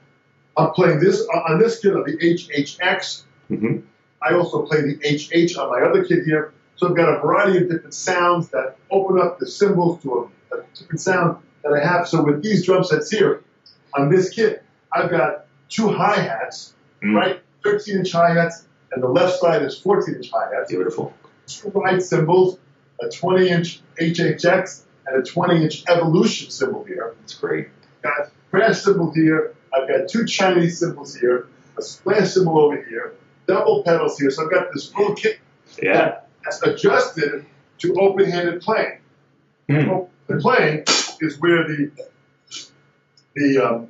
I'm 0.57 0.71
playing 0.73 0.99
this 0.99 1.21
uh, 1.33 1.39
on 1.53 1.59
this 1.61 1.79
kit 1.79 1.93
the 1.93 2.17
HHX. 2.19 3.23
Mm-hmm. 3.51 3.77
I 4.21 4.35
also 4.35 4.63
play 4.67 4.81
the 4.81 4.97
HH 5.05 5.57
on 5.57 5.71
my 5.71 5.87
other 5.89 6.03
kit 6.05 6.25
here. 6.25 6.53
So 6.77 6.89
I've 6.89 6.97
got 6.97 7.09
a 7.17 7.21
variety 7.21 7.59
of 7.59 7.71
different 7.71 7.95
sounds 7.95 8.49
that 8.51 8.77
open 8.91 9.21
up 9.21 9.39
the 9.39 9.47
cymbals 9.47 10.03
to 10.03 10.31
a, 10.53 10.57
a 10.57 10.63
different 10.75 11.01
sound 11.01 11.39
that 11.63 11.73
I 11.73 11.85
have. 11.85 12.09
So 12.09 12.23
with 12.23 12.43
these 12.43 12.65
drum 12.67 12.85
sets 12.85 13.11
here 13.11 13.43
on 13.95 14.11
this 14.11 14.31
kit, 14.31 14.63
I've 14.93 15.11
got 15.11 15.47
two 15.69 15.89
hi 15.89 16.17
hats, 16.21 16.73
Mm. 17.03 17.15
right? 17.17 17.41
13 17.63 17.99
inch 17.99 18.13
hi 18.13 18.33
hats, 18.35 18.67
and 18.93 19.03
the 19.03 19.09
left 19.09 19.39
side 19.39 19.63
is 19.63 19.79
14 19.79 20.15
inch 20.15 20.31
hi 20.33 20.49
hats 20.55 20.71
Beautiful. 20.71 21.13
two 21.47 21.69
right 21.71 22.01
cymbals, 22.03 22.59
a 23.01 23.09
20 23.09 23.49
inch 23.49 23.81
HHX, 24.01 24.83
and 25.07 25.17
a 25.17 25.23
20 25.23 25.63
inch 25.65 25.85
Evolution 25.89 26.51
cymbal 26.51 26.85
here. 26.85 27.15
That's 27.21 27.35
great. 27.35 27.69
Got 28.03 28.19
a 28.21 28.31
crash 28.51 28.81
cymbal 28.83 29.13
here. 29.13 29.55
I've 29.75 29.87
got 29.89 30.09
two 30.09 30.25
Chinese 30.25 30.79
cymbals 30.79 31.15
here, 31.15 31.47
a 31.79 31.83
splash 31.83 32.31
cymbal 32.35 32.59
over 32.59 32.77
here, 32.83 33.15
double 33.47 33.83
pedals 33.83 34.19
here. 34.19 34.31
So 34.31 34.45
I've 34.45 34.51
got 34.51 34.73
this 34.73 34.89
full 34.89 35.15
kit 35.15 35.39
Yeah. 35.83 36.21
That's 36.45 36.63
adjusted 36.63 37.45
to 37.79 37.95
open 37.95 38.31
handed 38.31 38.61
playing. 38.63 38.99
Mm. 39.69 39.89
Open 39.89 40.41
playing 40.41 40.85
is 41.21 41.39
where 41.41 41.67
the 41.67 41.91
the 43.35 43.59
um, 43.59 43.89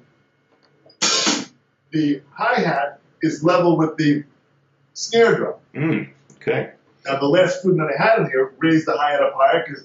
the 1.91 2.23
hi 2.33 2.61
hat 2.61 3.01
is 3.23 3.43
level 3.43 3.77
with 3.77 3.97
the 3.97 4.25
snare 4.95 5.37
drum. 5.37 5.55
Mm. 5.75 6.09
Okay. 6.37 6.71
Now, 7.07 7.19
the 7.19 7.27
last 7.27 7.61
student 7.61 7.81
that 7.81 7.95
I 7.99 8.03
had 8.03 8.19
in 8.21 8.27
here 8.31 8.53
raised 8.59 8.87
the 8.87 8.97
hi-hat 8.97 9.23
up 9.23 9.35
higher 9.37 9.63
because 9.67 9.85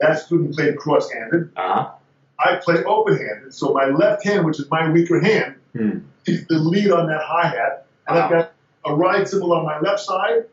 that 0.00 0.18
student 0.18 0.54
played 0.54 0.76
cross-handed. 0.76 1.50
Uh-huh. 1.56 1.90
I 2.38 2.56
play 2.56 2.82
open-handed, 2.84 3.54
so 3.54 3.72
my 3.72 3.86
left 3.86 4.24
hand, 4.24 4.44
which 4.44 4.58
is 4.58 4.68
my 4.70 4.90
weaker 4.90 5.20
hand, 5.20 5.54
Hmm. 5.74 5.98
is 6.26 6.46
the 6.48 6.58
lead 6.58 6.90
on 6.90 7.06
that 7.06 7.20
hi-hat. 7.22 7.86
And 8.08 8.18
I've 8.18 8.30
got 8.30 8.52
a 8.84 8.94
ride 8.94 9.28
cymbal 9.28 9.52
on 9.52 9.64
my 9.64 9.78
left 9.80 10.00
side, 10.00 10.44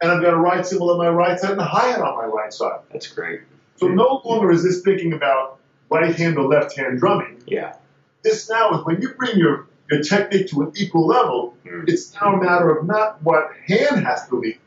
and 0.00 0.10
I've 0.12 0.22
got 0.22 0.34
a 0.34 0.36
ride 0.36 0.66
cymbal 0.66 0.90
on 0.90 0.98
my 0.98 1.08
right 1.08 1.38
side, 1.38 1.52
and 1.52 1.60
a 1.60 1.64
hi-hat 1.64 2.00
on 2.00 2.16
my 2.16 2.24
right 2.26 2.52
side. 2.52 2.80
That's 2.92 3.06
great. 3.08 3.40
So 3.76 3.88
no 3.88 4.20
longer 4.24 4.50
is 4.50 4.62
this 4.62 4.82
thinking 4.82 5.12
about 5.12 5.58
right 5.90 6.14
hand 6.14 6.38
or 6.38 6.46
left 6.48 6.76
hand 6.76 6.98
drumming. 6.98 7.42
Yeah. 7.46 7.76
This 8.22 8.48
now 8.50 8.78
is 8.80 8.84
when 8.86 9.00
you 9.02 9.10
bring 9.10 9.36
your, 9.38 9.66
your 9.90 10.02
technique 10.02 10.48
to 10.48 10.62
an 10.62 10.72
equal 10.76 11.06
level, 11.06 11.54
Mm. 11.66 11.88
it's 11.88 12.14
now 12.14 12.34
a 12.34 12.42
matter 12.42 12.70
of 12.76 12.86
not 12.86 13.22
what 13.24 13.50
hand 13.66 14.04
has 14.06 14.28
to 14.28 14.36
lead, 14.36 14.58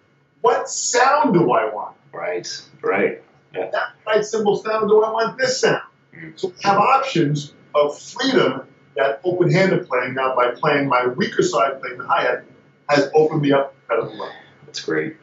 what 0.41 0.69
sound 0.69 1.33
do 1.33 1.51
I 1.51 1.73
want? 1.73 1.95
Right. 2.11 2.47
Right. 2.81 3.23
Yeah. 3.53 3.69
that 3.71 3.93
right 4.05 4.23
cymbal 4.25 4.57
sound 4.57 4.89
do 4.89 5.01
I 5.01 5.11
want 5.11 5.37
this 5.37 5.61
sound? 5.61 5.81
Mm. 6.15 6.37
So 6.39 6.49
we 6.49 6.55
have 6.63 6.77
options 6.77 7.53
of 7.73 7.97
freedom 7.97 8.67
that 8.95 9.21
open-handed 9.23 9.87
playing 9.87 10.13
now 10.15 10.35
by 10.35 10.51
playing 10.51 10.87
my 10.89 11.07
weaker 11.07 11.41
side, 11.41 11.79
playing 11.81 11.97
the 11.99 12.05
hi-hat, 12.07 12.43
has 12.89 13.09
opened 13.13 13.41
me 13.41 13.53
up 13.53 13.73
incredibly 13.83 14.19
well. 14.19 14.31
That's 14.69 14.81
great. 14.85 15.15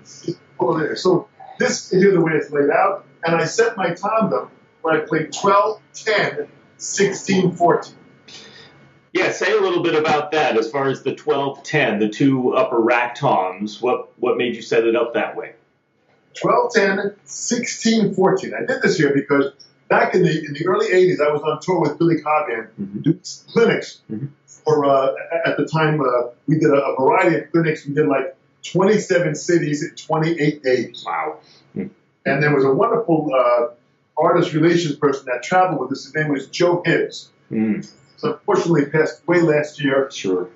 There. 0.59 0.97
So 0.97 1.29
this 1.61 1.93
is 1.93 2.03
the 2.13 2.21
way 2.21 2.33
it's 2.33 2.51
laid 2.51 2.71
out, 2.71 3.05
and 3.25 3.37
I 3.37 3.45
set 3.45 3.77
my 3.77 3.91
tandem 3.95 4.51
where 4.83 5.01
I 5.01 5.07
played 5.07 5.33
12, 5.33 5.81
10, 5.95 6.49
16, 6.79 7.53
14. 7.53 7.95
Yeah, 9.13 9.31
say 9.31 9.53
a 9.53 9.61
little 9.61 9.85
bit 9.85 9.95
about 9.95 10.33
that 10.33 10.59
as 10.59 10.69
far 10.69 10.89
as 10.89 11.05
the 11.05 11.15
12 11.15 11.63
10, 11.63 12.01
the 12.01 12.09
two 12.09 12.55
upper 12.55 12.81
rack 12.81 13.15
toms. 13.15 13.81
What 13.81 14.09
what 14.19 14.37
made 14.37 14.57
you 14.57 14.63
set 14.63 14.85
it 14.85 14.97
up 14.97 15.15
that 15.15 15.37
way? 15.37 15.53
12, 16.41 16.73
10, 16.75 17.17
16, 17.25 18.15
14. 18.15 18.53
I 18.55 18.67
did 18.67 18.83
this 18.83 18.99
here 18.99 19.15
because 19.15 19.53
back 19.89 20.15
in 20.17 20.23
the 20.25 20.45
in 20.45 20.55
the 20.55 20.67
early 20.67 20.89
80s, 20.89 21.21
I 21.21 21.31
was 21.33 21.43
on 21.43 21.61
tour 21.61 21.81
with 21.81 21.99
Billy 21.99 22.21
Cobham 22.21 22.69
Mhm. 22.81 23.03
doing 23.05 23.21
clinics 23.53 24.01
Mhm. 24.13 24.29
for, 24.47 24.85
uh, 24.85 25.15
at 25.47 25.57
the 25.57 25.65
time, 25.65 26.01
uh, 26.01 26.29
we 26.49 26.59
did 26.59 26.71
a, 26.71 26.83
a 26.85 26.97
variety 27.01 27.37
of 27.37 27.53
clinics. 27.53 27.87
We 27.87 27.95
did 27.95 28.09
like 28.09 28.36
27 28.73 29.35
cities 29.35 29.83
in 29.83 29.95
28 29.95 30.63
days. 30.63 31.05
Wow. 31.07 31.39
And 31.75 32.43
there 32.43 32.55
was 32.55 32.65
a 32.65 32.73
wonderful 32.73 33.31
uh, 33.33 33.69
artist 34.21 34.53
relations 34.53 34.97
person 34.97 35.27
that 35.27 35.43
traveled 35.45 35.81
with 35.81 35.93
us. 35.93 36.05
His 36.05 36.15
name 36.15 36.29
was 36.29 36.49
Joe 36.49 36.83
Hibbs. 36.85 37.31
Mm, 37.53 37.89
So 38.17 38.33
unfortunately 38.33 38.87
passed 38.87 39.23
away 39.29 39.41
last 39.43 39.81
year, 39.81 40.11
sure. 40.11 40.49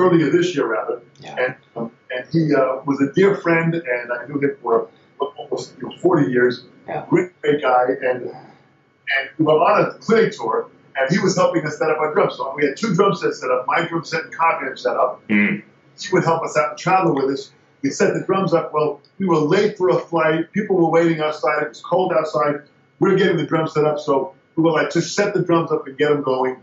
earlier 0.00 0.30
this 0.30 0.56
year 0.56 0.66
rather. 0.66 1.00
Yeah. 1.20 1.36
And, 1.38 1.54
um, 1.76 1.92
and 2.10 2.26
he 2.32 2.52
uh, 2.54 2.82
was 2.84 3.00
a 3.00 3.12
dear 3.12 3.36
friend, 3.36 3.74
and 3.74 4.12
I 4.12 4.26
knew 4.26 4.40
him 4.40 4.56
for 4.60 4.88
almost 5.36 5.74
you 5.80 5.88
know, 5.88 5.96
40 5.98 6.32
years. 6.32 6.64
Yeah. 6.88 7.06
Great, 7.08 7.40
great 7.40 7.62
guy. 7.62 7.84
And 8.02 8.22
and 8.24 9.28
we 9.38 9.44
were 9.44 9.52
on 9.52 9.84
a 9.84 9.94
clinic 9.98 10.32
tour, 10.32 10.68
and 10.96 11.10
he 11.12 11.18
was 11.20 11.36
helping 11.36 11.64
us 11.66 11.78
set 11.78 11.90
up 11.90 11.98
our 11.98 12.12
drums. 12.14 12.36
So 12.36 12.52
we 12.56 12.66
had 12.66 12.76
two 12.76 12.94
drum 12.94 13.14
sets 13.14 13.40
set 13.40 13.50
up, 13.50 13.66
my 13.66 13.86
drum 13.86 14.04
set 14.04 14.24
and 14.24 14.34
Cobham's 14.34 14.82
set 14.82 14.96
up. 14.96 15.22
Mm. 15.28 15.62
He 15.98 16.12
would 16.12 16.24
help 16.24 16.42
us 16.42 16.56
out 16.56 16.70
and 16.70 16.78
travel 16.78 17.14
with 17.14 17.26
us. 17.26 17.50
We 17.82 17.90
set 17.90 18.14
the 18.14 18.24
drums 18.24 18.54
up. 18.54 18.72
Well, 18.72 19.00
we 19.18 19.26
were 19.26 19.36
late 19.36 19.76
for 19.76 19.90
a 19.90 19.98
flight. 19.98 20.50
People 20.52 20.76
were 20.76 20.90
waiting 20.90 21.20
outside. 21.20 21.62
It 21.62 21.68
was 21.68 21.80
cold 21.80 22.12
outside. 22.12 22.62
We 22.98 23.12
are 23.12 23.16
getting 23.16 23.36
the 23.36 23.44
drums 23.44 23.74
set 23.74 23.84
up, 23.84 23.98
so 23.98 24.34
we 24.56 24.62
were 24.62 24.70
like, 24.70 24.90
just 24.90 25.14
set 25.14 25.34
the 25.34 25.42
drums 25.42 25.70
up 25.70 25.86
and 25.86 25.96
get 25.98 26.08
them 26.08 26.22
going. 26.22 26.56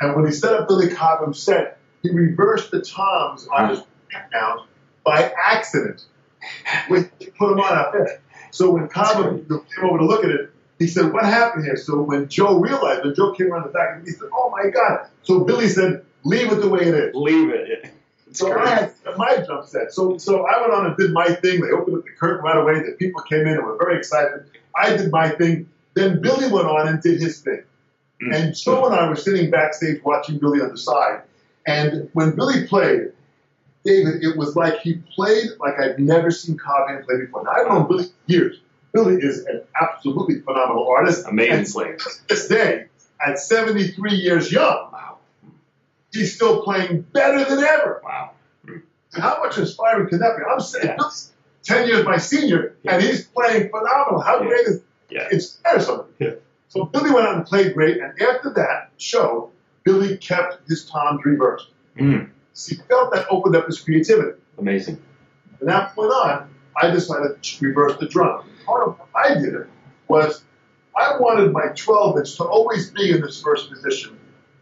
And 0.00 0.14
when 0.14 0.26
he 0.26 0.32
set 0.32 0.52
up 0.52 0.68
Billy 0.68 0.88
Cobham's 0.88 1.40
set, 1.40 1.78
he 2.02 2.10
reversed 2.10 2.70
the 2.70 2.80
toms 2.80 3.48
on 3.48 3.70
his 3.70 3.80
background 4.12 4.68
by 5.04 5.32
accident. 5.42 6.04
We 6.88 7.04
put 7.04 7.48
them 7.50 7.60
on 7.60 7.76
out 7.76 7.92
there. 7.92 8.20
So 8.50 8.70
when 8.70 8.88
Cobham 8.88 9.46
came 9.46 9.84
over 9.84 9.98
to 9.98 10.04
look 10.04 10.24
at 10.24 10.30
it, 10.30 10.50
he 10.78 10.86
said, 10.86 11.12
"What 11.12 11.24
happened 11.24 11.64
here?" 11.64 11.76
So 11.76 12.00
when 12.00 12.28
Joe 12.28 12.60
realized, 12.60 13.04
when 13.04 13.14
Joe 13.14 13.32
came 13.32 13.52
around 13.52 13.64
the 13.64 13.70
back, 13.70 14.04
he 14.04 14.10
said, 14.10 14.28
"Oh 14.32 14.50
my 14.50 14.70
God!" 14.70 15.06
So 15.22 15.40
Billy 15.40 15.68
said, 15.68 16.04
"Leave 16.24 16.52
it 16.52 16.60
the 16.60 16.68
way 16.68 16.82
it 16.82 16.94
is." 16.94 17.14
Leave 17.14 17.50
it. 17.50 17.90
So 18.32 18.58
I 18.58 18.68
had 18.68 18.92
my 19.16 19.42
drum 19.46 19.66
set. 19.66 19.92
So 19.92 20.18
so 20.18 20.46
I 20.46 20.60
went 20.60 20.72
on 20.72 20.86
and 20.86 20.96
did 20.96 21.12
my 21.12 21.26
thing. 21.26 21.60
They 21.60 21.70
opened 21.70 21.98
up 21.98 22.04
the 22.04 22.10
curtain 22.18 22.44
right 22.44 22.56
away. 22.56 22.74
The 22.80 22.96
people 22.98 23.22
came 23.22 23.40
in 23.40 23.54
and 23.54 23.64
were 23.64 23.76
very 23.76 23.98
excited. 23.98 24.44
I 24.76 24.96
did 24.96 25.10
my 25.10 25.30
thing. 25.30 25.68
Then 25.94 26.20
Billy 26.20 26.50
went 26.50 26.66
on 26.66 26.88
and 26.88 27.02
did 27.02 27.20
his 27.20 27.40
thing. 27.40 27.62
Mm. 28.22 28.34
And 28.34 28.56
Joe 28.56 28.86
and 28.86 28.94
I 28.94 29.08
were 29.08 29.16
sitting 29.16 29.50
backstage 29.50 30.02
watching 30.04 30.38
Billy 30.38 30.60
on 30.60 30.70
the 30.70 30.78
side. 30.78 31.22
And 31.66 32.08
when 32.12 32.34
Billy 32.34 32.66
played, 32.66 33.12
David, 33.84 34.22
it 34.22 34.36
was 34.36 34.56
like 34.56 34.80
he 34.80 34.94
played 35.14 35.50
like 35.60 35.74
I've 35.78 35.98
never 35.98 36.30
seen 36.30 36.58
Cobham 36.58 37.04
play 37.04 37.20
before. 37.20 37.44
Now, 37.44 37.52
I've 37.52 37.68
known 37.68 37.88
Billy 37.88 38.04
for 38.04 38.10
years. 38.26 38.60
Billy 38.92 39.16
is 39.16 39.44
an 39.46 39.62
absolutely 39.80 40.40
phenomenal 40.40 40.88
artist. 40.88 41.26
Amazing 41.26 41.90
And 41.90 41.98
to 41.98 42.10
this 42.28 42.48
day, 42.48 42.86
at 43.24 43.38
73 43.38 44.14
years 44.14 44.50
young. 44.50 44.87
He's 46.12 46.34
still 46.34 46.62
playing 46.62 47.02
better 47.12 47.44
than 47.44 47.62
ever. 47.64 48.00
Wow. 48.04 48.30
How 49.14 49.38
much 49.42 49.58
inspiring 49.58 50.08
can 50.08 50.18
that 50.20 50.36
be? 50.36 50.42
I'm 50.44 50.60
saying 50.60 50.86
Yeah. 50.86 50.96
Billy's 50.96 51.32
10 51.64 51.88
years 51.88 52.04
my 52.04 52.18
senior, 52.18 52.76
and 52.84 53.02
he's 53.02 53.24
playing 53.26 53.70
phenomenal. 53.70 54.20
How 54.20 54.40
Yeah. 54.42 54.48
great 54.48 54.66
is 54.66 54.82
Yeah. 55.10 55.28
inspire 55.30 55.80
somebody? 55.80 56.08
Yeah. 56.18 56.30
So 56.68 56.84
Billy 56.84 57.10
went 57.10 57.26
out 57.26 57.36
and 57.36 57.46
played 57.46 57.74
great, 57.74 57.98
and 57.98 58.20
after 58.20 58.50
that 58.54 58.90
show, 58.98 59.50
Billy 59.84 60.18
kept 60.18 60.68
his 60.68 60.84
toms 60.88 61.24
reversed. 61.24 61.68
Mm. 61.98 62.28
He 62.54 62.76
felt 62.88 63.12
that 63.14 63.26
opened 63.30 63.56
up 63.56 63.66
his 63.66 63.80
creativity. 63.80 64.38
Amazing. 64.58 65.00
From 65.58 65.68
that 65.68 65.94
point 65.94 66.12
on, 66.12 66.48
I 66.80 66.90
decided 66.90 67.42
to 67.42 67.66
reverse 67.66 67.96
the 67.98 68.06
drum. 68.06 68.44
Part 68.66 68.86
of 68.86 68.98
what 68.98 69.08
I 69.14 69.34
did 69.34 69.54
it 69.54 69.66
was 70.08 70.42
I 70.96 71.16
wanted 71.18 71.52
my 71.52 71.68
12 71.74 72.18
inch 72.18 72.36
to 72.36 72.44
always 72.44 72.90
be 72.90 73.10
in 73.12 73.20
this 73.22 73.40
first 73.40 73.70
position 73.70 74.18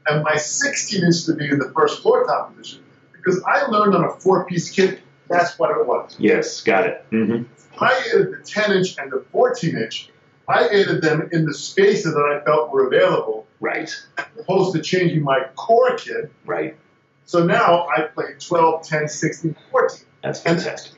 and 0.08 0.22
my 0.22 0.36
16 0.36 1.04
inch 1.04 1.24
to 1.26 1.34
be 1.34 1.46
in 1.48 1.58
the 1.58 1.70
first 1.76 2.02
floor 2.02 2.24
top 2.26 2.54
position 2.56 2.82
because 3.12 3.42
I 3.46 3.66
learned 3.66 3.94
on 3.94 4.04
a 4.04 4.10
four 4.10 4.44
piece 4.46 4.70
kit 4.70 5.00
that's 5.28 5.58
what 5.58 5.70
it 5.76 5.84
was. 5.86 6.14
Yes. 6.20 6.60
Got 6.62 6.86
it. 6.86 7.04
hmm 7.10 7.42
I 7.80 7.92
added 8.14 8.30
the 8.32 8.42
10 8.44 8.72
inch 8.76 8.96
and 8.96 9.10
the 9.10 9.24
14 9.32 9.76
inch. 9.76 10.08
I 10.48 10.66
added 10.68 11.02
them 11.02 11.28
in 11.32 11.44
the 11.44 11.52
spaces 11.52 12.14
that 12.14 12.20
I 12.20 12.44
felt 12.44 12.70
were 12.70 12.86
available, 12.86 13.44
Right. 13.58 13.90
as 14.16 14.24
opposed 14.38 14.76
to 14.76 14.82
changing 14.82 15.24
my 15.24 15.46
core 15.56 15.96
kit. 15.96 16.30
Right. 16.44 16.76
So 17.24 17.44
now 17.44 17.88
I 17.88 18.02
play 18.02 18.26
12, 18.38 18.86
10, 18.86 19.08
16, 19.08 19.56
14. 19.72 20.06
That's 20.22 20.40
fantastic. 20.40 20.92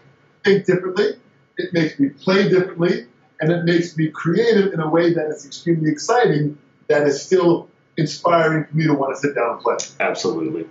think 0.45 0.67
differently, 0.67 1.19
it 1.57 1.73
makes 1.73 1.99
me 1.99 2.11
play 2.11 2.51
differently, 2.51 3.07
and 3.41 3.51
it 3.51 3.65
makes 3.65 3.97
me 3.97 4.09
creative 4.09 4.75
in 4.75 4.81
a 4.81 4.89
way 4.91 5.15
that 5.15 5.29
is 5.31 5.47
extremely 5.47 5.91
exciting, 5.91 6.59
that 6.89 7.07
is 7.07 7.23
still 7.23 7.71
inspiring 7.99 8.65
for 8.65 8.77
me 8.77 8.87
to 8.87 8.95
want 8.95 9.15
to 9.15 9.21
sit 9.21 9.35
down 9.35 9.51
and 9.55 9.61
play. 9.61 9.77
Absolutely. 10.01 10.67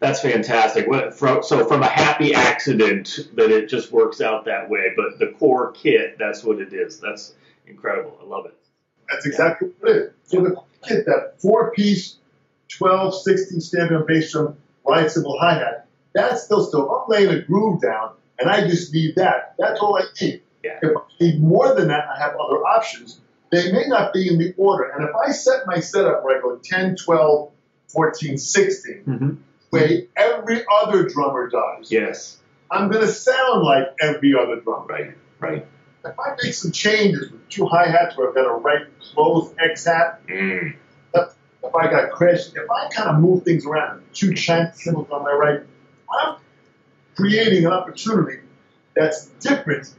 That's 0.00 0.20
fantastic. 0.20 0.86
From- 1.14 1.42
So 1.42 1.64
from 1.66 1.82
a 1.82 1.88
happy 1.88 2.32
accident 2.34 3.18
that 3.34 3.50
it 3.50 3.68
just 3.68 3.90
works 3.90 4.20
out 4.20 4.44
that 4.44 4.70
way, 4.70 4.92
but 4.96 5.18
the 5.18 5.34
core 5.38 5.72
kit, 5.72 6.16
that's 6.18 6.44
what 6.44 6.60
it 6.60 6.72
is. 6.72 7.00
That's 7.00 7.34
incredible. 7.66 8.16
I 8.22 8.26
love 8.26 8.46
it. 8.46 8.54
That's 9.10 9.26
exactly 9.26 9.70
what 9.80 9.90
it 9.90 9.96
is. 9.96 10.10
So 10.24 10.40
the 10.42 10.56
kit, 10.86 11.04
that 11.06 11.40
four 11.40 11.72
piece, 11.72 12.16
12, 12.68 13.22
16 13.22 13.60
standard 13.60 14.06
bass 14.06 14.30
drum, 14.30 14.56
ride 14.86 15.10
cymbal 15.10 15.36
hi 15.40 15.54
hat, 15.54 15.86
that's 16.14 16.44
still 16.44 16.64
still. 16.64 16.84
If 16.86 16.90
I'm 16.92 17.08
laying 17.26 17.30
a 17.36 17.42
groove 17.42 17.80
down 17.80 18.12
and 18.38 18.48
I 18.50 18.68
just 18.68 18.92
need 18.94 19.16
that, 19.16 19.54
that's 19.58 19.80
all 19.80 19.96
I 19.96 20.04
need. 20.20 20.42
Yeah. 20.62 20.78
If 20.82 20.96
I 20.96 21.00
need 21.24 21.40
more 21.42 21.74
than 21.74 21.88
that, 21.88 22.04
I 22.14 22.18
have 22.20 22.34
other 22.36 22.58
options. 22.64 23.20
They 23.50 23.72
may 23.72 23.86
not 23.86 24.12
be 24.12 24.28
in 24.28 24.38
the 24.38 24.54
order. 24.56 24.84
And 24.90 25.08
if 25.08 25.14
I 25.14 25.30
set 25.32 25.66
my 25.66 25.80
setup 25.80 26.22
where 26.24 26.38
I 26.38 26.40
go 26.40 26.56
10, 26.62 26.96
12, 26.96 27.50
14, 27.88 28.38
16, 28.38 29.04
Mm-hmm. 29.06 29.30
way 29.70 30.08
every 30.16 30.64
other 30.82 31.08
drummer 31.08 31.48
does, 31.48 31.90
Yes. 31.90 32.38
I'm 32.70 32.90
going 32.90 33.00
to 33.06 33.10
sound 33.12 33.62
like 33.62 33.86
every 34.00 34.34
other 34.34 34.60
drummer. 34.60 34.84
Right. 34.86 35.14
Right. 35.40 35.66
If 36.04 36.18
I 36.18 36.36
make 36.42 36.52
some 36.54 36.70
changes 36.72 37.30
with 37.30 37.48
two 37.48 37.66
hi 37.66 37.86
hats 37.88 38.16
where 38.16 38.28
I've 38.28 38.34
got 38.34 38.46
a 38.46 38.54
right 38.54 38.86
closed 39.00 39.54
X 39.58 39.84
hat, 39.86 40.20
Mm. 40.28 40.74
if 41.14 41.74
I 41.74 41.90
got 41.90 42.10
crashed, 42.12 42.54
if 42.56 42.70
I 42.70 42.88
kind 42.90 43.10
of 43.10 43.20
move 43.20 43.42
things 43.44 43.66
around, 43.66 44.02
two 44.12 44.32
chant 44.34 44.74
cymbals 44.76 45.08
on 45.10 45.22
my 45.24 45.32
right, 45.32 45.60
I'm 46.10 46.36
creating 47.16 47.66
an 47.66 47.72
opportunity 47.72 48.38
that's 48.94 49.26
different 49.40 49.92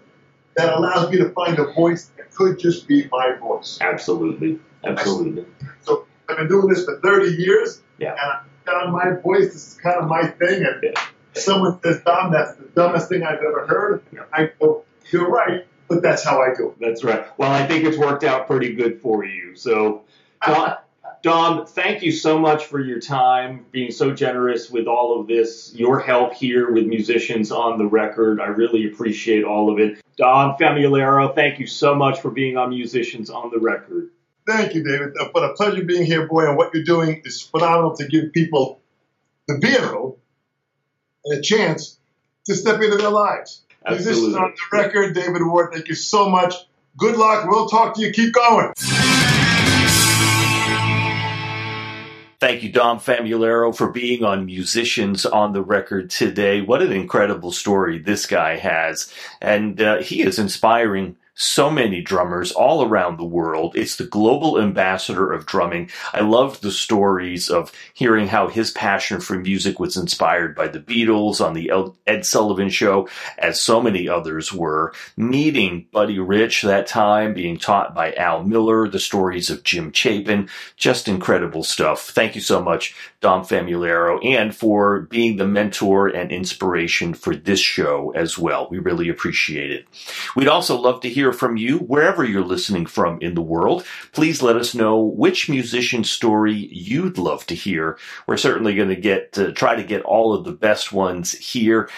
that 0.56 0.74
allows 0.74 1.12
me 1.12 1.18
to 1.18 1.30
find 1.30 1.60
a 1.60 1.72
voice 1.74 2.10
that 2.30 2.36
could 2.36 2.60
just 2.60 2.88
be 2.88 3.08
my 3.12 3.34
voice. 3.40 3.78
Absolutely. 3.82 4.60
Absolutely. 4.84 5.46
So 5.82 6.06
I've 6.28 6.38
been 6.38 6.48
doing 6.48 6.68
this 6.68 6.86
for 6.86 7.00
30 7.00 7.32
years, 7.36 7.82
Yeah. 7.98 8.12
and 8.12 8.20
I 8.20 8.42
found 8.72 8.94
my 8.94 9.12
voice. 9.22 9.54
This 9.54 9.68
is 9.70 9.74
kind 9.76 9.98
of 10.00 10.08
my 10.08 10.28
thing. 10.28 10.64
And 10.64 10.84
Yeah. 10.84 11.02
someone 11.34 11.80
says, 11.84 12.02
Dom, 12.06 12.32
that's 12.32 12.56
the 12.56 12.66
dumbest 12.76 13.10
thing 13.10 13.24
I've 13.24 13.40
ever 13.40 13.66
heard. 13.68 14.02
Yeah. 14.12 14.22
I 14.32 14.52
go, 14.60 14.84
you're 15.12 15.30
right, 15.30 15.66
but 15.88 16.02
that's 16.02 16.24
how 16.24 16.42
I 16.42 16.54
do 16.56 16.70
it. 16.70 16.76
That's 16.80 17.04
right. 17.04 17.26
Well, 17.38 17.52
I 17.52 17.66
think 17.68 17.84
it's 17.86 17.98
worked 17.98 18.24
out 18.24 18.48
pretty 18.48 18.74
good 18.76 19.02
for 19.02 19.26
you. 19.26 19.56
So, 19.56 20.04
Dom, 20.46 20.76
Dom, 21.22 21.66
thank 21.66 22.02
you 22.02 22.14
so 22.14 22.40
much 22.40 22.66
for 22.66 22.80
your 22.80 23.02
time, 23.02 23.66
being 23.72 23.92
so 23.92 24.14
generous 24.14 24.70
with 24.70 24.88
all 24.88 25.20
of 25.20 25.28
this, 25.28 25.74
your 25.76 26.00
help 26.00 26.34
here 26.34 26.72
with 26.72 26.86
musicians 26.86 27.52
on 27.52 27.78
the 27.78 27.86
record. 27.86 28.40
I 28.40 28.48
really 28.48 28.88
appreciate 28.88 29.44
all 29.44 29.72
of 29.72 29.80
it. 29.80 30.02
Dom 30.18 30.56
Famularo, 30.58 31.36
thank 31.36 31.60
you 31.60 31.68
so 31.68 31.94
much 31.94 32.22
for 32.22 32.32
being 32.32 32.56
on 32.56 32.70
Musicians 32.70 33.30
on 33.30 33.52
the 33.52 33.60
Record. 33.60 34.10
Thank 34.48 34.76
you, 34.76 34.84
David. 34.84 35.16
Uh, 35.20 35.30
But 35.34 35.44
a 35.44 35.54
pleasure 35.54 35.84
being 35.84 36.06
here, 36.06 36.26
boy. 36.26 36.48
And 36.48 36.58
what 36.58 36.74
you're 36.74 36.84
doing 36.84 37.22
is 37.26 37.42
phenomenal 37.42 37.96
to 37.98 38.08
give 38.08 38.32
people 38.34 38.82
the 39.48 39.58
vehicle 39.58 40.20
and 41.26 41.40
a 41.40 41.42
chance 41.42 41.98
to 42.46 42.56
step 42.56 42.82
into 42.82 42.98
their 42.98 43.12
lives. 43.12 43.62
Musicians 43.88 44.36
Absolutely. 44.36 44.40
on 44.40 44.54
the 44.56 44.78
record, 44.78 45.16
David 45.16 45.42
Ward. 45.46 45.74
Thank 45.74 45.88
you 45.88 45.96
so 45.96 46.30
much. 46.30 46.56
Good 46.98 47.16
luck. 47.16 47.48
We'll 47.50 47.68
talk 47.68 47.96
to 47.96 48.02
you. 48.02 48.12
Keep 48.12 48.34
going. 48.34 48.74
Thank 52.40 52.64
you, 52.64 52.72
Dom 52.72 53.02
Famularo, 53.02 53.76
for 53.76 53.92
being 53.92 54.24
on 54.24 54.46
Musicians 54.46 55.26
on 55.26 55.52
the 55.52 55.62
Record 55.62 56.10
today. 56.10 56.62
What 56.62 56.82
an 56.82 56.94
incredible 56.94 57.52
story 57.52 58.00
this 58.00 58.26
guy 58.26 58.56
has. 58.56 59.14
And 59.42 59.82
uh, 59.82 59.98
he 59.98 60.22
is 60.22 60.40
inspiring 60.40 61.18
so 61.42 61.72
many 61.72 62.02
drummers 62.02 62.52
all 62.52 62.84
around 62.84 63.18
the 63.18 63.24
world. 63.24 63.74
It's 63.78 63.96
the 63.96 64.06
global 64.06 64.60
ambassador 64.60 65.32
of 65.32 65.46
drumming. 65.46 65.90
I 66.14 66.20
loved 66.20 66.62
the 66.62 66.70
stories 66.72 67.50
of 67.50 67.72
hearing 67.94 68.28
how 68.28 68.50
his 68.50 68.72
passion 68.72 69.22
for 69.22 69.40
music 69.40 69.80
was 69.80 69.96
inspired 69.96 70.54
by 70.54 70.68
the 70.68 70.82
Beatles 70.82 71.40
on 71.40 71.54
the 71.54 71.72
Ed 72.06 72.26
Sullivan 72.26 72.70
show, 72.70 73.08
as 73.38 73.62
so 73.62 73.82
many 73.82 74.10
others 74.10 74.52
were. 74.52 74.94
Meeting 75.16 75.88
Buddy 75.94 76.20
Rich 76.20 76.64
that 76.64 76.88
time, 76.88 77.34
being 77.34 77.58
taught 77.58 77.96
by 77.96 78.12
Al 78.16 78.44
Miller, 78.44 78.90
the 78.90 79.00
stories 79.00 79.50
of 79.50 79.64
Jim 79.64 79.94
Chapin, 79.94 80.50
just 80.76 81.08
incredible 81.08 81.64
stuff. 81.64 82.10
Thank 82.10 82.36
you 82.36 82.42
so 82.42 82.62
much, 82.62 82.94
Dom 83.22 83.44
Famularo, 83.44 84.24
and 84.26 84.56
for 84.56 85.02
being 85.02 85.36
the 85.36 85.48
mentor 85.48 86.08
and 86.08 86.32
inspiration 86.32 87.14
for 87.14 87.36
this 87.36 87.60
show 87.60 88.12
as 88.16 88.38
well. 88.38 88.68
We 88.72 88.78
really 88.78 89.10
appreciate 89.10 89.72
it. 89.72 89.88
We'd 90.36 90.48
also 90.48 90.80
love 90.80 91.02
to 91.02 91.10
hear 91.10 91.34
from 91.34 91.58
you 91.58 91.80
wherever 91.80 92.24
you're 92.24 92.46
listening 92.46 92.86
from 92.86 93.20
in 93.20 93.36
the 93.36 93.42
world. 93.42 93.86
Please 94.14 94.42
let 94.42 94.56
us 94.56 94.74
know 94.74 95.00
which 95.00 95.50
musician 95.50 96.06
story 96.06 96.70
you'd 96.72 97.18
love 97.18 97.46
to 97.48 97.56
hear. 97.56 97.98
We're 98.26 98.38
certainly 98.38 98.74
going 98.74 98.90
to 98.90 98.96
get 98.96 99.34
to 99.34 99.52
try 99.52 99.76
to 99.76 99.84
get 99.84 100.04
all 100.04 100.34
of 100.34 100.46
the 100.46 100.54
best 100.54 100.94
ones 100.94 101.34
here. 101.34 101.90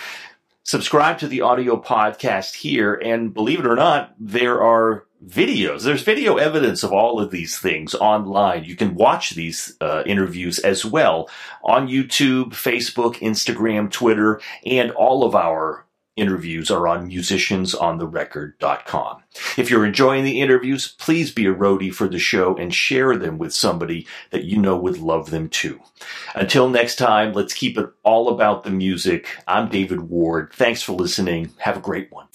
Subscribe 0.64 1.20
to 1.20 1.28
the 1.28 1.42
audio 1.42 1.80
podcast 1.80 2.56
here, 2.56 2.94
and 2.94 3.34
believe 3.34 3.60
it 3.60 3.68
or 3.68 3.76
not, 3.76 4.14
there 4.20 4.62
are 4.62 5.06
videos. 5.26 5.84
There's 5.84 6.04
video 6.04 6.38
evidence 6.38 6.84
of 6.84 6.92
all 6.92 7.20
of 7.20 7.32
these 7.32 7.58
things 7.60 7.96
online. 7.96 8.64
You 8.64 8.76
can 8.76 8.96
watch 8.96 9.32
these 9.32 9.76
uh, 9.82 10.04
interviews 10.06 10.60
as 10.60 10.86
well 10.86 11.30
on 11.64 11.88
YouTube, 11.88 12.50
Facebook, 12.50 13.16
Instagram, 13.16 13.92
Twitter, 13.92 14.40
and 14.66 14.92
all 14.92 15.24
of 15.24 15.36
our 15.36 15.86
interviews 16.18 16.70
are 16.70 16.88
on 16.88 17.10
musiciansontherecord.com. 17.10 19.24
If 19.58 19.70
you're 19.70 19.86
enjoying 19.86 20.26
the 20.26 20.42
interviews, 20.42 20.94
please 21.00 21.32
be 21.32 21.46
a 21.46 21.54
roadie 21.54 21.94
for 21.94 22.08
the 22.08 22.20
show 22.20 22.58
and 22.58 22.74
share 22.74 23.18
them 23.18 23.38
with 23.38 23.54
somebody 23.54 24.08
that 24.32 24.44
you 24.44 24.58
know 24.58 24.78
would 24.78 24.98
love 24.98 25.30
them 25.30 25.48
too. 25.50 25.80
Until 26.36 26.68
next 26.70 26.98
time, 26.98 27.32
let's 27.34 27.54
keep 27.54 27.78
it 27.78 27.90
all 28.04 28.28
about 28.30 28.64
the 28.64 28.72
music. 28.72 29.28
I'm 29.48 29.70
David 29.70 30.02
Ward. 30.02 30.52
Thanks 30.54 30.82
for 30.82 30.94
listening. 30.94 31.52
Have 31.60 31.78
a 31.78 31.82
great 31.82 32.12
one. 32.12 32.26